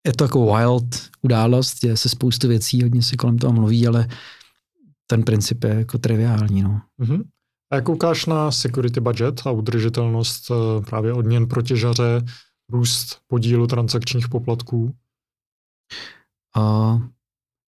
je 0.05 0.13
to 0.13 0.23
jako 0.23 0.55
wild 0.55 1.09
událost, 1.21 1.79
děje 1.79 1.97
se 1.97 2.09
spoustu 2.09 2.47
věcí, 2.47 2.83
hodně 2.83 3.01
se 3.01 3.15
kolem 3.15 3.37
toho 3.37 3.53
mluví, 3.53 3.87
ale 3.87 4.07
ten 5.07 5.23
princip 5.23 5.63
je 5.63 5.69
jako 5.69 5.97
triviální. 5.97 6.63
No. 6.63 6.81
Mm-hmm. 6.99 7.23
A 7.71 7.75
jak 7.75 7.85
koukáš 7.85 8.25
na 8.25 8.51
security 8.51 8.99
budget 8.99 9.41
a 9.45 9.51
udržitelnost 9.51 10.51
eh, 10.51 10.85
právě 10.85 11.13
odměn 11.13 11.47
pro 11.47 11.61
těžaře, 11.61 12.21
růst 12.73 13.21
podílu 13.27 13.67
transakčních 13.67 14.29
poplatků? 14.29 14.95
Uh, 16.57 17.01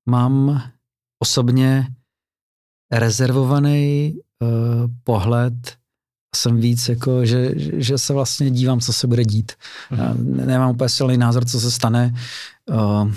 mám 0.10 0.64
osobně 1.20 1.88
rezervovaný 2.92 4.14
uh, 4.42 4.50
pohled 5.04 5.78
jsem 6.36 6.60
víc 6.60 6.90
jako, 6.90 7.26
že, 7.26 7.52
že 7.82 7.98
se 7.98 8.14
vlastně 8.14 8.52
dívám, 8.52 8.80
co 8.80 8.94
se 8.94 9.08
bude 9.08 9.24
dít. 9.26 9.52
Já 9.92 10.14
nemám 10.18 10.70
úplně 10.70 10.90
silný 10.90 11.18
názor, 11.18 11.46
co 11.46 11.60
se 11.60 11.72
stane. 11.72 12.14
Uh, 12.70 13.14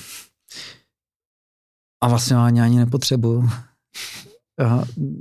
a 2.02 2.08
vlastně 2.08 2.36
ani, 2.36 2.60
ani 2.60 2.78
nepotřebuju 2.78 3.48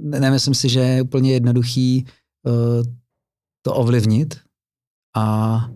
nemyslím 0.01 0.53
si, 0.55 0.69
že 0.69 0.79
je 0.79 1.01
úplně 1.01 1.33
jednoduchý 1.33 2.05
uh, 2.45 2.83
to 3.61 3.73
ovlivnit 3.73 4.39
a 5.15 5.69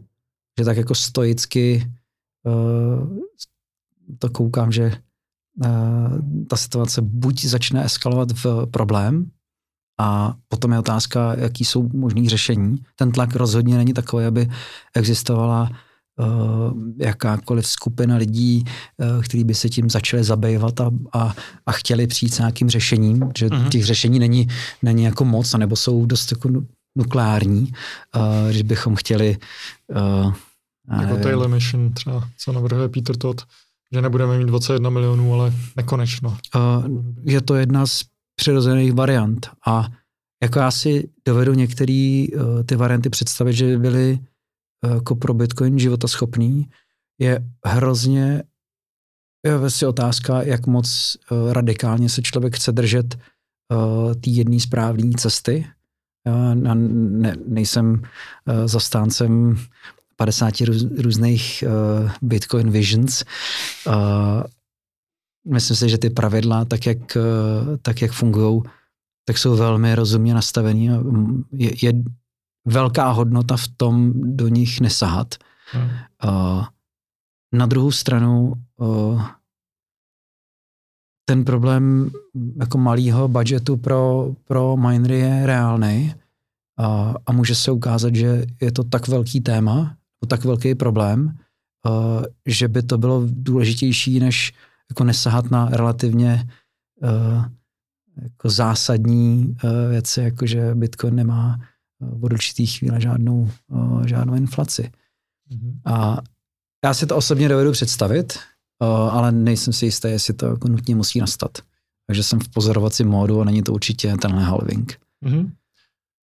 že 0.61 0.65
tak 0.65 0.77
jako 0.77 0.95
stoicky 0.95 1.91
uh, 2.45 3.17
to 4.19 4.29
koukám, 4.29 4.71
že 4.71 4.93
uh, 5.65 6.45
ta 6.47 6.55
situace 6.55 7.01
buď 7.01 7.45
začne 7.45 7.85
eskalovat 7.85 8.31
v 8.31 8.65
problém, 8.71 9.31
a 9.99 10.33
potom 10.47 10.71
je 10.71 10.79
otázka, 10.79 11.35
jaký 11.37 11.65
jsou 11.65 11.89
možný 11.93 12.29
řešení. 12.29 12.75
Ten 12.95 13.11
tlak 13.11 13.35
rozhodně 13.35 13.77
není 13.77 13.93
takový, 13.93 14.25
aby 14.25 14.49
existovala 14.95 15.69
uh, 15.69 16.73
jakákoliv 16.97 17.67
skupina 17.67 18.15
lidí, 18.15 18.63
uh, 18.63 19.23
kteří 19.23 19.43
by 19.43 19.55
se 19.55 19.69
tím 19.69 19.89
začali 19.89 20.23
zabývat 20.23 20.81
a, 20.81 20.91
a, 21.13 21.35
a 21.65 21.71
chtěli 21.71 22.07
přijít 22.07 22.33
s 22.33 22.39
nějakým 22.39 22.69
řešením, 22.69 23.29
že 23.37 23.47
uh-huh. 23.47 23.69
těch 23.69 23.85
řešení 23.85 24.19
není, 24.19 24.47
není 24.81 25.03
jako 25.03 25.25
moc, 25.25 25.53
nebo 25.53 25.75
jsou 25.75 26.05
dost 26.05 26.31
jako 26.31 26.49
nukleární, 26.95 27.73
uh, 28.15 28.49
když 28.49 28.61
bychom 28.61 28.95
chtěli 28.95 29.37
uh, 29.95 30.33
jako 31.01 31.17
Taylor 31.17 31.49
Mission 31.49 31.93
třeba, 31.93 32.29
co 32.37 32.51
navrhuje 32.51 32.89
Peter 32.89 33.17
Todd, 33.17 33.41
že 33.93 34.01
nebudeme 34.01 34.37
mít 34.37 34.45
21 34.45 34.89
milionů, 34.89 35.33
ale 35.33 35.53
nekonečno. 35.75 36.37
Uh, 36.55 36.85
je 37.21 37.41
to 37.41 37.55
jedna 37.55 37.87
z 37.87 38.01
přirozených 38.35 38.93
variant 38.93 39.49
a 39.67 39.87
jako 40.43 40.59
já 40.59 40.71
si 40.71 41.09
dovedu 41.25 41.53
některé 41.53 42.25
uh, 42.35 42.63
ty 42.63 42.75
varianty 42.75 43.09
představit, 43.09 43.53
že 43.53 43.65
by 43.65 43.77
byly 43.77 44.19
jako 44.93 45.15
pro 45.15 45.33
Bitcoin 45.33 45.79
životaschopný, 45.79 46.69
je 47.19 47.45
hrozně 47.65 48.43
je 49.45 49.57
vlastně 49.57 49.87
otázka, 49.87 50.41
jak 50.41 50.67
moc 50.67 51.17
uh, 51.31 51.53
radikálně 51.53 52.09
se 52.09 52.21
člověk 52.21 52.55
chce 52.55 52.71
držet 52.71 53.19
uh, 53.73 54.13
té 54.13 54.29
jedné 54.29 54.59
správné 54.59 55.11
cesty. 55.17 55.67
Já 56.27 56.53
ne, 56.53 57.35
nejsem 57.47 57.93
uh, 57.93 58.67
zastáncem 58.67 59.57
50 60.21 60.61
růz, 60.61 60.85
různých 60.97 61.63
uh, 61.67 62.11
Bitcoin 62.21 62.71
visions. 62.71 63.23
Uh, 63.87 63.93
myslím 65.47 65.77
si, 65.77 65.89
že 65.89 65.97
ty 65.97 66.09
pravidla, 66.09 66.65
tak 66.65 66.85
jak, 66.85 66.97
uh, 66.97 67.77
tak 67.81 68.01
jak 68.01 68.11
fungují, 68.11 68.61
tak 69.25 69.37
jsou 69.37 69.55
velmi 69.55 69.95
rozumně 69.95 70.33
nastavený. 70.33 70.89
Je, 71.51 71.71
je 71.81 71.93
velká 72.65 73.11
hodnota 73.11 73.57
v 73.57 73.67
tom 73.67 74.13
do 74.37 74.47
nich 74.47 74.81
nesahat. 74.81 75.35
Hmm. 75.71 75.89
Uh, 76.23 76.65
na 77.53 77.65
druhou 77.65 77.91
stranu 77.91 78.53
uh, 78.77 79.21
ten 81.25 81.45
problém 81.45 82.11
jako 82.59 82.77
malého 82.77 83.27
budgetu 83.27 83.77
pro, 83.77 84.31
pro 84.47 84.77
minery 84.77 85.19
je 85.19 85.45
reálný 85.45 86.13
a 87.27 87.31
může 87.31 87.55
se 87.55 87.71
ukázat, 87.71 88.15
že 88.15 88.45
je 88.61 88.71
to 88.71 88.83
tak 88.83 89.07
velký 89.07 89.41
téma, 89.41 89.95
tak 90.25 90.45
velký 90.45 90.75
problém, 90.75 91.37
uh, 91.87 92.23
že 92.45 92.67
by 92.67 92.83
to 92.83 92.97
bylo 92.97 93.23
důležitější, 93.25 94.19
než 94.19 94.53
jako 94.89 95.03
nesahat 95.03 95.51
na 95.51 95.69
relativně 95.69 96.47
uh, 97.03 97.45
jako 98.21 98.49
zásadní 98.49 99.55
uh, 99.63 99.71
věci, 99.89 100.21
jako 100.21 100.45
že 100.45 100.75
Bitcoin 100.75 101.15
nemá 101.15 101.59
od 102.21 102.33
určitý 102.33 102.65
chvíle 102.65 103.01
žádnou, 103.01 103.51
uh, 103.67 104.05
žádnou 104.05 104.35
inflaci. 104.35 104.91
Mm-hmm. 105.51 105.93
A 105.93 106.17
já 106.85 106.93
si 106.93 107.05
to 107.05 107.17
osobně 107.17 107.49
dovedu 107.49 107.71
představit, 107.71 108.39
uh, 108.81 108.87
ale 108.89 109.31
nejsem 109.31 109.73
si 109.73 109.85
jistý, 109.85 110.07
jestli 110.07 110.33
to 110.33 110.45
jako 110.45 110.67
nutně 110.67 110.95
musí 110.95 111.19
nastat. 111.19 111.51
Takže 112.07 112.23
jsem 112.23 112.39
v 112.39 112.49
pozorovacím 112.49 113.07
módu 113.07 113.41
a 113.41 113.45
není 113.45 113.63
to 113.63 113.73
určitě 113.73 114.17
tenhle 114.17 114.43
halving. 114.43 114.99
Mm-hmm. 115.25 115.51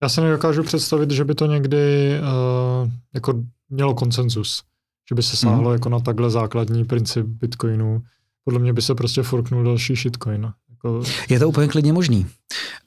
Já 0.02 0.08
se 0.08 0.20
nedokážu 0.20 0.62
představit, 0.62 1.10
že 1.10 1.24
by 1.24 1.34
to 1.34 1.46
někdy 1.46 2.14
uh, 2.20 2.90
jako 3.14 3.42
mělo 3.70 3.94
konsenzus. 3.94 4.62
Že 5.08 5.14
by 5.14 5.22
se 5.22 5.36
sáhlo 5.36 5.70
mm-hmm. 5.70 5.72
jako 5.72 5.88
na 5.88 6.00
takhle 6.00 6.30
základní 6.30 6.84
princip 6.84 7.26
Bitcoinu. 7.26 8.02
Podle 8.44 8.60
mě 8.60 8.72
by 8.72 8.82
se 8.82 8.94
prostě 8.94 9.22
forknul 9.22 9.64
další 9.64 9.96
shitcoin. 9.96 10.52
Jako... 10.70 11.02
Je 11.28 11.38
to 11.38 11.48
úplně 11.48 11.68
klidně 11.68 11.92
možný. 11.92 12.26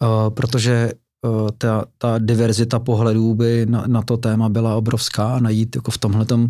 uh, 0.01 0.29
protože 0.29 0.91
uh, 1.25 1.49
ta, 1.57 1.85
ta 1.97 2.17
diverzita 2.17 2.79
pohledů 2.79 3.33
by 3.33 3.65
na, 3.65 3.83
na 3.87 4.01
to 4.01 4.17
téma 4.17 4.49
byla 4.49 4.75
obrovská 4.75 5.35
a 5.35 5.39
najít 5.39 5.75
jako 5.75 5.91
v 5.91 5.97
tomhletom, 5.97 6.49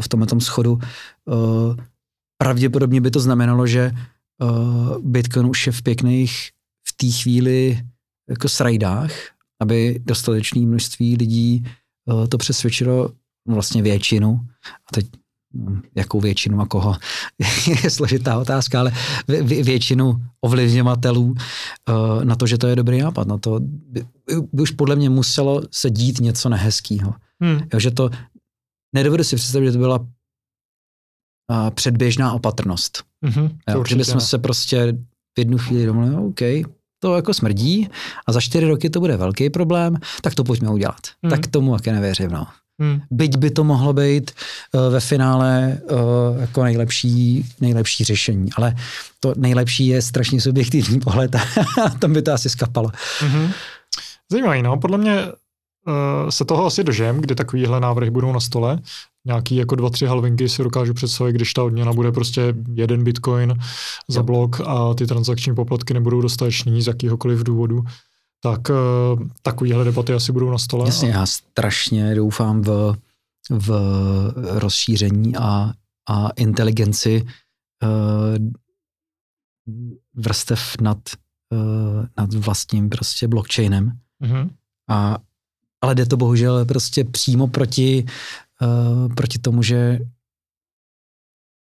v 0.00 0.08
tomhletom 0.08 0.40
schodu. 0.40 0.78
Uh, 1.24 1.76
pravděpodobně 2.38 3.00
by 3.00 3.10
to 3.10 3.20
znamenalo, 3.20 3.66
že 3.66 3.92
uh, 4.42 4.98
Bitcoin 4.98 5.46
už 5.46 5.66
je 5.66 5.72
v 5.72 5.82
pěkných 5.82 6.50
v 6.88 6.96
té 6.96 7.06
chvíli 7.22 7.80
jako 8.28 8.48
srajdách, 8.48 9.10
aby 9.60 10.00
dostatečné 10.04 10.60
množství 10.60 11.16
lidí 11.16 11.64
uh, 12.04 12.26
to 12.26 12.38
přesvědčilo 12.38 13.10
vlastně 13.48 13.82
většinu, 13.82 14.40
a 14.86 14.92
teď 14.94 15.06
hm, 15.54 15.82
jakou 15.94 16.20
většinu 16.20 16.60
a 16.60 16.66
koho, 16.66 16.96
je 17.84 17.90
složitá 17.90 18.38
otázka, 18.38 18.80
ale 18.80 18.92
většinu 19.44 20.22
ovlivňovatelů 20.40 21.24
uh, 21.24 22.24
na 22.24 22.36
to, 22.36 22.46
že 22.46 22.58
to 22.58 22.66
je 22.66 22.76
dobrý 22.76 22.98
nápad. 22.98 23.28
Na 23.28 23.38
to 23.38 23.60
by, 23.60 24.04
by 24.52 24.62
už 24.62 24.70
podle 24.70 24.96
mě 24.96 25.10
muselo 25.10 25.62
se 25.70 25.90
dít 25.90 26.20
něco 26.20 26.48
nehezkého. 26.48 27.14
Hmm. 27.40 27.60
Jo, 27.72 27.80
že 27.80 27.90
to, 27.90 28.10
nedovedu 28.94 29.24
si 29.24 29.36
představit, 29.36 29.66
že 29.66 29.72
to 29.72 29.78
byla 29.78 29.98
uh, 29.98 30.06
předběžná 31.70 32.32
opatrnost. 32.32 33.04
Mm-hmm, 33.24 33.50
jo, 33.74 33.84
že 33.88 33.96
bychom 33.96 34.20
se 34.20 34.38
prostě 34.38 34.92
v 35.36 35.38
jednu 35.38 35.58
chvíli 35.58 35.86
domluvili, 35.86 36.16
OK, 36.16 36.40
to 37.00 37.16
jako 37.16 37.34
smrdí 37.34 37.88
a 38.26 38.32
za 38.32 38.40
čtyři 38.40 38.66
roky 38.66 38.90
to 38.90 39.00
bude 39.00 39.16
velký 39.16 39.50
problém, 39.50 39.96
tak 40.22 40.34
to 40.34 40.44
pojďme 40.44 40.70
udělat. 40.70 41.00
Hmm. 41.22 41.30
Tak 41.30 41.46
tomu 41.46 41.76
také 41.76 41.92
nevěřím, 41.92 42.30
no. 42.30 42.46
Hmm. 42.80 43.00
Byť 43.10 43.36
by 43.36 43.50
to 43.50 43.64
mohlo 43.64 43.92
být 43.92 44.30
uh, 44.72 44.92
ve 44.92 45.00
finále 45.00 45.80
uh, 45.90 46.40
jako 46.40 46.64
nejlepší, 46.64 47.46
nejlepší 47.60 48.04
řešení. 48.04 48.48
Ale 48.56 48.74
to 49.20 49.34
nejlepší 49.36 49.86
je 49.86 50.02
strašně 50.02 50.40
subjektivní 50.40 51.00
pohled 51.04 51.34
a 51.34 51.88
tam 51.98 52.12
by 52.12 52.22
to 52.22 52.32
asi 52.32 52.50
skapalo. 52.50 52.88
Mm-hmm. 52.88 53.52
Zajímavý, 54.30 54.62
no. 54.62 54.76
Podle 54.76 54.98
mě 54.98 55.26
uh, 55.26 56.30
se 56.30 56.44
toho 56.44 56.66
asi 56.66 56.84
dožem, 56.84 57.20
kdy 57.20 57.34
takovýhle 57.34 57.80
návrhy 57.80 58.10
budou 58.10 58.32
na 58.32 58.40
stole. 58.40 58.78
Nějaký 59.26 59.56
jako 59.56 59.74
dva, 59.74 59.90
tři 59.90 60.06
halvinky 60.06 60.48
si 60.48 60.62
dokážu 60.62 60.94
představit, 60.94 61.32
když 61.32 61.52
ta 61.52 61.62
odměna 61.62 61.92
bude 61.92 62.12
prostě 62.12 62.54
jeden 62.74 63.04
bitcoin 63.04 63.54
za 64.08 64.22
blok 64.22 64.60
a 64.60 64.94
ty 64.94 65.06
transakční 65.06 65.54
poplatky 65.54 65.94
nebudou 65.94 66.20
dostatečný 66.20 66.82
z 66.82 66.86
jakýhokoliv 66.86 67.42
důvodu 67.42 67.84
tak 68.42 68.60
uh, 68.68 69.28
takovýhle 69.42 69.84
debaty 69.84 70.12
asi 70.12 70.32
budou 70.32 70.50
na 70.50 70.58
stole. 70.58 70.88
Jasně, 70.88 71.10
já 71.10 71.26
strašně 71.26 72.14
doufám 72.14 72.62
v, 72.62 72.96
v 73.50 73.70
rozšíření 74.36 75.36
a, 75.36 75.72
a 76.08 76.28
inteligenci 76.30 77.26
uh, 77.82 78.48
vrstev 80.14 80.76
nad, 80.80 80.98
uh, 81.52 82.06
nad 82.18 82.34
vlastním 82.34 82.88
prostě 82.88 83.28
blockchainem. 83.28 83.92
Mm-hmm. 84.22 84.50
A, 84.88 85.18
ale 85.80 85.94
jde 85.94 86.06
to 86.06 86.16
bohužel 86.16 86.64
prostě 86.64 87.04
přímo 87.04 87.46
proti, 87.46 88.06
uh, 88.62 89.14
proti 89.14 89.38
tomu, 89.38 89.62
že 89.62 89.98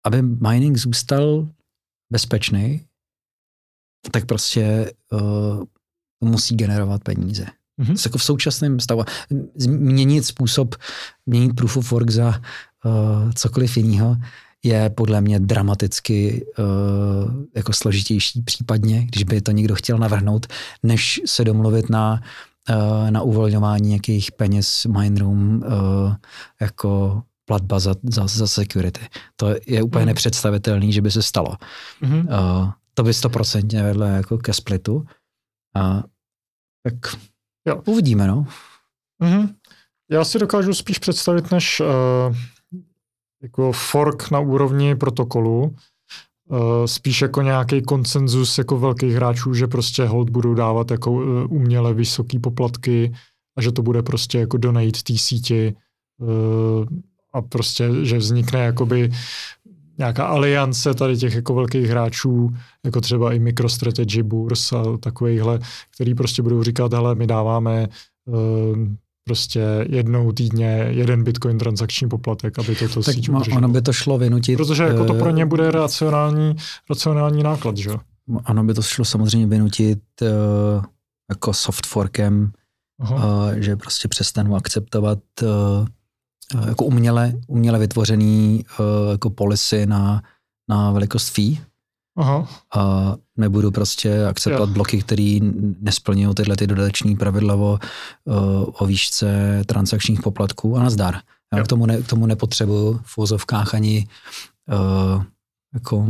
aby 0.06 0.22
mining 0.22 0.76
zůstal 0.76 1.48
bezpečný, 2.12 2.86
tak 4.10 4.26
prostě 4.26 4.92
uh, 5.12 5.64
musí 6.20 6.56
generovat 6.56 7.04
peníze. 7.04 7.46
Mm-hmm. 7.80 8.06
Jako 8.06 8.18
v 8.18 8.24
současném 8.24 8.80
stavu. 8.80 9.04
Měnit 9.66 10.26
způsob, 10.26 10.74
měnit 11.26 11.52
proof 11.56 11.76
of 11.76 11.92
work 11.92 12.10
za 12.10 12.28
uh, 12.84 13.32
cokoliv 13.32 13.76
jiného 13.76 14.16
je 14.62 14.90
podle 14.90 15.20
mě 15.20 15.40
dramaticky 15.40 16.46
uh, 16.58 17.44
jako 17.54 17.72
složitější 17.72 18.42
případně, 18.42 19.06
když 19.06 19.24
by 19.24 19.40
to 19.40 19.50
někdo 19.50 19.74
chtěl 19.74 19.98
navrhnout, 19.98 20.46
než 20.82 21.20
se 21.26 21.44
domluvit 21.44 21.90
na, 21.90 22.12
uh, 22.12 22.28
na 23.10 23.22
uvolňování 23.22 23.88
nějakých 23.88 24.32
peněz 24.32 24.84
Mindroom 24.84 25.56
uh, 25.56 26.14
jako 26.60 27.22
platba 27.44 27.78
za, 27.78 27.94
za, 28.02 28.26
za 28.26 28.46
security. 28.46 29.00
To 29.36 29.54
je 29.66 29.82
úplně 29.82 30.02
mm. 30.02 30.06
nepředstavitelný, 30.06 30.92
že 30.92 31.00
by 31.02 31.10
se 31.10 31.22
stalo. 31.22 31.56
Uh, 32.02 32.70
to 32.94 33.02
by 33.02 33.14
stoprocentně 33.14 33.82
vedlo 33.82 34.06
jako 34.06 34.38
ke 34.38 34.52
splitu. 34.52 35.04
A 35.76 36.02
tak 36.82 36.94
jo. 37.68 37.82
uvidíme, 37.86 38.26
no. 38.26 38.46
Mm-hmm. 39.22 39.54
Já 40.10 40.24
si 40.24 40.38
dokážu 40.38 40.74
spíš 40.74 40.98
představit 40.98 41.50
než 41.50 41.80
uh, 41.80 42.36
jako 43.42 43.72
fork 43.72 44.30
na 44.30 44.40
úrovni 44.40 44.94
protokolu, 44.94 45.76
spíš 46.86 47.22
jako 47.22 47.42
nějaký 47.42 47.82
konsenzus 47.82 48.58
jako 48.58 48.78
velkých 48.78 49.14
hráčů, 49.14 49.54
že 49.54 49.66
prostě 49.66 50.04
hold 50.04 50.30
budou 50.30 50.54
dávat 50.54 50.90
jako 50.90 51.12
uh, 51.12 51.22
uměle 51.48 51.94
vysoký 51.94 52.38
poplatky 52.38 53.12
a 53.56 53.62
že 53.62 53.72
to 53.72 53.82
bude 53.82 54.02
prostě 54.02 54.38
jako 54.38 54.56
donate 54.56 55.02
té 55.04 55.18
síti 55.18 55.74
uh, 56.20 56.86
a 57.32 57.42
prostě, 57.42 57.90
že 58.02 58.18
vznikne 58.18 58.60
jakoby 58.60 59.10
nějaká 59.98 60.26
aliance 60.26 60.94
tady 60.94 61.16
těch 61.16 61.34
jako 61.34 61.54
velkých 61.54 61.86
hráčů, 61.86 62.50
jako 62.84 63.00
třeba 63.00 63.32
i 63.32 63.38
MicroStrategy, 63.38 64.22
Bours 64.22 64.72
a 64.72 64.82
takovýchhle, 65.00 65.58
který 65.94 66.14
prostě 66.14 66.42
budou 66.42 66.62
říkat, 66.62 66.92
hele, 66.92 67.14
my 67.14 67.26
dáváme 67.26 67.88
prostě 69.24 69.86
jednou 69.88 70.32
týdně 70.32 70.86
jeden 70.90 71.24
bitcoin 71.24 71.58
transakční 71.58 72.08
poplatek, 72.08 72.58
aby 72.58 72.74
to 72.74 72.88
to 72.88 73.02
tak 73.02 73.14
síť 73.14 73.28
udrželo. 73.28 73.56
Ono 73.56 73.68
by 73.68 73.82
to 73.82 73.92
šlo 73.92 74.18
vynutit. 74.18 74.56
Protože 74.56 74.82
jako 74.82 75.04
to 75.04 75.14
pro 75.14 75.30
ně 75.30 75.46
bude 75.46 75.70
racionální, 75.70 76.54
racionální 76.90 77.42
náklad, 77.42 77.76
že 77.76 77.90
Ano 78.44 78.64
by 78.64 78.74
to 78.74 78.82
šlo 78.82 79.04
samozřejmě 79.04 79.46
vynutit 79.46 80.00
uh, 80.22 80.28
jako 81.30 81.52
soft 81.52 81.86
forkem, 81.86 82.52
uh, 83.10 83.52
že 83.54 83.76
prostě 83.76 84.08
přestanu 84.08 84.56
akceptovat 84.56 85.18
uh, 85.42 85.86
Eh, 86.54 86.68
jako 86.68 86.84
uměle, 86.84 87.32
uměle 87.46 87.78
vytvořený 87.78 88.64
uh, 88.80 89.10
jako 89.10 89.30
policy 89.30 89.86
na, 89.86 90.22
na 90.68 90.90
velikost 90.92 91.28
fee. 91.28 91.56
Aha. 92.16 92.48
A 92.74 93.14
nebudu 93.36 93.70
prostě 93.70 94.26
akceptovat 94.26 94.68
yeah. 94.68 94.74
bloky, 94.74 95.02
které 95.02 95.38
nesplňují 95.80 96.34
tyhle 96.34 96.56
ty 96.56 96.66
dodateční 96.66 97.16
pravidla 97.16 97.54
o, 97.54 97.78
o 98.78 98.86
výšce 98.86 99.62
transakčních 99.66 100.22
poplatků 100.22 100.76
a 100.76 100.82
nazdar. 100.82 101.20
Já 101.54 101.64
k, 101.64 101.68
tomu 101.68 101.86
ne, 101.86 102.02
k 102.02 102.06
tomu 102.06 102.26
nepotřebuju 102.26 103.00
v 103.04 103.16
vozovkách 103.16 103.74
ani 103.74 104.08
uh, 104.68 105.24
jako 105.74 106.06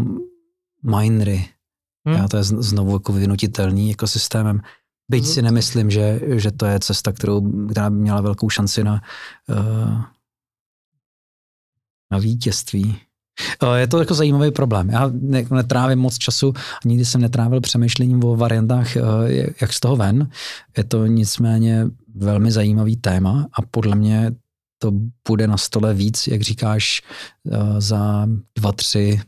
minery. 0.83 1.49
Hmm. 2.07 2.17
Já 2.17 2.29
to 2.29 2.37
je 2.37 2.45
znovu 2.45 2.93
jako 2.93 3.13
vynutitelný 3.13 3.91
ekosystémem. 3.91 4.61
Byť 5.09 5.25
hmm. 5.25 5.33
si 5.33 5.43
nemyslím, 5.43 5.91
že, 5.91 6.21
že 6.27 6.51
to 6.51 6.67
je 6.67 6.81
cesta, 6.81 7.13
kterou, 7.13 7.67
která 7.71 7.91
by 7.91 7.97
měla 7.97 8.21
velkou 8.21 8.51
šanci 8.51 8.85
na, 8.85 9.03
uh, 9.49 10.03
na 12.11 12.19
vítězství. 12.19 13.01
Je 13.77 13.87
to 13.87 13.99
jako 13.99 14.15
zajímavý 14.15 14.51
problém. 14.51 14.91
Já 14.91 15.11
netrávím 15.51 15.99
moc 15.99 16.19
času 16.19 16.53
a 16.57 16.89
nikdy 16.89 17.05
jsem 17.05 17.21
netrávil 17.21 17.61
přemýšlením 17.61 18.25
o 18.25 18.37
variantách, 18.37 18.97
jak 19.61 19.73
z 19.73 19.81
toho 19.81 19.97
ven. 19.97 20.31
Je 20.77 20.85
to 20.85 21.07
nicméně 21.07 21.87
velmi 22.15 22.53
zajímavý 22.53 22.97
téma 22.97 23.49
a 23.53 23.63
podle 23.63 23.97
mě 23.97 24.33
to 24.79 24.93
bude 25.29 25.47
na 25.47 25.57
stole 25.57 25.95
víc, 25.95 26.27
jak 26.27 26.43
říkáš, 26.43 27.03
za 27.79 28.27
dva, 28.57 28.73
tři, 28.73 29.21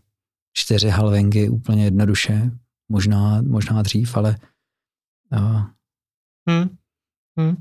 čtyři 0.52 0.88
halvengy 0.88 1.48
úplně 1.48 1.84
jednoduše. 1.84 2.50
Možná, 2.88 3.42
možná 3.42 3.82
dřív, 3.82 4.16
ale... 4.16 4.36
Hmm. 6.48 6.76
Hmm. 7.38 7.56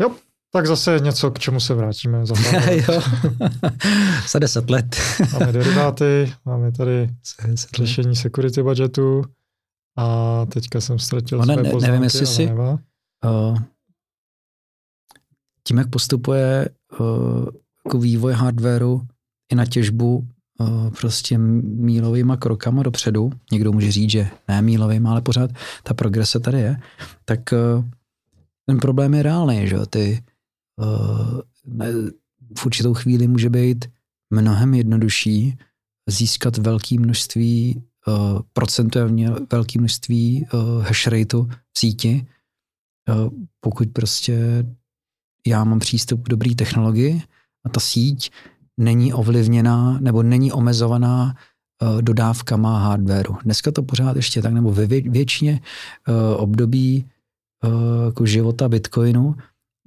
Jo, 0.00 0.16
tak 0.52 0.66
zase 0.66 0.98
něco, 1.02 1.30
k 1.30 1.38
čemu 1.38 1.60
se 1.60 1.74
vrátíme 1.74 2.26
za 2.26 2.34
jo. 2.70 3.02
za 4.30 4.38
deset 4.38 4.70
let. 4.70 4.96
máme 5.32 5.52
deriváty, 5.52 6.32
máme 6.44 6.72
tady 6.72 7.10
řešení 7.76 8.16
security 8.16 8.62
budgetu 8.62 9.24
a 9.96 10.46
teďka 10.46 10.80
jsem 10.80 10.98
ztratil 10.98 11.40
Ona, 11.40 11.54
své 11.54 11.62
ne, 11.62 11.70
poznámky, 11.70 11.90
nevím, 11.90 12.02
jestli 12.04 12.26
si, 12.26 12.50
uh, 12.52 13.58
tím, 15.64 15.78
jak 15.78 15.90
postupuje 15.90 16.68
uh, 17.00 17.46
jako 17.86 17.98
vývoj 17.98 18.32
hardwareu 18.32 19.02
i 19.52 19.54
na 19.54 19.66
těžbu 19.66 20.28
uh, 20.58 20.90
prostě 20.90 21.38
mílovýma 21.38 22.36
krokama 22.36 22.82
dopředu, 22.82 23.30
někdo 23.52 23.72
může 23.72 23.92
říct, 23.92 24.10
že 24.10 24.28
ne 24.48 24.62
mílovýma, 24.62 25.10
ale 25.10 25.20
pořád 25.20 25.50
ta 25.82 25.94
progrese 25.94 26.40
tady 26.40 26.60
je, 26.60 26.76
tak 27.24 27.40
uh, 27.52 27.84
ten 28.66 28.78
problém 28.78 29.14
je 29.14 29.22
reálný, 29.22 29.68
že 29.68 29.76
ty 29.90 30.22
v 32.56 32.66
určitou 32.66 32.94
chvíli 32.94 33.28
může 33.28 33.50
být 33.50 33.84
mnohem 34.30 34.74
jednodušší 34.74 35.58
získat 36.08 36.56
velké 36.56 37.00
množství, 37.00 37.82
uh, 38.06 38.40
procentuálně 38.52 39.30
velké 39.52 39.78
množství 39.78 40.46
uh, 40.52 40.84
hash 40.84 41.06
rateu 41.06 41.44
v 41.72 41.78
síti, 41.78 42.26
uh, 43.08 43.30
pokud 43.60 43.88
prostě 43.92 44.66
já 45.46 45.64
mám 45.64 45.78
přístup 45.78 46.22
k 46.22 46.28
dobré 46.28 46.54
technologii 46.54 47.22
a 47.64 47.68
ta 47.68 47.80
síť 47.80 48.30
není 48.76 49.12
ovlivněná 49.12 49.98
nebo 50.00 50.22
není 50.22 50.52
omezovaná 50.52 51.34
uh, 51.82 52.02
dodávkama 52.02 52.78
hardwareu. 52.78 53.36
Dneska 53.44 53.70
to 53.70 53.82
pořád 53.82 54.16
ještě 54.16 54.42
tak, 54.42 54.52
nebo 54.52 54.72
ve 54.72 54.86
většině 54.86 55.60
uh, 56.08 56.42
období 56.42 57.10
uh, 57.64 58.04
jako 58.04 58.26
života 58.26 58.68
Bitcoinu 58.68 59.34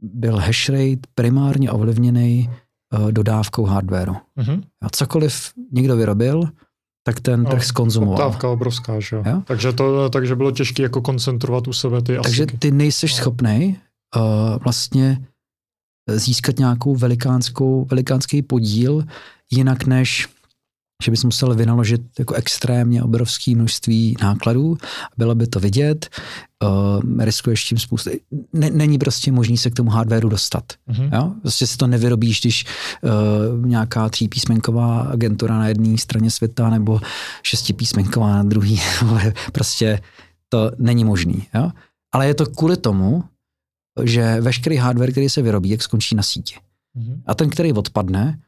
byl 0.04 0.38
hash 0.38 0.70
rate 0.70 1.08
primárně 1.16 1.72
ovlivněný 1.72 2.50
uh, 3.00 3.12
dodávkou 3.12 3.66
hardwareu. 3.66 4.16
Mm-hmm. 4.38 4.62
A 4.82 4.90
cokoliv 4.90 5.54
někdo 5.72 5.96
vyrobil, 5.96 6.44
tak 7.04 7.20
ten 7.20 7.44
no, 7.44 7.50
trh 7.50 7.64
skonzumoval. 7.64 8.18
Poptávka 8.18 8.50
obrovská, 8.50 9.00
že 9.00 9.16
jo? 9.16 9.42
Takže, 9.46 9.74
to, 9.74 10.10
takže 10.10 10.36
bylo 10.36 10.52
těžké 10.52 10.84
jako 10.84 11.02
koncentrovat 11.02 11.68
u 11.68 11.74
sebe 11.74 12.02
ty 12.02 12.18
Takže 12.24 12.46
ty 12.46 12.72
nejseš 12.72 13.12
no. 13.12 13.18
schopný 13.18 13.78
uh, 14.16 14.22
vlastně 14.64 15.28
získat 16.10 16.60
nějakou 16.60 16.96
velikánskou, 16.96 17.86
velikánský 17.86 18.42
podíl 18.42 19.04
jinak 19.52 19.86
než 19.86 20.28
že 21.04 21.12
bys 21.12 21.24
musel 21.24 21.56
vynaložit 21.56 22.02
jako 22.20 22.34
extrémně 22.34 23.04
obrovské 23.04 23.56
množství 23.56 24.16
nákladů, 24.22 24.78
bylo 25.18 25.36
by 25.36 25.48
to 25.48 25.60
vidět, 25.60 26.10
uh, 26.64 27.24
riskuješ 27.24 27.64
tím 27.64 27.78
spoustu. 27.78 28.10
Ne, 28.54 28.70
není 28.70 28.98
prostě 28.98 29.32
možný 29.32 29.58
se 29.58 29.70
k 29.70 29.74
tomu 29.74 29.90
hardwareu 29.90 30.30
dostat. 30.30 30.64
Mm-hmm. 30.90 31.10
Jo? 31.14 31.34
Prostě 31.42 31.68
si 31.68 31.78
to 31.78 31.88
nevyrobíš, 31.88 32.42
když 32.42 32.66
uh, 33.02 33.66
nějaká 33.66 34.10
třípísmenková 34.10 35.02
agentura 35.02 35.58
na 35.58 35.68
jedné 35.68 35.98
straně 35.98 36.32
světa 36.32 36.70
nebo 36.70 37.02
šestipísmenková 37.44 38.30
na 38.30 38.44
druhé. 38.44 38.76
prostě 39.52 40.02
to 40.50 40.72
není 40.78 41.04
možný. 41.04 41.48
Jo? 41.56 41.72
Ale 42.14 42.28
je 42.28 42.34
to 42.34 42.46
kvůli 42.46 42.78
tomu, 42.78 43.24
že 44.04 44.42
veškerý 44.42 44.78
hardware, 44.78 45.12
který 45.12 45.30
se 45.30 45.42
vyrobí, 45.42 45.70
jak 45.70 45.84
skončí 45.84 46.16
na 46.16 46.24
síti. 46.24 46.56
Mm-hmm. 46.98 47.22
A 47.26 47.36
ten, 47.36 47.50
který 47.50 47.74
odpadne, 47.74 48.40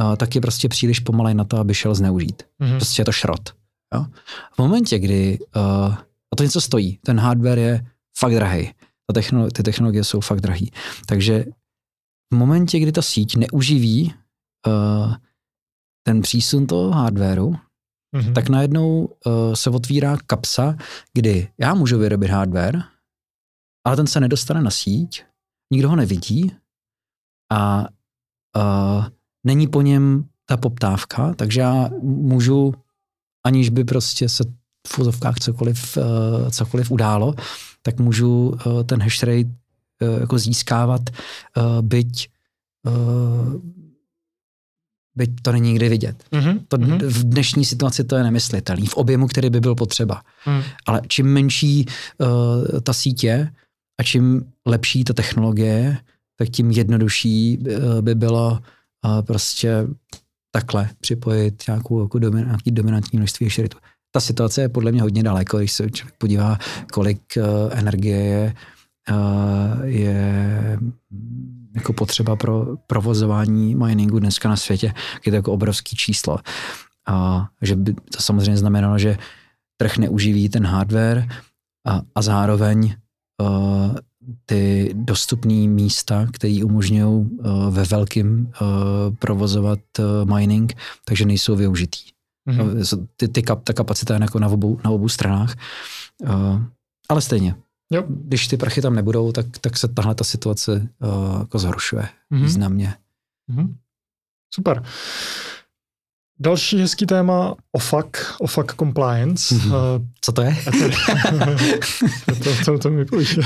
uh, 0.00 0.16
tak 0.16 0.34
je 0.34 0.40
prostě 0.40 0.68
příliš 0.68 1.00
pomalej 1.00 1.34
na 1.34 1.44
to, 1.44 1.58
aby 1.58 1.74
šel 1.74 1.94
zneužít. 1.94 2.42
Mm-hmm. 2.60 2.76
Prostě 2.76 3.00
je 3.00 3.04
to 3.04 3.12
šrot. 3.12 3.54
Jo? 3.94 4.06
V 4.54 4.58
momentě, 4.58 4.98
kdy, 4.98 5.38
uh, 5.56 5.94
a 6.32 6.36
to 6.36 6.42
něco 6.42 6.60
stojí, 6.60 6.98
ten 6.98 7.20
hardware 7.20 7.58
je 7.58 7.86
fakt 8.18 8.34
drahý, 8.34 8.72
ta 9.06 9.20
technolo- 9.20 9.50
ty 9.50 9.62
technologie 9.62 10.04
jsou 10.04 10.20
fakt 10.20 10.40
drahý. 10.40 10.70
Takže 11.06 11.44
v 12.32 12.36
momentě, 12.36 12.78
kdy 12.78 12.92
ta 12.92 13.02
síť 13.02 13.36
neuživí 13.36 14.14
uh, 14.66 15.14
ten 16.06 16.22
přísun 16.22 16.66
toho 16.66 16.90
hardwareu, 16.90 17.56
mm-hmm. 18.16 18.32
tak 18.32 18.48
najednou 18.48 19.04
uh, 19.04 19.54
se 19.54 19.70
otvírá 19.70 20.16
kapsa, 20.26 20.76
kdy 21.12 21.48
já 21.58 21.74
můžu 21.74 21.98
vyrobit 21.98 22.30
hardware, 22.30 22.82
ale 23.86 23.96
ten 23.96 24.06
se 24.06 24.20
nedostane 24.20 24.62
na 24.62 24.70
síť, 24.70 25.24
nikdo 25.72 25.88
ho 25.88 25.96
nevidí 25.96 26.52
a 27.52 27.88
uh, 28.56 29.06
není 29.44 29.66
po 29.66 29.82
něm 29.82 30.24
ta 30.46 30.56
poptávka, 30.56 31.34
takže 31.34 31.60
já 31.60 31.90
můžu, 32.02 32.74
aniž 33.46 33.68
by 33.68 33.84
prostě 33.84 34.28
se 34.28 34.44
v 34.88 34.90
fuzovkách 34.90 35.38
cokoliv, 35.38 35.96
uh, 35.96 36.50
cokoliv 36.50 36.90
událo, 36.90 37.34
tak 37.82 38.00
můžu 38.00 38.48
uh, 38.48 38.82
ten 38.82 39.02
hash 39.02 39.22
rate 39.22 39.50
uh, 40.02 40.20
jako 40.20 40.38
získávat, 40.38 41.02
byť 41.80 42.28
byť 45.16 45.30
to 45.42 45.52
není 45.52 45.68
nikdy 45.68 45.88
vidět. 45.88 46.24
Mm-hmm. 46.32 46.60
To 46.68 46.78
v 47.08 47.24
dnešní 47.24 47.64
situaci 47.64 48.04
to 48.04 48.16
je 48.16 48.22
nemyslitelný, 48.22 48.86
v 48.86 48.94
objemu, 48.94 49.26
který 49.26 49.50
by 49.50 49.60
byl 49.60 49.74
potřeba. 49.74 50.22
Mm. 50.46 50.62
Ale 50.86 51.02
čím 51.08 51.26
menší 51.26 51.86
uh, 52.18 52.80
ta 52.80 52.92
sítě 52.92 53.52
a 54.00 54.02
čím 54.02 54.52
lepší 54.66 55.04
ta 55.04 55.12
technologie, 55.12 55.98
tak 56.38 56.48
tím 56.48 56.70
jednodušší 56.70 57.58
uh, 57.58 58.00
by 58.00 58.14
bylo 58.14 58.58
prostě 59.22 59.86
takhle 60.50 60.90
připojit 61.00 61.62
nějakou 61.68 62.02
jako 62.02 62.18
domin, 62.18 62.44
nějaký 62.44 62.70
dominantní 62.70 63.18
množství 63.18 63.50
šeritu. 63.50 63.78
Ta 64.12 64.20
situace 64.20 64.60
je 64.60 64.68
podle 64.68 64.92
mě 64.92 65.02
hodně 65.02 65.22
daleko, 65.22 65.58
když 65.58 65.72
se 65.72 65.90
člověk 65.90 66.14
podívá, 66.18 66.58
kolik 66.92 67.20
uh, 67.36 67.44
energie 67.78 68.16
je, 68.16 68.54
uh, 69.10 69.84
je 69.84 70.78
jako 71.74 71.92
potřeba 71.92 72.36
pro 72.36 72.76
provozování 72.86 73.74
miningu 73.74 74.18
dneska 74.18 74.48
na 74.48 74.56
světě, 74.56 74.94
je 75.26 75.32
to 75.32 75.36
jako 75.36 75.52
obrovský 75.52 75.96
číslo. 75.96 76.38
A 77.08 77.48
že 77.62 77.76
by 77.76 77.94
to 77.94 78.20
samozřejmě 78.20 78.56
znamenalo, 78.56 78.98
že 78.98 79.18
trh 79.76 79.98
neuživí 79.98 80.48
ten 80.48 80.66
hardware 80.66 81.28
a, 81.86 82.02
a 82.14 82.22
zároveň 82.22 82.94
uh, 83.42 83.96
ty 84.46 84.90
dostupné 84.94 85.54
místa, 85.54 86.26
které 86.32 86.64
umožňují 86.64 87.04
uh, 87.04 87.74
ve 87.74 87.84
velkém 87.84 88.46
uh, 88.46 89.14
provozovat 89.18 89.78
uh, 89.98 90.34
mining, 90.36 90.74
takže 91.04 91.24
nejsou 91.24 91.56
využitý. 91.56 92.00
Mm-hmm. 92.48 93.06
Ty, 93.16 93.28
ty 93.28 93.42
kap, 93.42 93.64
ta 93.64 93.72
kapacita 93.72 94.14
je 94.14 94.20
jako 94.20 94.38
na 94.38 94.48
obou, 94.48 94.80
na 94.84 94.90
obou 94.90 95.08
stranách. 95.08 95.56
Ale 97.08 97.20
stejně, 97.20 97.54
jo. 97.90 98.04
když 98.08 98.48
ty 98.48 98.56
prachy 98.56 98.82
tam 98.82 98.94
nebudou, 98.94 99.32
tak, 99.32 99.46
tak 99.60 99.76
se 99.76 99.88
tahle 99.88 100.14
ta 100.14 100.24
situace 100.24 100.88
jako 101.38 101.58
zhoršuje 101.58 102.02
mm-hmm. 102.02 102.42
významně. 102.42 102.94
Mm-hmm. 103.50 103.74
Super. 104.54 104.82
Další 106.40 106.78
hezký 106.78 107.06
téma 107.06 107.54
OFAC, 107.72 108.06
OFAC 108.40 108.66
compliance. 108.78 109.54
Mm-hmm. 109.54 110.06
Co 110.20 110.32
to 110.32 110.42
je? 110.42 110.56
to, 112.44 112.50
to, 112.64 112.78
to 112.78 112.90
mi 112.90 113.04
půjde. 113.04 113.42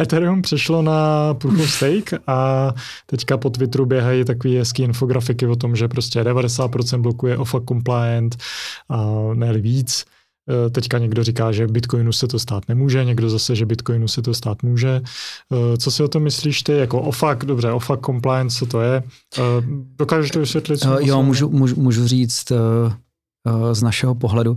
Ethereum 0.00 0.42
přešlo 0.42 0.82
na 0.82 1.34
Proof 1.34 1.60
of 1.60 1.70
Stake 1.70 2.18
a 2.26 2.70
teďka 3.06 3.36
po 3.36 3.50
Twitteru 3.50 3.86
běhají 3.86 4.24
takové 4.24 4.54
hezké 4.54 4.82
infografiky 4.82 5.46
o 5.46 5.56
tom, 5.56 5.76
že 5.76 5.88
prostě 5.88 6.22
90% 6.22 7.00
blokuje 7.00 7.38
OFAC 7.38 7.62
compliant 7.68 8.36
a 8.88 9.06
ne 9.34 9.52
víc. 9.52 10.04
Eh, 10.50 10.70
teďka 10.70 10.98
někdo 10.98 11.24
říká, 11.24 11.52
že 11.52 11.66
Bitcoinu 11.66 12.12
se 12.12 12.26
to 12.28 12.38
stát 12.38 12.68
nemůže, 12.68 13.04
někdo 13.04 13.30
zase, 13.30 13.56
že 13.56 13.66
Bitcoinu 13.66 14.08
se 14.08 14.22
to 14.22 14.34
stát 14.34 14.62
může. 14.62 15.02
Eh, 15.52 15.76
co 15.76 15.90
si 15.90 16.02
o 16.02 16.08
tom 16.08 16.22
myslíš 16.22 16.62
ty? 16.62 16.72
Jako 16.72 17.02
OFAC, 17.02 17.38
dobře, 17.38 17.72
OFAC 17.72 18.00
compliance, 18.06 18.58
co 18.58 18.66
to 18.66 18.80
je? 18.80 19.02
Eh, 19.38 19.42
dokážeš 19.98 20.30
to 20.30 20.38
vysvětlit? 20.38 20.78
Co 20.78 20.98
jo, 21.00 21.22
můžu, 21.22 21.50
můžu, 21.50 21.80
můžu 21.80 22.06
říct 22.06 22.52
z 23.72 23.82
našeho 23.82 24.14
pohledu. 24.14 24.56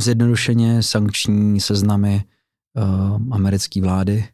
Zjednodušeně 0.00 0.82
sankční 0.82 1.60
seznamy 1.60 2.24
americké 3.30 3.80
vlády, 3.80 4.24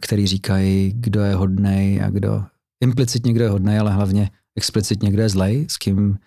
který 0.00 0.26
říkají, 0.26 0.92
kdo 0.96 1.20
je 1.20 1.34
hodnej 1.34 2.02
a 2.02 2.10
kdo 2.10 2.44
implicitně 2.80 3.32
kdo 3.32 3.44
je 3.44 3.50
hodnej, 3.50 3.78
ale 3.78 3.92
hlavně 3.92 4.30
explicitně 4.56 5.10
kdo 5.10 5.22
je 5.22 5.28
zlej, 5.28 5.66
s 5.68 5.76
kým 5.76 6.18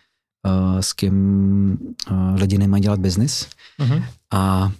s 0.80 0.94
kým 0.94 1.16
uh, 2.12 2.36
lidi 2.36 2.58
nemají 2.58 2.84
dělat 2.84 3.00
biznis 3.00 3.48
uh-huh. 3.80 4.04
a, 4.32 4.72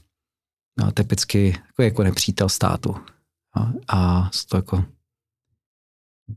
a 0.84 0.92
typicky 0.94 1.58
jako, 1.68 1.82
jako 1.82 2.04
nepřítel 2.04 2.50
státu. 2.50 2.96
A, 3.56 3.72
a 3.98 4.30
to 4.50 4.58
jako 4.58 4.86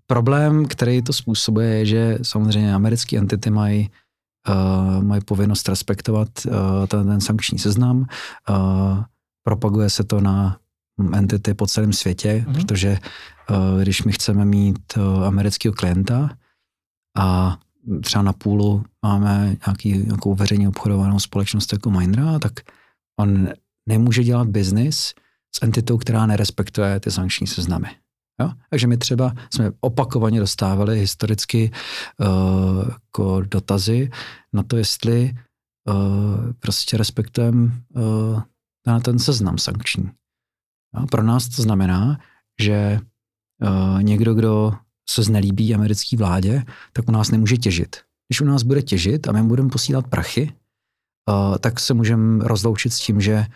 problém, 0.06 0.66
který 0.66 1.02
to 1.02 1.12
způsobuje, 1.12 1.68
je, 1.68 1.86
že 1.86 2.18
samozřejmě 2.22 2.74
americké 2.74 3.18
entity 3.18 3.50
mají 3.50 3.90
uh, 4.48 5.04
mají 5.04 5.20
povinnost 5.24 5.68
respektovat 5.68 6.28
uh, 6.46 6.86
ten, 6.86 7.06
ten 7.06 7.20
sankční 7.20 7.58
seznam. 7.58 8.06
Uh, 8.50 9.02
propaguje 9.42 9.90
se 9.90 10.04
to 10.04 10.20
na 10.20 10.58
entity 11.12 11.54
po 11.54 11.66
celém 11.66 11.92
světě, 11.92 12.44
uh-huh. 12.48 12.54
protože 12.54 12.98
uh, 13.50 13.82
když 13.82 14.02
my 14.02 14.12
chceme 14.12 14.44
mít 14.44 14.96
uh, 14.96 15.24
amerického 15.24 15.74
klienta 15.74 16.30
a 17.16 17.58
třeba 18.02 18.22
na 18.22 18.32
půlu 18.32 18.84
máme 19.02 19.56
nějaký, 19.66 19.98
nějakou 19.98 20.34
veřejně 20.34 20.68
obchodovanou 20.68 21.18
společnost 21.18 21.72
jako 21.72 21.90
Mindra, 21.90 22.38
tak 22.38 22.52
on 23.20 23.48
nemůže 23.88 24.24
dělat 24.24 24.48
biznis 24.48 25.14
s 25.56 25.62
entitou, 25.62 25.98
která 25.98 26.26
nerespektuje 26.26 27.00
ty 27.00 27.10
sankční 27.10 27.46
seznamy. 27.46 27.88
Jo? 28.40 28.52
Takže 28.70 28.86
my 28.86 28.96
třeba 28.96 29.32
jsme 29.54 29.72
opakovaně 29.80 30.40
dostávali 30.40 30.98
historicky 30.98 31.70
uh, 32.20 32.88
jako 32.92 33.40
dotazy 33.40 34.10
na 34.52 34.62
to, 34.62 34.76
jestli 34.76 35.34
uh, 35.88 36.52
prostě 36.58 36.96
respektujeme 36.96 37.70
uh, 37.94 38.42
na 38.86 39.00
ten 39.00 39.18
seznam 39.18 39.58
sankční. 39.58 40.10
Jo? 40.98 41.06
Pro 41.10 41.22
nás 41.22 41.48
to 41.48 41.62
znamená, 41.62 42.18
že 42.60 43.00
uh, 43.62 44.02
někdo, 44.02 44.34
kdo 44.34 44.72
se 45.08 45.22
znelíbí 45.22 45.74
americké 45.74 46.16
vládě, 46.16 46.62
tak 46.92 47.08
u 47.08 47.12
nás 47.12 47.30
nemůže 47.30 47.56
těžit. 47.56 47.96
Když 48.28 48.40
u 48.40 48.44
nás 48.44 48.62
bude 48.62 48.82
těžit 48.82 49.28
a 49.28 49.32
my 49.32 49.42
budeme 49.42 49.68
posílat 49.68 50.06
prachy, 50.06 50.52
uh, 51.28 51.58
tak 51.58 51.80
se 51.80 51.94
můžeme 51.94 52.44
rozloučit 52.44 52.92
s 52.92 53.00
tím, 53.00 53.20
že 53.20 53.46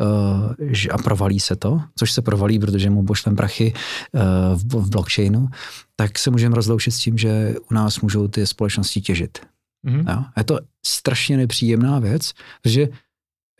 Uh, 0.00 0.54
že, 0.58 0.90
a 0.90 0.98
provalí 0.98 1.40
se 1.40 1.56
to, 1.56 1.82
což 1.98 2.12
se 2.12 2.22
provalí, 2.22 2.58
protože 2.58 2.90
mu 2.90 3.04
pošlem 3.04 3.36
prachy 3.36 3.74
uh, 3.74 4.20
v, 4.54 4.86
v 4.86 4.90
blockchainu, 4.90 5.48
tak 5.96 6.18
se 6.18 6.30
můžeme 6.30 6.54
rozloučit 6.54 6.94
s 6.94 6.98
tím, 6.98 7.18
že 7.18 7.54
u 7.70 7.74
nás 7.74 8.00
můžou 8.00 8.28
ty 8.28 8.46
společnosti 8.46 9.00
těžit. 9.00 9.38
Mm-hmm. 9.86 10.16
Jo? 10.16 10.24
je 10.36 10.44
to 10.44 10.58
strašně 10.86 11.36
nepříjemná 11.36 11.98
věc, 11.98 12.32
protože 12.62 12.88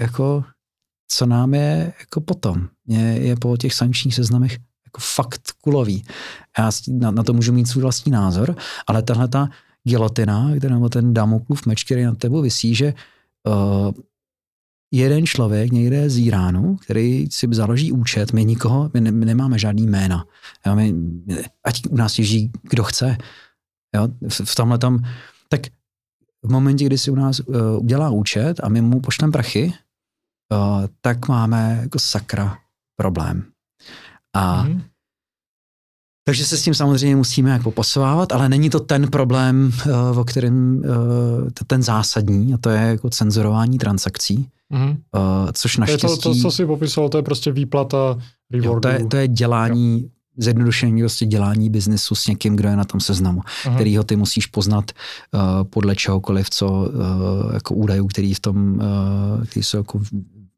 jako 0.01 0.45
co 1.09 1.27
nám 1.27 1.55
je 1.55 1.93
jako 2.01 2.21
potom, 2.21 2.69
je, 2.87 3.01
je 3.01 3.37
po 3.37 3.57
těch 3.57 3.75
sankčních 3.75 4.15
seznamech 4.15 4.59
fakt 4.99 5.53
kulový. 5.61 6.05
Já 6.59 6.71
na, 6.89 7.11
na 7.11 7.23
to 7.23 7.33
můžu 7.33 7.53
mít 7.53 7.69
svůj 7.69 7.83
vlastní 7.83 8.13
názor, 8.13 8.57
ale 8.87 9.03
tahle 9.03 9.29
ta 9.29 9.49
gilotina, 9.85 10.49
nebo 10.69 10.89
ten 10.89 11.15
Damoklův 11.15 11.67
meč, 11.67 11.85
který 11.85 12.05
na 12.05 12.15
tebou 12.15 12.43
vysí, 12.43 12.75
že 12.75 12.95
uh, 13.47 13.93
jeden 14.93 15.27
člověk 15.27 15.73
někde 15.73 16.11
z 16.11 16.19
Iránu, 16.19 16.77
který 16.77 17.27
si 17.31 17.49
založí 17.51 17.93
účet, 17.93 18.33
my 18.33 18.45
nikoho, 18.45 18.91
my, 18.95 19.01
ne, 19.01 19.11
my 19.11 19.27
nemáme 19.27 19.59
žádný 19.59 19.87
jména. 19.87 20.25
Jo, 20.67 20.75
my, 20.75 20.95
ať 21.65 21.83
u 21.91 21.97
nás 21.97 22.19
ježí 22.19 22.53
kdo 22.63 22.85
chce. 22.85 23.17
Jo, 23.95 24.09
v, 24.29 24.41
v 24.45 24.55
tomhle 24.55 24.79
tam, 24.79 25.05
tak 25.49 25.61
v 26.43 26.51
momentě, 26.51 26.85
kdy 26.85 26.99
si 26.99 27.11
u 27.11 27.15
nás 27.15 27.41
uh, 27.41 27.57
udělá 27.79 28.11
účet 28.11 28.61
a 28.63 28.69
my 28.69 28.81
mu 28.81 29.01
pošleme 29.01 29.33
prachy, 29.33 29.73
uh, 30.53 30.87
tak 31.01 31.29
máme 31.29 31.79
jako 31.83 31.99
sakra 31.99 32.59
problém. 32.97 33.45
A 34.37 34.65
mm-hmm. 34.65 34.83
Takže 36.25 36.45
se 36.45 36.57
s 36.57 36.63
tím 36.63 36.75
samozřejmě 36.75 37.17
musíme 37.17 37.51
jako 37.51 37.71
posovávat, 37.71 38.33
ale 38.33 38.49
není 38.49 38.71
to 38.71 38.81
ten 38.81 39.11
problém, 39.11 39.73
uh, 40.11 40.19
o 40.19 40.25
kterém 40.25 40.77
uh, 40.79 40.85
ten 41.67 41.83
zásadní, 41.83 42.55
a 42.55 42.59
to 42.59 42.71
je 42.71 42.81
jako 42.81 43.11
cenzurování 43.11 43.79
transakcí, 43.79 44.49
mm-hmm. 44.73 44.99
což 45.53 45.77
naštěstí... 45.77 46.07
To, 46.07 46.13
je 46.13 46.17
to, 46.17 46.35
to, 46.35 46.35
co 46.35 46.51
jsi 46.51 46.67
popisoval, 46.67 47.09
to 47.09 47.17
je 47.17 47.23
prostě 47.23 47.53
výplata 47.53 48.19
rewardu. 48.53 48.75
Jo, 48.75 48.81
to, 48.81 48.89
je, 48.89 49.07
to 49.07 49.17
je 49.17 49.29
dělání, 49.29 50.03
jo. 50.03 50.09
zjednodušení 50.37 51.03
prostě 51.03 51.27
dělání 51.27 51.71
biznesu 51.71 52.15
s 52.15 52.27
někým, 52.27 52.57
kdo 52.57 52.69
je 52.69 52.77
na 52.77 52.85
tom 52.85 53.01
seznamu, 53.01 53.41
uh-huh. 53.41 53.75
kterýho 53.75 54.05
ty 54.05 54.17
musíš 54.17 54.47
poznat 54.47 54.93
uh, 55.33 55.41
podle 55.65 55.97
čehokoliv, 55.97 56.51
co 56.51 56.67
uh, 56.67 57.55
jako 57.55 57.75
údajů, 57.75 58.07
který 58.07 58.35
v 58.35 58.41
tom, 58.41 58.75
uh, 58.75 59.45
který 59.47 59.65
jsou 59.65 59.77
jako 59.77 60.01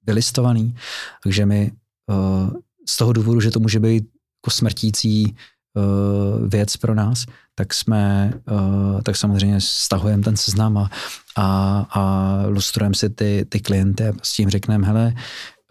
vylistovaný. 0.07 0.75
Takže 1.23 1.47
my 1.47 1.73
uh, 2.09 2.51
z 2.89 2.97
toho 2.97 3.13
důvodu, 3.13 3.41
že 3.41 3.51
to 3.51 3.61
může 3.61 3.81
být 3.81 4.05
jako 4.05 4.51
smrtící 4.51 5.37
uh, 5.75 6.49
věc 6.49 6.77
pro 6.77 6.95
nás, 6.95 7.27
tak 7.55 7.75
jsme, 7.75 8.33
uh, 8.51 9.01
tak 9.01 9.17
samozřejmě 9.17 9.61
stahujeme 9.61 10.23
ten 10.23 10.37
seznam 10.37 10.79
a, 10.79 10.91
a, 11.37 11.79
a 11.91 12.43
lustrujeme 12.47 12.95
si 12.95 13.11
ty, 13.11 13.47
ty 13.49 13.61
klienty 13.61 14.09
a 14.09 14.13
s 14.23 14.33
tím 14.33 14.51
řekneme, 14.51 14.87
hele, 14.87 15.15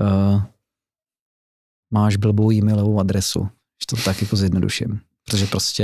uh, 0.02 0.42
máš 1.94 2.16
blbou 2.16 2.52
e-mailovou 2.52 3.00
adresu, 3.00 3.50
že 3.82 3.86
to 3.90 4.04
tak 4.06 4.22
jako 4.22 4.36
zjednoduším, 4.36 5.00
protože 5.26 5.46
prostě 5.46 5.84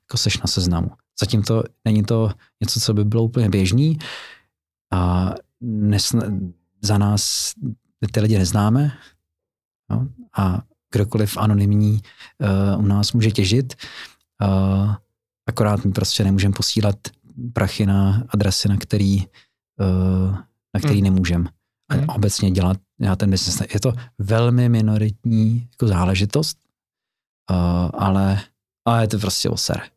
jako 0.00 0.16
seš 0.16 0.38
na 0.40 0.46
seznamu. 0.46 0.90
Zatím 1.20 1.42
to 1.42 1.62
není 1.84 2.02
to 2.04 2.30
něco, 2.60 2.80
co 2.80 2.94
by 2.94 3.04
bylo 3.04 3.24
úplně 3.24 3.48
běžný 3.48 3.98
a 4.92 5.30
nesna, 5.60 6.22
za 6.82 6.98
nás 6.98 7.52
ty 8.12 8.20
lidi 8.20 8.38
neznáme 8.38 8.92
no, 9.90 10.08
a 10.36 10.62
kdokoliv 10.94 11.36
anonymní 11.36 12.00
uh, 12.74 12.84
u 12.84 12.86
nás 12.86 13.12
může 13.12 13.30
těžit. 13.30 13.74
Uh, 14.42 14.94
akorát 15.48 15.84
my 15.84 15.92
prostě 15.92 16.24
nemůžeme 16.24 16.54
posílat 16.54 16.96
prachy 17.52 17.86
na 17.86 18.24
adresy, 18.28 18.68
na 18.68 18.76
který, 18.76 19.18
uh, 19.80 20.36
na 20.74 20.80
který 20.80 20.94
hmm. 20.94 21.04
nemůžeme. 21.04 21.48
A 21.90 21.94
hmm. 21.94 22.04
obecně 22.08 22.50
dělat, 22.50 22.76
dělat 23.00 23.18
ten 23.18 23.30
business. 23.30 23.72
Je 23.74 23.80
to 23.80 23.92
velmi 24.18 24.68
minoritní 24.68 25.68
jako 25.70 25.88
záležitost, 25.88 26.58
uh, 27.50 27.90
ale, 27.94 28.40
ale 28.84 29.02
je 29.02 29.08
to 29.08 29.18
prostě 29.18 29.48
oser. 29.48 29.78
Hmm. 29.78 29.90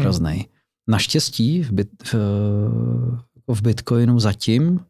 Hroznej. 0.00 0.48
Naštěstí 0.88 1.62
v, 1.62 1.72
bit, 1.72 2.12
v, 2.12 2.14
v 3.48 3.62
Bitcoinu 3.62 4.20
zatím 4.20 4.80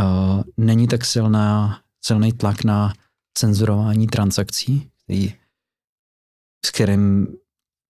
uh, 0.00 0.42
není 0.56 0.88
tak 0.88 1.04
silná, 1.04 1.80
silný 2.04 2.32
tlak 2.32 2.64
na 2.64 2.92
cenzurování 3.36 4.06
transakcí, 4.06 4.90
který, 5.04 5.34
s 6.66 6.70
kterým 6.70 7.26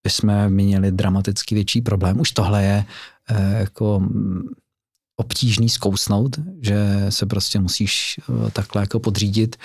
bychom 0.06 0.48
měli 0.48 0.92
dramaticky 0.92 1.54
větší 1.54 1.80
problém. 1.80 2.20
Už 2.20 2.30
tohle 2.30 2.64
je 2.64 2.84
eh, 3.30 3.58
jako 3.58 4.00
mm, 4.00 4.42
obtížný 5.16 5.68
zkousnout, 5.68 6.36
že 6.62 6.76
se 7.08 7.26
prostě 7.26 7.60
musíš 7.60 8.20
eh, 8.20 8.50
takhle 8.50 8.82
jako 8.82 9.00
podřídit. 9.00 9.56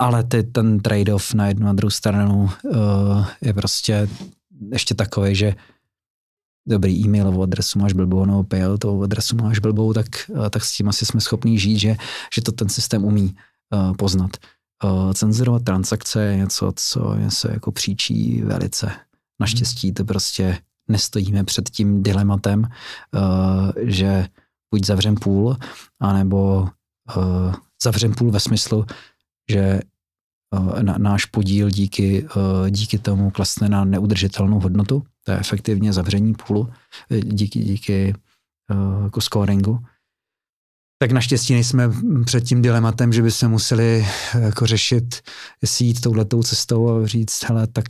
Ale 0.00 0.24
ty, 0.24 0.42
ten 0.42 0.78
trade-off 0.78 1.34
na 1.34 1.48
jednu 1.48 1.68
a 1.68 1.72
druhou 1.72 1.90
stranu 1.90 2.50
eh, 2.50 3.24
je 3.40 3.54
prostě 3.54 4.08
ještě 4.72 4.94
takový, 4.94 5.34
že 5.34 5.54
dobrý 6.68 7.04
e-mailovou 7.04 7.42
adresu 7.42 7.78
máš 7.78 7.92
blbou, 7.92 8.24
nebo 8.24 8.44
payoutovou 8.44 9.02
adresu 9.02 9.36
máš 9.36 9.58
blbou, 9.58 9.92
tak, 9.92 10.30
tak 10.50 10.64
s 10.64 10.76
tím 10.76 10.88
asi 10.88 11.06
jsme 11.06 11.20
schopní 11.20 11.58
žít, 11.58 11.78
že, 11.78 11.96
že 12.34 12.42
to 12.42 12.52
ten 12.52 12.68
systém 12.68 13.04
umí 13.04 13.36
uh, 13.74 13.96
poznat. 13.96 14.30
Uh, 14.84 15.12
cenzurovat 15.12 15.64
transakce 15.64 16.24
je 16.24 16.36
něco, 16.36 16.72
co 16.76 17.16
se 17.28 17.52
jako 17.52 17.72
příčí 17.72 18.42
velice. 18.42 18.92
Naštěstí 19.40 19.92
to 19.92 20.04
prostě 20.04 20.58
nestojíme 20.88 21.44
před 21.44 21.70
tím 21.70 22.02
dilematem, 22.02 22.62
uh, 22.62 23.70
že 23.76 24.28
buď 24.74 24.86
zavřem 24.86 25.14
půl, 25.14 25.56
anebo 26.00 26.68
zavřem 27.82 28.14
půl 28.14 28.30
ve 28.30 28.40
smyslu, 28.40 28.86
že 29.50 29.80
náš 30.98 31.24
podíl 31.24 31.70
díky, 31.70 32.26
díky 32.70 32.98
tomu 32.98 33.30
klesne 33.30 33.68
na 33.68 33.84
neudržitelnou 33.84 34.60
hodnotu. 34.60 35.02
To 35.24 35.32
je 35.32 35.38
efektivně 35.38 35.92
zavření 35.92 36.34
půlu 36.34 36.72
díky, 37.22 37.58
díky 37.58 38.14
jako 39.04 39.20
scoringu 39.20 39.78
tak 41.02 41.12
naštěstí 41.12 41.52
nejsme 41.52 41.90
před 42.24 42.40
tím 42.40 42.62
dilematem, 42.62 43.12
že 43.12 43.22
by 43.22 43.30
se 43.30 43.48
museli 43.48 44.06
eh, 44.34 44.40
jako 44.40 44.66
řešit, 44.66 45.20
jestli 45.62 45.84
jít 45.84 46.00
touhletou 46.00 46.42
cestou 46.42 46.90
a 46.90 47.06
říct, 47.06 47.44
hele, 47.44 47.66
tak 47.66 47.84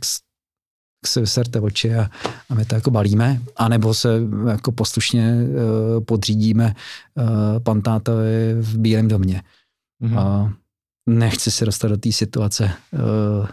se 1.05 1.21
vyserte 1.21 1.59
oči 1.59 1.95
a, 1.95 2.09
a 2.49 2.55
my 2.55 2.65
to 2.65 2.75
jako 2.75 2.91
balíme, 2.91 3.41
anebo 3.55 3.93
se 3.93 4.09
jako 4.49 4.71
poslušně 4.71 5.35
uh, 5.35 6.03
podřídíme 6.03 6.75
uh, 7.15 7.59
pantátovi 7.63 8.53
v 8.53 8.77
Bílém 8.77 9.07
domě. 9.07 9.43
Mm-hmm. 10.03 10.19
A 10.19 10.53
nechci 11.09 11.51
se 11.51 11.65
dostat 11.65 11.87
do 11.87 11.97
té 11.97 12.11
situace 12.11 12.71
uh, 12.91 13.47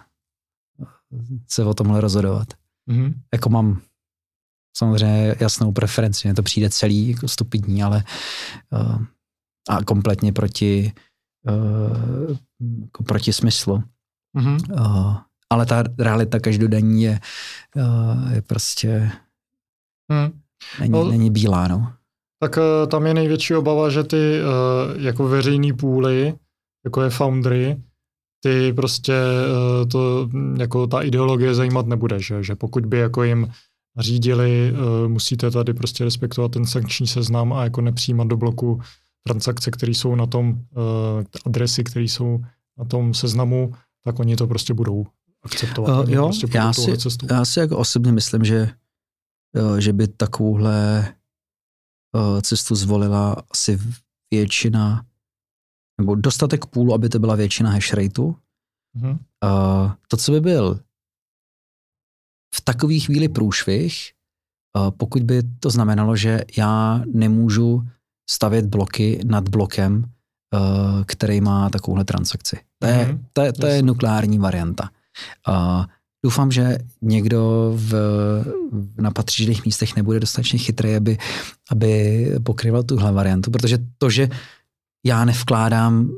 se 1.49 1.65
o 1.65 1.75
tomhle 1.75 2.01
rozhodovat. 2.01 2.49
Mm-hmm. 2.91 3.15
Jako 3.33 3.49
mám 3.49 3.81
samozřejmě 4.77 5.37
jasnou 5.41 5.73
preferenci, 5.73 6.29
mně 6.29 6.35
to 6.35 6.43
přijde 6.43 6.71
celý 6.71 7.09
jako 7.09 7.29
stupidní, 7.29 7.83
ale 7.83 8.05
uh, 8.71 9.05
a 9.69 9.85
kompletně 9.85 10.33
proti, 10.33 10.93
uh, 11.49 12.37
jako 12.81 13.03
proti 13.03 13.33
smyslu. 13.33 13.83
Mm-hmm. 14.39 14.81
Uh, 14.81 15.17
ale 15.53 15.67
ta 15.67 15.85
realita 15.99 16.41
každodenní 16.41 17.03
je, 17.03 17.21
uh, 17.77 18.33
je 18.33 18.43
prostě 18.43 19.13
mm. 20.13 20.41
není, 20.81 20.93
no, 20.93 21.09
není 21.09 21.31
bílá. 21.31 21.69
No. 21.69 21.93
Tak 22.43 22.57
uh, 22.57 22.89
tam 22.91 23.07
je 23.07 23.15
největší 23.15 23.55
obava, 23.55 23.91
že 23.91 24.05
ty 24.05 24.41
uh, 24.41 25.03
jako 25.03 25.29
veřejný 25.29 25.73
půly, 25.73 26.35
jako 26.85 27.03
je 27.03 27.11
Foundry, 27.11 27.83
ty 28.45 28.73
prostě 28.73 29.13
uh, 29.13 29.89
to 29.89 30.29
jako 30.59 30.87
ta 30.87 31.03
ideologie 31.03 31.55
zajímat 31.55 31.87
nebude, 31.87 32.21
že, 32.21 32.43
že 32.43 32.57
pokud 32.57 32.87
by 32.87 32.99
jako 32.99 33.23
jim 33.23 33.53
řídili, 33.99 34.73
uh, 34.73 35.09
musíte 35.09 35.51
tady 35.51 35.75
prostě 35.75 36.05
respektovat 36.05 36.53
ten 36.53 36.67
sankční 36.67 37.07
seznam 37.07 37.53
a 37.53 37.65
jako 37.65 37.81
nepřijímat 37.81 38.27
do 38.27 38.37
bloku 38.37 38.81
transakce, 39.27 39.71
které 39.71 39.93
jsou 39.93 40.15
na 40.15 40.27
tom, 40.27 40.51
uh, 40.51 41.25
adresy, 41.47 41.85
které 41.85 42.05
jsou 42.05 42.45
na 42.79 42.85
tom 42.85 43.15
seznamu, 43.15 43.73
tak 44.05 44.19
oni 44.19 44.37
to 44.37 44.47
prostě 44.47 44.75
budou 44.75 45.07
akceptovat. 45.43 46.09
Uh, 46.09 46.13
jo, 46.13 46.25
prostě 46.25 46.47
já, 46.55 46.73
si, 46.73 46.99
cestu. 46.99 47.27
já 47.31 47.45
si 47.45 47.61
jako 47.61 47.79
osobně 47.79 48.13
myslím, 48.13 48.45
že, 48.45 48.71
uh, 49.57 49.77
že 49.77 49.93
by 49.93 50.09
takovouhle 50.09 51.09
uh, 52.17 52.41
cestu 52.41 52.75
zvolila 52.75 53.37
asi 53.51 53.79
většina, 54.31 55.05
nebo 56.01 56.15
dostatek 56.15 56.67
půlu, 56.67 56.95
aby 56.95 57.09
to 57.09 57.19
byla 57.19 57.35
většina 57.35 57.71
hash 57.71 57.93
rateu. 57.93 58.35
Uh-huh. 58.97 59.19
Uh, 59.45 59.93
to, 60.09 60.17
co 60.17 60.33
by 60.33 60.41
byl 60.41 60.81
v 62.55 62.61
takové 62.61 62.99
chvíli 62.99 63.29
průšvih, 63.29 64.13
uh, 64.77 64.91
pokud 64.91 65.23
by 65.23 65.43
to 65.61 65.71
znamenalo, 65.71 66.17
že 66.17 66.45
já 66.57 67.03
nemůžu 67.07 67.89
stavět 68.31 68.67
bloky 68.67 69.21
nad 69.25 69.49
blokem, 69.49 70.05
uh, 70.55 70.61
který 71.07 71.41
má 71.41 71.71
takovouhle 71.71 72.05
transakci. 72.05 72.59
To 72.79 72.87
je, 72.87 72.95
mm-hmm. 72.95 73.21
to 73.33 73.43
je, 73.43 73.53
to 73.53 73.67
je 73.67 73.83
nukleární 73.83 74.39
varianta. 74.39 74.91
Uh, 75.49 75.85
doufám, 76.25 76.51
že 76.53 76.79
někdo 77.03 77.73
v, 77.77 77.95
na 78.99 79.11
patřičných 79.11 79.65
místech 79.65 79.97
nebude 79.97 80.21
dostatečně 80.21 80.59
chytrý, 80.59 80.97
aby, 80.97 81.19
aby 81.71 82.27
pokryval 82.43 82.83
tuhle 82.83 83.13
variantu, 83.13 83.51
protože 83.51 83.79
to, 83.99 84.11
že 84.11 84.29
já 85.07 85.25
nevkládám 85.25 86.01
uh, 86.01 86.11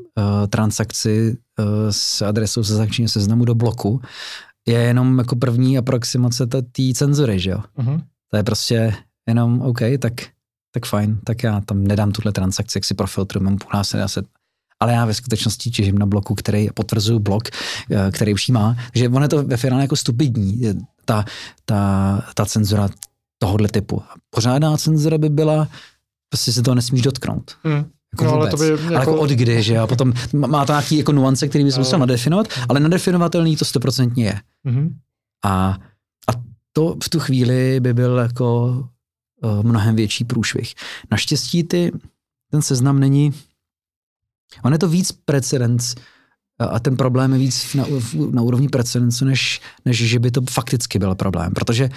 transakci 0.48 1.36
uh, 1.58 1.64
s 1.90 2.22
adresou 2.22 2.64
se 2.64 2.74
zakčního 2.74 3.08
seznamu 3.08 3.44
do 3.44 3.54
bloku, 3.54 4.00
je 4.66 4.78
jenom 4.78 5.18
jako 5.18 5.36
první 5.36 5.78
aproximace 5.78 6.46
té 6.46 6.82
cenzury, 6.94 7.40
že 7.40 7.50
jo? 7.50 7.62
Uh-huh. 7.78 8.02
To 8.30 8.36
je 8.36 8.42
prostě 8.42 8.94
jenom 9.26 9.62
OK, 9.62 9.78
tak 9.98 10.12
tak 10.72 10.86
fajn, 10.86 11.18
tak 11.24 11.42
já 11.42 11.60
tam 11.60 11.84
nedám 11.84 12.12
tuhle 12.12 12.32
transakci, 12.32 12.78
jak 12.78 12.84
si 12.84 12.94
profiltruju, 12.94 13.44
mám 13.44 13.56
půl 13.58 13.84
se 13.84 13.98
ale 14.80 14.92
já 14.92 15.04
ve 15.04 15.14
skutečnosti 15.14 15.70
těžím 15.70 15.98
na 15.98 16.06
bloku, 16.06 16.34
který 16.34 16.68
potvrzuju 16.74 17.18
blok, 17.18 17.42
eh, 17.90 18.10
který 18.10 18.34
už 18.34 18.48
má, 18.48 18.76
že 18.94 19.08
ono 19.08 19.22
je 19.22 19.28
to 19.28 19.42
ve 19.42 19.56
finále 19.56 19.82
jako 19.82 19.96
stupidní, 19.96 20.62
ta, 21.04 21.24
ta, 21.64 22.22
ta 22.34 22.46
cenzura 22.46 22.88
tohohle 23.38 23.68
typu. 23.68 24.02
Pořádná 24.30 24.76
cenzura 24.76 25.18
by 25.18 25.28
byla, 25.28 25.68
prostě 26.28 26.52
se 26.52 26.62
toho 26.62 26.74
nesmíš 26.74 27.02
dotknout. 27.02 27.56
Hmm. 27.64 27.84
Jako 28.12 28.24
No, 28.24 28.32
ale 28.32 28.50
to 28.50 28.56
by 28.56 28.70
ale 28.70 28.80
jako- 28.80 28.92
jako 28.94 29.16
od 29.16 29.30
kdy, 29.30 29.62
že 29.62 29.74
jo? 29.74 29.86
Potom 29.86 30.12
má 30.32 30.64
to 30.64 30.72
nějaký 30.72 30.98
jako 30.98 31.12
nuance, 31.12 31.48
který 31.48 31.64
bys 31.64 31.78
musel 31.78 31.98
nadefinovat, 31.98 32.46
ale 32.68 32.80
nadefinovatelný 32.80 33.56
to 33.56 33.64
stoprocentně 33.64 34.24
je. 34.24 34.40
Mhm. 34.64 34.96
A, 35.44 35.78
a 36.28 36.32
to 36.72 36.96
v 37.04 37.08
tu 37.08 37.20
chvíli 37.20 37.80
by 37.80 37.94
byl 37.94 38.18
jako 38.18 38.88
mnohem 39.62 39.96
větší 39.96 40.24
průšvih. 40.24 40.74
Naštěstí 41.10 41.64
ty, 41.64 41.92
ten 42.50 42.62
seznam 42.62 43.00
není, 43.00 43.32
on 44.64 44.72
je 44.72 44.78
to 44.78 44.88
víc 44.88 45.12
precedens 45.12 45.94
a- 46.58 46.64
a 46.64 46.78
ten 46.78 46.96
problém 46.96 47.32
je 47.32 47.38
víc 47.38 47.74
na, 47.74 47.84
na 48.30 48.42
úrovni 48.42 48.68
precedencu, 48.68 49.24
než, 49.24 49.60
než 49.84 49.96
že 50.08 50.18
by 50.18 50.30
to 50.30 50.40
fakticky 50.50 50.98
byl 50.98 51.14
problém, 51.14 51.52
protože 51.54 51.88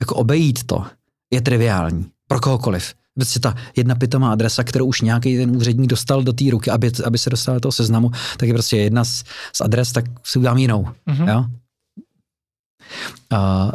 jako 0.00 0.14
obejít 0.14 0.64
to 0.64 0.86
je 1.32 1.40
triviální 1.40 2.10
pro 2.28 2.40
kohokoliv. 2.40 2.94
Prostě 3.14 3.40
ta 3.40 3.54
jedna 3.76 3.94
pitomá 3.94 4.32
adresa, 4.32 4.64
kterou 4.64 4.86
už 4.86 5.00
nějaký 5.00 5.36
ten 5.36 5.56
úředník 5.56 5.90
dostal 5.90 6.22
do 6.22 6.32
té 6.32 6.44
ruky, 6.50 6.70
aby, 6.70 6.92
aby 7.04 7.18
se 7.18 7.30
dostal 7.30 7.54
do 7.54 7.60
toho 7.60 7.72
seznamu, 7.72 8.10
tak 8.36 8.48
je 8.48 8.54
prostě 8.54 8.76
jedna 8.76 9.04
z, 9.04 9.24
z 9.52 9.60
adres, 9.60 9.92
tak 9.92 10.04
si 10.24 10.38
udělám 10.38 10.58
jinou. 10.58 10.88
Mhm. 11.06 11.28
Jo? 11.28 11.44
Uh, 13.32 13.70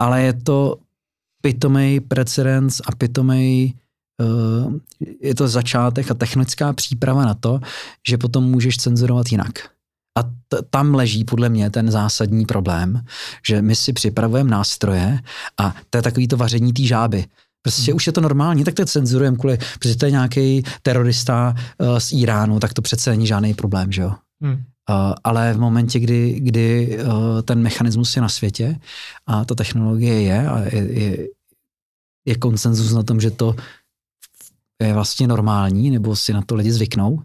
ale 0.00 0.22
je 0.22 0.32
to 0.32 0.76
pitomej 1.42 2.00
precedens 2.00 2.80
a 2.86 2.94
pitomej 2.94 3.74
uh, 4.20 4.72
je 5.20 5.34
to 5.34 5.48
začátek 5.48 6.10
a 6.10 6.14
technická 6.14 6.72
příprava 6.72 7.24
na 7.24 7.34
to, 7.34 7.60
že 8.08 8.18
potom 8.18 8.44
můžeš 8.44 8.76
cenzurovat 8.76 9.32
jinak. 9.32 9.58
A 10.18 10.22
t- 10.22 10.62
tam 10.70 10.94
leží 10.94 11.24
podle 11.24 11.48
mě 11.48 11.70
ten 11.70 11.90
zásadní 11.90 12.46
problém, 12.46 13.04
že 13.48 13.62
my 13.62 13.76
si 13.76 13.92
připravujeme 13.92 14.50
nástroje 14.50 15.20
a 15.60 15.74
to 15.90 15.98
je 15.98 16.02
takový 16.02 16.28
to 16.28 16.36
vaření 16.36 16.72
té 16.72 16.82
žáby. 16.82 17.24
Prostě 17.62 17.92
už 17.92 18.06
je 18.06 18.12
to 18.12 18.20
normální, 18.20 18.64
tak 18.64 18.74
to 18.74 18.84
cenzurujeme 18.84 19.36
kvůli, 19.36 19.58
protože 19.78 19.96
to 19.96 20.04
je 20.04 20.10
nějaký 20.10 20.62
terorista 20.82 21.54
uh, 21.78 21.98
z 21.98 22.12
Iránu, 22.12 22.60
tak 22.60 22.74
to 22.74 22.82
přece 22.82 23.10
není 23.10 23.26
žádný 23.26 23.54
problém, 23.54 23.92
že 23.92 24.02
jo? 24.02 24.14
Hmm. 24.42 24.62
Uh, 24.90 25.14
ale 25.24 25.52
v 25.52 25.58
momentě, 25.58 26.00
kdy, 26.00 26.40
kdy 26.40 26.98
uh, 26.98 27.42
ten 27.42 27.62
mechanismus 27.62 28.16
je 28.16 28.22
na 28.22 28.28
světě 28.28 28.80
a 29.26 29.44
ta 29.44 29.54
technologie 29.54 30.22
je 30.22 30.48
a 30.48 30.58
je, 30.60 30.92
je, 30.92 31.28
je 32.26 32.34
konsenzus 32.34 32.92
na 32.92 33.02
tom, 33.02 33.20
že 33.20 33.30
to 33.30 33.54
je 34.82 34.94
vlastně 34.94 35.26
normální, 35.26 35.90
nebo 35.90 36.16
si 36.16 36.32
na 36.32 36.42
to 36.42 36.54
lidi 36.54 36.72
zvyknou, 36.72 37.22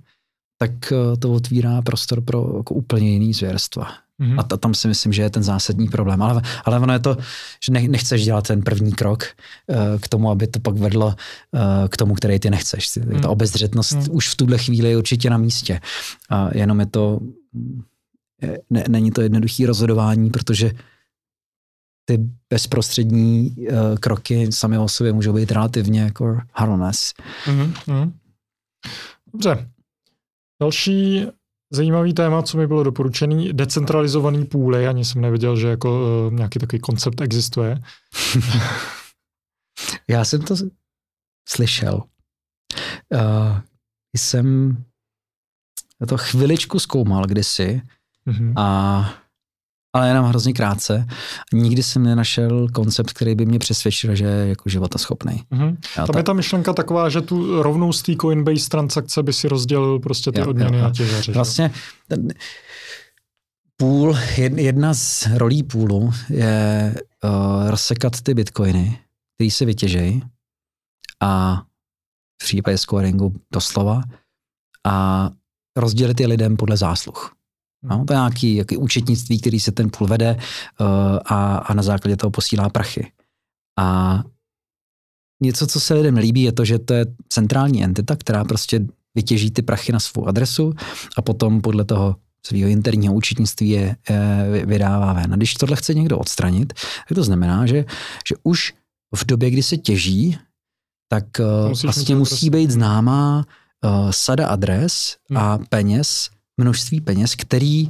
tak 0.58 0.72
uh, 0.72 1.20
to 1.20 1.34
otvírá 1.34 1.82
prostor 1.82 2.22
pro 2.22 2.58
jako 2.58 2.74
úplně 2.74 3.12
jiný 3.12 3.34
zvěrstva. 3.34 4.03
Mhm. 4.22 4.40
A 4.40 4.44
ta, 4.44 4.58
tam 4.58 4.74
si 4.74 4.88
myslím, 4.88 5.14
že 5.14 5.22
je 5.22 5.30
ten 5.30 5.44
zásadní 5.44 5.88
problém. 5.90 6.22
Ale, 6.22 6.42
ale 6.66 6.80
ono 6.80 6.94
je 6.94 7.00
to, 7.00 7.18
že 7.66 7.72
ne, 7.72 7.82
nechceš 7.82 8.24
dělat 8.26 8.48
ten 8.48 8.62
první 8.62 8.92
krok 8.92 9.24
uh, 9.68 9.76
k 10.00 10.08
tomu, 10.08 10.30
aby 10.32 10.48
to 10.48 10.60
pak 10.60 10.76
vedlo 10.78 11.06
uh, 11.08 11.88
k 11.90 11.98
tomu, 11.98 12.14
který 12.16 12.40
ty 12.40 12.50
nechceš. 12.50 12.88
Ty- 12.90 13.00
Hmm. 13.00 13.22
Ta 13.22 13.30
obezřetnost 13.30 13.92
Hmm. 13.94 14.08
už 14.12 14.30
v 14.30 14.36
tuhle 14.36 14.58
chvíli 14.58 14.90
je 14.90 14.98
určitě 14.98 15.30
na 15.30 15.38
místě. 15.38 15.80
A 16.30 16.50
jenom 16.58 16.80
je 16.80 16.86
to, 16.86 17.20
ne, 18.70 18.84
není 18.90 19.12
to 19.12 19.22
jednoduché 19.22 19.68
rozhodování, 19.68 20.30
protože 20.30 20.72
ty 22.06 22.20
bezprostřední 22.50 23.56
uh, 23.58 23.98
kroky 24.00 24.52
sami 24.52 24.78
o 24.78 24.90
sobě 24.90 25.14
můžou 25.14 25.34
být 25.34 25.52
relativně 25.52 26.02
jako 26.02 26.38
harmless. 26.54 27.14
Mhm, 27.48 27.74
mhm. 27.88 28.14
Dobře. 29.34 29.70
Další 30.62 31.28
zajímavý 31.74 32.14
téma, 32.14 32.44
co 32.44 32.58
mi 32.58 32.68
bylo 32.68 32.84
doporučený, 32.84 33.54
decentralizovaný 33.54 34.46
půly. 34.46 34.88
Ani 34.88 35.06
jsem 35.06 35.22
nevěděl, 35.22 35.58
že 35.58 35.68
jako 35.68 36.02
uh, 36.28 36.34
nějaký 36.34 36.60
takový 36.60 36.80
koncept 36.80 37.22
existuje. 37.22 37.80
Já 40.08 40.26
jsem 40.26 40.42
to 40.42 40.56
slyšel. 41.50 42.04
Uh, 43.14 43.60
jsem 44.18 44.78
to 46.08 46.18
chviličku 46.18 46.80
zkoumal 46.80 47.26
kdysi, 47.26 47.82
Mhm. 48.26 48.54
a, 48.58 49.14
ale 49.94 50.08
jenom 50.08 50.26
hrozně 50.26 50.54
krátce. 50.54 51.08
Nikdy 51.54 51.84
jsem 51.84 52.04
nenašel 52.04 52.68
koncept, 52.70 53.12
který 53.14 53.36
by 53.36 53.46
mě 53.46 53.60
přesvědčil, 53.60 54.16
že 54.16 54.26
je 54.26 54.48
jako 54.48 54.70
životaschopný. 54.70 55.44
Mhm. 55.52 55.78
Já 55.98 56.08
Tam 56.08 56.18
je 56.18 56.24
ta 56.24 56.34
myšlenka 56.34 56.74
taková, 56.74 57.10
že 57.10 57.22
tu 57.22 57.64
rovnou 57.64 57.94
z 57.94 58.02
té 58.02 58.16
Coinbase 58.16 58.70
transakce 58.70 59.24
by 59.24 59.34
si 59.34 59.48
rozdělil 59.48 60.00
prostě 60.00 60.32
ty 60.32 60.40
Jo, 60.40 60.48
odměny 60.50 60.78
jo, 60.80 60.90
těžaře. 60.90 61.24
že? 61.24 61.32
Vlastně 61.32 61.72
ten 62.08 62.28
půl, 63.78 64.12
jed- 64.36 64.58
jedna 64.58 64.94
z 64.94 65.28
rolí 65.36 65.64
půlu 65.64 66.12
je 66.30 66.96
uh, 67.24 67.70
rozsekat 67.70 68.22
ty 68.22 68.34
bitcoiny, 68.34 69.00
který 69.36 69.52
se 69.52 69.66
vytěžejí 69.66 70.24
a 71.22 71.62
v 72.42 72.46
případě 72.46 72.78
scoringu 72.78 73.34
doslova 73.54 74.02
a 74.88 75.30
rozdělit 75.78 76.20
je 76.20 76.28
lidem 76.28 76.58
podle 76.58 76.78
zásluh. 76.78 77.33
No, 77.84 78.06
to 78.06 78.14
je 78.14 78.18
nějaký, 78.18 78.54
nějaký 78.54 78.78
účetnictví, 78.78 79.40
který 79.40 79.60
se 79.60 79.72
ten 79.72 79.90
půl 79.90 80.08
vede 80.08 80.38
uh, 80.80 80.88
a, 81.26 81.58
a 81.58 81.74
na 81.74 81.84
základě 81.84 82.18
toho 82.18 82.32
posílá 82.32 82.70
prachy. 82.70 83.12
A 83.80 84.20
něco, 85.44 85.68
co 85.68 85.80
se 85.80 85.94
lidem 85.94 86.18
líbí, 86.18 86.42
je 86.42 86.52
to, 86.52 86.66
že 86.66 86.80
to 86.80 86.94
je 86.94 87.06
centrální 87.30 87.84
entita, 87.84 88.16
která 88.16 88.44
prostě 88.44 88.86
vytěží 89.16 89.52
ty 89.52 89.62
prachy 89.62 89.92
na 89.92 90.00
svou 90.00 90.28
adresu 90.28 90.74
a 91.18 91.22
potom 91.22 91.62
podle 91.62 91.86
toho 91.86 92.16
svého 92.46 92.70
interního 92.70 93.14
účetnictví 93.14 93.70
je 93.70 93.96
eh, 94.10 94.66
vydává 94.66 95.14
ven. 95.14 95.34
A 95.34 95.36
když 95.36 95.54
tohle 95.54 95.76
chce 95.76 95.94
někdo 95.94 96.18
odstranit, 96.18 96.74
tak 97.08 97.16
to 97.16 97.24
znamená, 97.24 97.66
že, 97.66 97.86
že 98.28 98.36
už 98.44 98.74
v 99.16 99.26
době, 99.26 99.50
kdy 99.50 99.64
se 99.64 99.78
těží, 99.78 100.38
tak 101.08 101.26
uh, 101.40 101.70
Musíš 101.70 101.84
vlastně 101.84 102.16
musí 102.16 102.50
být 102.50 102.72
známá 102.72 103.46
uh, 103.84 104.12
sada 104.12 104.48
adres 104.48 105.18
a 105.36 105.58
peněz, 105.70 106.30
množství 106.58 107.02
peněz, 107.02 107.36
který 107.36 107.90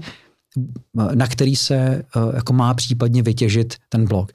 na 1.15 1.27
který 1.27 1.55
se 1.55 2.03
uh, 2.15 2.35
jako 2.35 2.53
má 2.53 2.73
případně 2.73 3.23
vytěžit 3.23 3.75
ten 3.89 4.07
blok. 4.07 4.31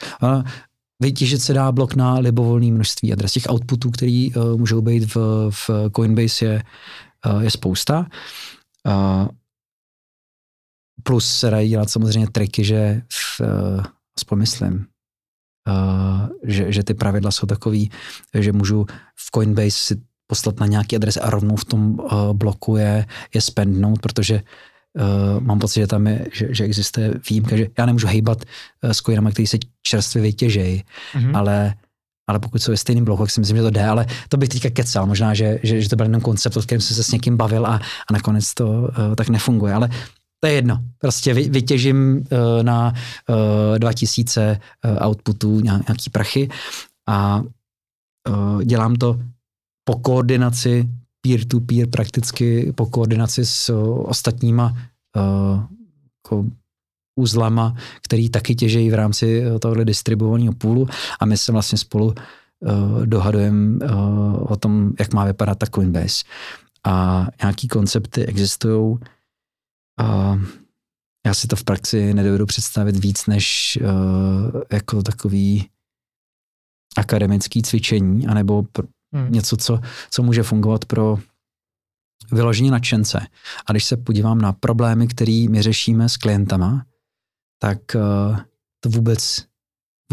Vytěžit 1.02 1.42
se 1.42 1.52
dá 1.52 1.72
blok 1.72 1.94
na 1.94 2.18
libovolné 2.18 2.66
množství 2.66 3.12
adres. 3.12 3.32
Těch 3.32 3.50
outputů, 3.50 3.90
který 3.90 4.34
uh, 4.34 4.56
můžou 4.56 4.80
být 4.80 5.14
v, 5.14 5.16
v 5.50 5.70
Coinbase 5.96 6.44
je, 6.44 6.62
uh, 7.26 7.42
je 7.42 7.50
spousta. 7.50 8.06
Plus 11.02 11.38
se 11.38 11.50
dají 11.50 11.68
dělat 11.68 11.90
samozřejmě 11.90 12.30
triky, 12.30 12.64
že 12.64 13.02
v, 13.12 13.40
aspoň 14.16 14.38
myslím, 14.38 14.86
že, 16.42 16.72
že 16.72 16.82
ty 16.84 16.94
pravidla 16.94 17.30
jsou 17.30 17.46
takový, 17.46 17.90
že 18.34 18.52
můžu 18.52 18.86
v 19.14 19.30
Coinbase 19.34 19.70
si 19.70 20.02
poslat 20.30 20.60
na 20.60 20.66
nějaký 20.66 20.96
adres 20.96 21.16
a 21.16 21.30
rovnou 21.30 21.56
v 21.56 21.64
tom 21.64 21.98
uh, 21.98 22.32
bloku 22.32 22.76
je, 22.76 23.06
je 23.34 23.40
spendnout, 23.40 24.00
protože 24.00 24.42
uh, 24.94 25.40
mám 25.40 25.58
pocit, 25.58 25.80
že 25.80 25.86
tam 25.86 26.06
je, 26.06 26.26
že, 26.32 26.54
že 26.54 26.64
existuje 26.64 27.14
výjimka, 27.30 27.56
že 27.56 27.66
já 27.78 27.86
nemůžu 27.86 28.06
hejbat 28.06 28.38
uh, 28.84 28.90
s 28.90 28.96
coinama, 28.98 29.30
který 29.30 29.46
se 29.46 29.58
čerstvě 29.82 30.22
vytěžejí, 30.22 30.84
Mhm. 31.14 31.36
ale 31.36 31.74
ale 32.28 32.38
pokud 32.38 32.62
jsou 32.62 32.70
ve 32.70 32.76
stejným 32.76 33.04
bloku, 33.04 33.22
tak 33.22 33.30
si 33.30 33.40
myslím, 33.40 33.56
že 33.56 33.62
to 33.62 33.70
jde, 33.70 33.84
ale 33.84 34.06
to 34.28 34.36
bych 34.36 34.48
teďka 34.48 34.70
kecal, 34.70 35.06
možná, 35.06 35.34
že, 35.34 35.58
že, 35.62 35.80
že 35.82 35.88
to 35.88 35.96
byl 35.96 36.06
jenom 36.06 36.20
koncept, 36.20 36.56
o 36.56 36.62
kterém 36.62 36.80
jsem 36.80 36.96
se 36.96 37.04
s 37.04 37.10
někým 37.10 37.36
bavil 37.36 37.66
a, 37.66 37.80
a 38.10 38.12
nakonec 38.12 38.54
to 38.54 38.68
uh, 38.68 39.14
tak 39.16 39.28
nefunguje, 39.28 39.74
ale 39.74 39.88
to 40.40 40.46
je 40.48 40.52
jedno. 40.54 40.78
Prostě 40.98 41.34
vy, 41.34 41.48
vytěžím 41.48 42.16
uh, 42.16 42.62
na 42.62 42.92
uh, 43.72 43.78
2000 43.78 44.60
uh, 44.84 45.06
outputů 45.06 45.60
nějaký 45.60 46.10
prachy 46.12 46.48
a 47.08 47.42
uh, 48.28 48.62
dělám 48.62 48.96
to 48.96 49.18
po 49.88 49.96
koordinaci 49.98 50.84
peer-to-peer 51.20 51.88
prakticky, 51.88 52.72
po 52.76 52.86
koordinaci 52.86 53.46
s 53.46 53.68
uh, 53.68 54.04
ostatníma 54.04 54.76
uh, 55.16 55.64
jako 56.16 56.44
uzlama, 57.16 57.74
který 58.02 58.28
taky 58.28 58.54
těžejí 58.54 58.90
v 58.90 58.94
rámci 58.94 59.40
uh, 59.40 59.58
tohohle 59.58 59.84
distribuovaného 59.84 60.52
půlu 60.52 60.88
a 61.20 61.26
my 61.26 61.36
se 61.36 61.52
vlastně 61.52 61.78
spolu 61.78 62.06
uh, 62.06 63.06
dohadujeme 63.06 63.84
uh, 63.84 64.52
o 64.52 64.56
tom, 64.56 64.92
jak 64.98 65.14
má 65.14 65.24
vypadat 65.24 65.58
ta 65.58 65.66
Coinbase. 65.66 66.24
A 66.86 67.26
nějaký 67.42 67.68
koncepty 67.68 68.26
existují. 68.26 68.98
Uh, 70.00 70.42
já 71.26 71.34
si 71.34 71.46
to 71.46 71.56
v 71.56 71.64
praxi 71.64 72.14
nedovedu 72.14 72.46
představit 72.46 72.96
víc 72.96 73.26
než 73.26 73.78
uh, 73.82 74.62
jako 74.72 75.02
takový 75.02 75.68
akademický 76.96 77.62
cvičení, 77.62 78.26
anebo 78.26 78.62
pr- 78.62 78.88
Hmm. 79.14 79.32
něco, 79.32 79.56
co, 79.56 79.80
co 80.10 80.22
může 80.22 80.42
fungovat 80.42 80.84
pro 80.84 81.18
vyložení 82.32 82.70
nadšence. 82.70 83.26
A 83.66 83.72
když 83.72 83.84
se 83.84 83.96
podívám 83.96 84.38
na 84.38 84.52
problémy, 84.52 85.08
které 85.08 85.46
my 85.50 85.62
řešíme 85.62 86.08
s 86.08 86.16
klientama, 86.16 86.84
tak 87.58 87.78
uh, 87.94 88.38
to 88.80 88.88
vůbec, 88.90 89.44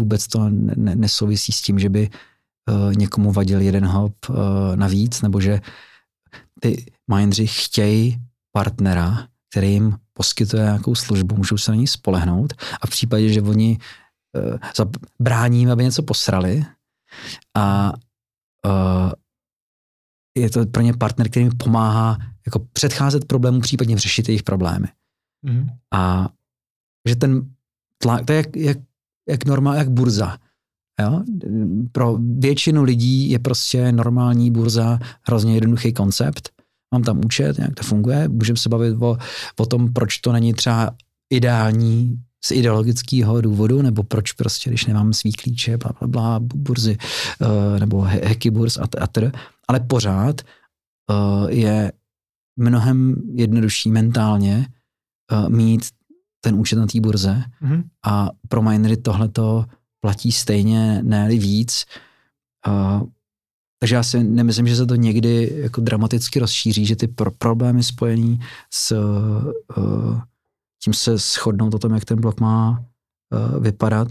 vůbec 0.00 0.26
to 0.26 0.48
ne, 0.48 0.96
nesouvisí 0.96 1.52
s 1.52 1.62
tím, 1.62 1.78
že 1.78 1.88
by 1.88 2.10
uh, 2.10 2.94
někomu 2.94 3.32
vadil 3.32 3.60
jeden 3.60 3.86
hop 3.86 4.14
uh, 4.28 4.36
navíc, 4.74 5.22
nebo 5.22 5.40
že 5.40 5.60
ty 6.60 6.86
mindři 7.14 7.46
chtějí 7.46 8.20
partnera, 8.52 9.28
který 9.50 9.72
jim 9.72 9.96
poskytuje 10.12 10.62
nějakou 10.62 10.94
službu, 10.94 11.36
můžou 11.36 11.58
se 11.58 11.70
na 11.70 11.76
ní 11.76 11.86
spolehnout 11.86 12.52
a 12.80 12.86
v 12.86 12.90
případě, 12.90 13.28
že 13.28 13.42
oni 13.42 13.78
brání, 15.20 15.66
aby 15.66 15.84
něco 15.84 16.02
posrali 16.02 16.64
a 17.56 17.92
uh, 18.66 19.12
je 20.38 20.50
to 20.50 20.66
pro 20.66 20.82
ně 20.82 20.92
partner, 20.92 21.28
který 21.28 21.44
mi 21.44 21.50
pomáhá 21.50 22.18
jako 22.46 22.58
předcházet 22.72 23.24
problémům, 23.24 23.60
případně 23.60 23.98
řešit 23.98 24.28
jejich 24.28 24.42
problémy. 24.42 24.86
Mm. 25.42 25.66
A 25.94 26.28
že 27.08 27.16
ten 27.16 27.50
tlak, 28.02 28.24
to 28.24 28.32
je 28.32 28.36
jak, 28.36 28.56
jak, 28.56 28.78
jak 29.28 29.44
normál, 29.44 29.74
jak 29.74 29.90
burza. 29.90 30.38
Jo? 31.00 31.22
Pro 31.92 32.18
většinu 32.38 32.82
lidí 32.82 33.30
je 33.30 33.38
prostě 33.38 33.92
normální 33.92 34.50
burza 34.50 34.98
hrozně 35.22 35.54
jednoduchý 35.54 35.92
koncept. 35.92 36.52
Mám 36.94 37.02
tam 37.02 37.24
účet, 37.24 37.58
jak 37.58 37.74
to 37.74 37.82
funguje, 37.82 38.28
můžeme 38.28 38.56
se 38.56 38.68
bavit 38.68 39.02
o, 39.02 39.18
o 39.58 39.66
tom, 39.66 39.92
proč 39.92 40.18
to 40.18 40.32
není 40.32 40.54
třeba 40.54 40.96
ideální 41.32 42.22
z 42.44 42.50
ideologického 42.50 43.40
důvodu, 43.40 43.82
nebo 43.82 44.02
proč 44.02 44.32
prostě, 44.32 44.70
když 44.70 44.86
nemám 44.86 45.12
svý 45.12 45.32
klíče, 45.32 45.76
bla, 45.76 45.92
bla, 45.98 46.08
bla 46.08 46.40
burzy, 46.40 46.96
uh, 47.40 47.80
nebo 47.80 48.00
hacky 48.00 48.50
burz 48.50 48.76
a, 48.76 48.88
a 49.00 49.06
tr. 49.06 49.30
Ale 49.68 49.80
pořád 49.80 50.40
uh, 51.10 51.50
je 51.50 51.92
mnohem 52.56 53.14
jednodušší 53.34 53.90
mentálně 53.90 54.66
uh, 55.32 55.48
mít 55.48 55.82
ten 56.40 56.54
účet 56.54 56.76
na 56.76 56.86
té 56.86 57.00
burze 57.00 57.44
mm-hmm. 57.62 57.82
a 58.04 58.28
pro 58.48 58.62
minery 58.62 58.96
tohleto 58.96 59.64
platí 60.00 60.32
stejně, 60.32 61.02
ne 61.02 61.28
víc. 61.28 61.84
Uh, 62.68 63.02
takže 63.80 63.94
já 63.94 64.02
si 64.02 64.24
nemyslím, 64.24 64.66
že 64.66 64.76
se 64.76 64.86
to 64.86 64.94
někdy 64.94 65.52
jako 65.56 65.80
dramaticky 65.80 66.38
rozšíří, 66.38 66.86
že 66.86 66.96
ty 66.96 67.08
pro- 67.08 67.30
problémy 67.30 67.82
spojený 67.82 68.40
s 68.70 68.92
uh, 69.76 70.20
tím 70.86 70.94
se 70.94 71.18
shodnout 71.18 71.74
o 71.74 71.78
tom, 71.78 71.94
jak 71.94 72.04
ten 72.04 72.20
blok 72.20 72.40
má 72.40 72.70
uh, 72.70 73.62
vypadat, 73.62 74.08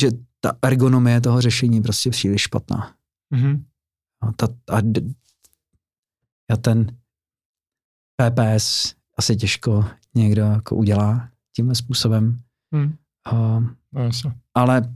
že 0.00 0.10
ta 0.40 0.52
ergonomie 0.62 1.20
toho 1.20 1.40
řešení 1.40 1.76
je 1.76 1.82
prostě 1.82 2.10
příliš 2.10 2.42
špatná. 2.42 2.94
Mm-hmm. 3.34 3.64
A, 4.20 4.32
ta, 4.32 4.46
a, 4.70 4.78
a 6.50 6.56
ten 6.56 6.96
PPS 8.16 8.94
asi 9.16 9.36
těžko 9.36 9.84
někdo 10.14 10.42
jako 10.42 10.76
udělá 10.76 11.28
tímhle 11.56 11.74
způsobem. 11.74 12.38
Mm. 12.70 12.94
Uh, 13.32 13.64
no, 13.92 14.10
ale 14.54 14.94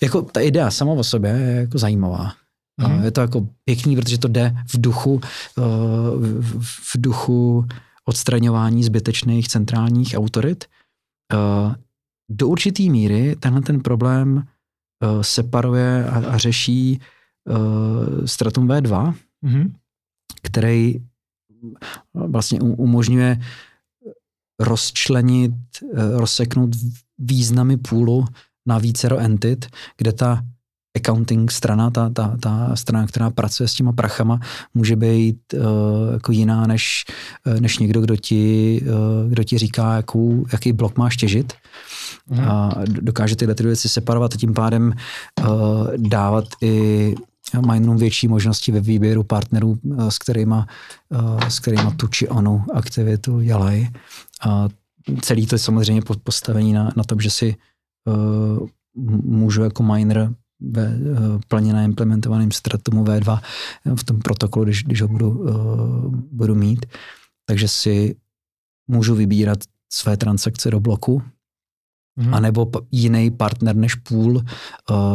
jako 0.00 0.22
ta 0.22 0.40
idea 0.40 0.70
sama 0.70 0.92
o 0.92 1.04
sobě 1.04 1.30
je 1.30 1.56
jako 1.60 1.78
zajímavá. 1.78 2.32
Mm. 2.76 3.04
Je 3.04 3.10
to 3.10 3.20
jako 3.20 3.48
pěkný, 3.64 3.96
protože 3.96 4.18
to 4.18 4.28
jde 4.28 4.54
v 4.66 4.80
duchu, 4.80 5.14
uh, 5.14 5.24
v 6.60 6.92
duchu 6.96 7.66
odstraňování 8.10 8.84
zbytečných 8.84 9.48
centrálních 9.48 10.14
autorit. 10.18 10.64
Uh, 11.32 11.74
do 12.30 12.48
určitý 12.48 12.90
míry 12.90 13.36
tenhle 13.36 13.62
ten 13.62 13.80
problém 13.80 14.36
uh, 14.36 15.22
separuje 15.22 16.06
a, 16.10 16.16
a 16.34 16.38
řeší 16.38 16.98
uh, 16.98 18.26
Stratum 18.26 18.68
V2, 18.68 19.14
mm-hmm. 19.44 19.72
který 20.42 20.94
vlastně 22.14 22.60
umožňuje 22.60 23.40
rozčlenit, 24.60 25.52
rozseknout 26.16 26.70
významy 27.18 27.76
půlu 27.76 28.24
na 28.66 28.78
vícero 28.78 29.18
entit, 29.18 29.66
kde 29.96 30.12
ta 30.12 30.44
accounting 30.96 31.50
strana, 31.50 31.90
ta, 31.90 32.08
ta, 32.08 32.36
ta 32.40 32.76
strana, 32.76 33.06
která 33.06 33.30
pracuje 33.30 33.68
s 33.68 33.74
těma 33.74 33.92
prachama, 33.92 34.40
může 34.74 34.96
být 34.96 35.54
uh, 35.54 35.60
jako 36.12 36.32
jiná 36.32 36.66
než, 36.66 37.04
uh, 37.46 37.60
než 37.60 37.78
někdo, 37.78 38.00
kdo 38.00 38.16
ti, 38.16 38.80
uh, 38.82 39.30
kdo 39.30 39.44
ti 39.44 39.58
říká, 39.58 39.96
jakou, 39.96 40.44
jaký 40.52 40.72
blok 40.72 40.98
máš 40.98 41.16
těžit. 41.16 41.52
Mm. 42.30 42.40
A 42.40 42.70
dokáže 42.86 43.36
tyhle 43.36 43.54
ty 43.54 43.62
věci 43.62 43.88
separovat 43.88 44.34
a 44.34 44.36
tím 44.36 44.54
pádem 44.54 44.92
uh, 45.40 45.46
dávat 45.96 46.44
i 46.62 47.14
minerům 47.66 47.96
větší 47.96 48.28
možnosti 48.28 48.72
ve 48.72 48.80
výběru 48.80 49.22
partnerů, 49.22 49.78
uh, 49.82 50.08
s 50.08 50.18
kterými 50.18 50.54
uh, 50.54 51.48
s 51.48 51.58
kterýma 51.58 51.90
tu 51.90 52.08
či 52.08 52.28
onu 52.28 52.64
aktivitu 52.74 53.40
dělají. 53.40 53.88
A 54.46 54.68
celý 55.20 55.46
to 55.46 55.54
je 55.54 55.58
samozřejmě 55.58 56.02
postavení 56.24 56.72
na, 56.72 56.92
na 56.96 57.04
tom, 57.04 57.20
že 57.20 57.30
si 57.30 57.56
uh, 58.04 58.68
můžu 59.24 59.62
jako 59.62 59.82
miner 59.82 60.34
ve 60.60 60.96
uh, 60.96 61.40
plně 61.48 61.72
naimplementovaném 61.72 62.50
Stratumu 62.50 63.04
V2 63.04 63.40
v 63.94 64.04
tom 64.04 64.18
protokolu, 64.18 64.64
když, 64.64 64.84
když 64.84 65.02
ho 65.02 65.08
budu, 65.08 65.30
uh, 65.30 66.14
budu 66.14 66.54
mít. 66.54 66.86
Takže 67.44 67.68
si 67.68 68.16
můžu 68.88 69.14
vybírat 69.14 69.58
své 69.92 70.16
transakce 70.16 70.70
do 70.70 70.80
bloku, 70.80 71.22
mm-hmm. 72.18 72.34
anebo 72.34 72.70
jiný 72.90 73.30
partner 73.30 73.76
než 73.76 73.94
půl, 73.94 74.44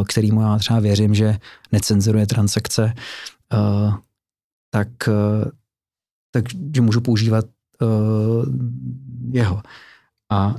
kterýmu 0.08 0.42
já 0.42 0.58
třeba 0.58 0.80
věřím, 0.80 1.16
že 1.16 1.38
necenzuruje 1.72 2.28
transakce, 2.28 2.94
tak, 4.70 4.88
takže 6.32 6.82
můžu 6.82 7.02
používat 7.02 7.46
jeho. 9.32 9.62
A, 10.32 10.56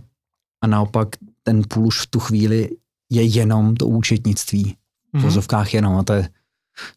a 0.61 0.67
naopak 0.67 1.09
ten 1.43 1.63
půl 1.69 1.87
už 1.87 2.01
v 2.01 2.07
tu 2.07 2.21
chvíli 2.21 2.71
je 3.11 3.23
jenom 3.23 3.74
to 3.74 3.87
účetnictví. 3.87 4.65
V 4.65 5.19
mm-hmm. 5.19 5.23
vozovkách 5.23 5.74
jenom 5.74 5.97
a 5.97 6.03
to 6.03 6.12
je 6.12 6.28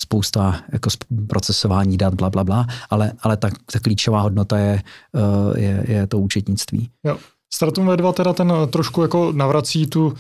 spousta 0.02 0.62
jako 0.72 0.90
procesování 1.28 1.98
dat, 1.98 2.14
bla, 2.14 2.30
bla, 2.30 2.44
bla, 2.44 2.68
ale, 2.90 3.12
ale 3.22 3.38
ta, 3.38 3.50
ta 3.72 3.80
klíčová 3.80 4.22
hodnota 4.22 4.58
je, 4.58 4.84
eh, 5.16 5.60
je, 5.60 5.86
je 5.88 6.08
to 6.08 6.20
účetnictví. 6.20 6.90
Jo. 7.04 7.18
Stratum 7.54 7.88
V2 7.90 8.14
teda 8.14 8.34
ten 8.34 8.54
eh, 8.64 8.68
trošku 8.68 9.02
jako 9.02 9.32
navrací 9.32 9.88
tu 9.88 10.08
uh, 10.08 10.14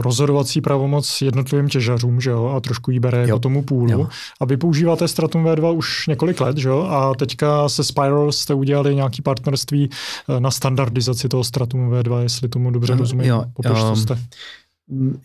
rozhodovací 0.00 0.60
pravomoc 0.60 1.22
jednotlivým 1.22 1.68
těžařům, 1.68 2.20
že 2.20 2.30
jo, 2.30 2.46
a 2.46 2.60
trošku 2.60 2.90
jí 2.90 3.00
bere 3.00 3.18
jo. 3.18 3.26
jako 3.26 3.38
tomu 3.38 3.62
půlu. 3.62 3.90
Jo. 3.90 4.08
A 4.40 4.44
vy 4.44 4.56
používáte 4.56 5.08
Stratum 5.08 5.44
V2 5.44 5.76
už 5.76 6.06
několik 6.06 6.40
let, 6.40 6.56
že 6.56 6.68
jo, 6.68 6.82
a 6.82 7.14
teďka 7.14 7.68
se 7.68 7.84
Spiral 7.84 8.32
jste 8.32 8.54
udělali 8.54 8.94
nějaký 8.94 9.22
partnerství 9.22 9.90
na 10.38 10.50
standardizaci 10.50 11.28
toho 11.28 11.44
Stratum 11.44 11.90
V2, 11.90 12.18
jestli 12.22 12.48
tomu 12.48 12.70
dobře 12.70 12.96
rozumím. 12.96 13.26
Jo, 13.26 13.44
Popiš, 13.54 13.82
um, 13.82 13.96
jste 13.96 14.18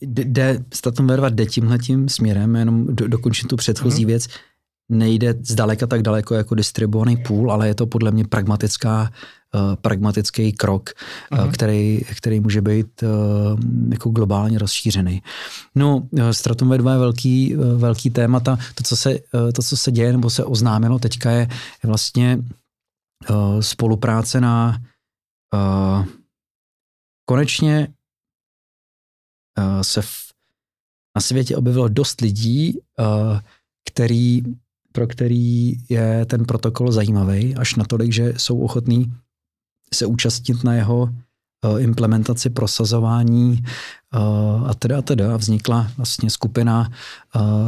jde, 0.02 0.64
Statum 0.73 1.07
V2 1.07 1.30
jde 1.30 1.45
tímhletím 1.45 2.10
směrem, 2.10 2.56
jenom 2.56 2.95
do, 2.95 3.07
dokončit 3.07 3.48
tu 3.48 3.56
předchozí 3.56 4.06
mm. 4.06 4.07
věc, 4.07 4.27
nejde 4.90 5.34
zdaleka 5.41 5.88
tak 5.88 6.02
daleko 6.02 6.35
jako 6.35 6.56
distribuovaný 6.56 7.18
půl, 7.18 7.52
ale 7.52 7.68
je 7.68 7.76
to 7.76 7.85
podle 7.85 8.11
mě 8.11 8.26
pragmatická, 8.26 9.11
uh, 9.56 9.76
pragmatický 9.76 10.53
krok, 10.53 10.90
uh, 11.31 11.52
který, 11.52 12.02
který 12.18 12.40
může 12.40 12.61
být 12.61 13.03
uh, 13.03 13.10
jako 13.91 14.10
globálně 14.10 14.60
rozšířený. 14.60 15.22
No, 15.76 16.07
Stratum 16.31 16.69
V2 16.69 16.91
je 16.91 16.98
velký, 16.98 17.56
uh, 17.56 17.80
velký 17.80 18.10
téma. 18.10 18.40
Ta, 18.40 18.57
to, 18.76 18.84
co 18.84 18.98
se, 18.98 19.19
uh, 19.19 19.52
to, 19.52 19.61
co 19.61 19.77
se 19.77 19.91
děje 19.91 20.11
nebo 20.11 20.30
se 20.30 20.44
oznámilo 20.44 20.99
teďka, 20.99 21.31
je, 21.31 21.48
je 21.84 21.88
vlastně 21.88 22.40
uh, 23.30 23.60
spolupráce 23.60 24.41
na 24.41 24.81
uh, 25.53 26.06
konečně 27.26 27.88
uh, 27.88 27.94
se 29.81 30.01
v, 30.01 30.09
na 31.15 31.21
světě 31.21 31.57
objevilo 31.57 31.88
dost 31.88 32.21
lidí, 32.21 32.80
uh, 32.99 33.39
který, 33.89 34.41
pro 34.91 35.07
který 35.07 35.73
je 35.89 36.25
ten 36.25 36.45
protokol 36.45 36.91
zajímavý, 36.91 37.55
až 37.55 37.75
natolik, 37.75 38.13
že 38.13 38.34
jsou 38.38 38.59
ochotní 38.59 39.13
se 39.93 40.05
účastnit 40.05 40.63
na 40.63 40.73
jeho 40.73 41.01
uh, 41.01 41.81
implementaci, 41.81 42.49
prosazování 42.49 43.63
a 44.65 44.73
teda 44.73 44.99
a 44.99 45.01
teda. 45.01 45.38
Vznikla 45.38 45.91
vlastně 45.97 46.30
skupina 46.30 46.91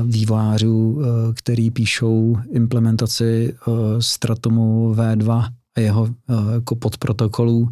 vývojářů, 0.06 1.02
který 1.34 1.72
píšou 1.72 2.38
implementaci 2.52 3.56
Stratomu 4.00 4.94
V2 4.94 5.52
a 5.76 5.80
jeho 5.80 6.10
jako 6.54 6.76
podprotokolů 6.76 7.72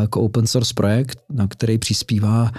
jako 0.00 0.20
open 0.20 0.46
source 0.46 0.74
projekt, 0.74 1.18
na 1.30 1.48
který 1.48 1.78
přispívá 1.78 2.50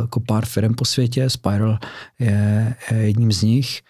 jako 0.00 0.20
pár 0.20 0.46
firm 0.46 0.74
po 0.74 0.84
světě. 0.84 1.30
Spiral 1.30 1.78
je, 2.18 2.74
je 2.90 2.96
jedním 2.96 3.32
z 3.32 3.42
nich 3.42 3.82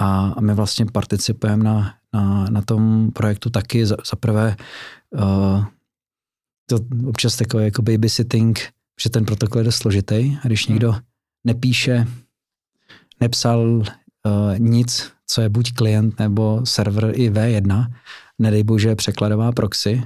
a, 0.00 0.40
my 0.40 0.54
vlastně 0.54 0.86
participujeme 0.86 1.64
na, 1.64 1.94
na, 2.14 2.46
na 2.50 2.62
tom 2.62 3.10
projektu 3.12 3.50
taky. 3.50 3.86
Za, 3.86 3.96
za 4.10 4.16
prvé 4.16 4.56
uh, 5.10 5.64
to 6.66 6.78
občas 7.08 7.36
takové 7.36 7.64
jako 7.64 7.82
babysitting, 7.82 8.60
že 9.00 9.10
ten 9.10 9.24
protokol 9.24 9.58
je 9.58 9.64
dost 9.64 9.76
složitý 9.76 10.36
a 10.42 10.46
když 10.46 10.66
někdo 10.66 10.92
hmm. 10.92 11.00
nepíše, 11.44 12.06
nepsal 13.20 13.60
uh, 13.60 13.84
nic, 14.58 15.12
co 15.26 15.40
je 15.40 15.48
buď 15.48 15.72
klient 15.72 16.18
nebo 16.18 16.60
server 16.64 17.12
i 17.14 17.30
V1, 17.30 17.92
nedej 18.38 18.62
bože 18.62 18.94
překladová 18.94 19.52
proxy, 19.52 20.02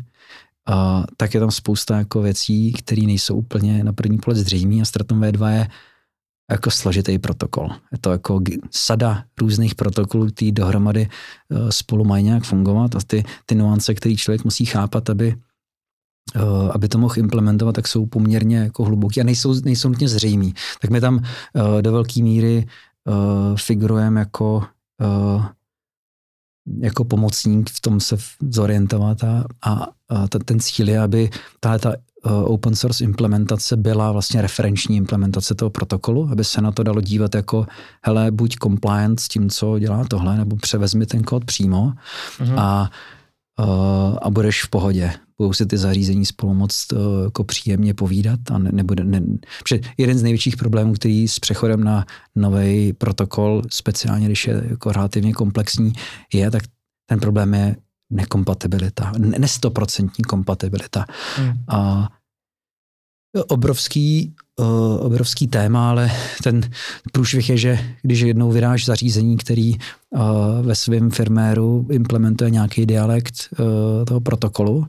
uh, 0.69 1.05
tak 1.17 1.35
je 1.35 1.41
tam 1.41 1.51
spousta 1.51 1.99
jako 1.99 2.23
věcí, 2.23 2.73
které 2.73 3.03
nejsou 3.03 3.37
úplně 3.37 3.85
na 3.85 3.93
první 3.93 4.19
pohled 4.19 4.39
zřejmé 4.39 4.83
a 4.83 4.85
Stratum 4.85 5.21
V2 5.21 5.53
je 5.53 5.69
jako 6.51 6.71
složitý 6.71 7.19
protokol. 7.19 7.69
Je 7.93 7.99
to 7.99 8.11
jako 8.11 8.41
sada 8.71 9.25
různých 9.41 9.75
protokolů, 9.75 10.27
který 10.27 10.53
dohromady 10.53 11.09
uh, 11.49 11.69
spolu 11.69 12.05
mají 12.05 12.25
nějak 12.25 12.45
fungovat 12.45 12.97
a 12.97 12.99
ty, 13.07 13.25
ty 13.47 13.55
nuance, 13.55 13.95
které 13.95 14.15
člověk 14.15 14.45
musí 14.45 14.65
chápat, 14.65 15.11
aby 15.11 15.35
uh, 16.37 16.71
aby 16.75 16.89
to 16.89 16.99
mohl 16.99 17.19
implementovat, 17.19 17.75
tak 17.75 17.89
jsou 17.89 18.07
poměrně 18.07 18.57
jako 18.57 18.85
hluboký 18.85 19.21
a 19.21 19.25
nejsou, 19.25 19.61
nejsou 19.65 19.89
nutně 19.89 20.09
zřejmý. 20.09 20.55
Tak 20.81 20.91
my 20.91 21.01
tam 21.01 21.15
uh, 21.15 21.83
do 21.83 21.93
velké 21.93 22.23
míry 22.23 22.67
figurujeme 23.57 24.21
jako 24.21 24.65
jako 26.81 27.05
pomocník 27.05 27.71
v 27.71 27.81
tom 27.81 28.01
se 28.01 28.17
zorientovat 28.51 29.25
a, 29.25 29.45
a, 29.63 29.73
a 30.09 30.29
ten 30.45 30.61
cíl 30.61 30.89
je, 30.89 31.01
aby 31.01 31.31
tahle 31.61 31.79
ta 31.79 31.95
open 32.45 32.77
source 32.77 33.05
implementace 33.05 33.77
byla 33.77 34.13
vlastně 34.13 34.43
referenční 34.43 34.97
implementace 34.97 35.55
toho 35.55 35.71
protokolu, 35.71 36.29
aby 36.33 36.45
se 36.45 36.61
na 36.61 36.73
to 36.73 36.83
dalo 36.83 37.01
dívat 37.01 37.35
jako, 37.35 37.67
hele, 38.03 38.31
buď 38.31 38.57
compliant 38.63 39.21
s 39.21 39.29
tím, 39.29 39.51
co 39.51 39.79
dělá 39.79 40.05
tohle, 40.05 40.37
nebo 40.37 40.57
převezmi 40.57 41.07
ten 41.07 41.23
kód 41.23 41.45
přímo 41.45 41.93
mm-hmm. 42.39 42.59
a, 42.59 42.91
a 44.23 44.31
budeš 44.31 44.65
v 44.65 44.69
pohodě. 44.69 45.13
Budou 45.39 45.53
si 45.53 45.67
ty 45.67 45.79
zařízení 45.79 46.27
spolu 46.27 46.55
moc 46.55 46.87
jako 47.25 47.45
příjemně 47.45 47.95
povídat 47.95 48.41
a 48.51 48.59
ne, 48.59 48.71
nebude, 48.73 49.05
ne, 49.05 49.23
jeden 49.99 50.19
z 50.19 50.23
největších 50.23 50.57
problémů, 50.57 50.93
který 50.93 51.29
s 51.29 51.39
přechodem 51.39 51.85
na 51.85 52.07
nový 52.37 52.93
protokol, 52.93 53.63
speciálně 53.71 54.27
když 54.27 54.47
je 54.47 54.65
jako 54.69 54.93
relativně 54.93 55.33
komplexní, 55.33 55.93
je, 56.33 56.51
tak 56.51 56.63
ten 57.07 57.21
problém 57.21 57.55
je 57.55 57.77
nekompatibilita, 58.11 59.13
nestoprocentní 59.19 60.25
kompatibilita. 60.25 61.05
Hmm. 61.37 61.53
A 61.69 62.09
obrovský, 63.49 64.35
uh, 64.57 64.67
obrovský 65.01 65.47
téma, 65.47 65.91
ale 65.91 66.11
ten 66.43 66.61
průšvih 67.13 67.51
je, 67.51 67.57
že 67.57 67.79
když 68.03 68.21
jednou 68.21 68.51
vydáš 68.51 68.85
zařízení, 68.85 69.37
který 69.37 69.75
uh, 69.75 70.21
ve 70.63 70.75
svém 70.75 71.11
firméru 71.11 71.87
implementuje 71.91 72.51
nějaký 72.51 72.87
dialekt 72.87 73.35
uh, 73.59 74.05
toho 74.05 74.21
protokolu, 74.21 74.87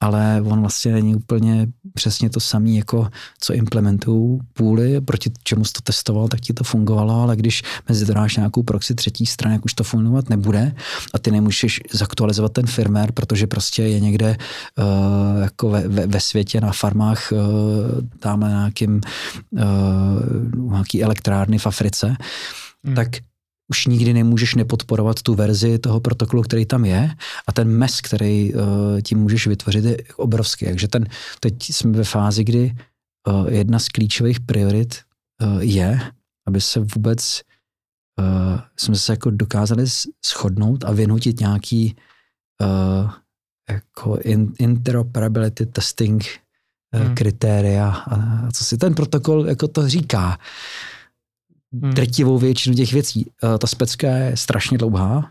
ale 0.00 0.42
on 0.44 0.60
vlastně 0.60 0.92
není 0.92 1.14
úplně 1.14 1.66
přesně 1.94 2.30
to 2.30 2.40
samý, 2.40 2.76
jako 2.76 3.08
co 3.40 3.54
implementují 3.54 4.38
půly, 4.52 5.00
proti 5.00 5.30
čemu 5.44 5.64
jsi 5.64 5.72
to 5.72 5.80
testoval, 5.80 6.28
tak 6.28 6.40
ti 6.40 6.52
to 6.52 6.64
fungovalo, 6.64 7.20
ale 7.20 7.36
když 7.36 7.62
mezi 7.88 8.06
to 8.06 8.14
dáš 8.14 8.36
nějakou 8.36 8.62
proxy 8.62 8.94
třetí 8.94 9.26
strany, 9.26 9.54
jak 9.54 9.64
už 9.64 9.74
to 9.74 9.84
fungovat 9.84 10.30
nebude 10.30 10.74
a 11.14 11.18
ty 11.18 11.30
nemůžeš 11.30 11.80
zaktualizovat 11.92 12.52
ten 12.52 12.66
firmware, 12.66 13.12
protože 13.12 13.46
prostě 13.46 13.82
je 13.82 14.00
někde 14.00 14.36
uh, 14.78 15.42
jako 15.42 15.68
ve, 15.68 15.88
ve, 15.88 16.06
ve 16.06 16.20
světě 16.20 16.60
na 16.60 16.72
farmách 16.72 17.32
uh, 17.32 17.38
tam 18.18 18.40
na 18.40 18.48
nějakým 18.48 19.00
uh, 19.50 20.70
nějaký 20.72 21.02
elektrárny 21.02 21.58
v 21.58 21.66
Africe, 21.66 22.16
hmm. 22.84 22.94
tak 22.94 23.08
už 23.68 23.86
nikdy 23.86 24.12
nemůžeš 24.12 24.54
nepodporovat 24.54 25.22
tu 25.22 25.34
verzi 25.34 25.78
toho 25.78 26.00
protokolu, 26.00 26.42
který 26.42 26.66
tam 26.66 26.84
je 26.84 27.10
a 27.46 27.52
ten 27.52 27.68
mes, 27.68 28.00
který 28.00 28.54
uh, 28.54 28.62
tím 29.02 29.18
můžeš 29.18 29.46
vytvořit, 29.46 29.84
je 29.84 29.96
obrovský. 30.16 30.64
Takže 30.64 30.88
ten, 30.88 31.06
teď 31.40 31.54
jsme 31.62 31.92
ve 31.92 32.04
fázi, 32.04 32.44
kdy 32.44 32.74
uh, 33.28 33.48
jedna 33.52 33.78
z 33.78 33.88
klíčových 33.88 34.40
priorit 34.40 34.94
uh, 35.42 35.58
je, 35.58 36.00
aby 36.46 36.60
se 36.60 36.80
vůbec 36.80 37.42
uh, 38.20 38.60
jsme 38.76 38.96
se 38.96 39.12
jako 39.12 39.30
dokázali 39.30 39.84
shodnout 40.26 40.84
a 40.84 40.92
vynutit 40.92 41.40
nějaký 41.40 41.96
uh, 42.60 43.10
jako 43.70 44.16
in, 44.16 44.52
interoperability 44.58 45.66
testing 45.66 46.26
uh, 46.94 47.00
hmm. 47.00 47.14
kritéria 47.14 47.90
a, 47.90 48.14
a 48.14 48.50
co 48.52 48.64
si 48.64 48.78
ten 48.78 48.94
protokol 48.94 49.48
jako 49.48 49.68
to 49.68 49.88
říká. 49.88 50.28
Uh. 50.28 50.95
Drtivou 51.80 52.38
většinu 52.38 52.76
těch 52.76 52.92
věcí. 52.92 53.26
Uh, 53.42 53.58
ta 53.58 53.66
specka 53.66 54.08
je 54.08 54.36
strašně 54.36 54.78
dlouhá, 54.78 55.30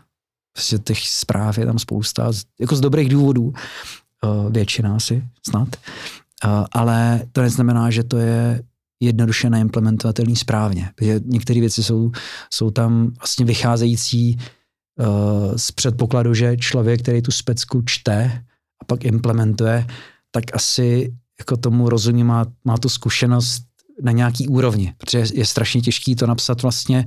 prostě 0.52 0.78
těch 0.78 1.08
zpráv 1.08 1.58
je 1.58 1.66
tam 1.66 1.78
spousta, 1.78 2.32
jako 2.60 2.76
z 2.76 2.80
dobrých 2.80 3.08
důvodů, 3.08 3.44
uh, 3.44 4.52
většina 4.52 4.96
asi 4.96 5.24
snad, 5.48 5.68
uh, 6.44 6.66
ale 6.72 7.22
to 7.32 7.42
neznamená, 7.42 7.90
že 7.90 8.04
to 8.04 8.18
je 8.18 8.62
jednoduše 9.00 9.50
neimplementovatelný 9.50 10.36
správně, 10.36 10.90
protože 10.94 11.20
některé 11.24 11.60
věci 11.60 11.82
jsou, 11.82 12.10
jsou 12.50 12.70
tam 12.70 13.12
vlastně 13.18 13.46
vycházející 13.46 14.38
z 15.56 15.72
předpokladu, 15.72 16.34
že 16.34 16.56
člověk, 16.56 17.02
který 17.02 17.22
tu 17.22 17.30
specku 17.30 17.82
čte 17.84 18.44
a 18.82 18.84
pak 18.84 19.04
implementuje, 19.04 19.86
tak 20.30 20.44
asi 20.54 21.14
jako 21.38 21.56
tomu 21.56 21.88
rozumí, 21.88 22.24
má, 22.24 22.46
má 22.64 22.78
tu 22.78 22.88
zkušenost 22.88 23.65
na 24.02 24.12
nějaký 24.12 24.48
úrovni, 24.48 24.94
protože 24.98 25.24
je 25.34 25.46
strašně 25.46 25.80
těžký 25.80 26.16
to 26.16 26.26
napsat 26.26 26.62
vlastně 26.62 27.06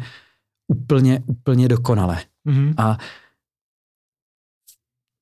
úplně, 0.67 1.23
úplně 1.25 1.67
dokonale. 1.67 2.17
Mm-hmm. 2.47 2.73
A 2.77 2.97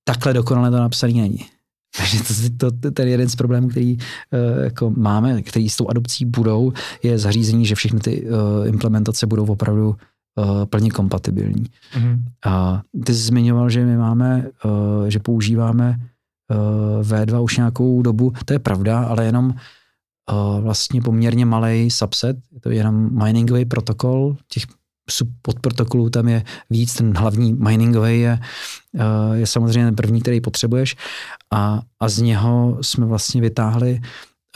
takhle 0.04 0.34
dokonale 0.34 0.72
to 0.72 0.78
napsaný 0.78 1.22
není. 1.22 1.46
Takže 1.98 2.24
to, 2.58 2.72
to, 2.72 2.92
to 2.92 3.02
je 3.02 3.10
jeden 3.10 3.30
z 3.30 3.36
problémů, 3.36 3.68
který 3.68 3.98
uh, 3.98 4.64
jako 4.64 4.90
máme, 4.90 5.42
který 5.42 5.70
s 5.70 5.76
tou 5.76 5.88
adopcí 5.88 6.26
budou, 6.26 6.74
je 7.04 7.20
zařízení, 7.20 7.66
že 7.66 7.76
všechny 7.76 8.00
ty 8.00 8.22
uh, 8.22 8.68
implementace 8.68 9.28
budou 9.28 9.46
opravdu 9.46 9.88
uh, 9.90 10.66
plně 10.66 10.90
kompatibilní. 10.90 11.66
Mm-hmm. 11.94 12.22
A 12.46 12.82
ty 13.06 13.14
jsi 13.14 13.22
zmiňoval, 13.22 13.70
že 13.70 13.86
my 13.86 13.98
máme, 13.98 14.48
uh, 14.66 15.08
že 15.08 15.20
používáme 15.20 16.00
uh, 16.00 17.02
V2 17.02 17.44
už 17.44 17.58
nějakou 17.58 18.02
dobu, 18.02 18.34
to 18.46 18.54
je 18.54 18.60
pravda, 18.60 19.00
ale 19.00 19.26
jenom 19.26 19.54
vlastně 20.62 21.02
poměrně 21.02 21.46
malý 21.46 21.92
subset, 21.92 22.38
je 22.52 22.60
to 22.60 22.70
jenom 22.70 23.24
miningový 23.24 23.66
protokol, 23.66 24.38
těch 24.48 24.64
podprotokolů 25.42 26.10
tam 26.10 26.28
je 26.28 26.44
víc, 26.70 26.94
ten 26.94 27.18
hlavní 27.18 27.54
miningový 27.54 28.20
je, 28.20 28.40
eh, 28.96 29.38
je 29.38 29.48
samozřejmě 29.48 29.86
ten 29.86 29.96
první, 29.96 30.22
který 30.22 30.42
potřebuješ 30.42 30.96
a, 31.52 31.82
a 32.00 32.10
z 32.10 32.22
něho 32.22 32.78
jsme 32.82 33.06
vlastně 33.06 33.42
vytáhli 33.42 34.00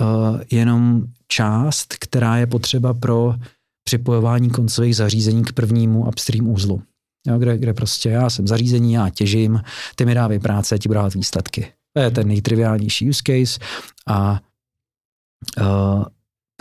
uh, 0.02 0.42
jenom 0.52 1.04
část, 1.28 1.94
která 2.00 2.38
je 2.38 2.48
potřeba 2.48 2.94
pro 2.94 3.36
připojování 3.84 4.50
koncových 4.50 4.96
zařízení 4.96 5.44
k 5.44 5.54
prvnímu 5.54 6.08
upstream 6.08 6.48
uzlu. 6.48 6.82
Jo, 7.28 7.40
kde, 7.40 7.58
kde 7.58 7.74
prostě 7.74 8.10
já 8.10 8.30
jsem 8.30 8.48
zařízení, 8.48 8.94
já 8.94 9.10
těžím, 9.10 9.62
ty 9.96 10.06
mi 10.06 10.14
dávej 10.14 10.40
práce, 10.40 10.80
ti 10.80 10.90
dát 10.90 11.14
výsledky. 11.14 11.74
To 11.94 12.02
je 12.02 12.12
ten 12.12 12.28
nejtriviálnější 12.28 13.10
use 13.10 13.22
case 13.26 13.60
a 14.08 14.40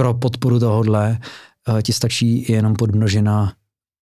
pro 0.00 0.14
podporu 0.14 0.60
tohohle 0.60 1.18
uh, 1.68 1.80
ti 1.80 1.92
stačí 1.92 2.52
jenom 2.52 2.74
podmnožena 2.74 3.52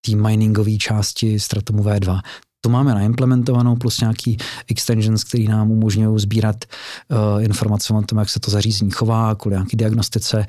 té 0.07 0.17
miningové 0.17 0.77
části 0.77 1.41
Stratomu 1.41 1.83
V2. 1.83 2.21
To 2.61 2.69
máme 2.69 2.95
naimplementovanou, 2.95 3.77
plus 3.77 4.01
nějaký 4.01 4.37
extensions, 4.71 5.25
který 5.25 5.49
nám 5.49 5.71
umožňují 5.71 6.21
sbírat 6.21 6.65
uh, 6.65 7.45
informace 7.45 7.95
o 7.95 8.03
tom, 8.03 8.19
jak 8.19 8.29
se 8.29 8.41
to 8.41 8.51
zařízení 8.51 8.91
chová, 8.91 9.35
kvůli 9.35 9.55
nějaký 9.55 9.77
diagnostice 9.77 10.47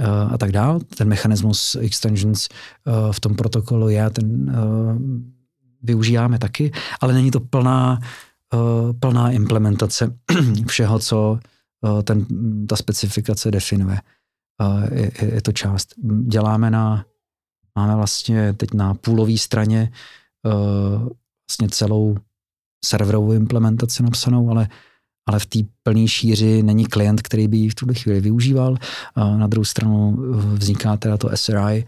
uh, 0.00 0.32
a 0.32 0.38
tak 0.38 0.52
dále. 0.52 0.80
Ten 0.80 1.08
mechanismus 1.08 1.76
extensions 1.80 2.48
uh, 2.84 3.12
v 3.12 3.20
tom 3.20 3.34
protokolu 3.34 3.88
je, 3.88 4.10
ten 4.10 4.50
uh, 4.50 4.98
využíváme 5.82 6.38
taky, 6.38 6.72
ale 7.00 7.14
není 7.14 7.30
to 7.30 7.40
plná, 7.40 8.00
uh, 8.54 8.92
plná 9.00 9.30
implementace 9.30 10.12
všeho, 10.66 10.98
co 10.98 11.38
Eh, 11.44 11.49
ten, 12.04 12.26
ta 12.66 12.76
specifikace 12.76 13.50
definuje. 13.50 13.98
Eh, 14.60 15.00
je, 15.00 15.34
je 15.34 15.42
to 15.42 15.52
část. 15.52 15.94
Děláme 16.26 16.70
na, 16.70 17.04
máme 17.78 17.96
vlastně 17.96 18.52
teď 18.52 18.74
na 18.74 18.94
půlové 18.94 19.38
straně 19.38 19.92
eh, 20.46 21.08
vlastně 21.50 21.68
celou 21.70 22.16
serverovou 22.84 23.32
implementaci 23.32 24.02
napsanou, 24.02 24.50
ale, 24.50 24.68
ale 25.28 25.38
v 25.38 25.46
té 25.46 25.58
plné 25.82 26.08
šíři 26.08 26.62
není 26.62 26.86
klient, 26.86 27.22
který 27.22 27.48
by 27.48 27.56
ji 27.56 27.68
v 27.68 27.74
tuhle 27.74 27.94
chvíli 27.94 28.20
využíval. 28.20 28.76
Na 29.16 29.46
druhou 29.46 29.64
stranu 29.64 30.16
vzniká 30.54 30.96
teda 30.96 31.16
to 31.16 31.30
SRI, 31.34 31.86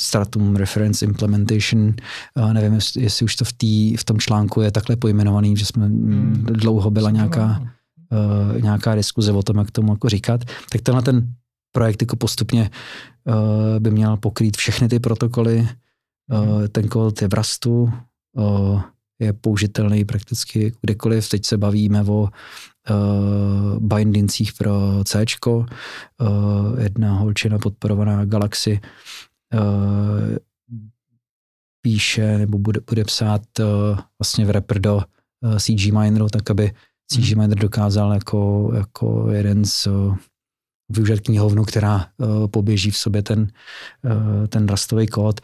Stratum 0.00 0.56
Reference 0.56 1.04
Implementation, 1.04 1.94
uh, 2.34 2.52
nevím, 2.52 2.74
jestli, 2.74 3.02
jestli 3.02 3.24
už 3.24 3.36
to 3.36 3.44
v, 3.44 3.52
tý, 3.52 3.96
v 3.96 4.04
tom 4.04 4.18
článku 4.18 4.60
je 4.60 4.70
takhle 4.70 4.96
pojmenovaný, 4.96 5.56
že 5.56 5.66
jsme 5.66 5.86
hmm. 5.86 6.46
dlouho 6.52 6.90
byla 6.90 7.10
nějaká, 7.10 7.60
uh, 7.62 8.62
nějaká 8.62 8.94
diskuze 8.94 9.32
o 9.32 9.42
tom, 9.42 9.56
jak 9.56 9.70
tomu 9.70 9.92
jako 9.92 10.08
říkat, 10.08 10.44
tak 10.72 10.80
tenhle 10.80 11.02
ten 11.02 11.32
projekt 11.72 12.02
jako 12.02 12.16
postupně 12.16 12.70
uh, 13.24 13.34
by 13.78 13.90
měl 13.90 14.16
pokrýt 14.16 14.56
všechny 14.56 14.88
ty 14.88 15.00
protokoly, 15.00 15.68
uh, 16.32 16.66
ten 16.66 16.88
kód 16.88 17.22
je 17.22 17.28
v 17.28 17.34
Rastu, 17.34 17.92
uh, 18.32 18.82
je 19.20 19.32
použitelný 19.32 20.04
prakticky 20.04 20.72
kdekoliv. 20.80 21.28
Teď 21.28 21.46
se 21.46 21.56
bavíme 21.56 22.02
o 22.02 22.20
uh, 22.20 22.28
bindincích 23.78 24.52
pro 24.52 25.04
C. 25.04 25.24
Uh, 25.46 25.66
jedna 26.78 27.12
holčina 27.12 27.58
podporovaná 27.58 28.24
Galaxy 28.24 28.80
uh, 29.54 30.36
píše 31.82 32.38
nebo 32.38 32.58
bude, 32.58 32.80
bude 32.88 33.04
psát 33.04 33.42
uh, 33.58 33.98
vlastně 34.18 34.44
v 34.44 34.50
rapper 34.50 34.80
do 34.80 34.96
uh, 34.96 35.02
eh, 35.54 35.60
CG 35.60 35.92
Mineru, 35.92 36.28
tak 36.28 36.50
aby 36.50 36.72
CG 37.12 37.30
mhm. 37.30 37.40
Miner 37.40 37.58
dokázal 37.58 38.12
jako, 38.12 38.70
jako 38.74 39.30
jeden 39.30 39.64
z 39.64 39.86
uh, 39.86 40.16
využít 40.88 41.20
knihovnu, 41.20 41.64
která 41.64 42.06
uh, 42.16 42.46
poběží 42.46 42.90
v 42.90 42.96
sobě 42.96 43.22
ten, 43.22 43.40
uh, 44.04 44.46
ten 44.46 44.66
rastový 44.66 45.06
kód 45.06 45.40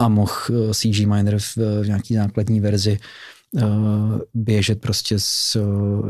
a 0.00 0.08
mohl 0.08 0.32
uh, 0.50 0.72
CG 0.72 1.06
Miner 1.06 1.38
v, 1.38 1.56
v 1.56 1.86
nějaký 1.86 2.14
základní 2.14 2.60
verzi 2.60 2.98
běžet 4.34 4.80
prostě 4.80 5.18
s, 5.18 5.58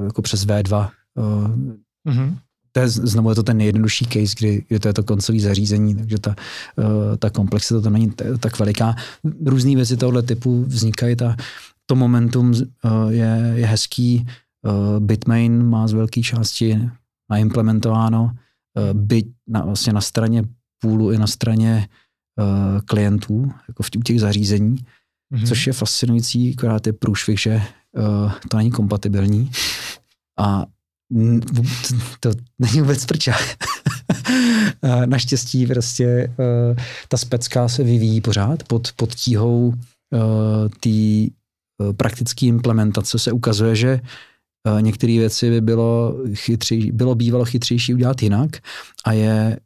jako 0.04 0.22
přes 0.22 0.46
V2. 0.46 0.90
Mm-hmm 2.06 2.38
to 2.72 2.80
je, 2.80 2.88
znovu 2.88 3.30
je 3.30 3.34
to 3.34 3.42
ten 3.42 3.56
nejjednodušší 3.56 4.04
case, 4.04 4.34
kdy, 4.38 4.64
kdy 4.68 4.78
to 4.78 4.88
je 4.88 4.94
to 4.94 5.02
koncový 5.02 5.40
zařízení, 5.40 5.94
takže 5.94 6.18
ta, 6.18 6.34
ta 7.18 7.30
komplexita 7.30 7.80
to 7.80 7.90
není 7.90 8.12
tak 8.40 8.58
veliká. 8.58 8.94
Různé 9.46 9.76
věci 9.76 9.96
tohoto 9.96 10.22
typu 10.22 10.64
vznikají, 10.64 11.16
ta, 11.16 11.36
to 11.86 11.94
momentum 11.94 12.54
je, 13.08 13.52
je 13.54 13.66
hezký, 13.66 14.26
Bitmain 14.98 15.62
má 15.62 15.88
z 15.88 15.92
velké 15.92 16.22
části 16.22 16.90
naimplementováno, 17.30 18.30
byť 18.92 19.26
na, 19.48 19.64
vlastně 19.64 19.92
na 19.92 20.00
straně 20.00 20.44
půlu 20.80 21.12
i 21.12 21.18
na 21.18 21.26
straně 21.26 21.88
klientů, 22.84 23.52
jako 23.68 23.82
v 23.82 23.90
těch 23.90 24.20
zařízení, 24.20 24.76
mm-hmm. 24.76 25.48
což 25.48 25.66
je 25.66 25.72
fascinující, 25.72 26.54
akorát 26.58 26.86
je 26.86 26.92
průšvih, 26.92 27.40
že 27.40 27.62
to 28.48 28.56
není 28.56 28.70
kompatibilní 28.70 29.50
a 30.38 30.66
to 32.20 32.30
není 32.58 32.80
vůbec 32.80 33.04
prča. 33.06 33.32
Naštěstí 35.06 35.66
prostě 35.66 36.34
uh, 36.38 36.76
ta 37.08 37.16
specka 37.16 37.68
se 37.68 37.84
vyvíjí 37.84 38.20
pořád 38.20 38.62
pod, 38.62 38.92
pod 38.96 39.14
tíhou 39.14 39.66
uh, 39.66 40.68
té 40.80 40.88
uh, 40.88 41.92
praktické 41.96 42.46
implementace 42.46 43.18
se 43.18 43.32
ukazuje, 43.32 43.76
že 43.76 44.00
některé 44.80 45.12
věci 45.12 45.50
by 45.50 45.60
bylo, 45.60 46.16
chytři, 46.34 46.92
bylo 46.92 47.14
bývalo 47.14 47.44
chytřejší 47.44 47.94
udělat 47.94 48.22
jinak 48.22 48.50
a 49.04 49.12
je 49.12 49.60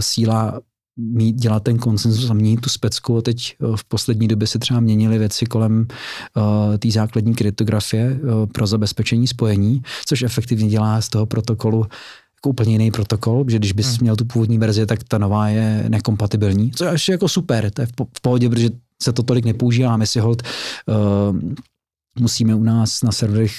síla 0.00 0.60
mít, 0.96 1.36
dělat 1.36 1.62
ten 1.62 1.78
konsenzus 1.78 2.30
a 2.30 2.34
měnit 2.34 2.60
tu 2.60 2.70
specku. 2.70 3.22
Teď 3.22 3.56
eh, 3.60 3.76
v 3.76 3.84
poslední 3.84 4.28
době 4.28 4.46
se 4.46 4.58
třeba 4.58 4.80
měnily 4.80 5.18
věci 5.18 5.46
kolem 5.46 5.86
uh, 6.36 6.76
té 6.76 6.90
základní 6.90 7.34
kryptografie 7.34 8.20
uh, 8.22 8.46
pro 8.46 8.66
zabezpečení 8.66 9.26
spojení, 9.26 9.82
což 10.06 10.22
efektivně 10.22 10.68
dělá 10.68 11.00
z 11.00 11.08
toho 11.08 11.26
protokolu 11.26 11.86
jako 12.36 12.50
úplně 12.50 12.72
jiný 12.72 12.90
protokol, 12.90 13.44
že 13.48 13.58
když 13.58 13.72
bys 13.72 13.86
hmm. 13.86 13.98
měl 14.00 14.16
tu 14.16 14.24
původní 14.24 14.58
verzi, 14.58 14.86
tak 14.86 15.04
ta 15.04 15.18
nová 15.18 15.48
je 15.48 15.84
nekompatibilní, 15.88 16.70
což 16.70 17.08
je 17.08 17.12
jako 17.12 17.28
super, 17.28 17.70
to 17.70 17.82
je 17.82 17.86
v 17.86 18.20
pohodě, 18.22 18.48
protože 18.48 18.68
se 19.02 19.12
to 19.12 19.22
tolik 19.22 19.44
nepoužívá, 19.44 19.96
my 19.96 20.06
si 20.06 20.20
hold 20.20 20.42
uh, 20.86 21.38
musíme 22.18 22.54
u 22.54 22.62
nás 22.62 23.02
na 23.02 23.12
serverech 23.12 23.52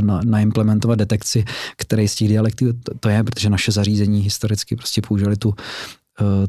na, 0.00 0.20
naimplementovat 0.24 0.98
detekci, 0.98 1.44
který 1.76 2.08
z 2.08 2.14
těch 2.14 2.28
dialektů 2.28 2.72
to, 2.72 2.98
to 3.00 3.08
je, 3.08 3.24
protože 3.24 3.50
naše 3.50 3.72
zařízení 3.72 4.20
historicky 4.20 4.76
prostě 4.76 5.02
používali 5.02 5.36
tu 5.36 5.48
uh, 5.48 5.54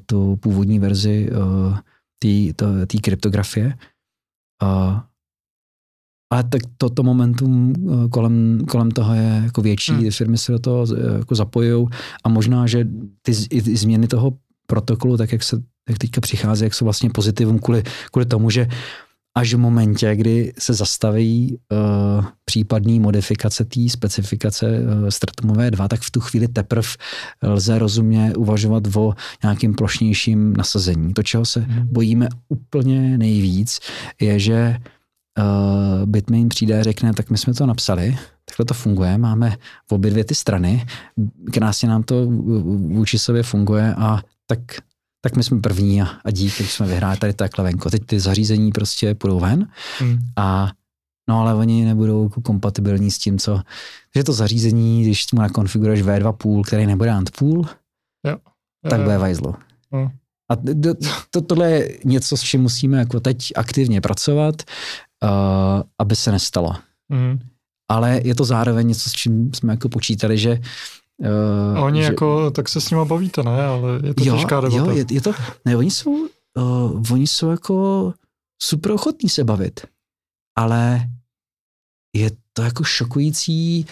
tu 0.05 0.35
původní 0.35 0.79
verzi 0.79 1.29
uh, 1.31 1.77
té 2.85 2.97
kryptografie. 3.01 3.77
Uh, 4.63 4.99
ale 6.33 6.43
tak 6.43 6.61
toto 6.77 6.95
to 6.95 7.03
momentum 7.03 7.73
kolem, 8.11 8.65
kolem 8.69 8.91
toho 8.91 9.13
je 9.13 9.41
jako 9.43 9.61
větší, 9.61 9.91
hmm. 9.91 10.11
firmy 10.11 10.37
se 10.37 10.51
do 10.51 10.59
toho 10.59 10.85
jako 11.17 11.35
zapojují 11.35 11.87
a 12.23 12.29
možná, 12.29 12.67
že 12.67 12.87
ty, 13.21 13.33
ty 13.47 13.75
změny 13.75 14.07
toho 14.07 14.37
protokolu, 14.67 15.17
tak 15.17 15.31
jak 15.31 15.43
se 15.43 15.63
jak 15.89 15.97
teďka 15.97 16.21
přichází, 16.21 16.63
jak 16.63 16.73
jsou 16.73 16.85
vlastně 16.85 17.09
pozitivum 17.09 17.59
kvůli, 17.59 17.83
kvůli 18.11 18.25
tomu, 18.25 18.49
že 18.49 18.67
až 19.37 19.53
v 19.53 19.57
momentě, 19.57 20.15
kdy 20.15 20.53
se 20.59 20.73
zastaví 20.73 21.57
uh, 21.71 22.25
případný 22.45 22.99
modifikace 22.99 23.65
té 23.65 23.89
specifikace 23.89 24.65
uh, 24.65 25.09
Stratumové 25.09 25.71
2, 25.71 25.87
tak 25.87 26.01
v 26.01 26.11
tu 26.11 26.19
chvíli 26.19 26.47
teprve 26.47 26.87
lze 27.43 27.79
rozumně 27.79 28.33
uvažovat 28.37 28.83
o 28.95 29.13
nějakým 29.43 29.73
plošnějším 29.73 30.53
nasazení. 30.53 31.13
To, 31.13 31.23
čeho 31.23 31.45
se 31.45 31.59
hmm. 31.59 31.87
bojíme 31.91 32.27
úplně 32.49 33.17
nejvíc, 33.17 33.79
je, 34.21 34.39
že 34.39 34.77
uh, 35.39 36.05
Bitmain 36.05 36.49
přijde 36.49 36.79
a 36.79 36.83
řekne, 36.83 37.13
tak 37.13 37.29
my 37.29 37.37
jsme 37.37 37.53
to 37.53 37.65
napsali, 37.65 38.17
takhle 38.45 38.65
to 38.65 38.73
funguje, 38.73 39.17
máme 39.17 39.57
v 39.87 39.91
obě 39.91 40.11
dvě 40.11 40.23
ty 40.23 40.35
strany, 40.35 40.85
krásně 41.53 41.89
nám 41.89 42.03
to 42.03 42.25
vůči 42.25 43.19
sobě 43.19 43.43
funguje 43.43 43.95
a 43.97 44.21
tak 44.47 44.59
tak 45.21 45.35
my 45.35 45.43
jsme 45.43 45.59
první 45.59 46.01
a, 46.01 46.05
a 46.25 46.31
dík, 46.31 46.55
když 46.57 46.73
jsme 46.73 46.87
vyhráli 46.87 47.17
tady 47.17 47.33
takhle 47.33 47.63
venko. 47.63 47.89
Teď 47.89 48.05
ty 48.05 48.19
zařízení 48.19 48.71
prostě 48.71 49.15
půjdou 49.15 49.39
ven 49.39 49.67
hmm. 49.99 50.19
a 50.35 50.71
no 51.29 51.39
ale 51.39 51.53
oni 51.53 51.85
nebudou 51.85 52.23
jako 52.23 52.41
kompatibilní 52.41 53.11
s 53.11 53.17
tím, 53.17 53.39
co, 53.39 53.61
že 54.15 54.23
to 54.23 54.33
zařízení, 54.33 55.03
když 55.03 55.31
mu 55.31 55.41
nakonfiguruješ 55.41 56.03
V2 56.03 56.63
který 56.63 56.85
nebude 56.85 57.09
ANT 57.09 57.31
půl, 57.31 57.65
jo. 58.27 58.37
tak 58.89 59.01
bude 59.01 59.17
vajzlo. 59.17 59.55
Hmm. 59.91 60.09
A 60.51 60.55
to, 60.55 60.93
to, 61.29 61.41
tohle 61.41 61.71
je 61.71 61.99
něco, 62.05 62.37
s 62.37 62.41
čím 62.41 62.61
musíme 62.61 62.97
jako 62.97 63.19
teď 63.19 63.51
aktivně 63.55 64.01
pracovat, 64.01 64.55
uh, 65.23 65.29
aby 65.99 66.15
se 66.15 66.31
nestalo. 66.31 66.75
Hmm. 67.11 67.39
Ale 67.91 68.21
je 68.23 68.35
to 68.35 68.45
zároveň 68.45 68.87
něco, 68.87 69.09
s 69.09 69.13
čím 69.13 69.53
jsme 69.53 69.73
jako 69.73 69.89
počítali, 69.89 70.37
že 70.37 70.61
Uh, 71.19 71.77
a 71.77 71.81
oni 71.81 72.01
že, 72.01 72.05
jako, 72.05 72.51
tak 72.51 72.69
se 72.69 72.81
s 72.81 72.89
nima 72.89 73.05
bavíte, 73.05 73.43
ne? 73.43 73.65
Ale 73.65 73.99
je 74.03 74.13
to 74.13 74.23
jo, 74.23 74.35
těžká 74.35 74.61
debata. 74.61 74.91
Jo, 74.91 74.97
je, 74.97 75.05
je 75.11 75.21
to, 75.21 75.31
ne, 75.65 75.77
oni 75.77 75.91
jsou, 75.91 76.11
uh, 76.11 77.11
oni 77.11 77.27
jsou 77.27 77.49
jako 77.49 78.13
super 78.61 78.91
ochotní 78.91 79.29
se 79.29 79.43
bavit, 79.43 79.85
ale 80.57 81.09
je 82.15 82.31
to 82.53 82.61
jako 82.61 82.83
šokující 82.83 83.85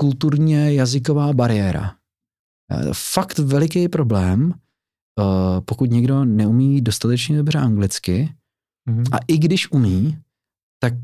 kulturně 0.00 0.74
jazyková 0.74 1.32
bariéra. 1.32 1.94
Uh, 2.72 2.92
fakt 2.92 3.38
veliký 3.38 3.88
problém, 3.88 4.54
uh, 5.18 5.60
pokud 5.64 5.90
někdo 5.90 6.24
neumí 6.24 6.80
dostatečně 6.80 7.36
dobře 7.36 7.58
anglicky, 7.58 8.34
mm-hmm. 8.90 9.04
a 9.12 9.18
i 9.28 9.38
když 9.38 9.70
umí, 9.70 10.18
tak 10.82 10.94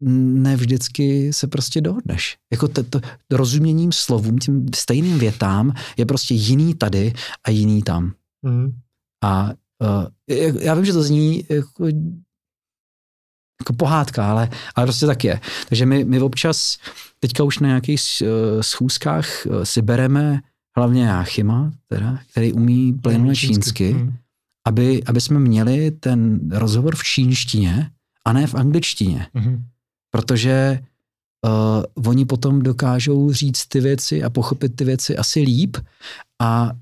ne 0.00 0.56
vždycky 0.56 1.32
se 1.32 1.46
prostě 1.46 1.80
dohodneš. 1.80 2.36
Jako 2.52 2.68
to, 2.68 2.82
to, 2.82 3.00
rozuměním 3.30 3.92
slovům, 3.92 4.38
tím 4.38 4.66
stejným 4.74 5.18
větám 5.18 5.74
je 5.96 6.06
prostě 6.06 6.34
jiný 6.34 6.74
tady 6.74 7.12
a 7.44 7.50
jiný 7.50 7.82
tam. 7.82 8.12
Mm. 8.42 8.72
A 9.24 9.50
uh, 9.82 10.60
já 10.60 10.74
vím, 10.74 10.84
že 10.84 10.92
to 10.92 11.02
zní 11.02 11.44
jako, 11.48 11.86
jako 13.60 13.72
pohádka, 13.76 14.30
ale, 14.30 14.50
ale 14.74 14.86
prostě 14.86 15.06
tak 15.06 15.24
je. 15.24 15.40
Takže 15.68 15.86
my, 15.86 16.04
my 16.04 16.20
občas 16.20 16.78
teďka 17.18 17.44
už 17.44 17.58
na 17.58 17.68
nějakých 17.68 18.02
uh, 18.22 18.28
schůzkách 18.60 19.46
uh, 19.46 19.62
si 19.62 19.82
bereme 19.82 20.40
hlavně 20.76 21.04
Jáchyma, 21.04 21.72
teda, 21.86 22.18
který 22.30 22.52
umí 22.52 22.92
plynule 22.92 23.36
čínsky, 23.36 23.94
mm. 23.94 24.14
aby, 24.66 25.02
aby 25.06 25.20
jsme 25.20 25.40
měli 25.40 25.90
ten 25.90 26.50
rozhovor 26.52 26.96
v 26.96 27.04
čínštině 27.04 27.90
a 28.26 28.32
ne 28.32 28.46
v 28.46 28.54
angličtině. 28.54 29.26
Mm 29.34 29.69
protože 30.10 30.78
uh, 31.46 32.06
oni 32.06 32.24
potom 32.24 32.62
dokážou 32.62 33.32
říct 33.32 33.66
ty 33.66 33.80
věci 33.80 34.22
a 34.22 34.30
pochopit 34.30 34.76
ty 34.76 34.84
věci 34.84 35.16
asi 35.16 35.40
líp 35.40 35.76
a 36.42 36.72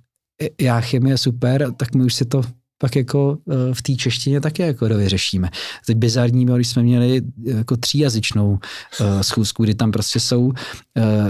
já 0.61 0.81
chemie 0.81 1.19
super, 1.19 1.73
tak 1.77 1.95
my 1.95 2.05
už 2.05 2.15
si 2.15 2.25
to 2.25 2.43
pak 2.79 2.97
jako 2.97 3.31
uh, 3.31 3.55
v 3.73 3.83
té 3.83 3.95
češtině 3.95 4.41
také 4.41 4.67
jako 4.67 4.87
vyřešíme. 4.87 5.51
Teď 5.87 5.97
bizarní 5.97 6.45
bylo, 6.45 6.57
když 6.57 6.69
jsme 6.69 6.83
měli 6.83 7.23
jako 7.45 7.77
tříjazyčnou 7.77 8.51
uh, 8.51 9.21
schůzku, 9.21 9.63
kdy 9.63 9.75
tam 9.75 9.91
prostě 9.91 10.21
jsou 10.21 10.43
uh, 10.43 10.53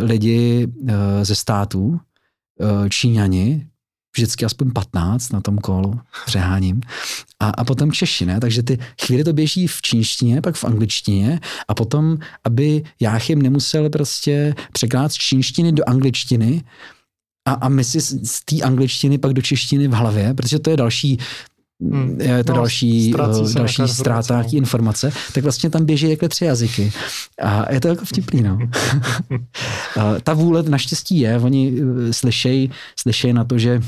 lidi 0.02 0.66
uh, 0.66 0.90
ze 1.22 1.34
států, 1.34 2.00
Číňani, 2.90 3.67
vždycky 4.18 4.44
aspoň 4.44 4.70
15 4.70 5.32
na 5.32 5.40
tom 5.40 5.58
kolu, 5.58 6.00
přeháním. 6.26 6.80
A, 7.40 7.48
a 7.50 7.64
potom 7.64 7.92
Češi, 7.92 8.26
ne? 8.26 8.40
Takže 8.40 8.62
ty 8.62 8.78
chvíli 9.02 9.24
to 9.24 9.32
běží 9.32 9.66
v 9.66 9.82
čínštině, 9.82 10.40
pak 10.40 10.54
v 10.54 10.64
angličtině 10.64 11.40
a 11.68 11.74
potom, 11.74 12.18
aby 12.44 12.82
Jáchym 13.00 13.42
nemusel 13.42 13.90
prostě 13.90 14.54
překládat 14.72 15.12
z 15.12 15.14
čínštiny 15.14 15.72
do 15.72 15.82
angličtiny 15.86 16.64
a, 17.48 17.52
a 17.52 17.68
my 17.68 17.84
si 17.84 18.00
z, 18.00 18.30
z 18.30 18.44
té 18.44 18.56
angličtiny 18.62 19.18
pak 19.18 19.32
do 19.32 19.42
češtiny 19.42 19.88
v 19.88 19.92
hlavě, 19.92 20.34
protože 20.34 20.58
to 20.58 20.70
je 20.70 20.76
další 20.76 21.18
Hmm. 21.82 22.20
Je 22.20 22.44
to 22.44 22.52
no, 22.52 22.58
další, 22.58 23.14
uh, 23.14 23.52
další 23.52 23.82
ztráta 23.86 24.42
no. 24.42 24.48
informace, 24.52 25.12
tak 25.34 25.42
vlastně 25.42 25.70
tam 25.70 25.84
běží 25.84 26.10
jako 26.10 26.28
tři 26.28 26.44
jazyky. 26.44 26.92
A 27.42 27.72
je 27.72 27.80
to 27.80 27.88
jako 27.88 28.04
vtipný, 28.04 28.42
no. 28.42 28.58
Ta 30.22 30.34
vůle 30.34 30.62
naštěstí 30.62 31.18
je, 31.18 31.38
oni 31.38 31.72
slyšejí 32.10 32.70
slyšej 32.96 33.32
na 33.32 33.44
to, 33.44 33.58
že 33.58 33.80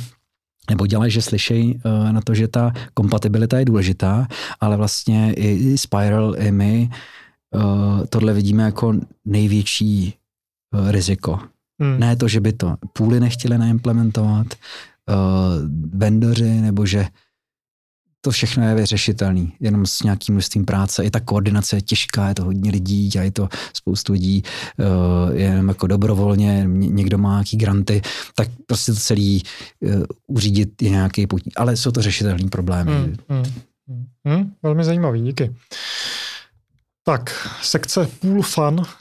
nebo 0.71 0.87
dělají, 0.87 1.11
že 1.11 1.23
slyšejí 1.23 1.75
uh, 1.75 2.13
na 2.13 2.21
to, 2.21 2.35
že 2.35 2.49
ta 2.49 2.73
kompatibilita 2.95 3.59
je 3.59 3.65
důležitá, 3.65 4.27
ale 4.61 4.77
vlastně 4.77 5.35
i, 5.35 5.79
Spiral, 5.79 6.35
i 6.39 6.51
my 6.53 6.91
uh, 7.55 8.07
tohle 8.09 8.33
vidíme 8.33 8.63
jako 8.63 8.95
největší 9.25 10.15
uh, 10.75 10.91
riziko. 10.91 11.41
Hmm. 11.81 12.01
Ne 12.01 12.17
to, 12.17 12.29
že 12.29 12.41
by 12.41 12.53
to 12.53 12.77
půly 12.93 13.21
nechtěli 13.21 13.59
naimplementovat, 13.59 14.47
vendoři, 15.95 16.61
nebo 16.61 16.87
že 16.87 17.07
to 18.21 18.31
všechno 18.31 18.69
je 18.69 18.75
vyřešitelný, 18.75 19.53
jenom 19.61 19.87
s 19.87 20.03
nějakým 20.03 20.35
množstvím 20.35 20.65
práce. 20.65 21.05
I 21.05 21.11
ta 21.11 21.21
koordinace 21.21 21.77
je 21.77 21.83
těžká, 21.83 22.29
je 22.29 22.35
to 22.35 22.45
hodně 22.45 22.71
lidí, 22.71 23.09
dělají 23.09 23.31
to 23.31 23.49
spoustu 23.75 24.13
lidí 24.13 24.43
uh, 24.79 25.37
jenom 25.37 25.69
jako 25.69 25.87
dobrovolně, 25.87 26.65
někdo 26.67 27.19
má 27.19 27.31
nějaký 27.31 27.57
granty, 27.57 28.03
tak 28.35 28.49
prostě 28.67 28.93
to 28.93 28.99
celý 28.99 29.43
uh, 29.81 30.03
uřídit 30.27 30.83
je 30.83 30.91
nějaký 30.91 31.27
potíž. 31.27 31.53
Ale 31.57 31.77
jsou 31.77 31.91
to 31.91 32.03
řešitelné 32.03 32.49
problémy. 32.49 32.93
Hmm, 32.93 33.17
hmm, 33.29 34.07
hmm, 34.27 34.53
velmi 34.63 34.85
zajímavý, 34.85 35.23
díky. 35.23 35.55
Tak, 37.05 37.49
sekce 37.63 38.09
Pool 38.21 38.43
Fun. 38.43 38.83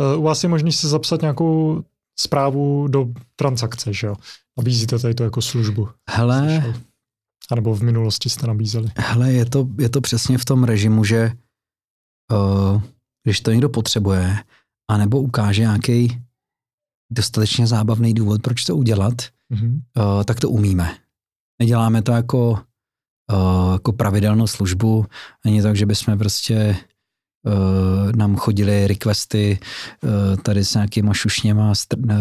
Eh, 0.00 0.16
u 0.16 0.22
vás 0.22 0.42
je 0.42 0.48
možný 0.48 0.72
si 0.72 0.88
zapsat 0.88 1.20
nějakou 1.20 1.82
zprávu 2.20 2.88
do 2.88 3.08
transakce, 3.36 3.92
že 3.92 4.06
jo? 4.06 4.14
Nabízíte 4.58 4.98
tady 4.98 5.14
to 5.14 5.24
jako 5.24 5.42
službu. 5.42 5.88
Hele, 6.10 6.58
a 6.58 6.89
nebo 7.54 7.74
v 7.74 7.82
minulosti 7.82 8.30
jste 8.30 8.46
nabízeli? 8.46 8.88
Hele, 8.96 9.32
je 9.32 9.44
to, 9.44 9.68
je 9.78 9.88
to 9.88 10.00
přesně 10.00 10.38
v 10.38 10.44
tom 10.44 10.64
režimu, 10.64 11.04
že 11.04 11.32
uh, 12.32 12.82
když 13.24 13.40
to 13.40 13.50
někdo 13.50 13.68
potřebuje, 13.68 14.36
anebo 14.90 15.20
ukáže 15.20 15.62
nějaký 15.62 16.22
dostatečně 17.12 17.66
zábavný 17.66 18.14
důvod, 18.14 18.42
proč 18.42 18.64
to 18.64 18.76
udělat, 18.76 19.14
mm-hmm. 19.52 19.80
uh, 19.96 20.24
tak 20.24 20.40
to 20.40 20.50
umíme. 20.50 20.96
Neděláme 21.58 22.02
to 22.02 22.12
jako, 22.12 22.50
uh, 23.32 23.72
jako 23.72 23.92
pravidelnou 23.92 24.46
službu, 24.46 25.06
ani 25.44 25.62
tak, 25.62 25.76
že 25.76 25.86
bychom 25.86 26.18
prostě 26.18 26.76
uh, 27.46 28.12
nám 28.12 28.36
chodili 28.36 28.86
requesty 28.86 29.58
uh, 30.02 30.36
tady 30.36 30.64
s 30.64 30.74
nějakýma 30.74 31.14
šušněma 31.14 31.72
uh, 31.96 32.14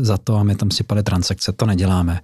za 0.00 0.18
to 0.18 0.36
a 0.36 0.42
my 0.42 0.54
tam 0.54 0.70
sypali 0.70 1.02
transakce. 1.02 1.52
To 1.52 1.66
neděláme. 1.66 2.20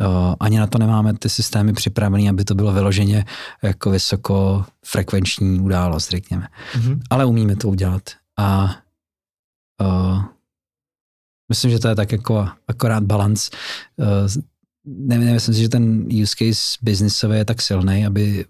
Uh, 0.00 0.34
ani 0.40 0.58
na 0.58 0.66
to 0.66 0.78
nemáme 0.78 1.14
ty 1.14 1.28
systémy 1.28 1.72
připravené, 1.72 2.30
aby 2.30 2.44
to 2.44 2.54
bylo 2.54 2.72
vyloženě 2.72 3.24
jako 3.62 3.90
vysoko 3.90 4.64
frekvenční 4.84 5.60
událost, 5.60 6.10
řekněme. 6.10 6.48
Mm-hmm. 6.74 7.00
Ale 7.10 7.24
umíme 7.24 7.56
to 7.56 7.68
udělat. 7.68 8.02
A 8.38 8.76
uh, 9.82 10.22
myslím, 11.48 11.70
že 11.70 11.78
to 11.78 11.88
je 11.88 11.94
tak 11.94 12.12
jako 12.12 12.48
akorát 12.68 13.02
balans. 13.02 13.50
Uh, 13.96 14.42
ne, 14.84 15.18
nemyslím 15.18 15.54
si, 15.54 15.60
že 15.60 15.68
ten 15.68 16.08
use 16.22 16.34
case 16.38 16.78
biznisový 16.82 17.36
je 17.36 17.44
tak 17.44 17.62
silný, 17.62 18.06
aby 18.06 18.44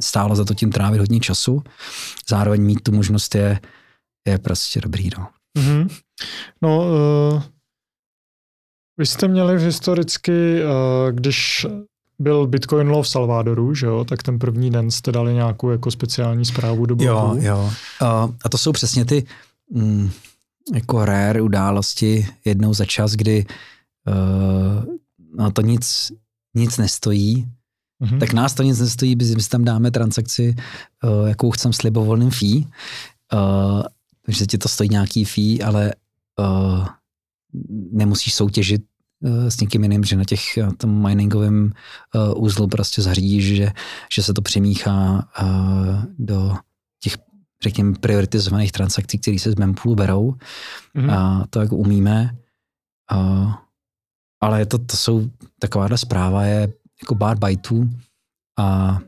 stálo 0.00 0.36
za 0.36 0.44
to 0.44 0.54
tím 0.54 0.72
trávit 0.72 1.00
hodně 1.00 1.20
času. 1.20 1.62
Zároveň 2.28 2.62
mít 2.62 2.82
tu 2.82 2.92
možnost 2.92 3.34
je, 3.34 3.60
je 4.28 4.38
prostě 4.38 4.80
dobrý. 4.80 5.10
No, 5.18 5.28
mm-hmm. 5.58 5.88
no 6.62 6.78
uh, 6.78 7.42
vy 8.98 9.06
jste 9.06 9.28
měli 9.28 9.64
historicky, 9.64 10.62
uh, 10.64 11.10
když 11.10 11.66
byl 12.18 12.46
Bitcoin 12.46 12.88
Law 12.88 13.02
v 13.02 13.08
Salvadoru, 13.08 13.74
že 13.74 13.86
jo, 13.86 14.04
tak 14.04 14.22
ten 14.22 14.38
první 14.38 14.70
den 14.70 14.90
jste 14.90 15.12
dali 15.12 15.34
nějakou 15.34 15.70
jako 15.70 15.90
speciální 15.90 16.44
zprávu 16.44 16.86
do 16.86 16.96
blogu. 16.96 17.36
Jo, 17.36 17.40
jo. 17.40 17.72
A 18.44 18.48
to 18.48 18.58
jsou 18.58 18.72
přesně 18.72 19.04
ty 19.04 19.26
mm, 19.70 20.10
jako 20.74 21.04
rare 21.04 21.40
události 21.40 22.26
jednou 22.44 22.74
za 22.74 22.84
čas, 22.84 23.12
kdy 23.12 23.46
uh, 24.08 24.84
no 25.38 25.50
to 25.50 25.62
nic, 25.62 26.12
nic 26.54 26.78
nestojí, 26.78 27.48
mm-hmm. 28.04 28.18
tak 28.18 28.32
nás 28.32 28.54
to 28.54 28.62
nic 28.62 28.80
nestojí, 28.80 29.16
my 29.16 29.42
si 29.42 29.48
tam 29.48 29.64
dáme 29.64 29.90
transakci, 29.90 30.54
uh, 31.04 31.28
jakou 31.28 31.50
chcem 31.50 31.72
s 31.72 31.82
libovolným 31.82 32.30
fee, 32.30 32.64
uh, 33.32 33.82
takže 34.26 34.46
ti 34.46 34.58
to 34.58 34.68
stojí 34.68 34.90
nějaký 34.90 35.24
fee, 35.24 35.62
ale 35.64 35.92
uh, 36.40 36.86
nemusíš 37.92 38.34
soutěžit 38.34 38.82
uh, 39.20 39.46
s 39.48 39.60
někým 39.60 39.82
jiným, 39.82 40.04
že 40.04 40.16
na 40.16 40.24
těch 40.24 40.40
uh, 40.56 40.72
tom 40.72 41.08
miningovém 41.08 41.72
úzlu 42.36 42.68
prostě 42.68 43.02
zařídíš, 43.02 43.56
že, 43.56 43.72
že 44.14 44.22
se 44.22 44.34
to 44.34 44.42
přemíchá 44.42 45.28
do 46.18 46.56
těch 47.02 47.16
řekněme, 47.62 47.94
prioritizovaných 48.00 48.72
transakcí, 48.72 49.18
které 49.18 49.38
se 49.38 49.50
z 49.50 49.54
mempoolu 49.54 49.96
berou. 49.96 50.34
Mm-hmm. 50.96 51.12
A 51.12 51.46
to 51.50 51.60
jako 51.60 51.76
umíme. 51.76 52.36
Uh, 53.12 53.52
ale 54.42 54.66
to, 54.66 54.78
to 54.78 54.96
jsou, 54.96 55.30
takováhle 55.58 55.98
zpráva 55.98 56.44
je 56.44 56.72
jako 57.02 57.14
bar 57.14 57.38
bytů 57.38 57.90
a 58.58 58.98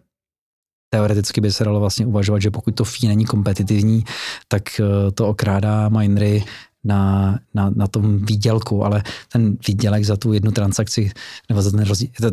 teoreticky 0.90 1.40
by 1.40 1.52
se 1.52 1.64
dalo 1.64 1.80
vlastně 1.80 2.06
uvažovat, 2.06 2.42
že 2.42 2.50
pokud 2.50 2.74
to 2.74 2.84
fee 2.84 3.08
není 3.08 3.24
kompetitivní, 3.24 4.04
tak 4.48 4.80
eh, 4.80 5.12
to 5.12 5.28
okrádá 5.28 5.88
minery 5.88 6.44
na, 6.84 7.38
na, 7.54 7.70
na 7.76 7.86
tom 7.86 8.18
výdělku, 8.18 8.84
ale 8.84 9.02
ten 9.32 9.56
výdělek 9.68 10.04
za 10.04 10.16
tu 10.16 10.32
jednu 10.32 10.52
transakci 10.52 11.10
nebo 11.48 11.62
za 11.62 11.70
ten 11.70 11.84
rozdíl, 11.84 12.08
to 12.20 12.30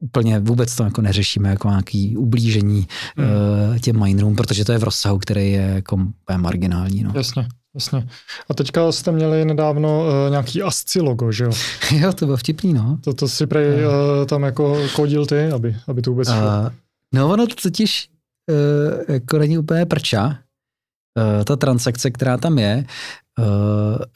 úplně 0.00 0.38
vůbec 0.38 0.76
to 0.76 0.84
jako 0.84 1.02
neřešíme 1.02 1.48
jako 1.48 1.68
nějaký 1.68 2.16
ublížení 2.16 2.88
uh, 3.18 3.78
těm 3.78 4.04
minerům, 4.04 4.36
protože 4.36 4.64
to 4.64 4.72
je 4.72 4.78
v 4.78 4.84
rozsahu, 4.84 5.18
který 5.18 5.52
je 5.52 5.72
jako 5.74 5.98
marginální. 6.36 7.02
No. 7.02 7.12
Jasně. 7.14 7.48
Jasně. 7.74 8.08
A 8.50 8.54
teďka 8.54 8.92
jste 8.92 9.12
měli 9.12 9.44
nedávno 9.44 10.00
uh, 10.00 10.30
nějaký 10.30 10.62
ASCII 10.62 11.02
logo, 11.02 11.32
že 11.32 11.44
jo? 11.44 11.50
jo, 11.92 12.12
to 12.12 12.24
bylo 12.24 12.36
vtipný, 12.36 12.72
no. 12.72 12.98
To, 13.04 13.14
to 13.14 13.28
si 13.28 13.46
prej 13.46 13.86
uh, 13.86 13.92
tam 14.26 14.42
jako 14.42 14.78
kodil 14.96 15.26
ty, 15.26 15.46
aby, 15.46 15.76
aby 15.88 16.02
to 16.02 16.10
vůbec 16.10 16.28
šlo. 16.28 16.36
Uh, 16.36 16.68
no 17.14 17.28
ono 17.32 17.46
to 17.46 17.54
totiž 17.54 18.08
uh, 18.50 19.14
jako 19.14 19.38
není 19.38 19.58
úplně 19.58 19.86
prča. 19.86 20.26
Uh, 20.26 21.44
ta 21.44 21.56
transakce, 21.56 22.10
která 22.10 22.36
tam 22.36 22.58
je, 22.58 22.84
uh, 22.86 22.92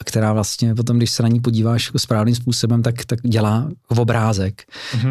která 0.05 0.33
vlastně 0.33 0.75
potom, 0.75 0.97
když 0.97 1.11
se 1.11 1.23
na 1.23 1.29
ní 1.29 1.39
podíváš 1.39 1.85
jako 1.85 1.99
správným 1.99 2.35
způsobem, 2.35 2.83
tak, 2.83 3.05
tak 3.05 3.21
dělá 3.21 3.69
obrázek, 3.87 4.63
uh, 5.03 5.09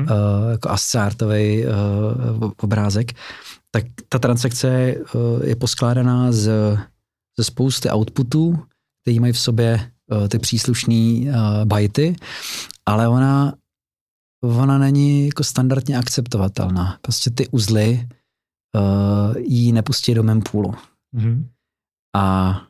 jako 0.51 0.71
ascártový 0.71 1.65
uh, 2.43 2.51
obrázek, 2.63 3.13
tak 3.71 3.85
ta 4.09 4.19
transakce 4.19 4.95
je 5.45 5.57
poskládaná 5.57 6.33
z 6.33 6.51
ze 7.39 7.45
spousty 7.45 7.91
outputů, 7.91 8.59
které 9.03 9.21
mají 9.21 9.33
v 9.33 9.39
sobě 9.39 9.91
ty 10.29 10.39
příslušné 10.39 11.33
byty, 11.65 12.17
ale 12.87 13.09
ona, 13.09 13.55
ona 14.43 14.79
není 14.79 15.27
jako 15.27 15.45
standardně 15.45 15.99
akceptovatelná. 15.99 16.99
Prostě 17.03 17.31
ty 17.31 17.49
uzly 17.49 18.09
uh, 18.77 19.37
ji 19.37 19.73
nepustí 19.73 20.15
do 20.15 20.23
mempoolu. 20.23 20.75
Mm-hmm. 21.17 21.47
A 22.17 22.63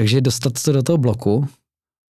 takže 0.00 0.20
dostat 0.20 0.62
to 0.64 0.72
do 0.72 0.82
toho 0.82 0.98
bloku 0.98 1.48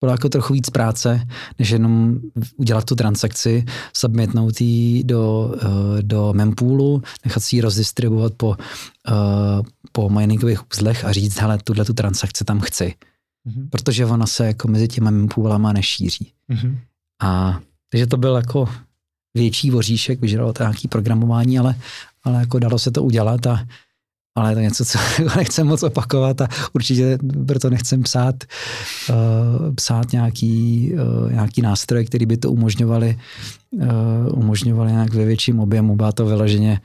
bylo 0.00 0.12
jako 0.12 0.28
trochu 0.28 0.52
víc 0.52 0.70
práce, 0.70 1.26
než 1.58 1.70
jenom 1.70 2.18
udělat 2.56 2.84
tu 2.84 2.94
transakci, 2.94 3.64
submitnout 3.92 4.60
ji 4.60 5.04
do, 5.04 5.54
uh, 5.54 6.02
do 6.02 6.32
mempoolu, 6.32 7.02
nechat 7.24 7.42
si 7.42 7.56
ji 7.56 7.60
rozdistribuovat 7.60 8.32
po, 8.36 8.48
uh, 8.48 8.56
po 9.92 10.10
miningových 10.10 10.60
uzlech 10.72 11.04
a 11.04 11.12
říct, 11.12 11.38
hele, 11.38 11.58
tuhle 11.64 11.84
tu 11.84 11.92
transakci 11.92 12.44
tam 12.44 12.60
chci. 12.60 12.94
Mm-hmm. 13.48 13.68
Protože 13.70 14.06
ona 14.06 14.26
se 14.26 14.46
jako 14.46 14.68
mezi 14.68 14.88
těma 14.88 15.10
mempoolama 15.10 15.72
nešíří. 15.72 16.32
Mm-hmm. 16.52 16.78
A 17.22 17.60
takže 17.90 18.06
to 18.06 18.16
byl 18.16 18.36
jako 18.36 18.68
větší 19.34 19.70
voříšek, 19.70 20.20
vyžadalo 20.20 20.52
to 20.52 20.62
nějaký 20.62 20.88
programování, 20.88 21.58
ale, 21.58 21.74
ale 22.24 22.40
jako 22.40 22.58
dalo 22.58 22.78
se 22.78 22.90
to 22.90 23.02
udělat 23.02 23.46
a 23.46 23.66
ale 24.36 24.50
je 24.50 24.54
to 24.54 24.60
něco, 24.60 24.84
co 24.84 24.98
nechcem 25.36 25.66
moc 25.66 25.82
opakovat 25.82 26.40
a 26.40 26.48
určitě 26.72 27.18
proto 27.46 27.70
nechcem 27.70 28.02
psát, 28.02 28.44
uh, 29.10 29.74
psát 29.74 30.12
nějaký, 30.12 30.92
uh, 30.94 31.32
nějaký 31.32 31.62
nástroj, 31.62 32.04
který 32.04 32.26
by 32.26 32.36
to 32.36 32.50
umožňovali, 32.50 33.18
uh, 33.72 34.38
umožňovali 34.38 34.92
nějak 34.92 35.14
ve 35.14 35.24
větším 35.24 35.60
objemu. 35.60 35.96
Byla 35.96 36.12
to 36.12 36.26
vyloženě 36.26 36.80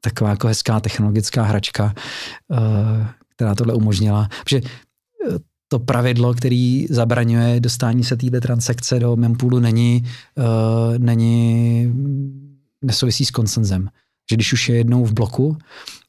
taková 0.00 0.30
jako 0.30 0.48
hezká 0.48 0.80
technologická 0.80 1.42
hračka, 1.42 1.94
uh, 2.48 2.58
která 3.36 3.54
tohle 3.54 3.74
umožnila. 3.74 4.28
Protože 4.44 4.60
to 5.68 5.78
pravidlo, 5.78 6.34
který 6.34 6.86
zabraňuje 6.90 7.60
dostání 7.60 8.04
se 8.04 8.16
této 8.16 8.40
transakce 8.40 8.98
do 9.00 9.16
mempoolu, 9.16 9.58
není, 9.58 10.04
uh, 10.34 10.98
není 10.98 11.92
nesouvisí 12.82 13.24
s 13.24 13.30
konsenzem. 13.30 13.88
Že 14.30 14.36
když 14.36 14.52
už 14.52 14.68
je 14.68 14.76
jednou 14.76 15.04
v 15.04 15.12
bloku, 15.12 15.56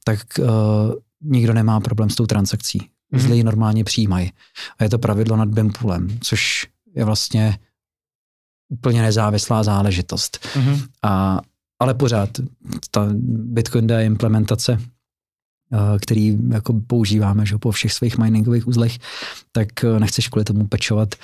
tak 0.08 0.20
uh, 0.40 0.48
nikdo 1.22 1.54
nemá 1.54 1.80
problém 1.80 2.10
s 2.10 2.16
tou 2.16 2.26
transakcí. 2.26 2.80
Mm-hmm. 2.80 3.20
Zlí 3.20 3.44
normálně 3.44 3.84
přijímají. 3.84 4.32
A 4.80 4.84
je 4.84 4.90
to 4.90 5.00
pravidlo 5.00 5.38
nad 5.38 5.50
Bempoolem, 5.50 6.08
což 6.22 6.68
je 6.96 7.06
vlastně 7.06 7.60
úplně 8.70 9.02
nezávislá 9.02 9.64
záležitost. 9.64 10.40
Mm-hmm. 10.56 10.88
A, 11.04 11.40
ale 11.80 11.94
pořád 11.94 12.30
ta 12.92 13.08
Bitcoin 13.52 13.90
je 13.90 14.06
implementace, 14.06 14.72
uh, 14.80 16.00
který 16.02 16.38
jako 16.52 16.74
používáme 16.88 17.46
že, 17.46 17.58
po 17.58 17.72
všech 17.72 17.94
svých 17.94 18.18
miningových 18.18 18.68
uzlech, 18.68 18.98
tak 19.52 19.68
uh, 19.84 20.00
nechceš 20.00 20.28
kvůli 20.28 20.46
tomu 20.46 20.68
pečovat 20.68 21.16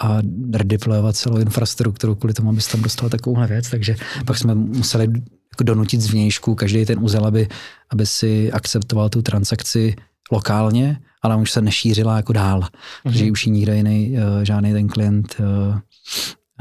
a 0.00 0.18
redeployovat 0.52 1.16
celou 1.16 1.36
infrastrukturu 1.36 2.14
kvůli 2.14 2.34
tomu, 2.34 2.48
abys 2.48 2.68
tam 2.68 2.82
dostal 2.82 3.08
takovouhle 3.08 3.46
věc. 3.46 3.70
Takže 3.70 3.96
pak 4.26 4.38
jsme 4.38 4.54
museli 4.54 5.08
jako 5.52 5.64
donutit 5.64 6.00
zvnějšku 6.00 6.54
každý 6.54 6.84
ten 6.84 6.98
úzel, 7.04 7.26
aby, 7.26 7.48
aby 7.90 8.06
si 8.06 8.52
akceptoval 8.52 9.08
tu 9.08 9.22
transakci 9.22 9.96
lokálně, 10.32 11.00
ale 11.22 11.36
už 11.36 11.50
se 11.50 11.60
nešířila 11.60 12.16
jako 12.16 12.32
dál, 12.32 12.60
mm-hmm. 12.60 13.02
protože 13.02 13.30
už 13.30 13.46
ji 13.46 13.52
nikdo 13.52 13.72
jiný, 13.72 14.16
uh, 14.16 14.42
žádný 14.42 14.72
ten 14.72 14.88
klient 14.88 15.36
uh, 15.40 15.78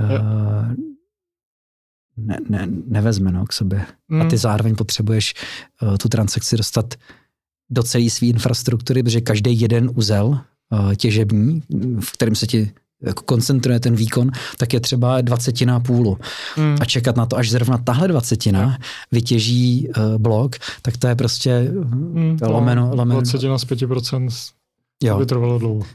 uh, 0.06 0.76
ne, 2.18 2.38
ne, 2.50 2.68
nevezme 2.88 3.32
no, 3.32 3.46
k 3.46 3.54
sobě. 3.54 3.86
Mm. 4.08 4.22
A 4.22 4.24
ty 4.24 4.36
mhm. 4.36 4.38
zároveň 4.38 4.76
potřebuješ 4.76 5.34
uh, 5.82 5.98
tu 5.98 6.10
transakci 6.10 6.58
dostat 6.58 6.94
do 7.70 7.84
celé 7.84 8.10
své 8.10 8.28
infrastruktury, 8.28 9.04
protože 9.04 9.22
každý 9.22 9.62
jeden 9.62 9.92
úzel 9.96 10.28
uh, 10.28 10.94
těžební, 10.96 11.64
v 12.00 12.12
kterém 12.12 12.36
se 12.36 12.48
ti 12.48 12.72
jako 13.02 13.24
koncentruje 13.24 13.80
ten 13.80 13.96
výkon, 13.96 14.32
tak 14.58 14.74
je 14.74 14.80
třeba 14.80 15.22
dvacetina 15.22 15.80
půlu. 15.80 16.18
Hmm. 16.56 16.76
A 16.82 16.86
čekat 16.86 17.16
na 17.16 17.26
to, 17.26 17.38
až 17.38 17.50
zrovna 17.50 17.78
tahle 17.78 18.08
dvacetina 18.08 18.78
vytěží 19.12 19.88
uh, 19.88 20.18
blok, 20.18 20.56
tak 20.82 20.98
to 20.98 21.08
je 21.08 21.16
prostě 21.16 21.72
hmm, 21.84 22.38
lomeno, 22.42 22.90
lomeno. 22.96 23.22
Dvacetina 23.22 23.58
z 23.58 23.66
5% 23.66 24.30
jo. 25.04 25.18
by 25.18 25.26
trvalo 25.26 25.60
dlouho. 25.60 25.86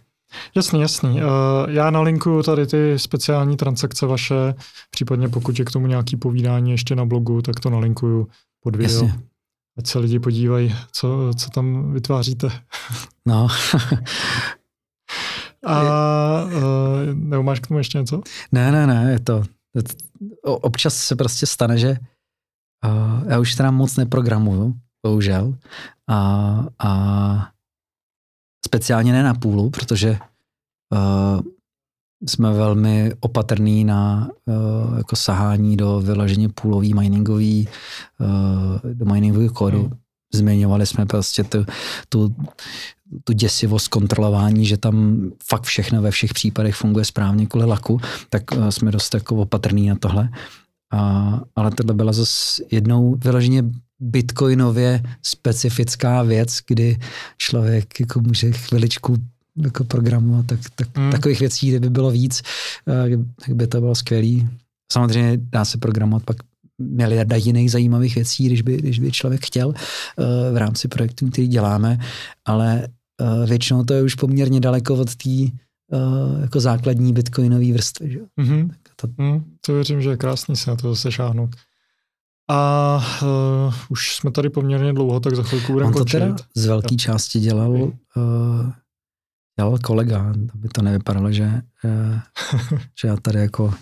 Jasný, 0.54 0.80
jasný. 0.80 1.10
Uh, 1.10 1.20
já 1.68 1.90
nalinkuju 1.90 2.42
tady 2.42 2.66
ty 2.66 2.98
speciální 2.98 3.56
transakce 3.56 4.06
vaše, 4.06 4.54
případně 4.90 5.28
pokud 5.28 5.58
je 5.58 5.64
k 5.64 5.70
tomu 5.70 5.86
nějaký 5.86 6.16
povídání 6.16 6.70
ještě 6.70 6.94
na 6.94 7.04
blogu, 7.04 7.42
tak 7.42 7.60
to 7.60 7.70
nalinkuju 7.70 8.28
pod 8.60 8.76
video. 8.76 9.04
Jasně. 9.04 9.20
Ať 9.78 9.86
se 9.86 9.98
lidi 9.98 10.18
podívají, 10.18 10.74
co, 10.92 11.30
co 11.36 11.50
tam 11.50 11.92
vytváříte. 11.92 12.48
No. 13.26 13.48
A 15.66 16.44
uh, 16.44 17.14
nebo 17.14 17.42
máš 17.42 17.60
k 17.60 17.66
tomu 17.66 17.78
ještě 17.78 17.98
něco? 17.98 18.22
Ne, 18.52 18.72
ne, 18.72 18.86
ne, 18.86 19.12
je 19.12 19.20
to, 19.20 19.42
je 19.74 19.82
to 19.82 19.94
občas 20.44 20.94
se 20.94 21.16
prostě 21.16 21.46
stane, 21.46 21.78
že 21.78 21.96
uh, 22.84 23.28
já 23.28 23.38
už 23.38 23.54
teda 23.54 23.70
moc 23.70 23.96
neprogramuju, 23.96 24.74
bohužel, 25.06 25.54
a, 26.10 26.64
a 26.78 27.52
speciálně 28.66 29.12
ne 29.12 29.22
na 29.22 29.34
půlu, 29.34 29.70
protože 29.70 30.18
uh, 30.92 31.40
jsme 32.26 32.52
velmi 32.52 33.12
opatrní 33.20 33.84
na 33.84 34.30
uh, 34.44 34.96
jako 34.96 35.16
sahání 35.16 35.76
do 35.76 36.00
vyloženě 36.00 36.48
půlový 36.48 36.94
miningový, 36.94 37.68
uh, 38.20 38.92
do 38.92 39.04
miningového 39.04 39.54
kódu. 39.54 39.82
Hmm. 39.82 39.98
Zmiňovali 40.34 40.86
jsme 40.86 41.06
prostě 41.06 41.44
tu, 41.44 41.64
tu, 42.08 42.36
tu 43.24 43.32
děsivost 43.32 43.88
kontrolování, 43.88 44.66
že 44.66 44.76
tam 44.76 45.26
fakt 45.44 45.62
všechno 45.62 46.02
ve 46.02 46.10
všech 46.10 46.34
případech 46.34 46.74
funguje 46.74 47.04
správně 47.04 47.46
kvůli 47.46 47.66
laku, 47.66 48.00
tak 48.30 48.42
uh, 48.52 48.68
jsme 48.68 48.90
dost 48.90 49.14
jako 49.14 49.36
opatrní 49.36 49.88
na 49.88 49.94
tohle. 49.94 50.28
A, 50.92 51.40
ale 51.56 51.70
tohle 51.70 51.94
byla 51.94 52.12
zase 52.12 52.62
jednou 52.70 53.14
vyloženě 53.14 53.62
bitcoinově 54.00 55.02
specifická 55.22 56.22
věc, 56.22 56.58
kdy 56.66 56.98
člověk 57.38 58.00
jako 58.00 58.20
může 58.20 58.52
chviličku 58.52 59.16
jako 59.62 59.84
programu, 59.84 60.42
tak, 60.42 60.60
tak 60.74 60.98
hmm. 60.98 61.12
takových 61.12 61.40
věcí, 61.40 61.68
kdyby 61.68 61.90
bylo 61.90 62.10
víc, 62.10 62.42
eh, 62.88 63.18
tak 63.46 63.56
by 63.56 63.66
to 63.66 63.80
bylo 63.80 63.94
skvělý. 63.94 64.48
Samozřejmě 64.92 65.36
dá 65.36 65.64
se 65.64 65.78
programovat 65.78 66.22
pak 66.24 66.36
miliarda 66.78 67.36
jiných 67.36 67.70
zajímavých 67.70 68.14
věcí, 68.14 68.46
když 68.46 68.62
by, 68.62 68.76
když 68.76 68.98
by 68.98 69.12
člověk 69.12 69.46
chtěl 69.46 69.74
eh, 69.76 70.52
v 70.52 70.56
rámci 70.56 70.88
projektu, 70.88 71.30
který 71.30 71.48
děláme, 71.48 71.98
ale 72.44 72.82
eh, 72.84 72.88
většinou 73.46 73.84
to 73.84 73.94
je 73.94 74.02
už 74.02 74.14
poměrně 74.14 74.60
daleko 74.60 74.94
od 74.94 75.14
té 75.14 75.30
jako 76.40 76.60
základní 76.60 77.12
bitcoinové 77.12 77.72
vrstvy. 77.72 78.10
Že? 78.10 78.18
Mm-hmm. 78.40 78.70
To... 78.96 79.08
Mm, 79.22 79.44
to 79.66 79.72
věřím, 79.74 80.02
že 80.02 80.10
je 80.10 80.16
krásný 80.16 80.56
se 80.56 80.70
na 80.70 80.76
to 80.76 80.94
zase 80.94 81.12
šáhnout. 81.12 81.50
A 82.50 83.18
uh, 83.22 83.74
už 83.88 84.16
jsme 84.16 84.30
tady 84.30 84.50
poměrně 84.50 84.92
dlouho, 84.92 85.20
tak 85.20 85.36
za 85.36 85.42
chvilku 85.42 85.72
budeme 85.72 85.86
On 85.88 85.92
to 85.92 85.98
končit. 85.98 86.18
teda 86.18 86.36
z 86.54 86.66
velké 86.66 86.96
části 86.96 87.40
dělal 87.40 87.72
uh, 87.72 87.92
dělal 89.58 89.78
kolega, 89.78 90.32
aby 90.54 90.68
to 90.68 90.82
nevypadalo, 90.82 91.32
že, 91.32 91.62
eh, 91.84 92.20
že 93.00 93.08
já 93.08 93.16
tady 93.16 93.38
jako 93.38 93.74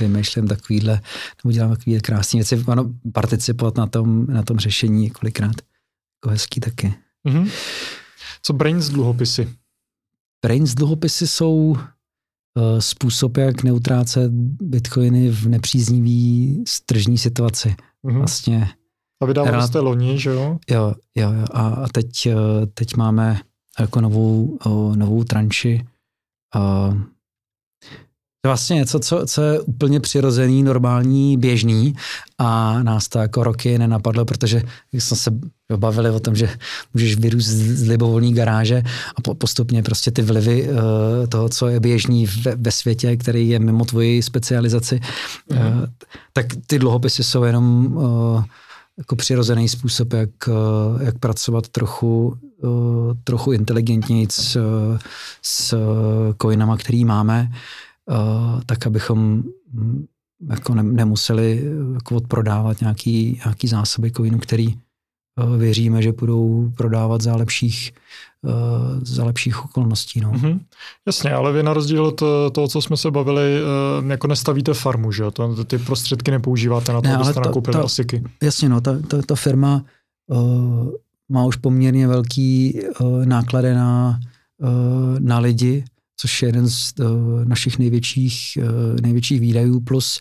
vymýšlím 0.00 0.48
takovýhle, 0.48 1.00
nebo 1.44 1.52
dělám 1.52 1.70
takovýhle 1.70 2.00
krásné 2.00 2.38
věci. 2.38 2.64
Ano, 2.68 2.90
participovat 3.12 3.76
na 3.76 3.86
tom, 3.86 4.26
na 4.26 4.42
tom 4.42 4.58
řešení 4.58 5.02
několikrát. 5.02 5.56
Jako 6.16 6.30
hezký 6.30 6.60
taky. 6.60 6.94
Mm-hmm. 7.28 7.50
Co 8.46 8.52
Brains 8.52 8.88
dluhopisy? 8.88 9.54
Brains 10.44 10.74
dluhopisy 10.74 11.26
jsou 11.26 11.56
uh, 11.56 11.76
způsob, 12.78 13.36
jak 13.36 13.62
neutrácet 13.62 14.32
bitcoiny 14.62 15.30
v 15.30 15.48
nepříznivý 15.48 16.64
tržní 16.86 17.18
situaci. 17.18 17.76
Mm-hmm. 18.04 18.18
Vlastně. 18.18 18.68
A 19.22 19.26
vydávali 19.26 19.66
jste 19.66 19.78
loni, 19.78 20.18
že 20.18 20.30
jo? 20.30 20.58
Jo, 20.70 20.94
jo, 21.14 21.32
jo. 21.32 21.44
A, 21.52 21.68
a 21.68 21.88
teď, 21.88 22.26
uh, 22.26 22.66
teď 22.74 22.96
máme 22.96 23.40
jako 23.80 24.00
novou, 24.00 24.58
novou 24.94 25.24
tranši. 25.24 25.86
To 28.44 28.48
je 28.48 28.48
vlastně 28.48 28.76
něco, 28.76 29.00
co, 29.00 29.26
co 29.26 29.42
je 29.42 29.60
úplně 29.60 30.00
přirozený, 30.00 30.62
normální, 30.62 31.38
běžný 31.38 31.94
a 32.38 32.82
nás 32.82 33.08
to 33.08 33.18
jako 33.18 33.44
roky 33.44 33.78
nenapadlo, 33.78 34.24
protože 34.24 34.62
jsme 34.92 35.16
se 35.16 35.30
bavili 35.76 36.10
o 36.10 36.20
tom, 36.20 36.34
že 36.34 36.48
můžeš 36.94 37.16
vyrůst 37.16 37.48
z 37.48 37.88
libovolní 37.88 38.34
garáže 38.34 38.82
a 39.16 39.34
postupně 39.34 39.82
prostě 39.82 40.10
ty 40.10 40.22
vlivy 40.22 40.68
uh, 40.68 40.76
toho, 41.28 41.48
co 41.48 41.68
je 41.68 41.80
běžný 41.80 42.26
ve, 42.26 42.56
ve 42.56 42.72
světě, 42.72 43.16
který 43.16 43.48
je 43.48 43.58
mimo 43.58 43.84
tvoji 43.84 44.22
specializaci, 44.22 45.00
mm. 45.50 45.58
uh, 45.58 45.84
tak 46.32 46.46
ty 46.66 46.78
dluhopisy 46.78 47.24
jsou 47.24 47.44
jenom 47.44 47.96
uh, 47.96 48.44
jako 48.98 49.16
přirozený 49.16 49.68
způsob, 49.68 50.12
jak, 50.12 50.30
eh, 50.48 51.04
jak 51.04 51.18
pracovat 51.18 51.68
trochu, 51.68 52.38
eh, 52.64 53.14
trochu 53.24 53.52
inteligentněji 53.52 54.26
s, 54.30 54.58
s 55.42 55.76
coinama, 56.42 56.76
který 56.76 57.04
máme, 57.04 57.50
eh, 57.52 58.60
tak 58.66 58.86
abychom 58.86 59.42
hm, 59.72 60.04
jako 60.50 60.74
nemuseli 60.74 61.64
jako 61.94 62.16
odprodávat 62.16 62.80
nějaký, 62.80 63.40
nějaký 63.44 63.68
zásoby 63.68 64.12
coinů, 64.12 64.38
který 64.38 64.74
věříme, 65.56 66.02
že 66.02 66.12
budou 66.12 66.70
prodávat 66.76 67.20
za 67.20 67.36
lepších 67.36 67.92
Eh, 68.46 69.00
za 69.02 69.24
lepších 69.24 69.64
okolností. 69.64 70.20
No. 70.20 70.32
Mm-hmm. 70.32 70.60
Jasně, 71.06 71.32
ale 71.32 71.52
vy 71.52 71.62
na 71.62 71.72
rozdíl 71.72 72.06
od 72.06 72.22
eh, 72.22 72.50
toho, 72.50 72.68
co 72.68 72.82
jsme 72.82 72.96
se 72.96 73.10
bavili, 73.10 73.42
eh, 73.42 74.12
jako 74.12 74.26
nestavíte 74.26 74.74
farmu, 74.74 75.12
že? 75.12 75.24
To, 75.32 75.64
ty 75.64 75.78
prostředky 75.78 76.30
nepoužíváte 76.30 76.92
na 76.92 77.00
to, 77.00 77.08
ne, 77.08 77.16
abyste 77.16 77.40
nakoupili 77.40 77.72
ta, 77.72 77.84
osiky. 77.84 78.22
Jasně, 78.42 78.68
no, 78.68 78.80
ta, 78.80 78.98
ta, 79.08 79.22
ta 79.22 79.34
firma 79.34 79.84
uh, 80.26 80.90
má 81.28 81.44
už 81.44 81.56
poměrně 81.56 82.08
velký 82.08 82.80
uh, 83.00 83.24
náklady 83.26 83.74
na, 83.74 84.20
uh, 84.58 85.20
na 85.20 85.38
lidi, 85.38 85.84
což 86.16 86.42
je 86.42 86.48
jeden 86.48 86.68
z 86.68 86.92
uh, 87.00 87.44
našich 87.44 87.78
největších, 87.78 88.58
uh, 88.62 89.00
největších 89.00 89.40
výdajů, 89.40 89.80
plus 89.80 90.20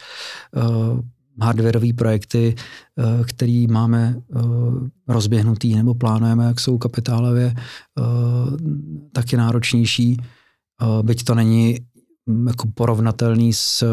uh, 0.55 0.99
hardwareové 1.41 1.93
projekty, 1.93 2.55
eh, 2.55 3.23
který 3.23 3.67
máme 3.67 4.15
eh, 4.17 4.39
rozběhnutý 5.07 5.75
nebo 5.75 5.93
plánujeme, 5.93 6.45
jak 6.45 6.59
jsou 6.59 6.77
kapitálově 6.77 7.53
eh, 7.55 8.03
taky 9.11 9.37
náročnější, 9.37 10.17
byť 11.01 11.23
to 11.23 11.35
není 11.35 11.79
mm, 12.25 12.47
jako 12.47 12.67
porovnatelný 12.73 13.53
s, 13.53 13.83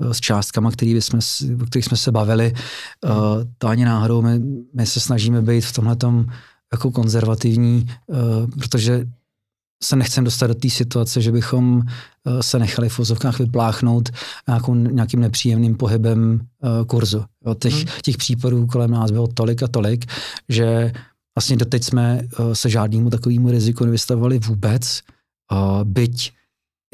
s 0.00 0.20
částkama, 0.20 0.70
který 0.70 1.02
jsme, 1.02 1.18
o 1.62 1.66
kterých 1.66 1.84
jsme 1.84 1.96
se 1.96 2.12
bavili. 2.12 2.52
To 3.58 3.68
ani 3.68 3.84
náhodou, 3.84 4.22
my, 4.22 4.40
my 4.74 4.86
se 4.86 5.00
snažíme 5.00 5.42
být 5.42 5.64
v 5.64 5.72
tomhle 5.72 5.96
jako 6.72 6.90
konzervativní, 6.90 7.86
protože 8.58 9.06
se 9.84 9.96
nechcem 9.96 10.24
dostat 10.24 10.46
do 10.46 10.54
té 10.54 10.70
situace, 10.70 11.20
že 11.20 11.32
bychom 11.32 11.82
eh, 11.82 12.42
se 12.42 12.58
nechali 12.58 12.88
v 12.88 12.98
vozovkách 12.98 13.38
vypláchnout 13.38 14.08
nějakou, 14.48 14.74
nějakým 14.74 15.20
nepříjemným 15.20 15.76
pohybem 15.76 16.40
uh, 16.62 16.86
kurzu. 16.86 17.24
Jo, 17.46 17.54
těch, 17.54 17.74
hmm. 17.74 17.84
těch 18.02 18.16
případů 18.16 18.66
kolem 18.66 18.90
nás 18.90 19.10
bylo 19.10 19.26
tolik 19.26 19.62
a 19.62 19.68
tolik, 19.68 20.04
že 20.48 20.92
vlastně 21.38 21.56
doteď 21.56 21.84
jsme 21.84 22.22
uh, 22.38 22.52
se 22.52 22.70
žádnému 22.70 23.10
takovému 23.10 23.50
riziku 23.50 23.84
nevystavovali 23.84 24.38
vůbec, 24.38 25.00
byť 25.84 26.32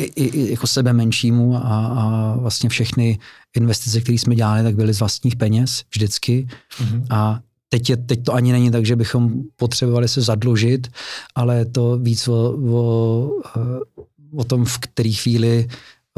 i, 0.01 0.05
i, 0.05 0.25
i 0.25 0.51
jako 0.51 0.67
sebe 0.67 0.93
menšímu 0.93 1.57
a, 1.57 1.61
a 1.61 2.37
vlastně 2.37 2.69
všechny 2.69 3.19
investice, 3.57 4.01
které 4.01 4.19
jsme 4.19 4.35
dělali, 4.35 4.63
tak 4.63 4.75
byly 4.75 4.95
z 4.95 4.99
vlastních 4.99 5.37
peněz 5.37 5.85
vždycky. 5.95 6.49
hmm 6.79 7.05
A 7.11 7.41
Teď, 7.73 7.91
je, 7.91 7.97
teď 7.97 8.25
to 8.25 8.35
ani 8.35 8.53
není 8.53 8.71
tak, 8.71 8.87
že 8.87 8.97
bychom 8.97 9.43
potřebovali 9.57 10.09
se 10.09 10.21
zadlužit, 10.21 10.89
ale 11.35 11.57
je 11.57 11.65
to 11.65 11.99
víc 11.99 12.29
o, 12.29 12.57
o, 12.73 13.31
eh, 13.57 13.81
o 14.37 14.45
tom, 14.45 14.65
v 14.65 14.79
který 14.79 15.13
chvíli, 15.13 15.69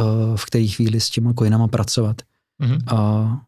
eh, 0.00 0.36
v 0.36 0.44
který 0.44 0.68
chvíli 0.68 1.00
s 1.00 1.10
těma 1.10 1.32
coinama 1.32 1.68
pracovat. 1.68 2.16
Mm-hmm. 2.62 2.97
A, 2.97 3.40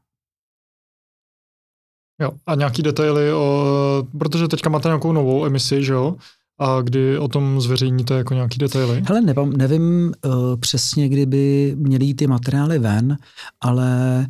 jo, 2.21 2.31
a 2.47 2.55
nějaký 2.55 2.83
detaily, 2.83 3.33
o, 3.33 4.07
protože 4.19 4.49
teďka 4.49 4.71
máte 4.71 4.89
nějakou 4.89 5.13
novou 5.13 5.47
emisi, 5.47 5.85
že 5.85 5.93
jo? 5.93 6.17
A 6.59 6.81
kdy 6.81 7.19
o 7.19 7.29
tom 7.29 7.61
zveřejníte 7.61 8.15
jako 8.15 8.35
nějaký 8.35 8.59
detaily? 8.59 9.03
Hele, 9.07 9.21
nevím, 9.21 9.53
nevím 9.53 10.13
uh, 10.25 10.57
přesně, 10.57 11.09
kdyby 11.09 11.75
měly 11.79 12.15
ty 12.15 12.27
materiály 12.27 12.79
ven, 12.79 13.19
ale 13.61 14.27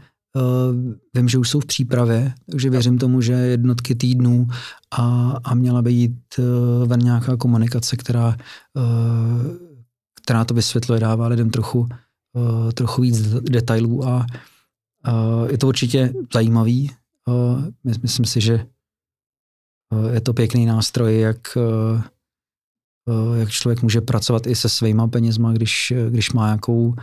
vím, 1.14 1.28
že 1.28 1.38
už 1.38 1.50
jsou 1.50 1.60
v 1.60 1.66
přípravě, 1.66 2.34
takže 2.50 2.70
věřím 2.70 2.98
tomu, 2.98 3.20
že 3.20 3.32
jednotky 3.32 3.94
týdnů 3.94 4.46
a, 4.90 5.30
a 5.44 5.54
měla 5.54 5.82
by 5.82 5.92
jít 5.92 6.20
uh, 6.38 6.88
ven 6.88 7.00
nějaká 7.00 7.36
komunikace, 7.36 7.96
která, 7.96 8.36
uh, 8.74 9.56
která 10.22 10.44
to 10.44 10.54
vysvětluje, 10.54 11.00
dává 11.00 11.26
lidem 11.26 11.50
trochu, 11.50 11.88
trochu 12.74 13.02
víc 13.02 13.34
detailů 13.34 14.08
a 14.08 14.26
je 15.50 15.58
to 15.58 15.68
určitě 15.68 16.12
zajímavý. 16.32 16.90
Myslím 18.02 18.26
si, 18.26 18.40
že 18.40 18.66
je 20.12 20.20
to 20.20 20.34
pěkný 20.34 20.66
nástroj, 20.66 21.20
jak, 21.20 21.58
jak 23.34 23.50
člověk 23.50 23.82
může 23.82 24.00
pracovat 24.00 24.46
i 24.46 24.54
se 24.54 24.68
svýma 24.68 25.08
penězma, 25.08 25.52
když, 25.52 25.92
když 26.08 26.32
má 26.32 26.46
nějakou, 26.46 26.94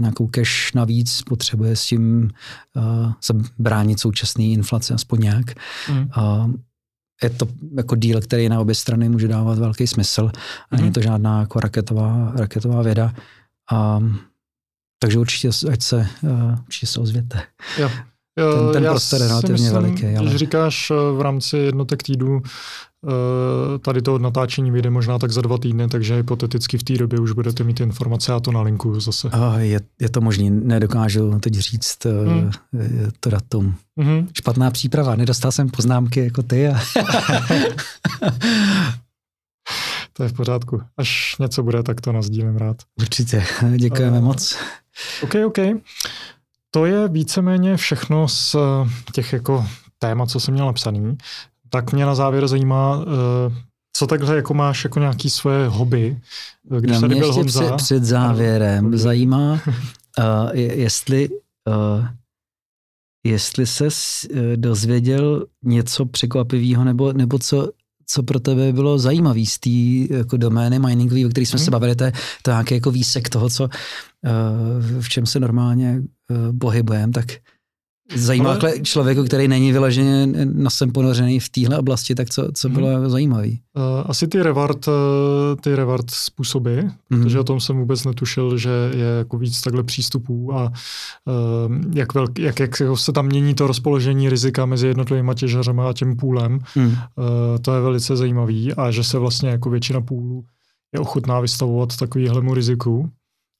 nějakou 0.00 0.26
cash 0.26 0.72
navíc, 0.74 1.22
potřebuje 1.22 1.76
s 1.76 1.86
tím 1.86 2.30
se 3.20 3.34
bránit 3.58 4.00
současné 4.00 4.44
inflace 4.44 4.94
aspoň 4.94 5.20
nějak. 5.20 5.46
Mm. 5.90 6.08
Je 7.22 7.30
to 7.30 7.48
jako 7.76 7.96
díl, 7.96 8.20
který 8.20 8.48
na 8.48 8.60
obě 8.60 8.74
strany 8.74 9.08
může 9.08 9.28
dávat 9.28 9.58
velký 9.58 9.86
smysl. 9.86 10.30
A 10.70 10.76
není 10.76 10.88
mm. 10.88 10.92
to 10.92 11.00
žádná 11.00 11.40
jako 11.40 11.60
raketová, 11.60 12.32
raketová 12.36 12.82
věda. 12.82 13.14
A, 13.72 14.00
takže 14.98 15.18
určitě, 15.18 15.48
ať 15.72 15.82
se, 15.82 16.06
určitě 16.66 16.86
se 16.86 17.00
ozvěte. 17.00 17.42
Jo. 17.78 17.90
Ten, 18.34 18.72
ten 18.72 18.84
prostor 18.84 19.22
je 19.22 19.28
relativně 19.28 19.52
myslím, 19.52 19.72
veliký. 19.72 20.06
Ale... 20.06 20.26
Když 20.26 20.36
říkáš 20.36 20.92
v 21.16 21.20
rámci 21.20 21.56
jednotek 21.56 22.02
týdů, 22.02 22.42
Eh, 22.42 22.89
tady 23.82 24.02
to 24.02 24.18
natáčení 24.18 24.70
vyjde 24.70 24.90
možná 24.90 25.18
tak 25.18 25.30
za 25.30 25.40
dva 25.40 25.58
týdny, 25.58 25.88
takže 25.88 26.16
hypoteticky 26.16 26.78
v 26.78 26.82
té 26.82 26.94
době 26.94 27.20
už 27.20 27.32
budete 27.32 27.64
mít 27.64 27.80
informace, 27.80 28.32
a 28.32 28.40
to 28.40 28.52
na 28.52 28.62
linku 28.62 29.00
zase. 29.00 29.30
Je, 29.58 29.80
je 30.00 30.08
to 30.08 30.20
možný, 30.20 30.50
nedokážu 30.50 31.38
teď 31.38 31.54
říct 31.54 32.04
hmm. 32.04 32.50
to 33.20 33.30
datum. 33.30 33.74
Hmm. 33.98 34.28
Špatná 34.34 34.70
příprava, 34.70 35.16
nedostal 35.16 35.52
jsem 35.52 35.68
poznámky 35.68 36.20
jako 36.24 36.42
ty. 36.42 36.68
A... 36.68 36.80
to 40.12 40.22
je 40.22 40.28
v 40.28 40.32
pořádku. 40.32 40.82
Až 40.96 41.36
něco 41.40 41.62
bude, 41.62 41.82
tak 41.82 42.00
to 42.00 42.12
nazdílím 42.12 42.56
rád. 42.56 42.76
Určitě, 43.00 43.44
děkujeme 43.76 44.18
uh, 44.18 44.24
moc. 44.24 44.56
OK, 45.22 45.34
OK. 45.46 45.58
To 46.70 46.86
je 46.86 47.08
víceméně 47.08 47.76
všechno 47.76 48.28
z 48.28 48.56
těch 49.12 49.32
jako 49.32 49.66
témat, 49.98 50.30
co 50.30 50.40
jsem 50.40 50.54
měl 50.54 50.66
napsaný 50.66 51.16
tak 51.70 51.92
mě 51.92 52.06
na 52.06 52.14
závěr 52.14 52.48
zajímá, 52.48 53.04
eh, 53.06 53.54
co 53.92 54.06
takhle 54.06 54.36
jako 54.36 54.54
máš 54.54 54.84
jako 54.84 55.00
nějaký 55.00 55.30
svoje 55.30 55.68
hobby, 55.68 56.18
když 56.80 56.92
no, 56.92 57.00
tady 57.00 57.14
byl 57.14 57.32
Honza. 57.32 57.60
Před, 57.60 57.76
před 57.76 58.04
závěrem 58.04 58.86
ano. 58.86 58.98
zajímá, 58.98 59.52
uh, 60.18 60.50
jestli, 60.54 61.28
uh, 61.28 62.06
jestli 63.26 63.66
se 63.66 63.88
dozvěděl 64.56 65.46
něco 65.64 66.06
překvapivého, 66.06 66.84
nebo, 66.84 67.12
nebo 67.12 67.38
co, 67.38 67.70
co 68.06 68.22
pro 68.22 68.40
tebe 68.40 68.72
bylo 68.72 68.98
zajímavé 68.98 69.46
z 69.46 69.58
té 69.58 70.14
jako 70.16 70.36
domény 70.36 70.78
miningový, 70.78 71.26
o 71.26 71.28
které 71.28 71.46
jsme 71.46 71.58
hmm. 71.58 71.64
se 71.64 71.70
bavili, 71.70 71.96
to 71.96 72.04
je 72.04 72.12
to 72.42 72.50
nějaký 72.50 72.74
jako 72.74 72.90
výsek 72.90 73.28
toho, 73.28 73.50
co, 73.50 73.64
uh, 73.64 73.70
v 75.00 75.08
čem 75.08 75.26
se 75.26 75.40
normálně 75.40 76.02
uh, 76.30 76.58
pohybujeme, 76.58 77.12
tak 77.12 77.26
Zajímá 78.14 78.50
Ale... 78.50 78.80
člověku, 78.82 79.24
který 79.24 79.48
není 79.48 79.72
vyloženě 79.72 80.26
na 80.44 80.70
sem 80.70 80.92
ponořený 80.92 81.40
v 81.40 81.48
téhle 81.48 81.78
oblasti, 81.78 82.14
tak 82.14 82.30
co, 82.30 82.48
co 82.54 82.68
bylo 82.68 82.88
hmm. 82.88 83.10
zajímavé? 83.10 83.48
Uh, 83.48 83.54
asi 84.04 84.28
ty 84.28 84.42
reward, 84.42 84.88
uh, 84.88 84.94
ty 85.60 85.76
reward 85.76 86.10
způsoby, 86.10 86.78
hmm. 86.80 87.22
protože 87.22 87.40
o 87.40 87.44
tom 87.44 87.60
jsem 87.60 87.78
vůbec 87.78 88.04
netušil, 88.04 88.58
že 88.58 88.70
je 88.96 89.06
jako 89.18 89.38
víc 89.38 89.60
takhle 89.60 89.82
přístupů 89.82 90.54
a 90.54 90.64
uh, 90.64 91.76
jak, 91.94 92.14
velk, 92.14 92.38
jak, 92.38 92.60
jak 92.60 92.70
se 92.94 93.12
tam 93.12 93.26
mění 93.26 93.54
to 93.54 93.66
rozpoložení 93.66 94.28
rizika 94.28 94.66
mezi 94.66 94.86
jednotlivými 94.86 95.32
těžařemi 95.34 95.82
a 95.82 95.92
tím 95.92 96.16
půlem. 96.16 96.58
Hmm. 96.74 96.94
To 97.62 97.74
je 97.74 97.80
velice 97.80 98.16
zajímavý 98.16 98.74
a 98.74 98.90
že 98.90 99.04
se 99.04 99.18
vlastně 99.18 99.48
jako 99.48 99.70
většina 99.70 100.00
půlů 100.00 100.44
je 100.94 101.00
ochotná 101.00 101.40
vystavovat 101.40 101.96
takovýhlemu 101.96 102.54
riziku. 102.54 103.10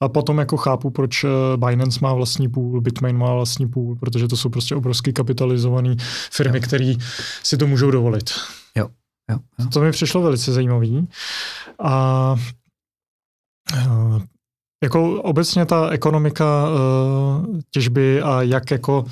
A 0.02 0.08
potom 0.08 0.38
jako 0.38 0.56
chápu, 0.56 0.90
proč 0.90 1.24
eh, 1.24 1.28
Binance 1.56 1.98
má 2.02 2.14
vlastní 2.14 2.48
půl, 2.48 2.80
Bitmain 2.80 3.18
má 3.18 3.34
vlastní 3.34 3.68
půl, 3.68 3.96
protože 3.96 4.28
to 4.28 4.36
jsou 4.36 4.48
prostě 4.48 4.74
obrovsky 4.74 5.12
kapitalizované 5.12 5.96
firmy, 6.30 6.60
které 6.60 6.94
si 7.42 7.56
to 7.56 7.66
můžou 7.66 7.90
dovolit. 7.90 8.30
Jo. 8.76 8.88
Jo, 9.30 9.38
jo. 9.58 9.66
To 9.72 9.80
mi 9.80 9.90
přišlo 9.92 10.22
velice 10.22 10.52
zajímavý. 10.52 11.08
A 11.82 12.36
eh, 13.74 14.20
jako 14.84 15.22
obecně 15.22 15.66
ta 15.66 15.88
ekonomika 15.90 16.68
uh, 16.68 17.60
těžby 17.70 18.22
a 18.22 18.42
jak 18.42 18.70
jako, 18.70 19.04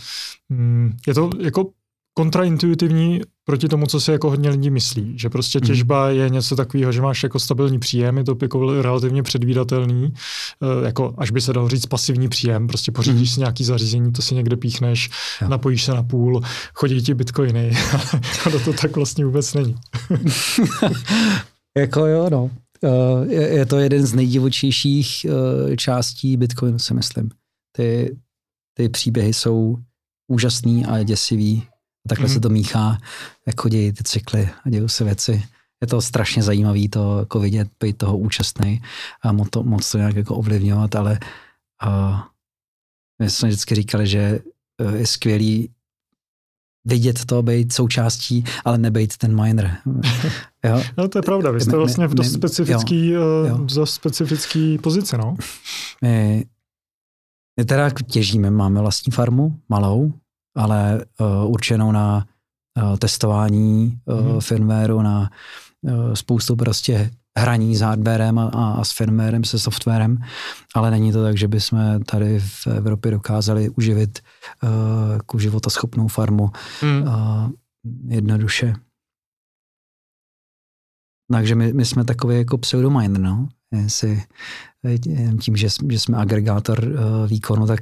mm, 0.49 0.97
je 1.07 1.15
to 1.15 1.31
jako 1.41 1.70
kontraintuitivní 2.18 3.20
proti 3.44 3.68
tomu, 3.68 3.86
co 3.86 4.00
si 4.00 4.10
jako 4.10 4.30
hodně 4.30 4.50
lidí 4.50 4.70
myslí. 4.70 5.18
Že 5.18 5.30
prostě 5.30 5.58
mhm. 5.58 5.66
těžba 5.66 6.10
je 6.10 6.30
něco 6.30 6.56
takového, 6.56 6.92
že 6.92 7.02
máš 7.02 7.22
jako 7.22 7.38
stabilní 7.38 7.78
příjem, 7.78 8.18
je 8.18 8.24
to 8.24 8.36
jako 8.42 8.82
relativně 8.82 9.22
předvídatelný, 9.22 10.12
eh, 10.62 10.86
jako 10.86 11.14
až 11.18 11.30
by 11.30 11.40
se 11.40 11.52
dalo 11.52 11.68
říct 11.68 11.86
pasivní 11.86 12.28
příjem, 12.28 12.66
prostě 12.66 12.92
pořídíš 12.92 13.30
mm. 13.30 13.34
si 13.34 13.40
nějaký 13.40 13.64
zařízení, 13.64 14.12
to 14.12 14.22
si 14.22 14.34
někde 14.34 14.56
píchneš, 14.56 15.10
jo. 15.42 15.48
napojíš 15.48 15.84
se 15.84 15.92
na 15.92 16.02
půl, 16.02 16.42
chodí 16.74 17.02
ti 17.02 17.14
bitcoiny, 17.14 17.70
ale 18.47 18.58
to 18.64 18.72
tak 18.72 18.97
vlastně 18.97 19.24
vůbec 19.24 19.55
není. 19.55 19.76
jako 21.76 22.06
jo, 22.06 22.30
no. 22.30 22.50
Eh, 22.84 23.34
je, 23.34 23.48
je 23.48 23.66
to 23.66 23.78
jeden 23.78 24.06
z 24.06 24.14
nejdivočejších 24.14 25.24
eh, 25.24 25.76
částí 25.76 26.36
Bitcoinu, 26.36 26.78
si 26.78 26.94
myslím. 26.94 27.30
Ty, 27.76 28.18
ty 28.74 28.88
příběhy 28.88 29.34
jsou 29.34 29.76
úžasný 30.28 30.86
a 30.86 31.02
děsivý 31.02 31.68
takhle 32.09 32.28
mm. 32.28 32.35
se 32.35 32.41
to 32.41 32.49
míchá, 32.49 32.99
jak 33.47 33.61
chodí 33.61 33.93
ty 33.93 34.05
cykly 34.05 34.51
a 34.65 34.70
dějou 34.70 34.89
se 34.89 35.05
věci. 35.05 35.43
Je 35.81 35.87
to 35.87 36.03
strašně 36.03 36.43
zajímavé 36.43 36.89
to 36.89 37.19
jako 37.19 37.41
vidět, 37.41 37.69
být 37.81 37.99
toho 37.99 38.19
účastný 38.19 38.83
a 39.23 39.33
moc 39.33 39.49
to, 39.51 39.62
moc 39.62 39.91
to 39.91 39.99
nějak 39.99 40.17
jako 40.17 40.35
ovlivňovat, 40.35 40.95
ale 40.95 41.19
uh, 41.87 42.20
my 43.19 43.31
jsme 43.31 43.49
vždycky 43.49 43.75
říkali, 43.75 44.07
že 44.07 44.41
uh, 44.81 44.95
je 44.95 45.07
skvělý 45.07 45.70
vidět 46.85 47.25
to, 47.25 47.43
být 47.43 47.73
součástí, 47.73 48.45
ale 48.65 48.78
nebejt 48.78 49.17
ten 49.17 49.43
miner. 49.43 49.77
Jo? 50.65 50.83
No 50.99 51.09
to 51.09 51.19
je 51.19 51.23
pravda, 51.23 51.51
vy 51.51 51.61
jste 51.61 51.77
vlastně 51.77 52.07
v 52.07 52.15
dost 52.15 52.33
specifický, 52.33 53.09
jo, 53.09 53.23
jo. 53.23 53.59
dost 53.59 53.95
specifický 53.95 54.78
pozici, 54.78 55.19
no. 55.19 55.37
My, 56.03 56.45
my 57.57 57.65
teda 57.65 57.91
těžíme, 57.91 58.51
máme 58.51 58.81
vlastní 58.81 59.12
farmu, 59.12 59.61
malou, 59.69 60.12
ale 60.59 61.05
uh, 61.20 61.51
určenou 61.51 61.93
na 61.93 62.27
uh, 62.77 62.97
testování 62.97 64.01
uh, 64.05 64.33
mm. 64.33 64.41
firmwareu, 64.41 65.03
na 65.03 65.31
uh, 65.83 66.12
spoustu 66.15 66.57
prostě 66.57 67.11
hraní 67.39 67.77
s 67.77 67.81
hardwarem 67.81 68.39
a, 68.39 68.47
a 68.49 68.85
s 68.85 68.93
firmwarem, 68.93 69.45
se 69.45 69.59
softwarem, 69.59 70.19
ale 70.75 70.91
není 70.91 71.12
to 71.12 71.23
tak, 71.23 71.37
že 71.37 71.49
bychom 71.49 72.03
tady 72.03 72.41
v 72.41 72.67
Evropě 72.67 73.11
dokázali 73.11 73.70
uživit 73.70 74.19
uh, 74.62 75.12
jako 75.12 75.39
životaschopnou 75.39 76.09
farmu 76.09 76.51
mm. 76.83 77.03
uh, 77.03 77.51
jednoduše. 78.09 78.75
Takže 81.33 81.55
my, 81.55 81.73
my 81.73 81.85
jsme 81.85 82.05
takový 82.05 82.37
jako 82.37 82.59
pseudominer, 82.59 83.20
no. 83.20 83.49
Jestli, 83.73 84.23
tím, 85.41 85.57
že, 85.57 85.69
že 85.91 85.99
jsme 85.99 86.17
agregátor 86.17 86.85
uh, 86.85 87.27
výkonu, 87.28 87.67
tak 87.67 87.81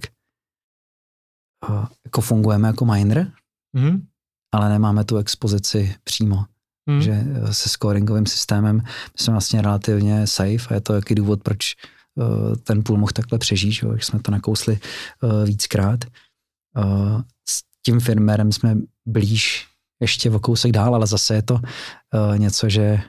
jako 2.05 2.21
fungujeme 2.21 2.69
jako 2.69 2.85
miner, 2.85 3.33
mm. 3.73 4.07
ale 4.55 4.69
nemáme 4.69 5.05
tu 5.05 5.17
expozici 5.17 5.95
přímo. 6.05 6.45
Mm. 6.91 7.03
Že 7.03 7.13
eh, 7.13 7.55
se 7.55 7.69
scoringovým 7.69 8.27
systémem 8.27 8.83
jsme 9.17 9.33
vlastně 9.33 9.63
relativně 9.63 10.27
safe 10.27 10.69
a 10.71 10.75
je 10.75 10.81
to 10.81 10.95
jaký 10.95 11.15
důvod, 11.15 11.43
proč 11.43 11.75
uh, 12.15 12.57
ten 12.57 12.83
půl 12.83 12.97
mohl 12.97 13.13
takhle 13.13 13.39
přežít, 13.39 13.73
že 13.73 13.87
jsme 14.01 14.21
to 14.21 14.31
nakousli 14.31 14.79
uh, 15.23 15.45
víckrát. 15.45 16.05
S 17.49 17.63
tím 17.83 18.01
firmérem 18.01 18.53
jsme 18.53 18.77
blíž 19.07 19.67
ještě 20.01 20.31
o 20.31 20.41
kousek 20.41 20.73
dál, 20.73 20.95
ale 20.95 21.07
zase 21.07 21.35
je 21.35 21.43
to 21.43 21.61
něco, 22.37 22.69
že 22.69 23.01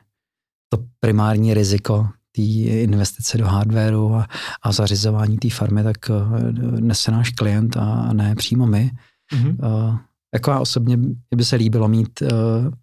to 0.70 0.84
primární 1.00 1.54
riziko 1.54 2.10
té 2.38 2.72
investice 2.72 3.38
do 3.38 3.46
hardwareu 3.48 4.14
a, 4.14 4.28
a 4.64 4.72
zařizování 4.72 5.38
té 5.38 5.50
farmy, 5.50 5.84
tak 5.84 6.10
uh, 6.10 6.40
nese 6.80 7.12
náš 7.12 7.30
klient 7.30 7.78
a 7.78 8.14
ne 8.14 8.36
přímo 8.36 8.68
my. 8.68 8.92
Mm-hmm. 9.34 10.00
Jako 10.34 10.52
já 10.52 10.60
osobně 10.60 10.98
by 11.36 11.46
se 11.46 11.56
líbilo 11.56 11.88
mít, 11.88 12.22
uh, 12.22 12.28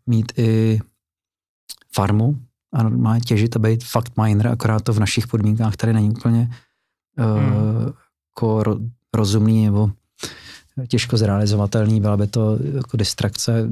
mít 0.06 0.32
i 0.36 0.80
farmu 1.94 2.38
a 2.72 2.82
normálně 2.82 3.20
těžit 3.20 3.56
a 3.56 3.58
být 3.58 3.84
fakt 3.84 4.12
miner, 4.22 4.46
akorát 4.46 4.82
to 4.82 4.92
v 4.92 5.00
našich 5.00 5.26
podmínkách 5.26 5.76
tady 5.76 5.92
není 5.92 6.10
úplně 6.10 6.50
mm. 7.16 7.52
jako 8.36 8.62
ro, 8.62 8.76
rozumný 9.14 9.64
nebo 9.64 9.90
těžko 10.88 11.16
zrealizovatelný, 11.16 12.00
byla 12.00 12.16
by 12.16 12.26
to 12.26 12.58
jako 12.74 12.96
distrakce, 12.96 13.68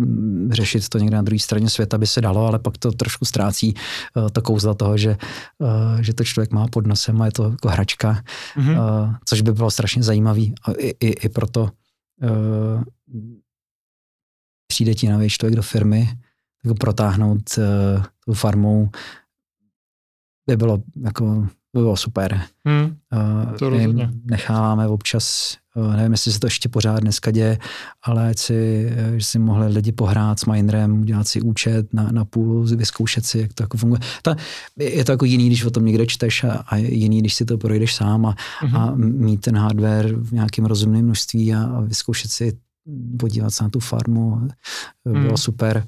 řešit 0.51 0.89
to 0.89 0.99
někde 0.99 1.17
na 1.17 1.23
druhé 1.23 1.39
straně 1.39 1.71
světa 1.71 1.99
by 1.99 2.07
se 2.07 2.21
dalo, 2.21 2.47
ale 2.47 2.59
pak 2.59 2.79
to 2.79 2.93
trošku 2.93 3.25
ztrácí 3.25 3.75
uh, 4.17 4.29
to 4.29 4.43
kouzla 4.43 4.75
toho, 4.75 4.99
že, 4.99 5.17
uh, 5.59 6.01
že 6.01 6.15
to 6.15 6.25
člověk 6.25 6.51
má 6.51 6.69
pod 6.69 6.87
nosem 6.87 7.23
a 7.23 7.27
je 7.27 7.33
to 7.33 7.51
jako 7.51 7.69
hračka, 7.69 8.23
mm-hmm. 8.57 9.19
což 9.25 9.41
by 9.41 9.53
bylo 9.53 9.71
strašně 9.71 10.03
zajímavý 10.03 10.55
a 10.63 10.73
i, 10.73 10.89
i, 11.01 11.09
i 11.09 11.29
proto 11.29 11.71
uh, 12.23 12.83
přijde 14.67 14.95
ti 14.95 15.09
nový 15.09 15.29
člověk 15.29 15.57
do 15.57 15.63
firmy, 15.63 16.09
jako 16.65 16.75
protáhnout 16.75 17.43
uh, 17.59 18.05
tu 18.25 18.35
farmou 18.35 18.91
by 20.47 20.57
bylo 20.57 20.83
jako 21.05 21.25
by 21.75 21.81
bylo 21.81 21.97
super. 21.97 22.43
Hmm, 22.65 22.97
to 23.59 23.69
uh, 23.69 24.11
necháváme 24.25 24.89
občas 24.89 25.57
nevím, 25.77 26.13
jestli 26.13 26.33
se 26.33 26.41
to 26.41 26.47
ještě 26.47 26.69
pořád 26.69 27.01
dneska 27.01 27.31
děje, 27.31 27.59
ale 28.03 28.31
ať 28.31 28.39
si, 28.39 28.91
uh, 29.11 29.17
že 29.17 29.25
si 29.25 29.39
mohli 29.39 29.67
lidi 29.67 29.93
pohrát 29.93 30.41
s 30.41 30.45
Minerem, 30.45 31.01
udělat 31.01 31.29
si 31.29 31.41
účet 31.41 31.95
na, 31.95 32.13
na 32.13 32.25
půl, 32.25 32.65
vyzkoušet 32.65 33.27
si, 33.27 33.39
jak 33.39 33.53
to 33.53 33.63
jako 33.63 33.77
funguje. 33.77 34.01
Ta, 34.23 34.37
je 34.79 35.05
to 35.05 35.13
jako 35.13 35.25
jiný, 35.25 35.47
když 35.47 35.65
o 35.65 35.71
tom 35.71 35.85
někde 35.85 36.07
čteš 36.07 36.45
a, 36.45 36.53
a 36.53 36.77
jiný, 36.77 37.21
když 37.21 37.35
si 37.35 37.45
to 37.45 37.59
projdeš 37.59 37.95
sám 37.95 38.27
a, 38.27 38.37
mm-hmm. 38.63 38.77
a 38.77 38.95
mít 38.97 39.41
ten 39.41 39.57
hardware 39.57 40.15
v 40.17 40.33
nějakém 40.33 40.65
rozumném 40.65 41.05
množství 41.05 41.55
a, 41.55 41.63
a 41.63 41.81
vyzkoušet 41.81 42.31
si 42.31 42.59
podívat 43.19 43.51
se 43.51 43.65
na 43.65 43.71
tu 43.71 43.81
farmu, 43.81 44.49
bylo 45.05 45.31
mm. 45.31 45.37
super. 45.37 45.87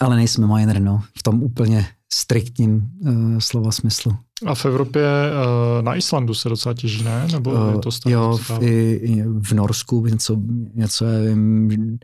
Ale 0.00 0.16
nejsme 0.16 0.46
miner, 0.46 0.80
no, 0.80 1.02
v 1.18 1.22
tom 1.22 1.42
úplně 1.42 1.86
striktním 2.12 2.90
uh, 3.00 3.38
slova 3.38 3.72
smyslu. 3.72 4.16
A 4.46 4.54
v 4.54 4.64
Evropě 4.66 5.02
uh, 5.02 5.82
na 5.82 5.94
Islandu 5.94 6.34
se 6.34 6.48
docela 6.48 6.74
těží, 6.74 7.02
ne? 7.02 7.26
Nebo 7.32 7.52
uh, 7.52 7.72
je 7.72 7.78
to 7.78 7.90
stále 7.90 8.12
Jo, 8.12 8.36
v, 8.36 8.62
i, 8.62 9.22
v 9.22 9.52
Norsku 9.52 10.06
něco, 10.06 10.36
něco 10.74 11.04
nevím, 11.04 11.98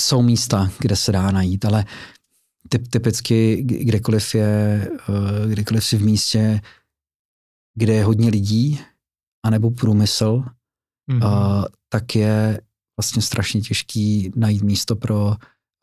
jsou 0.00 0.22
místa, 0.22 0.70
kde 0.78 0.96
se 0.96 1.12
dá 1.12 1.30
najít, 1.30 1.64
ale 1.64 1.84
typ, 2.68 2.88
typicky 2.88 3.62
kdekoliv 3.62 4.34
je, 4.34 4.90
uh, 5.08 5.50
kdekoliv 5.50 5.84
si 5.84 5.96
v 5.96 6.02
místě, 6.02 6.60
kde 7.74 7.92
je 7.92 8.04
hodně 8.04 8.30
lidí, 8.30 8.80
anebo 9.44 9.70
průmysl, 9.70 10.42
mm-hmm. 11.10 11.64
tak 11.88 12.16
je 12.16 12.60
vlastně 13.00 13.22
strašně 13.22 13.60
těžký 13.60 14.32
najít 14.36 14.62
místo 14.62 14.96
pro 14.96 15.36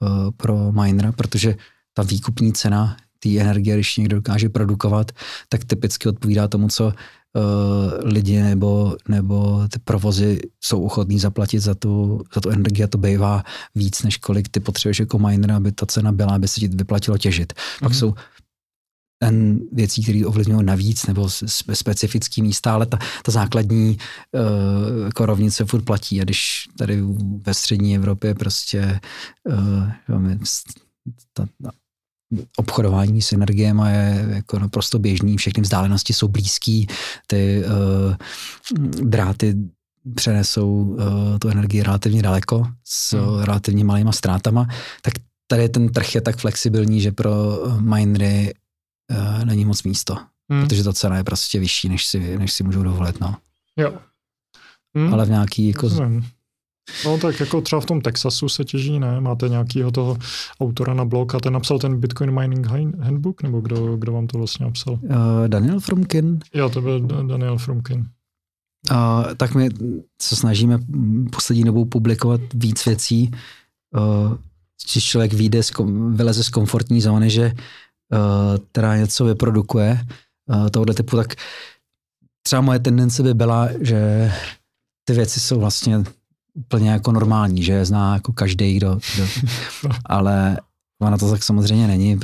Eh, 0.03 0.32
pro 0.38 0.72
minera, 0.72 1.11
protože 1.11 1.56
ta 1.93 2.03
výkupní 2.03 2.53
cena 2.53 2.98
té 3.19 3.39
energie, 3.39 3.75
když 3.75 3.98
někdo 3.98 4.15
dokáže 4.15 4.49
produkovat, 4.49 5.11
tak 5.49 5.65
typicky 5.65 6.09
odpovídá 6.09 6.48
tomu, 6.48 6.67
co 6.67 6.85
uh, 6.85 6.93
lidi 8.03 8.41
nebo, 8.41 8.95
nebo 9.07 9.67
ty 9.73 9.80
provozy 9.80 10.39
jsou 10.64 10.83
ochotní 10.83 11.19
zaplatit 11.19 11.59
za 11.59 11.75
tu, 11.75 12.22
za 12.35 12.41
tu 12.41 12.49
energii 12.49 12.83
a 12.83 12.88
to 12.88 12.98
bývá 12.98 13.43
víc, 13.75 14.03
než 14.03 14.17
kolik 14.17 14.49
ty 14.49 14.59
potřebuješ 14.59 14.99
jako 14.99 15.19
miner, 15.19 15.51
aby 15.51 15.72
ta 15.72 15.85
cena 15.85 16.11
byla, 16.11 16.35
aby 16.35 16.48
se 16.48 16.59
ti 16.59 16.67
vyplatilo 16.67 17.17
těžit. 17.17 17.53
Mm-hmm. 17.53 17.80
Pak 17.80 17.91
mhm. 17.91 17.99
jsou 17.99 18.14
ten 19.22 19.59
věcí, 19.72 20.03
které 20.03 20.25
ovlivňují 20.25 20.65
navíc 20.65 21.06
nebo 21.06 21.30
specifický 21.73 22.41
místa, 22.41 22.73
ale 22.73 22.85
ta, 22.85 22.98
ta 23.23 23.31
základní 23.31 23.98
uh, 24.31 25.06
jako 25.06 25.25
rovnice 25.25 25.65
furt 25.65 25.81
platí. 25.81 26.22
A 26.22 26.23
když 26.23 26.69
tady 26.77 27.01
ve 27.41 27.53
střední 27.53 27.95
Evropě 27.95 28.35
prostě 28.35 28.99
uh, 29.43 30.35
ta, 31.33 31.48
ta, 31.64 31.72
obchodování 32.58 33.22
s 33.22 33.33
energiemi 33.33 33.82
je 33.85 34.25
jako 34.30 34.59
naprosto 34.59 34.99
běžný, 34.99 35.38
všechny 35.38 35.64
vzdálenosti 35.64 36.14
jsou 36.14 36.27
blízký, 36.27 36.88
ty 37.27 37.64
uh, 37.66 38.16
dráty 39.09 39.56
přenesou 40.16 40.72
uh, 40.72 40.98
tu 41.40 41.49
energii 41.49 41.83
relativně 41.83 42.22
daleko 42.22 42.67
s 42.83 43.14
hmm. 43.14 43.40
relativně 43.40 43.83
malýma 43.83 44.11
ztrátama, 44.11 44.67
tak 45.01 45.14
tady 45.48 45.69
ten 45.69 45.90
trh 45.90 46.16
je 46.16 46.22
tak 46.22 46.38
flexibilní, 46.38 47.01
že 47.01 47.11
pro 47.11 47.32
minery 47.80 48.53
uh, 49.11 49.45
není 49.45 49.66
moc 49.66 49.83
místo, 49.83 50.17
hmm. 50.49 50.64
protože 50.64 50.83
ta 50.83 50.93
cena 50.93 51.17
je 51.17 51.24
prostě 51.24 51.59
vyšší, 51.59 51.90
než 51.90 52.06
si, 52.06 52.38
než 52.38 52.53
si 52.53 52.64
můžou 52.64 52.83
dovolit. 52.83 53.19
No. 53.19 53.35
Jo. 53.77 53.93
Hmm. 54.95 55.14
Ale 55.14 55.25
v 55.25 55.30
nějaký 55.30 55.67
jako... 55.67 55.90
No 57.06 57.18
tak 57.18 57.40
jako 57.40 57.61
třeba 57.61 57.82
v 57.82 57.85
tom 57.85 58.01
Texasu 58.01 58.50
se 58.50 58.66
těží, 58.66 59.00
ne? 59.00 59.22
Máte 59.22 59.50
nějakýho 59.50 59.92
toho 59.92 60.18
autora 60.61 60.93
na 60.93 61.06
blog 61.06 61.35
a 61.35 61.40
ten 61.40 61.53
napsal 61.53 61.80
ten 61.80 62.00
Bitcoin 62.00 62.40
Mining 62.40 62.68
Handbook, 63.00 63.43
nebo 63.43 63.61
kdo, 63.61 63.98
kdo 63.98 64.11
vám 64.11 64.27
to 64.27 64.38
vlastně 64.38 64.66
napsal? 64.66 64.93
Uh, 64.93 65.09
Daniel 65.48 65.80
Frumkin. 65.80 66.40
Jo, 66.53 66.69
to 66.69 66.82
byl 66.82 67.00
Daniel 67.01 67.58
Frumkin. 67.58 68.06
Uh, 68.92 69.34
tak 69.38 69.56
my 69.56 69.69
se 70.22 70.35
snažíme 70.35 70.80
poslední 71.32 71.64
dobou 71.64 71.85
publikovat 71.85 72.42
víc 72.53 72.85
věcí, 72.85 73.32
uh, 73.98 74.38
když 74.93 75.03
člověk 75.03 75.34
vyjde, 75.34 75.64
z, 75.64 75.72
vyleze 76.09 76.43
z 76.43 76.50
komfortní 76.50 77.01
zóny, 77.01 77.30
že 77.30 77.53
která 78.72 78.93
eh, 78.93 79.00
něco 79.00 79.26
vyprodukuje 79.26 80.06
uh, 80.50 80.69
tohoto 80.69 80.93
typu, 80.93 81.16
tak 81.16 81.35
třeba 82.43 82.61
moje 82.61 82.80
tendence 82.80 83.24
by 83.24 83.34
byla, 83.34 83.69
že 83.82 84.32
ty 85.03 85.14
věci 85.14 85.40
jsou 85.40 85.59
vlastně 85.59 86.03
úplně 86.59 86.89
jako 86.89 87.11
normální, 87.11 87.63
že 87.63 87.73
je 87.73 87.85
zná 87.85 88.13
jako 88.13 88.33
každý, 88.33 88.75
kdo, 88.75 88.99
kdo 89.15 89.27
ale 90.05 90.59
ona 91.01 91.17
to 91.17 91.31
tak 91.31 91.43
samozřejmě 91.43 91.88
není. 91.88 92.19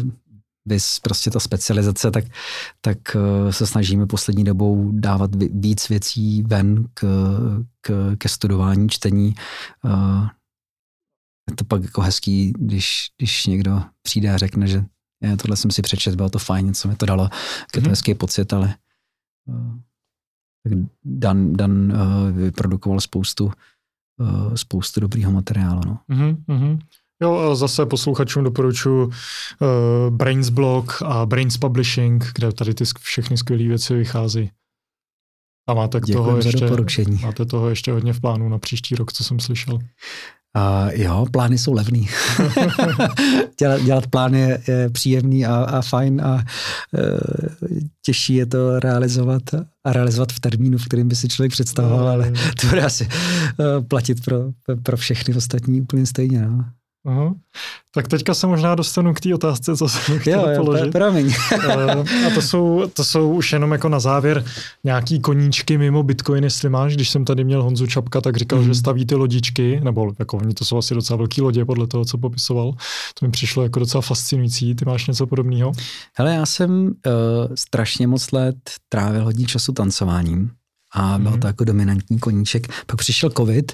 Vys 0.68 1.00
prostě 1.00 1.32
ta 1.32 1.40
specializace, 1.40 2.12
tak, 2.12 2.26
tak 2.82 2.98
uh, 3.16 3.52
se 3.52 3.68
snažíme 3.68 4.08
poslední 4.08 4.44
dobou 4.44 4.92
dávat 4.92 5.32
víc 5.36 5.90
věcí 5.90 6.42
ven 6.42 6.86
k, 6.94 7.06
k, 7.82 8.16
ke 8.18 8.30
studování, 8.30 8.90
čtení. 8.90 9.36
Uh, 9.84 10.28
je 11.50 11.56
to 11.56 11.66
pak 11.66 11.84
jako 11.84 12.02
hezký, 12.02 12.54
když, 12.58 13.08
když 13.18 13.46
někdo 13.46 13.84
přijde 14.02 14.34
a 14.34 14.38
řekne, 14.38 14.68
že 14.68 14.86
je, 15.22 15.38
tohle 15.38 15.58
jsem 15.58 15.72
si 15.72 15.82
přečet, 15.82 16.16
bylo 16.16 16.30
to 16.30 16.40
fajn, 16.40 16.74
co 16.74 16.88
mi 16.88 16.96
to 16.96 17.06
dalo, 17.06 17.24
je 17.24 17.30
to 17.72 17.80
mm-hmm. 17.80 17.90
hezký 17.90 18.14
pocit, 18.14 18.54
ale 18.54 18.76
uh, 19.46 20.76
Dan, 21.04 21.54
Dan 21.54 21.94
vyprodukoval 22.32 23.00
spoustu, 23.00 23.52
uh, 24.20 24.56
spoustu 24.56 25.00
dobrýho 25.00 25.32
materiálu. 25.32 25.82
No. 25.86 26.00
Mm-hmm. 26.10 26.80
Jo, 27.22 27.36
a 27.38 27.56
zase 27.56 27.86
posluchačům 27.86 28.44
doporučuji 28.44 29.06
uh, 29.06 29.12
Brains 30.10 30.50
Blog 30.50 31.02
a 31.02 31.26
Brains 31.26 31.58
Publishing, 31.58 32.32
kde 32.36 32.52
tady 32.52 32.74
ty 32.74 32.84
všechny 33.00 33.38
skvělé 33.38 33.64
věci 33.64 33.96
vychází. 33.96 34.52
A 35.68 35.74
máte 35.74 36.02
k 36.02 36.06
toho 36.14 36.38
ještě, 36.38 36.68
máte 37.22 37.46
toho 37.46 37.70
ještě 37.70 37.92
hodně 37.92 38.14
v 38.14 38.22
plánu 38.22 38.50
na 38.50 38.58
příští 38.58 38.96
rok, 38.96 39.14
co 39.14 39.24
jsem 39.24 39.40
slyšel. 39.40 39.80
Uh, 40.56 40.92
jo, 40.94 41.26
plány 41.32 41.58
jsou 41.58 41.74
levný. 41.74 42.10
dělat, 43.60 43.82
dělat 43.82 44.08
plány 44.08 44.40
je, 44.40 44.62
je 44.68 44.90
příjemný 44.90 45.46
a, 45.46 45.56
a 45.56 45.82
fajn 45.82 46.22
a 46.22 46.34
uh, 46.34 46.42
těžší 48.06 48.36
je 48.36 48.46
to 48.46 48.80
realizovat 48.80 49.42
a 49.84 49.94
realizovat 49.94 50.32
v 50.32 50.40
termínu, 50.40 50.78
v 50.78 50.86
kterém 50.86 51.08
by 51.08 51.16
si 51.16 51.28
člověk 51.28 51.52
představoval, 51.52 52.10
ale 52.10 52.34
to 52.62 52.68
bude 52.68 52.82
asi 52.82 53.08
uh, 53.08 53.86
platit 53.88 54.26
pro, 54.26 54.52
pro 54.84 54.98
všechny 54.98 55.36
ostatní 55.36 55.82
úplně 55.82 56.06
stejně. 56.06 56.42
No. 56.42 56.66
Aha. 57.06 57.34
Tak 57.94 58.08
teďka 58.08 58.34
se 58.34 58.48
možná 58.48 58.76
dostanu 58.76 59.14
k 59.14 59.20
té 59.20 59.36
otázce, 59.36 59.78
co 59.78 59.90
jsem 59.90 60.20
chtěl 60.20 60.40
jo, 60.40 60.50
jo, 60.50 60.64
položit. 60.64 60.92
Promiň. 60.92 61.34
Eh, 61.54 62.28
a 62.28 62.30
to 62.34 62.42
jsou, 62.42 62.84
to 62.94 63.04
jsou 63.04 63.34
už 63.34 63.54
jenom 63.54 63.72
jako 63.72 63.90
na 63.90 64.00
závěr 64.00 64.46
nějaký 64.84 65.20
koníčky 65.20 65.78
mimo 65.78 66.04
Bitcoin, 66.04 66.44
jestli 66.44 66.70
máš. 66.70 66.96
Když 66.96 67.10
jsem 67.10 67.26
tady 67.26 67.44
měl 67.44 67.64
Honzu 67.64 67.88
Čapka, 67.88 68.22
tak 68.22 68.38
říkal, 68.38 68.60
mm. 68.60 68.66
že 68.66 68.76
staví 68.76 69.06
ty 69.06 69.16
lodičky, 69.16 69.82
nebo 69.84 70.14
jako 70.20 70.38
oni 70.38 70.54
to 70.54 70.66
jsou 70.66 70.78
asi 70.78 70.94
docela 70.94 71.18
velké 71.18 71.42
lodě 71.42 71.66
podle 71.66 71.88
toho, 71.88 72.06
co 72.06 72.18
popisoval. 72.18 72.72
To 73.20 73.26
mi 73.26 73.32
přišlo 73.32 73.64
jako 73.64 73.80
docela 73.80 74.02
fascinující. 74.02 74.76
Ty 74.76 74.86
máš 74.86 75.08
něco 75.08 75.28
podobného? 75.28 75.72
Hele, 76.18 76.36
já 76.36 76.46
jsem 76.46 76.86
uh, 76.86 76.92
strašně 77.56 78.08
moc 78.08 78.32
let 78.32 78.56
trávil 78.90 79.24
hodně 79.24 79.46
času 79.46 79.74
tancováním 79.74 80.52
a 80.96 81.18
byl 81.18 81.32
mm-hmm. 81.32 81.40
to 81.40 81.48
jako 81.48 81.64
dominantní 81.64 82.20
koníček. 82.20 82.68
Pak 82.86 82.98
přišel 82.98 83.30
covid 83.30 83.74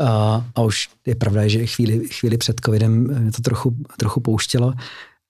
a, 0.00 0.46
a 0.54 0.62
už 0.62 0.88
je 1.06 1.14
pravda, 1.14 1.48
že 1.48 1.66
chvíli, 1.66 2.08
chvíli 2.08 2.38
před 2.38 2.60
covidem 2.64 3.22
mě 3.22 3.32
to 3.32 3.42
trochu, 3.42 3.76
trochu 3.96 4.20
pouštělo 4.20 4.74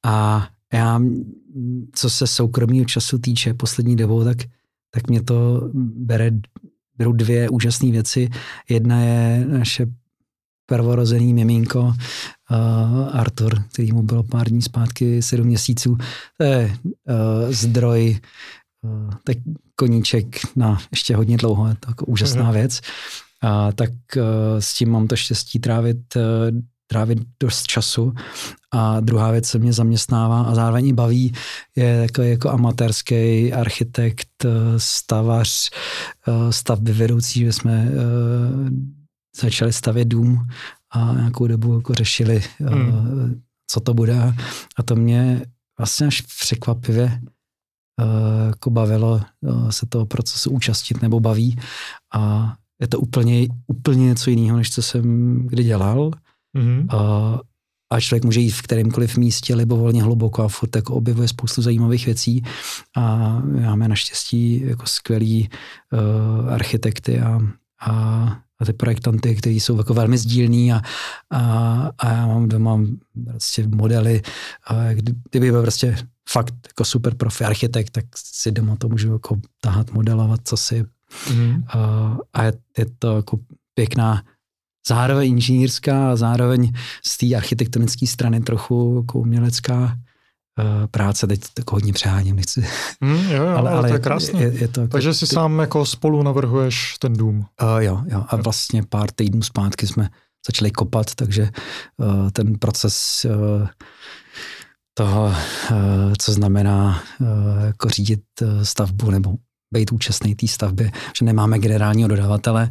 a 0.05 0.49
já, 0.73 1.01
co 1.93 2.11
se 2.11 2.27
soukromého 2.27 2.85
času 2.85 3.19
týče 3.19 3.55
poslední 3.55 3.97
dobou, 3.97 4.25
tak, 4.25 4.37
tak 4.91 5.09
mě 5.09 5.23
to 5.23 5.71
bere, 5.97 6.31
berou 6.99 7.13
dvě 7.13 7.49
úžasné 7.49 7.91
věci. 7.91 8.29
Jedna 8.69 9.01
je 9.01 9.47
naše 9.47 9.87
prvorozený 10.67 11.35
miminko 11.35 11.81
uh, 11.81 11.97
Artur, 13.13 13.63
který 13.73 13.93
mu 13.93 14.03
bylo 14.03 14.23
pár 14.23 14.49
dní 14.49 14.63
zpátky, 14.63 15.23
sedm 15.23 15.47
měsíců. 15.47 15.97
To 16.39 16.45
je 16.45 16.77
uh, 16.85 17.53
zdroj 17.53 18.19
uh, 18.83 19.11
tak 19.25 19.37
koníček 19.77 20.57
na 20.57 20.79
ještě 20.91 21.17
hodně 21.17 21.37
dlouho, 21.37 21.69
je 21.69 21.75
to 21.81 21.91
jako 21.91 22.05
úžasná 22.05 22.51
mm-hmm. 22.51 22.53
věc. 22.53 22.81
A, 23.43 23.73
tak 23.73 23.91
uh, 24.17 24.23
s 24.59 24.75
tím 24.75 24.91
mám 24.91 25.07
to 25.07 25.17
štěstí 25.17 25.59
trávit, 25.59 26.17
uh, 26.17 26.23
trávit 26.87 27.19
dost 27.43 27.67
času. 27.67 28.13
A 28.73 29.01
druhá 29.01 29.31
věc, 29.31 29.51
co 29.51 29.59
mě 29.59 29.73
zaměstnává 29.73 30.43
a 30.43 30.55
zároveň 30.55 30.87
i 30.87 30.93
baví, 30.93 31.33
je 31.77 32.07
takový 32.07 32.31
jako 32.31 32.51
amatérský 32.51 33.53
architekt, 33.53 34.47
stavař, 34.77 35.71
stavby 36.51 36.93
vedoucí, 36.93 37.41
že 37.41 37.53
jsme 37.53 37.89
začali 39.41 39.73
stavět 39.73 40.09
dům 40.09 40.39
a 40.91 41.15
nějakou 41.15 41.47
dobu 41.47 41.77
jako 41.77 41.95
řešili, 41.95 42.43
mm. 42.61 43.41
co 43.71 43.81
to 43.81 43.95
bude. 43.95 44.35
A 44.77 44.83
to 44.83 44.97
mě 44.97 45.43
vlastně 45.79 46.07
až 46.07 46.21
překvapivě 46.21 47.21
Eh, 47.21 47.38
jako 48.47 48.71
bavilo 48.71 49.21
eh, 49.21 49.73
se 49.73 49.87
toho 49.87 50.07
procesu 50.07 50.51
účastnit 50.51 51.03
nebo 51.03 51.21
baví 51.21 51.59
a 52.15 52.55
je 52.81 52.89
to 52.89 53.01
úplně, 53.01 53.49
úplně 53.67 54.07
něco 54.07 54.31
jiného, 54.31 54.57
než 54.57 54.71
co 54.71 54.83
jsem 54.83 55.37
kdy 55.47 55.65
dělal. 55.65 56.11
Mm-hmm. 56.57 56.97
A 56.97 57.41
a 57.93 58.01
člověk 58.01 58.25
může 58.25 58.41
jít 58.41 58.51
v 58.51 58.63
kterémkoliv 58.63 59.17
místě 59.17 59.55
libovolně 59.55 60.03
hluboko 60.03 60.43
a 60.43 60.49
furt 60.49 60.77
jako 60.77 60.95
objevuje 60.95 61.29
spoustu 61.29 61.63
zajímavých 61.63 62.07
věcí 62.07 62.43
a 62.97 63.39
máme 63.41 63.89
naštěstí 63.89 64.61
jako 64.61 64.87
skvělý 64.87 65.49
uh, 65.93 66.53
architekty 66.53 67.21
a, 67.21 67.41
a, 67.81 67.93
a 68.61 68.65
ty 68.65 68.73
projektanty, 68.73 69.35
kteří 69.35 69.61
jsou 69.61 69.79
jako 69.79 69.95
velmi 69.95 70.19
sdílní 70.19 70.73
a, 70.73 70.81
a, 71.31 71.91
a 71.99 72.13
já 72.13 72.27
mám 72.27 72.49
doma 72.49 72.81
prostě 73.25 73.69
modely, 73.69 74.23
a 74.67 74.93
kdyby 74.93 75.51
byl 75.51 75.63
prostě 75.63 75.97
fakt 76.29 76.55
jako 76.67 76.85
super 76.85 77.15
profi 77.15 77.45
architekt, 77.45 77.91
tak 77.91 78.05
si 78.17 78.53
doma 78.53 78.77
to 78.77 78.89
můžu 78.89 79.13
jako 79.13 79.37
tahat, 79.61 79.91
modelovat, 79.91 80.41
co 80.45 80.57
si 80.57 80.85
mm. 81.35 81.65
a, 81.69 82.17
a 82.33 82.43
je, 82.43 82.53
je 82.79 82.87
to 82.99 83.17
jako 83.17 83.39
pěkná 83.75 84.23
zároveň 84.89 85.31
inženýrská 85.31 86.13
a 86.13 86.17
zároveň 86.17 86.73
z 87.07 87.17
té 87.19 87.35
architektonické 87.37 88.07
strany 88.07 88.41
trochu 88.41 89.03
jako 89.03 89.19
umělecká 89.19 89.83
uh, 89.83 90.87
práce. 90.91 91.27
Teď 91.27 91.41
tak 91.55 91.71
hodně 91.71 91.93
přeháním, 91.93 92.37
nechci. 92.37 92.67
Mm, 93.01 93.31
jo, 93.31 93.45
jo, 93.45 93.47
ale, 93.57 93.71
ale 93.71 93.89
to 93.89 93.95
je 93.95 94.01
krásné. 94.01 94.43
Je, 94.43 94.53
je 94.55 94.69
to, 94.69 94.81
jako 94.81 94.93
Takže 94.93 95.15
si 95.15 95.27
ty, 95.27 95.35
sám 95.35 95.59
jako 95.59 95.87
spolu 95.87 96.23
navrhuješ 96.23 96.99
ten 96.99 97.13
dům. 97.13 97.47
Uh, 97.63 97.79
jo, 97.79 98.03
jo. 98.07 98.25
A 98.29 98.37
vlastně 98.37 98.83
pár 98.83 99.11
týdnů 99.11 99.43
zpátky 99.43 99.87
jsme 99.87 100.09
začali 100.47 100.71
kopat, 100.71 101.15
takže 101.15 101.51
uh, 101.97 102.31
ten 102.31 102.59
proces 102.59 103.27
uh, 103.29 103.69
toho, 104.99 105.25
uh, 105.27 105.37
co 106.19 106.33
znamená 106.33 107.03
uh, 107.21 107.29
jako 107.67 107.89
řídit 107.89 108.21
uh, 108.43 108.63
stavbu 108.63 109.11
nebo 109.11 109.35
být 109.73 109.93
účastný 109.93 110.35
té 110.35 110.47
stavby, 110.47 110.91
že 111.19 111.25
nemáme 111.25 111.59
generálního 111.59 112.09
dodavatele, 112.09 112.71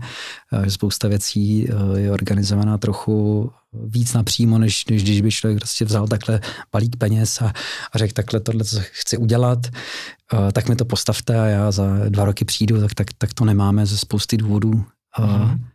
eh, 0.54 0.66
že 0.66 0.72
spousta 0.72 1.08
věcí 1.08 1.70
eh, 1.70 2.00
je 2.00 2.12
organizovaná 2.12 2.78
trochu 2.78 3.50
víc 3.74 4.14
napřímo, 4.14 4.58
než, 4.58 4.86
než 4.86 5.04
když 5.04 5.22
by 5.22 5.32
člověk 5.32 5.60
prostě 5.60 5.86
vzal 5.86 6.08
takhle 6.08 6.40
balík 6.72 6.96
peněz 6.96 7.42
a, 7.42 7.54
a 7.92 7.98
řekl 7.98 8.14
takhle 8.14 8.40
tohle, 8.40 8.64
co 8.64 8.80
chci 8.82 9.18
udělat, 9.18 9.68
eh, 9.68 10.52
tak 10.52 10.70
mi 10.70 10.76
to 10.76 10.86
postavte 10.86 11.40
a 11.40 11.46
já 11.46 11.72
za 11.72 11.86
dva 12.10 12.26
roky 12.26 12.46
přijdu, 12.46 12.82
tak, 12.82 12.94
tak, 12.94 13.08
tak 13.18 13.34
to 13.34 13.46
nemáme 13.46 13.86
ze 13.86 13.98
spousty 13.98 14.38
důvodů. 14.38 14.86
Mm. 15.20 15.66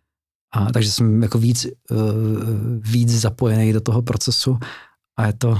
A, 0.54 0.72
takže 0.72 0.92
jsem 0.92 1.22
jako 1.22 1.38
víc, 1.38 1.66
víc 2.78 3.20
zapojený 3.20 3.72
do 3.72 3.80
toho 3.80 4.02
procesu 4.02 4.58
a 5.16 5.26
je 5.26 5.32
to, 5.32 5.58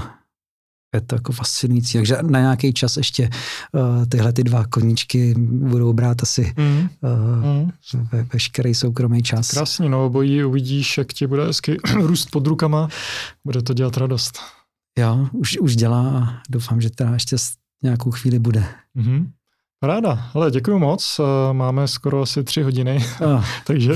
je 0.93 1.01
to 1.01 1.15
jako 1.15 1.31
fascinující. 1.31 1.97
Takže 1.97 2.17
na 2.21 2.39
nějaký 2.39 2.73
čas 2.73 2.97
ještě 2.97 3.29
uh, 3.71 4.05
tyhle 4.05 4.33
ty 4.33 4.43
dva 4.43 4.65
koníčky 4.65 5.33
budou 5.37 5.93
brát 5.93 6.23
asi 6.23 6.53
mm. 6.57 6.89
Uh, 7.01 7.63
mm. 7.63 7.71
Ve, 8.11 8.23
veškerý 8.23 8.75
soukromý 8.75 9.23
čas. 9.23 9.51
Krásný, 9.51 9.89
no 9.89 10.05
obojí 10.05 10.43
uvidíš, 10.43 10.97
jak 10.97 11.13
ti 11.13 11.27
bude 11.27 11.45
hezky 11.45 11.77
růst 11.95 12.31
pod 12.31 12.47
rukama, 12.47 12.89
bude 13.45 13.61
to 13.61 13.73
dělat 13.73 13.97
radost. 13.97 14.39
Jo, 14.99 15.27
už, 15.31 15.57
už 15.57 15.75
dělá 15.75 16.17
a 16.17 16.41
doufám, 16.49 16.81
že 16.81 16.89
teda 16.89 17.13
ještě 17.13 17.35
nějakou 17.83 18.11
chvíli 18.11 18.39
bude. 18.39 18.65
Mm-hmm. 18.95 19.27
Ráda, 19.83 20.19
ale 20.33 20.51
děkuji 20.51 20.79
moc. 20.79 21.19
Eh, 21.19 21.53
máme 21.53 21.87
skoro 21.87 22.21
asi 22.21 22.43
tři 22.43 22.63
hodiny, 22.63 23.05
oh. 23.25 23.45
takže 23.67 23.93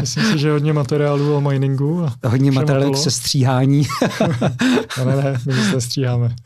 myslím 0.00 0.24
si, 0.24 0.38
že 0.38 0.50
hodně 0.50 0.72
materiálu 0.72 1.36
o 1.36 1.40
miningu. 1.40 2.06
A 2.22 2.28
hodně 2.28 2.52
materiálu 2.52 2.92
k 2.92 2.96
sestříhání. 2.96 3.82
ne, 4.98 5.04
ne, 5.04 5.16
ne, 5.16 5.40
my 5.46 5.52
se 5.52 5.80
stříháme. 5.80 6.34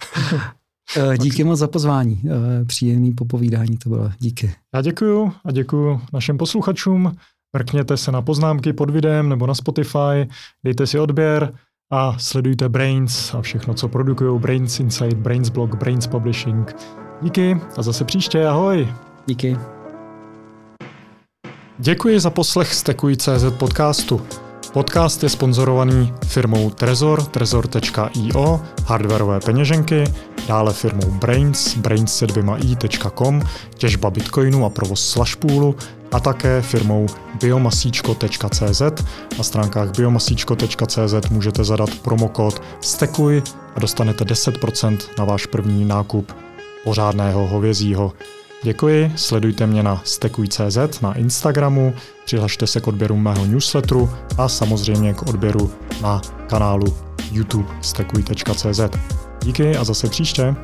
Eh, 0.97 1.19
díky 1.19 1.44
moc 1.44 1.59
za 1.59 1.69
pozvání. 1.69 2.23
Eh, 2.27 2.65
příjemný 2.65 3.12
popovídání 3.12 3.77
to 3.77 3.89
bylo. 3.89 4.10
Díky. 4.19 4.55
Já 4.75 4.83
děkuju 4.83 5.33
a 5.44 5.52
děkuju 5.52 6.01
našim 6.12 6.39
posluchačům. 6.39 7.12
Mrkněte 7.57 7.97
se 7.97 8.12
na 8.12 8.23
poznámky 8.23 8.73
pod 8.73 8.91
videem 8.91 9.28
nebo 9.28 9.47
na 9.47 9.55
Spotify, 9.55 10.28
dejte 10.65 10.86
si 10.86 10.99
odběr 10.99 11.52
a 11.93 12.19
sledujte 12.19 12.69
Brains 12.69 13.35
a 13.35 13.43
všechno, 13.43 13.75
co 13.75 13.89
produkují 13.89 14.41
Brains 14.41 14.81
Insight, 14.81 15.17
Brains 15.17 15.49
Blog, 15.49 15.75
Brains 15.75 16.07
Publishing. 16.07 16.75
Díky 17.23 17.60
a 17.76 17.82
zase 17.82 18.05
příště, 18.05 18.47
ahoj. 18.47 18.89
Díky. 19.26 19.57
Děkuji 21.78 22.20
za 22.20 22.31
poslech 22.31 22.74
Stekuj.cz 22.74 23.44
podcastu. 23.58 24.20
Podcast 24.73 25.23
je 25.23 25.28
sponzorovaný 25.28 26.15
firmou 26.26 26.70
Trezor, 26.70 27.24
trezor.io, 27.24 28.60
hardwareové 28.86 29.40
peněženky, 29.40 30.05
dále 30.49 30.73
firmou 30.73 31.10
Brains, 31.10 31.76
brains 31.76 32.23
i.com, 32.23 33.42
těžba 33.74 34.10
bitcoinu 34.10 34.65
a 34.65 34.70
provoz 34.70 35.08
slashpoolu 35.08 35.76
a 36.12 36.20
také 36.20 36.62
firmou 36.62 37.07
biomasíčko.cz. 37.40 38.82
Na 39.39 39.44
stránkách 39.44 39.97
biomasíčko.cz 39.97 41.31
můžete 41.31 41.65
zadat 41.65 41.90
promokód 41.90 42.62
STEKUJ 42.81 43.42
a 43.76 43.81
dostanete 43.81 44.24
10% 44.24 44.99
na 45.18 45.24
váš 45.24 45.47
první 45.47 45.84
nákup 45.84 46.32
pořádného 46.84 47.47
hovězího. 47.47 48.12
Děkuji, 48.62 49.12
sledujte 49.17 49.67
mě 49.67 49.83
na 49.83 50.02
stekuj.cz 50.05 51.00
na 51.00 51.15
Instagramu, 51.15 51.94
přihlašte 52.25 52.67
se 52.67 52.81
k 52.81 52.86
odběru 52.86 53.17
mého 53.17 53.47
newsletteru 53.47 54.10
a 54.39 54.49
samozřejmě 54.49 55.15
k 55.15 55.23
odběru 55.23 55.70
na 56.02 56.20
kanálu 56.47 56.97
YouTube 57.33 57.68
stekuj.cz. 57.81 58.81
Díky 59.42 59.76
a 59.76 59.84
zase 59.84 60.09
příště. 60.09 60.57